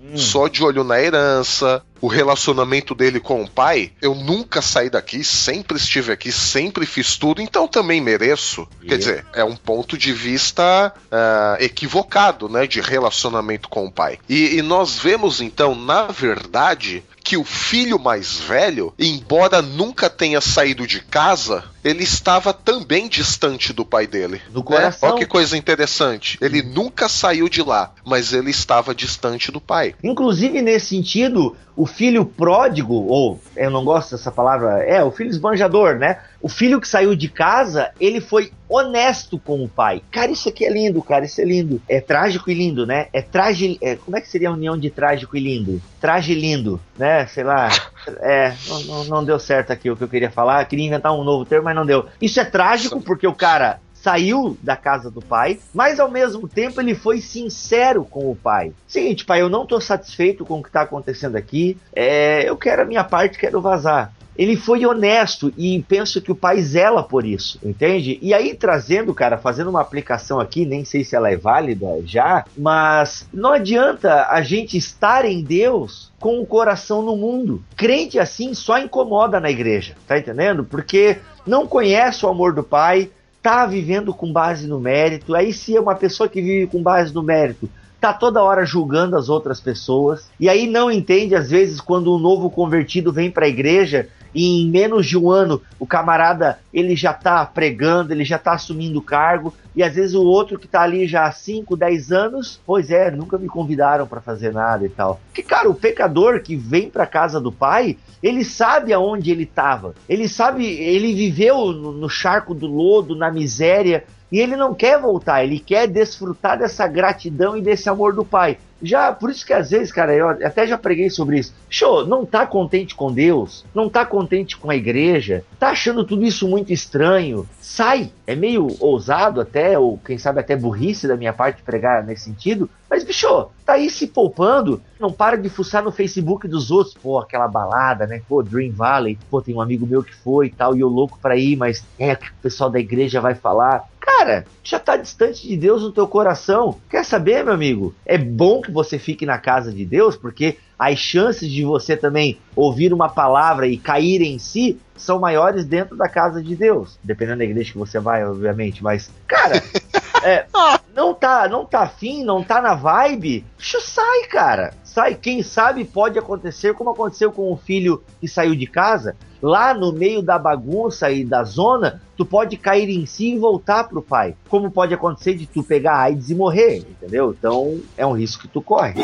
Hum. 0.00 0.16
Só 0.16 0.48
de 0.48 0.62
olho 0.62 0.84
na 0.84 1.00
herança, 1.00 1.82
o 2.02 2.08
relacionamento 2.08 2.96
dele 2.96 3.20
com 3.20 3.42
o 3.42 3.48
pai, 3.48 3.92
eu 4.02 4.12
nunca 4.12 4.60
saí 4.60 4.90
daqui, 4.90 5.22
sempre 5.22 5.78
estive 5.78 6.10
aqui, 6.10 6.32
sempre 6.32 6.84
fiz 6.84 7.16
tudo, 7.16 7.40
então 7.40 7.68
também 7.68 8.00
mereço. 8.00 8.66
Yeah. 8.82 8.88
Quer 8.88 8.98
dizer, 8.98 9.26
é 9.32 9.44
um 9.44 9.54
ponto 9.54 9.96
de 9.96 10.12
vista 10.12 10.92
uh, 10.92 11.62
equivocado, 11.62 12.48
né, 12.48 12.66
de 12.66 12.80
relacionamento 12.80 13.68
com 13.68 13.86
o 13.86 13.92
pai. 13.92 14.18
E, 14.28 14.56
e 14.56 14.62
nós 14.62 14.98
vemos 14.98 15.40
então, 15.40 15.76
na 15.76 16.08
verdade, 16.08 17.04
que 17.22 17.36
o 17.36 17.44
filho 17.44 17.98
mais 17.98 18.38
velho, 18.38 18.92
embora 18.98 19.62
nunca 19.62 20.10
tenha 20.10 20.40
saído 20.40 20.86
de 20.86 21.00
casa, 21.00 21.64
ele 21.84 22.02
estava 22.02 22.52
também 22.52 23.08
distante 23.08 23.72
do 23.72 23.84
pai 23.84 24.06
dele. 24.06 24.40
Do 24.50 24.60
né? 24.60 24.66
coração. 24.66 25.10
Olha 25.10 25.18
que 25.18 25.26
coisa 25.26 25.56
interessante. 25.56 26.36
Ele 26.40 26.62
nunca 26.62 27.08
saiu 27.08 27.48
de 27.48 27.62
lá, 27.62 27.92
mas 28.04 28.32
ele 28.32 28.50
estava 28.50 28.94
distante 28.94 29.50
do 29.50 29.60
pai. 29.60 29.94
Inclusive, 30.02 30.60
nesse 30.60 30.86
sentido, 30.86 31.56
o 31.76 31.86
filho 31.92 32.24
pródigo, 32.24 32.94
ou 32.94 33.40
eu 33.56 33.70
não 33.70 33.84
gosto 33.84 34.12
dessa 34.12 34.30
palavra, 34.30 34.82
é, 34.82 35.02
o 35.02 35.10
filho 35.10 35.30
esbanjador, 35.30 35.96
né? 35.96 36.18
O 36.40 36.48
filho 36.48 36.80
que 36.80 36.88
saiu 36.88 37.14
de 37.14 37.28
casa, 37.28 37.90
ele 38.00 38.20
foi 38.20 38.50
honesto 38.68 39.38
com 39.38 39.62
o 39.62 39.68
pai. 39.68 40.02
Cara, 40.10 40.32
isso 40.32 40.48
aqui 40.48 40.64
é 40.64 40.70
lindo, 40.70 41.02
cara, 41.02 41.24
isso 41.24 41.40
é 41.40 41.44
lindo. 41.44 41.80
É 41.88 42.00
trágico 42.00 42.50
e 42.50 42.54
lindo, 42.54 42.86
né? 42.86 43.06
É 43.12 43.22
traje. 43.22 43.78
É, 43.80 43.96
como 43.96 44.16
é 44.16 44.20
que 44.20 44.28
seria 44.28 44.48
a 44.48 44.52
união 44.52 44.76
de 44.76 44.90
trágico 44.90 45.36
e 45.36 45.40
lindo? 45.40 45.80
Traje 46.00 46.34
lindo, 46.34 46.80
né? 46.98 47.26
Sei 47.26 47.44
lá. 47.44 47.68
É, 48.20 48.52
não, 48.88 49.04
não 49.04 49.24
deu 49.24 49.38
certo 49.38 49.72
aqui 49.72 49.88
o 49.88 49.96
que 49.96 50.02
eu 50.02 50.08
queria 50.08 50.28
falar. 50.28 50.62
Eu 50.62 50.66
queria 50.66 50.84
inventar 50.84 51.12
um 51.12 51.22
novo 51.22 51.44
termo, 51.44 51.66
mas 51.66 51.76
não 51.76 51.86
deu. 51.86 52.06
Isso 52.20 52.40
é 52.40 52.44
trágico 52.44 53.00
porque 53.00 53.28
o 53.28 53.32
cara 53.32 53.78
saiu 54.02 54.56
da 54.62 54.76
casa 54.76 55.10
do 55.10 55.20
pai, 55.20 55.58
mas 55.72 56.00
ao 56.00 56.10
mesmo 56.10 56.48
tempo 56.48 56.80
ele 56.80 56.94
foi 56.94 57.20
sincero 57.20 58.04
com 58.04 58.30
o 58.30 58.36
pai. 58.36 58.72
Seguinte, 58.86 59.24
pai, 59.24 59.40
eu 59.40 59.48
não 59.48 59.62
estou 59.62 59.80
satisfeito 59.80 60.44
com 60.44 60.58
o 60.58 60.62
que 60.62 60.68
está 60.68 60.82
acontecendo 60.82 61.36
aqui, 61.36 61.76
é, 61.94 62.48
eu 62.48 62.56
quero 62.56 62.82
a 62.82 62.86
minha 62.86 63.04
parte, 63.04 63.38
quero 63.38 63.60
vazar 63.60 64.12
ele 64.36 64.56
foi 64.56 64.84
honesto 64.86 65.52
e 65.56 65.82
penso 65.82 66.20
que 66.20 66.32
o 66.32 66.36
pai 66.36 66.60
zela 66.62 67.02
por 67.02 67.24
isso, 67.24 67.58
entende? 67.62 68.18
E 68.22 68.32
aí 68.32 68.54
trazendo, 68.54 69.14
cara, 69.14 69.36
fazendo 69.36 69.70
uma 69.70 69.80
aplicação 69.80 70.40
aqui, 70.40 70.64
nem 70.64 70.84
sei 70.84 71.04
se 71.04 71.14
ela 71.14 71.30
é 71.30 71.36
válida 71.36 71.86
já, 72.04 72.44
mas 72.56 73.28
não 73.32 73.52
adianta 73.52 74.26
a 74.28 74.42
gente 74.42 74.76
estar 74.76 75.24
em 75.24 75.42
Deus 75.42 76.10
com 76.18 76.40
o 76.40 76.46
coração 76.46 77.02
no 77.02 77.16
mundo. 77.16 77.62
Crente 77.76 78.18
assim 78.18 78.54
só 78.54 78.78
incomoda 78.78 79.38
na 79.38 79.50
igreja, 79.50 79.94
tá 80.06 80.18
entendendo? 80.18 80.64
Porque 80.64 81.18
não 81.46 81.66
conhece 81.66 82.24
o 82.24 82.28
amor 82.28 82.54
do 82.54 82.62
pai, 82.62 83.10
tá 83.42 83.66
vivendo 83.66 84.14
com 84.14 84.32
base 84.32 84.66
no 84.66 84.78
mérito. 84.78 85.34
Aí 85.34 85.52
se 85.52 85.76
é 85.76 85.80
uma 85.80 85.94
pessoa 85.94 86.28
que 86.28 86.40
vive 86.40 86.68
com 86.68 86.82
base 86.82 87.12
no 87.12 87.22
mérito, 87.22 87.68
tá 88.00 88.12
toda 88.12 88.42
hora 88.42 88.64
julgando 88.64 89.16
as 89.16 89.28
outras 89.28 89.60
pessoas. 89.60 90.30
E 90.38 90.48
aí 90.48 90.66
não 90.66 90.90
entende 90.90 91.34
às 91.34 91.50
vezes 91.50 91.80
quando 91.80 92.14
um 92.14 92.18
novo 92.18 92.48
convertido 92.48 93.12
vem 93.12 93.30
para 93.30 93.46
a 93.46 93.48
igreja 93.48 94.08
e 94.34 94.62
em 94.62 94.70
menos 94.70 95.06
de 95.06 95.18
um 95.18 95.30
ano 95.30 95.60
o 95.78 95.86
camarada 95.86 96.58
ele 96.72 96.96
já 96.96 97.12
tá 97.12 97.44
pregando, 97.44 98.12
ele 98.12 98.24
já 98.24 98.38
tá 98.38 98.52
assumindo 98.52 99.00
cargo, 99.02 99.52
e 99.74 99.82
às 99.82 99.94
vezes 99.94 100.14
o 100.14 100.22
outro 100.22 100.58
que 100.58 100.68
tá 100.68 100.82
ali 100.82 101.06
já 101.06 101.26
há 101.26 101.32
5, 101.32 101.76
10 101.76 102.12
anos, 102.12 102.60
pois 102.66 102.90
é, 102.90 103.10
nunca 103.10 103.38
me 103.38 103.48
convidaram 103.48 104.06
para 104.06 104.20
fazer 104.20 104.52
nada 104.52 104.84
e 104.84 104.88
tal. 104.88 105.20
Que 105.32 105.42
cara, 105.42 105.68
o 105.68 105.74
pecador 105.74 106.40
que 106.40 106.56
vem 106.56 106.90
para 106.90 107.06
casa 107.06 107.40
do 107.40 107.52
pai, 107.52 107.96
ele 108.22 108.44
sabe 108.44 108.92
aonde 108.92 109.30
ele 109.30 109.44
estava. 109.44 109.94
Ele 110.08 110.28
sabe, 110.28 110.66
ele 110.66 111.14
viveu 111.14 111.72
no, 111.72 111.92
no 111.92 112.08
charco 112.08 112.54
do 112.54 112.66
lodo, 112.66 113.16
na 113.16 113.30
miséria, 113.30 114.04
e 114.30 114.40
ele 114.40 114.56
não 114.56 114.74
quer 114.74 114.98
voltar, 114.98 115.44
ele 115.44 115.58
quer 115.58 115.86
desfrutar 115.86 116.58
dessa 116.58 116.86
gratidão 116.86 117.54
e 117.54 117.60
desse 117.60 117.90
amor 117.90 118.14
do 118.14 118.24
pai. 118.24 118.56
Já, 118.82 119.12
por 119.12 119.30
isso 119.30 119.46
que 119.46 119.52
às 119.52 119.70
vezes, 119.70 119.92
cara, 119.92 120.14
eu 120.14 120.28
até 120.28 120.66
já 120.66 120.76
preguei 120.76 121.08
sobre 121.08 121.38
isso. 121.38 121.54
Show, 121.70 122.06
não 122.06 122.26
tá 122.26 122.46
contente 122.46 122.94
com 122.94 123.12
Deus, 123.12 123.64
não 123.74 123.88
tá 123.88 124.04
contente 124.04 124.56
com 124.56 124.70
a 124.70 124.76
igreja, 124.76 125.44
tá 125.58 125.70
achando 125.70 126.04
tudo 126.04 126.24
isso 126.24 126.48
muito 126.48 126.72
estranho. 126.72 127.48
Sai, 127.60 128.10
é 128.26 128.34
meio 128.34 128.66
ousado 128.80 129.40
até, 129.40 129.78
ou 129.78 129.98
quem 129.98 130.18
sabe 130.18 130.40
até 130.40 130.56
burrice 130.56 131.06
da 131.06 131.16
minha 131.16 131.32
parte 131.32 131.62
pregar 131.62 132.04
nesse 132.04 132.24
sentido, 132.24 132.68
mas 132.90 133.04
bicho, 133.04 133.48
tá 133.64 133.74
aí 133.74 133.88
se 133.88 134.06
poupando, 134.06 134.82
não 135.00 135.10
para 135.10 135.38
de 135.38 135.48
fuçar 135.48 135.82
no 135.82 135.90
Facebook 135.90 136.46
dos 136.46 136.70
outros, 136.70 136.94
pô, 136.94 137.18
aquela 137.18 137.48
balada, 137.48 138.06
né? 138.06 138.20
Pô, 138.28 138.42
Dream 138.42 138.72
Valley, 138.72 139.18
pô, 139.30 139.40
tem 139.40 139.54
um 139.54 139.60
amigo 139.60 139.86
meu 139.86 140.02
que 140.02 140.14
foi 140.14 140.48
e 140.48 140.50
tal, 140.50 140.76
e 140.76 140.80
eu 140.80 140.88
louco 140.88 141.18
pra 141.22 141.36
ir, 141.36 141.56
mas 141.56 141.84
é 141.98 142.14
que 142.14 142.28
o 142.28 142.34
pessoal 142.42 142.68
da 142.68 142.78
igreja 142.78 143.20
vai 143.20 143.34
falar. 143.34 143.84
Cara, 143.98 144.44
já 144.64 144.78
tá 144.78 144.96
distante 144.96 145.46
de 145.46 145.56
Deus 145.56 145.82
no 145.82 145.92
teu 145.92 146.06
coração. 146.08 146.76
Quer 146.90 147.04
saber, 147.04 147.44
meu 147.44 147.54
amigo? 147.54 147.94
É 148.04 148.18
bom 148.18 148.60
que 148.60 148.70
você 148.72 148.98
fique 148.98 149.24
na 149.26 149.38
casa 149.38 149.72
de 149.72 149.84
Deus, 149.84 150.16
porque 150.16 150.56
as 150.82 150.98
chances 150.98 151.48
de 151.48 151.64
você 151.64 151.96
também 151.96 152.40
ouvir 152.56 152.92
uma 152.92 153.08
palavra 153.08 153.68
e 153.68 153.78
cair 153.78 154.20
em 154.20 154.36
si 154.36 154.80
são 154.96 155.20
maiores 155.20 155.64
dentro 155.64 155.96
da 155.96 156.08
casa 156.08 156.42
de 156.42 156.56
Deus. 156.56 156.98
Dependendo 157.04 157.38
da 157.38 157.44
igreja 157.44 157.70
que 157.70 157.78
você 157.78 158.00
vai, 158.00 158.26
obviamente. 158.26 158.82
Mas, 158.82 159.08
cara, 159.28 159.62
é, 160.24 160.44
não 160.92 161.14
tá, 161.14 161.48
não 161.48 161.64
tá 161.64 161.82
afim, 161.82 162.24
não 162.24 162.42
tá 162.42 162.60
na 162.60 162.74
vibe, 162.74 163.44
deixa 163.56 163.80
sai, 163.80 164.26
cara. 164.28 164.74
Sai, 164.82 165.14
quem 165.14 165.40
sabe 165.42 165.84
pode 165.84 166.18
acontecer 166.18 166.74
como 166.74 166.90
aconteceu 166.90 167.30
com 167.30 167.52
o 167.52 167.56
filho 167.56 168.02
que 168.20 168.26
saiu 168.26 168.56
de 168.56 168.66
casa. 168.66 169.14
Lá 169.40 169.72
no 169.72 169.92
meio 169.92 170.20
da 170.20 170.36
bagunça 170.36 171.10
e 171.12 171.24
da 171.24 171.44
zona, 171.44 172.02
tu 172.16 172.26
pode 172.26 172.56
cair 172.56 172.90
em 172.90 173.06
si 173.06 173.34
e 173.34 173.38
voltar 173.38 173.84
pro 173.84 174.02
pai. 174.02 174.34
Como 174.48 174.70
pode 174.70 174.92
acontecer 174.92 175.34
de 175.34 175.46
tu 175.46 175.62
pegar 175.62 175.96
AIDS 175.98 176.28
e 176.28 176.34
morrer, 176.34 176.78
entendeu? 176.78 177.34
Então 177.38 177.80
é 177.96 178.04
um 178.04 178.12
risco 178.12 178.42
que 178.42 178.48
tu 178.48 178.60
corre. 178.60 178.94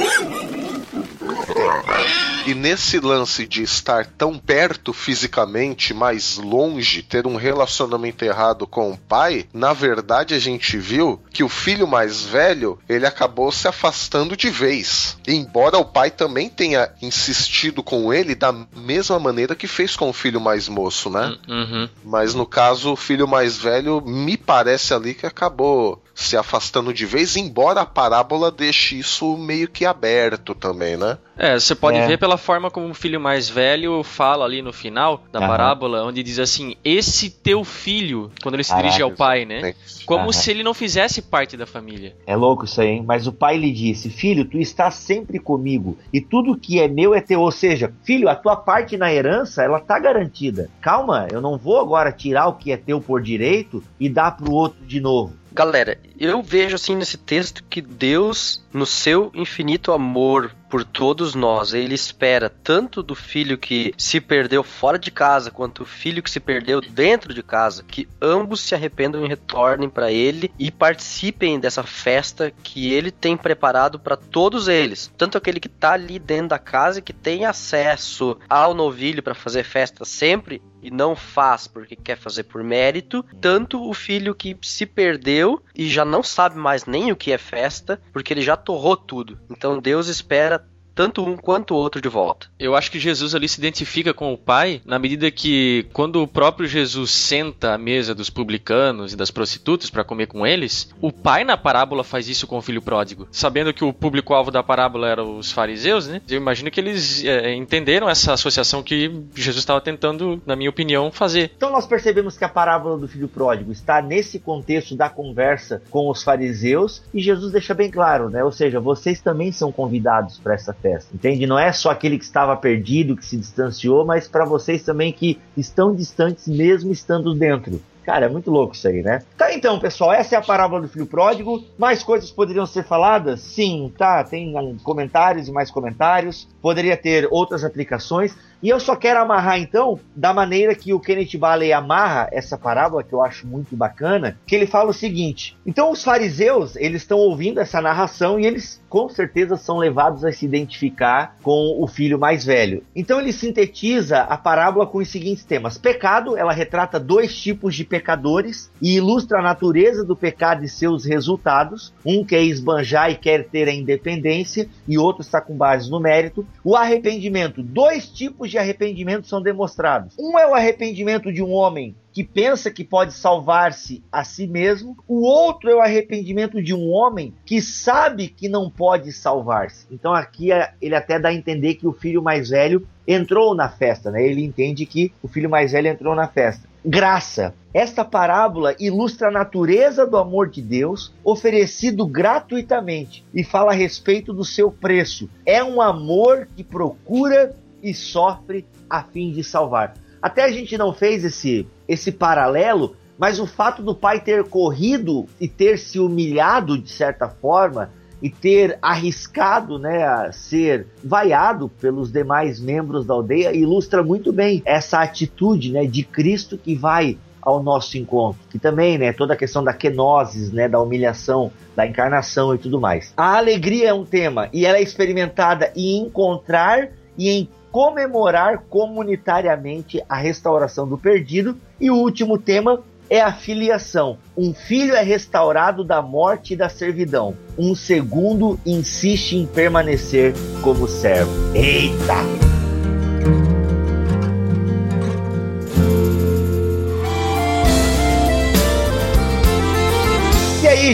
Oh, 1.01 1.83
my 1.87 1.97
God. 1.97 2.38
E 2.49 2.55
nesse 2.55 2.99
lance 2.99 3.47
de 3.47 3.63
estar 3.63 4.07
tão 4.07 4.39
perto 4.39 4.95
fisicamente, 4.95 5.93
mais 5.93 6.39
longe, 6.39 7.03
ter 7.03 7.27
um 7.27 7.37
relacionamento 7.37 8.25
errado 8.25 8.67
com 8.67 8.91
o 8.91 8.97
pai, 8.97 9.47
na 9.53 9.75
verdade 9.75 10.33
a 10.33 10.39
gente 10.39 10.79
viu 10.79 11.21
que 11.31 11.45
o 11.45 11.49
filho 11.51 11.87
mais 11.87 12.25
velho, 12.25 12.79
ele 12.89 13.05
acabou 13.05 13.53
se 13.53 13.69
afastando 13.69 14.35
de 14.35 14.49
vez. 14.49 15.19
Embora 15.27 15.77
o 15.77 15.85
pai 15.85 16.11
também 16.11 16.49
tenha 16.49 16.91
insistido 17.03 17.83
com 17.83 18.15
ele 18.15 18.35
da 18.35 18.51
mesma 18.75 19.19
maneira 19.19 19.55
que 19.55 19.67
fez 19.67 19.95
com 19.95 20.09
o 20.09 20.15
filho 20.15 20.41
mais 20.41 20.71
moço, 20.71 21.11
né? 21.11 21.37
Uhum. 21.47 21.87
Mas 22.03 22.33
no 22.33 22.47
caso, 22.47 22.93
o 22.93 22.97
filho 22.97 23.29
mais 23.29 23.59
velho, 23.59 24.01
me 24.01 24.39
parece 24.39 24.95
ali 24.95 25.13
que 25.13 25.27
acabou 25.27 26.03
se 26.15 26.37
afastando 26.37 26.93
de 26.93 27.07
vez, 27.07 27.37
embora 27.37 27.83
a 27.83 27.87
parábola 27.87 28.51
deixe 28.51 28.99
isso 28.99 29.37
meio 29.37 29.69
que 29.69 29.85
aberto 29.85 30.55
também, 30.55 30.97
né? 30.97 31.19
É, 31.39 31.55
você 31.59 31.73
pode 31.75 31.99
É. 31.99 32.07
ver 32.07 32.19
pela 32.19 32.37
forma 32.37 32.69
como 32.69 32.89
o 32.91 32.95
filho 32.95 33.21
mais 33.21 33.49
velho 33.49 34.03
fala 34.03 34.45
ali 34.45 34.61
no 34.61 34.73
final 34.73 35.23
da 35.31 35.39
Aham. 35.39 35.47
parábola, 35.49 36.05
onde 36.05 36.21
diz 36.21 36.41
assim: 36.41 36.75
Esse 36.85 37.31
teu 37.31 37.63
filho, 37.63 38.31
quando 38.43 38.55
ele 38.57 38.65
se 38.65 38.71
Caraca, 38.71 38.89
dirige 38.89 39.03
ao 39.03 39.13
pai, 39.13 39.45
né? 39.45 39.73
Como 40.05 40.25
Aham. 40.25 40.33
se 40.33 40.51
ele 40.51 40.65
não 40.65 40.75
fizesse 40.75 41.23
parte 41.23 41.57
da 41.57 41.65
família. 41.65 42.17
É 42.27 42.35
louco 42.35 42.65
isso 42.65 42.81
aí, 42.81 42.89
hein? 42.89 43.05
Mas 43.07 43.29
o 43.29 43.33
pai 43.33 43.57
lhe 43.57 43.71
disse: 43.73 44.11
Filho, 44.11 44.45
tu 44.45 44.59
estás 44.59 44.95
sempre 44.95 45.39
comigo, 45.39 45.97
e 46.13 46.21
tudo 46.21 46.59
que 46.59 46.81
é 46.81 46.89
meu 46.89 47.15
é 47.15 47.21
teu. 47.21 47.41
Ou 47.41 47.53
seja, 47.53 47.93
filho, 48.03 48.29
a 48.29 48.35
tua 48.35 48.57
parte 48.57 48.97
na 48.97 49.13
herança, 49.13 49.63
ela 49.63 49.79
tá 49.79 49.97
garantida. 50.01 50.69
Calma, 50.81 51.29
eu 51.31 51.41
não 51.41 51.57
vou 51.57 51.79
agora 51.79 52.11
tirar 52.11 52.49
o 52.49 52.55
que 52.55 52.73
é 52.73 52.77
teu 52.77 53.01
por 53.01 53.23
direito 53.23 53.83
e 54.01 54.09
dar 54.09 54.33
pro 54.37 54.53
outro 54.53 54.85
de 54.85 55.01
novo. 55.01 55.35
Galera, 55.53 55.99
eu 56.19 56.43
vejo 56.43 56.75
assim 56.77 56.95
nesse 56.95 57.17
texto 57.17 57.65
que 57.69 57.81
Deus, 57.81 58.63
no 58.73 58.87
seu 58.87 59.31
infinito 59.35 59.93
amor 59.93 60.53
por 60.69 60.85
todos 60.85 61.35
nós, 61.35 61.73
ele 61.73 61.95
espera 61.95 62.49
tanto 62.49 63.03
do 63.03 63.15
filho 63.15 63.59
que 63.59 63.93
se 63.97 64.21
perdeu 64.21 64.63
fora 64.63 64.99
de 64.99 65.11
casa, 65.11 65.51
quanto 65.51 65.83
o 65.83 65.87
filho 65.87 66.23
que 66.23 66.31
se 66.31 66.41
perdeu 66.41 66.81
dentro 66.81 67.33
de 67.33 67.43
casa, 67.43 67.83
que 67.83 68.09
ambos 68.21 68.61
se 68.61 68.75
arrependam 68.75 69.25
e 69.25 69.29
retornem 69.29 69.89
para 69.89 70.13
ele 70.13 70.53
e 70.59 70.71
participem 70.71 71.59
dessa 71.59 71.83
festa 71.83 72.53
que 72.63 72.93
ele 72.93 73.11
tem 73.11 73.37
preparado 73.37 73.99
para 73.99 74.17
todos 74.17 74.69
eles. 74.69 75.11
Tanto 75.17 75.39
aquele 75.39 75.61
que 75.61 75.69
tá 75.69 75.93
ali 75.93 76.19
dentro 76.19 76.49
da 76.49 76.59
casa 76.59 76.99
e 76.99 77.03
que 77.03 77.13
tem 77.13 77.45
acesso 77.45 78.39
ao 78.49 78.75
novilho 78.75 79.23
para 79.23 79.35
fazer 79.35 79.65
festa 79.65 80.05
sempre, 80.05 80.63
e 80.83 80.91
não 80.91 81.15
faz 81.17 81.67
porque 81.67 81.97
quer 81.97 82.17
fazer 82.17 82.45
por 82.45 82.63
mérito, 82.63 83.25
tanto 83.41 83.83
o 83.89 83.93
filho 83.95 84.35
que 84.35 84.57
se 84.63 84.87
perdeu 84.87 85.63
e 85.75 85.89
já 85.89 86.05
não 86.05 86.23
sabe 86.23 86.59
mais 86.59 86.85
nem 86.85 87.13
o 87.13 87.17
que 87.17 87.33
é 87.33 87.39
festa, 87.39 88.01
porque 88.13 88.33
ele 88.33 88.43
já 88.43 88.57
torrou 88.57 88.97
tudo. 88.97 89.39
Então 89.51 89.81
Deus 89.81 90.09
espera 90.09 90.67
tanto 90.99 91.25
um 91.25 91.37
quanto 91.37 91.75
o 91.75 91.77
outro 91.77 92.01
de 92.01 92.09
volta. 92.09 92.49
Eu 92.59 92.75
acho 92.75 92.91
que 92.91 92.99
Jesus 92.99 93.33
ali 93.33 93.49
se 93.49 93.61
identifica 93.61 94.13
com 94.13 94.33
o 94.33 94.37
pai 94.37 94.83
na 94.85 94.99
medida 94.99 95.31
que 95.31 95.87
quando 95.93 96.21
o 96.21 96.27
próprio 96.27 96.67
Jesus 96.67 97.13
senta 97.13 97.75
à 97.75 97.79
mesa 97.79 98.13
dos 98.17 98.29
publicanos 98.29 99.13
e 99.13 99.17
das 99.17 99.31
prostitutas 99.31 99.91
para 99.91 100.03
comer 100.03 100.27
com 100.27 100.45
eles, 100.45 100.93
o 101.01 101.13
pai 101.13 101.45
na 101.45 101.57
parábola 101.57 102.03
faz 102.03 102.29
isso 102.29 102.49
com 102.49 102.59
o 102.59 102.61
filho 102.61 102.83
pródigo, 102.83 103.29
sabendo 103.31 103.73
que 103.73 103.85
o 103.85 103.93
público-alvo 103.93 104.51
da 104.51 104.61
parábola 104.61 105.09
eram 105.09 105.39
os 105.39 105.53
fariseus, 105.53 106.09
né? 106.09 106.21
Eu 106.29 106.37
imagino 106.37 106.69
que 106.69 106.81
eles 106.81 107.25
é, 107.25 107.55
entenderam 107.55 108.11
essa 108.11 108.33
associação 108.33 108.83
que 108.83 109.23
Jesus 109.37 109.59
estava 109.59 109.81
tentando, 109.81 110.43
na 110.45 110.57
minha 110.57 110.69
opinião, 110.69 111.13
fazer. 111.13 111.53
Então 111.57 111.71
nós 111.71 111.87
percebemos 111.87 112.37
que 112.37 112.45
a 112.45 112.49
parábola 112.49 112.99
do 112.99 113.07
filho 113.07 113.29
pródigo 113.29 113.71
está 113.71 114.03
nesse 114.03 114.41
contexto 114.41 114.97
da 114.97 115.09
conversa 115.09 115.81
com 115.91 116.11
os 116.11 116.25
fariseus 116.25 117.05
e 117.15 117.21
Jesus 117.21 117.53
deixa 117.53 117.73
bem 117.73 117.89
claro, 117.89 118.29
né? 118.29 118.43
Ou 118.43 118.51
seja, 118.51 118.81
vocês 118.81 119.21
também 119.21 119.53
são 119.53 119.71
convidados 119.71 120.41
para 120.41 120.55
essa 120.55 120.73
festa. 120.73 120.88
Entende? 121.13 121.47
Não 121.47 121.59
é 121.59 121.73
só 121.73 121.91
aquele 121.91 122.19
que 122.19 122.25
estava 122.25 122.57
perdido, 122.57 123.17
que 123.17 123.25
se 123.25 123.37
distanciou, 123.37 124.05
mas 124.05 124.29
para 124.29 124.45
vocês 124.45 124.83
também 124.83 125.13
que 125.13 125.39
estão 125.57 125.95
distantes 125.95 126.49
mesmo 126.49 126.93
estando 126.93 127.35
dentro. 127.35 127.81
Cara, 128.09 128.25
é 128.25 128.29
muito 128.31 128.51
louco 128.51 128.75
isso 128.75 128.89
aí, 128.89 129.03
né? 129.03 129.23
Tá 129.37 129.53
então, 129.53 129.79
pessoal, 129.79 130.11
essa 130.15 130.35
é 130.35 130.39
a 130.39 130.43
parábola 130.43 130.81
do 130.81 130.89
filho 130.89 131.05
pródigo. 131.05 131.63
Mais 131.77 132.03
coisas 132.03 132.31
poderiam 132.31 132.65
ser 132.65 132.83
faladas? 132.85 133.43
Sim, 133.43 133.93
tá. 133.99 134.25
Tem 134.25 134.57
hum, 134.57 134.79
comentários 134.83 135.47
e 135.47 135.53
mais 135.53 135.71
comentários. 135.71 136.49
Poderia 136.63 136.97
ter 136.97 137.29
outras 137.31 137.65
aplicações. 137.65 138.35
E 138.63 138.69
eu 138.69 138.81
só 138.81 138.97
quero 138.97 139.21
amarrar 139.21 139.59
então 139.59 139.99
da 140.15 140.35
maneira 140.35 140.75
que 140.75 140.93
o 140.93 141.01
Kenneth 141.01 141.39
Bailey 141.39 141.73
amarra 141.73 142.29
essa 142.33 142.59
parábola, 142.59 143.05
que 143.05 143.13
eu 143.13 143.23
acho 143.23 143.47
muito 143.47 143.77
bacana, 143.77 144.37
que 144.47 144.55
ele 144.55 144.67
fala 144.67 144.91
o 144.91 144.95
seguinte: 144.95 145.57
então 145.65 145.93
os 145.93 146.03
fariseus, 146.03 146.75
eles 146.77 147.03
estão 147.03 147.19
ouvindo 147.19 147.61
essa 147.61 147.81
narração 147.81 148.39
e 148.39 148.47
eles 148.47 148.83
com 148.89 149.09
certeza 149.09 149.57
são 149.57 149.77
levados 149.77 150.25
a 150.25 150.33
se 150.33 150.45
identificar 150.45 151.37
com 151.43 151.77
o 151.81 151.87
filho 151.87 152.19
mais 152.19 152.45
velho. 152.45 152.83
Então 152.97 153.21
ele 153.21 153.33
sintetiza 153.33 154.21
a 154.21 154.37
parábola 154.37 154.87
com 154.87 154.99
os 154.99 155.09
seguintes 155.09 155.45
temas: 155.45 155.79
pecado, 155.79 156.37
ela 156.37 156.53
retrata 156.53 156.99
dois 156.99 157.37
tipos 157.37 157.75
de 157.75 157.85
pecadores 157.85 158.73
e 158.83 158.97
ilustra 158.97 159.39
a 159.39 159.43
natureza 159.43 160.05
do 160.05 160.17
pecado 160.17 160.65
e 160.65 160.69
seus 160.69 161.05
resultados. 161.05 161.93
Um 162.05 162.25
quer 162.25 162.43
esbanjar 162.43 163.11
e 163.11 163.17
quer 163.17 163.45
ter 163.49 163.69
a 163.69 163.73
independência, 163.73 164.69
e 164.87 164.99
outro 164.99 165.23
está 165.23 165.41
com 165.41 165.57
base 165.57 165.91
no 165.91 166.01
mérito. 166.01 166.47
O 166.65 166.75
arrependimento, 166.75 167.63
dois 167.63 168.09
tipos 168.09 168.48
de 168.51 168.59
arrependimento 168.59 169.27
são 169.27 169.43
demonstrados. 169.43 170.15
Um 170.19 170.39
é 170.39 170.47
o 170.47 170.55
arrependimento 170.55 171.33
de 171.33 171.43
um 171.43 171.53
homem 171.53 171.95
que 172.13 172.25
pensa 172.25 172.71
que 172.71 172.83
pode 172.85 173.13
salvar-se 173.13 174.03
a 174.11 174.25
si 174.25 174.47
mesmo. 174.47 174.97
O 175.07 175.23
outro 175.23 175.71
é 175.71 175.75
o 175.75 175.81
arrependimento 175.81 176.61
de 176.63 176.75
um 176.75 176.91
homem 176.91 177.35
que 177.45 177.61
sabe 177.61 178.29
que 178.29 178.49
não 178.49 178.69
pode 178.69 179.13
salvar-se. 179.13 179.87
Então 179.91 180.13
aqui 180.13 180.51
é- 180.51 180.73
ele 180.83 180.95
até 180.97 181.19
dá 181.19 181.29
a 181.29 181.35
entender 181.35 181.75
que 181.75 181.87
o 181.87 181.93
filho 181.93 182.23
mais 182.23 182.49
velho 182.51 182.87
entrou 183.07 183.55
na 183.55 183.69
festa, 183.69 184.11
né? 184.11 184.23
Ele 184.27 184.45
entende 184.45 184.85
que 184.85 185.13
o 185.23 185.29
filho 185.29 185.49
mais 185.49 185.73
velho 185.73 185.89
entrou 185.89 186.15
na 186.15 186.27
festa. 186.27 186.69
Graça. 186.85 187.55
Esta 187.75 188.05
parábola 188.05 188.75
ilustra 188.81 189.29
a 189.29 189.31
natureza 189.31 190.07
do 190.07 190.17
amor 190.17 190.49
de 190.49 190.63
Deus 190.63 191.13
oferecido 191.23 192.07
gratuitamente 192.07 193.25
e 193.35 193.45
fala 193.45 193.73
a 193.73 193.75
respeito 193.75 194.33
do 194.33 194.45
seu 194.45 194.71
preço. 194.71 195.29
É 195.45 195.63
um 195.63 195.81
amor 195.81 196.49
que 196.57 196.65
procura 196.65 197.55
e 197.83 197.95
sofre 197.95 198.67
a 198.89 199.03
fim 199.03 199.33
de 199.33 199.43
salvar. 199.43 199.95
Até 200.21 200.45
a 200.45 200.51
gente 200.51 200.77
não 200.77 200.93
fez 200.93 201.25
esse, 201.25 201.67
esse 201.87 202.11
paralelo, 202.11 202.97
mas 203.19 203.39
o 203.39 203.47
fato 203.47 203.83
do 203.83 203.95
pai 203.95 204.21
ter 204.21 204.45
corrido 204.45 205.27
e 205.41 205.49
ter 205.49 205.79
se 205.79 205.99
humilhado 205.99 206.79
de 206.79 206.91
certa 206.91 207.29
forma 207.29 207.91
e 208.21 208.29
ter 208.29 208.79
arriscado 208.83 209.79
né, 209.79 210.05
a 210.05 210.33
ser 210.33 210.87
vaiado 211.03 211.69
pelos 211.69 212.11
demais 212.11 212.61
membros 212.61 213.07
da 213.07 213.15
aldeia 213.15 213.55
ilustra 213.55 214.03
muito 214.03 214.33
bem 214.33 214.61
essa 214.65 215.01
atitude 215.01 215.73
né, 215.73 215.87
de 215.87 216.03
Cristo 216.03 216.59
que 216.59 216.75
vai 216.75 217.17
ao 217.41 217.63
nosso 217.63 217.97
encontro, 217.97 218.41
que 218.51 218.59
também, 218.59 218.99
né, 218.99 219.13
toda 219.13 219.35
a 219.35 219.37
questão 219.37 219.63
da 219.63 219.73
kenosis, 219.73 220.53
né, 220.53 220.69
da 220.69 220.81
humilhação, 220.81 221.51
da 221.75 221.87
encarnação 221.87 222.55
e 222.55 222.59
tudo 222.59 222.81
mais. 222.81 223.13
A 223.17 223.37
alegria 223.37 223.89
é 223.89 223.95
um 223.95 224.05
tema 224.05 224.49
e 224.53 224.67
ela 224.67 224.79
é 224.79 224.83
experimentada 224.83 225.73
em 225.75 226.03
encontrar 226.03 226.91
e 227.17 227.31
em 227.31 227.49
comemorar 227.71 228.65
comunitariamente 228.69 230.03
a 230.09 230.17
restauração 230.17 230.89
do 230.89 230.99
perdido. 230.99 231.57
E 231.81 231.91
o 231.91 231.97
último 231.97 232.39
tema 232.39 232.83
é 233.11 233.21
a 233.21 233.33
filiação. 233.33 234.19
Um 234.37 234.53
filho 234.53 234.95
é 234.95 235.03
restaurado 235.03 235.83
da 235.83 236.03
morte 236.03 236.55
e 236.55 236.57
da 236.57 236.69
servidão. 236.69 237.35
Um 237.59 237.75
segundo 237.75 238.59
insiste 238.65 239.37
em 239.37 239.47
permanecer 239.47 240.35
como 240.63 240.87
servo. 240.87 241.31
Eita! 241.55 243.58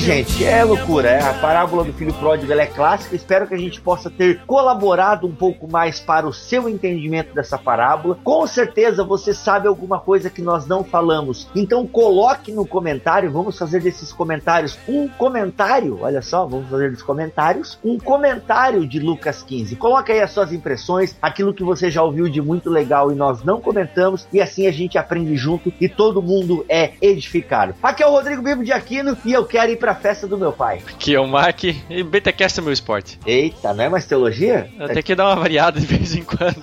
Gente, 0.01 0.45
é 0.45 0.65
loucura. 0.65 1.09
É? 1.09 1.23
A 1.23 1.35
parábola 1.35 1.85
do 1.85 1.93
filho 1.93 2.12
pródigo 2.15 2.53
é 2.53 2.66
clássica. 2.66 3.15
Espero 3.15 3.47
que 3.47 3.55
a 3.55 3.59
gente 3.59 3.81
possa 3.81 4.11
ter 4.11 4.41
colaborado 4.47 5.27
um 5.27 5.35
pouco 5.35 5.71
mais 5.71 6.01
para 6.01 6.27
o 6.27 6.33
seu 6.33 6.69
entendimento 6.69 7.35
dessa 7.35 7.57
parábola. 7.57 8.19
Com 8.25 8.47
certeza 8.47 9.05
você 9.05 9.33
sabe 9.33 9.69
alguma 9.69 10.01
coisa 10.01 10.31
que 10.31 10.43
nós 10.43 10.66
não 10.66 10.83
falamos. 10.83 11.49
Então 11.55 11.87
coloque 11.87 12.51
no 12.51 12.66
comentário. 12.66 13.31
Vamos 13.31 13.59
fazer 13.59 13.81
desses 13.81 14.12
comentários 14.12 14.79
um 14.89 15.09
comentário. 15.09 15.99
Olha 16.01 16.23
só, 16.23 16.45
vamos 16.47 16.69
fazer 16.69 16.91
dos 16.91 17.03
comentários 17.03 17.79
um 17.85 17.99
comentário 17.99 18.87
de 18.87 18.99
Lucas 18.99 19.43
15. 19.43 19.77
Coloque 19.77 20.11
aí 20.11 20.21
as 20.21 20.31
suas 20.31 20.53
impressões, 20.53 21.16
aquilo 21.23 21.55
que 21.55 21.62
você 21.62 21.91
já 21.91 22.03
ouviu 22.03 22.29
de 22.29 22.41
muito 22.41 22.69
legal 22.69 23.12
e 23.12 23.15
nós 23.15 23.45
não 23.45 23.61
comentamos. 23.61 24.27
E 24.33 24.41
assim 24.41 24.66
a 24.66 24.73
gente 24.73 24.99
aprende 24.99 25.37
junto 25.37 25.73
e 25.81 25.89
todo 25.89 26.23
mundo 26.23 26.65
é 26.69 26.93
edificado. 27.01 27.75
Aqui 27.83 28.03
é 28.03 28.07
o 28.07 28.11
Rodrigo 28.11 28.43
Bibo 28.43 28.65
de 28.65 28.73
Aquino 28.73 29.16
e 29.25 29.33
eu 29.33 29.45
quero 29.45 29.71
ir 29.71 29.84
pra 29.85 29.94
festa 29.94 30.27
do 30.27 30.39
meu 30.39 30.51
pai. 30.51 30.81
Que 30.98 31.15
é 31.15 31.20
o 31.20 31.27
Mac 31.27 31.62
e 31.62 32.02
BTcast 32.02 32.59
é 32.59 32.62
meu 32.62 32.73
esporte. 32.73 33.20
Eita, 33.27 33.74
não 33.74 33.85
é 33.85 33.89
mais 33.90 34.06
teologia? 34.06 34.70
Eu 34.81 34.89
tenho 34.89 35.02
que 35.02 35.15
dar 35.15 35.27
uma 35.27 35.36
variada 35.36 35.78
de 35.78 35.85
vez 35.85 36.15
em 36.15 36.23
quando. 36.24 36.56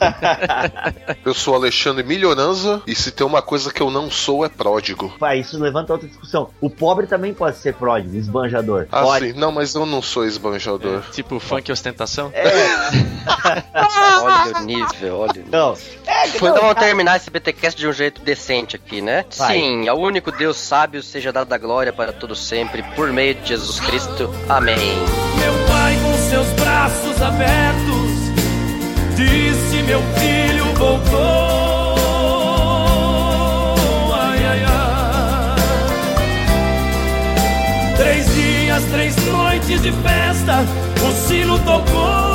Eu 1.24 1.36
sou 1.36 1.54
Alexandre 1.54 2.04
Milhoranza 2.04 2.82
e 2.88 2.96
se 2.96 3.12
tem 3.12 3.26
uma 3.26 3.44
coisa 3.44 3.72
que 3.72 3.82
eu 3.82 3.92
não 3.92 4.10
sou 4.10 4.44
é 4.44 4.50
pródigo. 4.50 5.14
Pai, 5.20 5.40
isso 5.40 5.60
levanta 5.60 5.94
outra 5.94 6.08
discussão. 6.08 6.50
O 6.60 6.68
pobre 6.70 7.06
também 7.06 7.32
pode 7.32 7.58
ser 7.58 7.76
pródigo, 7.76 8.16
esbanjador. 8.18 8.88
Ah, 8.92 9.04
pode. 9.04 9.34
sim. 9.34 9.40
Não, 9.40 9.52
mas 9.52 9.76
eu 9.76 9.86
não 9.86 10.02
sou 10.02 10.26
esbanjador. 10.26 11.04
tipo 11.12 11.40
funk 11.40 11.70
e 11.70 11.72
ostentação. 11.72 12.32
É, 12.34 12.52
Olha 14.24 14.58
o 14.58 14.66
nível, 14.66 15.20
olha 15.20 15.32
o 15.32 15.36
nível. 15.36 15.52
não. 15.52 15.78
É, 16.08 16.28
Então 16.28 16.50
não, 16.50 16.62
vamos 16.62 16.76
terminar 16.76 17.18
esse 17.18 17.30
BTcast 17.30 17.80
de 17.80 17.88
um 17.88 17.94
jeito 17.94 18.22
decente 18.22 18.76
aqui, 18.76 19.02
né? 19.02 19.26
Vai. 19.38 19.54
Sim, 19.58 19.88
ao 19.88 20.00
único 20.00 20.32
Deus 20.32 20.58
sábio 20.58 21.04
seja 21.04 21.32
dada 21.32 21.54
a 21.54 21.58
glória 21.58 21.94
para 21.94 22.12
todo 22.12 22.36
sempre, 22.36 22.84
meio 23.12 23.36
de 23.36 23.50
Jesus 23.50 23.80
Cristo. 23.80 24.30
Amém. 24.50 24.78
Meu 25.40 25.54
pai 25.68 25.98
com 26.02 26.14
seus 26.30 26.48
braços 26.60 27.22
abertos 27.22 28.12
disse: 29.16 29.84
Meu 29.84 30.02
filho 30.18 30.66
voltou. 30.76 31.12
Ai, 34.14 34.46
ai, 34.46 34.64
ai. 34.66 35.56
Três 37.98 38.26
dias, 38.34 38.84
três 38.86 39.16
noites 39.26 39.82
de 39.82 39.92
festa, 39.92 40.66
o 41.08 41.12
sino 41.28 41.60
tocou. 41.60 42.31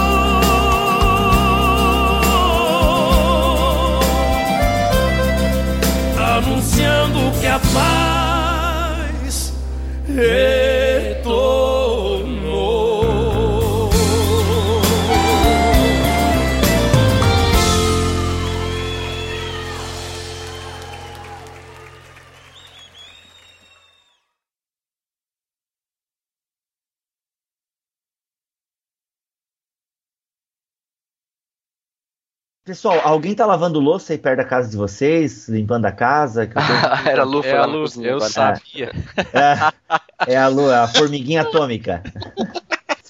Pessoal, 32.66 33.00
alguém 33.04 33.32
tá 33.32 33.46
lavando 33.46 33.78
louça 33.78 34.12
aí 34.12 34.18
perto 34.18 34.38
da 34.38 34.44
casa 34.44 34.68
de 34.68 34.76
vocês, 34.76 35.48
limpando 35.48 35.84
a 35.84 35.92
casa? 35.92 36.48
Que 36.48 36.58
eu 36.58 36.62
tô- 36.62 36.72
Era 37.08 37.22
a 37.22 37.24
Lu 37.24 37.40
É 37.44 37.52
a 37.56 37.64
cozinha 37.68 38.08
eu 38.10 38.20
sabia. 38.20 38.90
É, 39.32 40.32
é 40.32 40.36
a 40.36 40.48
lua, 40.48 40.80
a 40.82 40.88
formiguinha 40.88 41.42
atômica. 41.42 42.02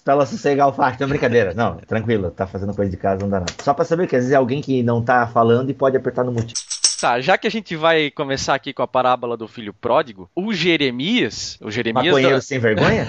pra 0.04 0.12
ela 0.12 0.26
sossegar 0.26 0.68
o 0.68 0.74
fato. 0.74 1.00
Não, 1.00 1.08
brincadeira. 1.08 1.54
Não, 1.54 1.76
tranquilo, 1.78 2.30
tá 2.30 2.46
fazendo 2.46 2.74
coisa 2.74 2.90
de 2.90 2.98
casa, 2.98 3.22
não 3.22 3.30
dá 3.30 3.40
nada. 3.40 3.52
Só 3.62 3.72
pra 3.72 3.86
saber 3.86 4.06
que 4.06 4.14
às 4.14 4.24
vezes 4.24 4.32
é 4.34 4.36
alguém 4.36 4.60
que 4.60 4.82
não 4.82 5.02
tá 5.02 5.26
falando 5.26 5.70
e 5.70 5.74
pode 5.74 5.96
apertar 5.96 6.22
no 6.22 6.32
mute. 6.32 6.52
Tá, 7.00 7.18
já 7.20 7.38
que 7.38 7.46
a 7.46 7.50
gente 7.50 7.74
vai 7.76 8.10
começar 8.10 8.54
aqui 8.54 8.74
com 8.74 8.82
a 8.82 8.86
parábola 8.86 9.38
do 9.38 9.48
filho 9.48 9.72
pródigo, 9.72 10.30
o 10.36 10.52
Jeremias, 10.52 11.56
o 11.62 11.70
Jeremias 11.70 12.04
Maconheiro 12.06 12.42
sem 12.42 12.58
vergonha? 12.58 13.08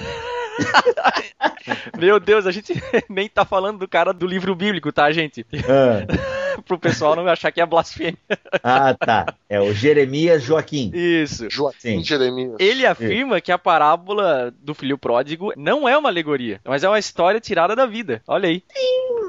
Meu 1.98 2.18
Deus, 2.20 2.46
a 2.46 2.50
gente 2.50 2.72
nem 3.08 3.28
tá 3.28 3.44
falando 3.44 3.78
do 3.78 3.88
cara 3.88 4.12
do 4.12 4.26
livro 4.26 4.54
bíblico, 4.54 4.92
tá, 4.92 5.10
gente? 5.12 5.46
Ah, 5.68 6.06
Pro 6.66 6.78
pessoal 6.78 7.16
não 7.16 7.26
achar 7.26 7.50
que 7.52 7.60
é 7.60 7.66
blasfêmia. 7.66 8.18
ah, 8.62 8.94
tá. 8.94 9.34
É 9.48 9.60
o 9.60 9.72
Jeremias 9.72 10.42
Joaquim. 10.42 10.90
Isso. 10.94 11.48
Joaquim 11.50 11.98
Sim. 11.98 12.04
Jeremias. 12.04 12.56
Ele 12.58 12.86
afirma 12.86 13.40
que 13.40 13.52
a 13.52 13.58
parábola 13.58 14.52
do 14.60 14.74
filho 14.74 14.98
pródigo 14.98 15.52
não 15.56 15.88
é 15.88 15.96
uma 15.96 16.08
alegoria, 16.08 16.60
mas 16.64 16.84
é 16.84 16.88
uma 16.88 16.98
história 16.98 17.40
tirada 17.40 17.74
da 17.74 17.86
vida. 17.86 18.22
Olha 18.26 18.48
aí. 18.48 18.62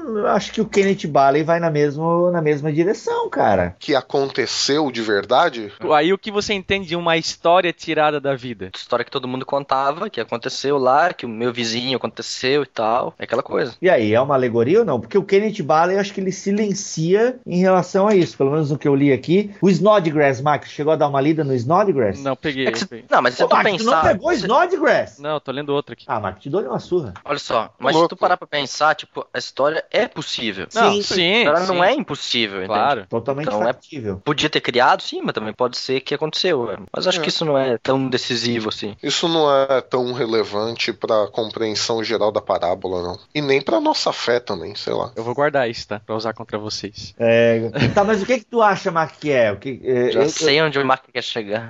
Eu 0.06 0.26
acho 0.26 0.52
que 0.52 0.60
o 0.60 0.66
Kenneth 0.66 1.06
Bailey 1.06 1.42
vai 1.42 1.60
na, 1.60 1.70
mesmo, 1.70 2.30
na 2.30 2.42
mesma 2.42 2.72
direção, 2.72 3.28
cara. 3.30 3.76
Que 3.78 3.94
aconteceu 3.94 4.90
de 4.90 5.02
verdade? 5.02 5.72
Aí 5.94 6.12
o 6.12 6.18
que 6.18 6.30
você 6.30 6.52
entende 6.52 6.88
de 6.88 6.96
uma 6.96 7.16
história 7.16 7.72
tirada 7.72 8.20
da 8.20 8.34
vida? 8.34 8.70
História 8.74 9.04
que 9.04 9.10
todo 9.10 9.28
mundo 9.28 9.46
contava, 9.46 10.10
que 10.10 10.20
aconteceu 10.20 10.78
lá, 10.78 11.12
que 11.12 11.26
o 11.26 11.28
meu 11.28 11.52
vizinho 11.52 11.96
aconteceu 11.96 12.62
e 12.62 12.66
tal. 12.66 13.14
É 13.18 13.24
aquela 13.24 13.42
coisa. 13.42 13.74
E 13.80 13.88
aí, 13.88 14.12
é 14.12 14.20
uma 14.20 14.34
alegoria 14.34 14.80
ou 14.80 14.84
não? 14.84 15.00
Porque 15.00 15.18
o 15.18 15.22
Kenneth 15.22 15.62
Bailey, 15.62 15.96
eu 15.96 16.00
acho 16.00 16.12
que 16.12 16.20
ele 16.20 16.32
silencia 16.32 17.19
em 17.46 17.58
relação 17.60 18.06
a 18.08 18.14
isso. 18.14 18.36
Pelo 18.36 18.50
menos 18.52 18.70
no 18.70 18.78
que 18.78 18.88
eu 18.88 18.94
li 18.94 19.12
aqui. 19.12 19.50
O 19.60 19.68
Snodgrass, 19.70 20.40
Max, 20.40 20.68
chegou 20.70 20.92
a 20.92 20.96
dar 20.96 21.08
uma 21.08 21.20
lida 21.20 21.44
no 21.44 21.54
Snodgrass? 21.54 22.22
Não, 22.22 22.36
peguei. 22.36 22.66
É 22.66 22.72
que 22.72 22.78
se- 22.78 22.86
peguei. 22.86 23.04
Não, 23.10 23.22
mas 23.22 23.34
se 23.34 23.42
Ô, 23.44 23.48
tu 23.48 23.56
Max, 23.56 23.64
tu 23.76 23.84
não 23.84 23.92
pensar. 23.92 24.08
pegou 24.08 24.32
Snodgrass? 24.32 25.18
Não, 25.18 25.34
eu 25.34 25.40
tô 25.40 25.52
lendo 25.52 25.70
outro 25.70 25.92
aqui. 25.92 26.04
Ah, 26.06 26.20
Max, 26.20 26.40
te 26.42 26.50
dou 26.50 26.62
uma 26.62 26.78
surra. 26.78 27.14
Olha 27.24 27.38
só, 27.38 27.72
mas 27.78 27.94
louco. 27.94 28.06
se 28.06 28.16
tu 28.16 28.16
parar 28.16 28.36
pra 28.36 28.46
pensar, 28.46 28.94
tipo, 28.94 29.26
a 29.32 29.38
história 29.38 29.84
é 29.90 30.06
possível. 30.06 30.66
Não, 30.74 30.92
Sim, 30.92 31.02
sim, 31.02 31.44
Ela 31.44 31.60
sim, 31.62 31.66
não 31.74 31.82
é 31.84 31.92
impossível, 31.94 32.58
entende? 32.58 32.68
Claro. 32.68 33.06
Totalmente 33.08 33.46
Então 33.48 33.62
é- 33.62 33.66
factível. 33.66 34.20
Podia 34.24 34.48
ter 34.50 34.60
criado, 34.60 35.02
sim, 35.02 35.20
mas 35.22 35.34
também 35.34 35.52
pode 35.52 35.76
ser 35.76 36.00
que 36.00 36.14
aconteceu. 36.14 36.68
Mas 36.92 37.06
acho 37.06 37.18
É. 37.18 37.22
que 37.22 37.28
isso 37.28 37.44
não 37.44 37.56
é 37.58 37.78
tão 37.78 38.08
decisivo 38.08 38.68
assim. 38.68 38.96
Isso 39.02 39.28
não 39.28 39.50
é 39.52 39.80
tão 39.80 40.12
relevante 40.12 40.92
pra 40.92 41.26
compreensão 41.28 42.02
geral 42.02 42.30
da 42.32 42.40
parábola, 42.40 43.02
não. 43.02 43.18
E 43.34 43.40
nem 43.40 43.60
pra 43.60 43.80
nossa 43.80 44.12
fé 44.12 44.38
também, 44.40 44.74
sei 44.74 44.92
lá. 44.92 45.12
Eu 45.16 45.24
vou 45.24 45.34
guardar 45.34 45.68
isso, 45.68 45.86
tá? 45.88 46.00
Pra 46.04 46.14
usar 46.16 46.32
contra 46.32 46.58
vocês. 46.58 46.99
É, 47.18 47.70
Tá, 47.94 48.04
mas 48.04 48.22
o 48.22 48.26
que 48.26 48.38
que 48.38 48.44
tu 48.46 48.62
acha, 48.62 48.90
Mac, 48.90 49.12
que 49.20 49.30
é? 49.30 49.52
O 49.52 49.56
que, 49.58 49.80
é, 49.84 50.10
Já 50.10 50.20
eu- 50.22 50.28
sei 50.30 50.60
onde 50.62 50.78
o 50.78 50.84
Marco 50.86 51.10
quer 51.12 51.22
chegar. 51.22 51.68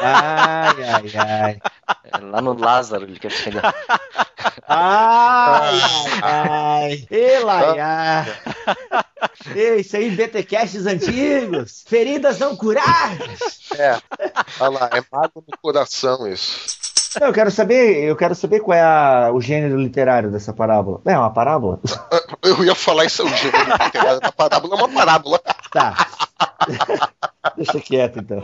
Ai, 0.00 0.74
ai, 0.84 1.12
ai. 1.16 1.58
É 2.04 2.18
lá 2.18 2.40
no 2.40 2.52
Lázaro 2.58 3.04
ele 3.04 3.18
quer 3.18 3.32
chegar. 3.32 3.74
Ai, 4.66 5.80
ai, 6.22 6.22
ai. 6.22 7.06
Elaiá. 7.10 8.26
Ei, 9.54 9.80
Isso 9.80 9.96
aí, 9.96 10.10
BTcasts 10.10 10.86
antigos. 10.86 11.84
Feridas 11.86 12.38
não 12.38 12.54
curadas. 12.56 13.58
É. 13.76 13.98
Olha 14.60 14.70
lá, 14.78 14.90
é 14.94 15.02
mago 15.10 15.44
no 15.46 15.58
coração 15.60 16.26
isso. 16.28 16.78
Não, 17.20 17.28
Eu 17.28 17.32
quero 17.32 17.50
saber, 17.50 18.04
eu 18.04 18.16
quero 18.16 18.34
saber 18.34 18.60
qual 18.60 18.76
é 18.76 18.82
a- 18.82 19.30
o 19.32 19.40
gênero 19.40 19.76
literário 19.80 20.30
dessa 20.30 20.52
parábola. 20.52 21.00
É 21.06 21.16
uma 21.18 21.30
parábola? 21.32 21.80
Eu 22.42 22.64
ia 22.64 22.74
falar 22.74 23.04
isso, 23.06 23.24
o 23.24 23.28
gênero 23.28 23.70
literário 23.84 24.20
da 24.20 24.32
parábola 24.32 24.74
é 24.74 24.78
uma 24.78 24.88
parábola. 24.88 25.40
Tá. 25.72 25.94
Deixa 27.56 27.80
quieto 27.80 28.18
então. 28.20 28.42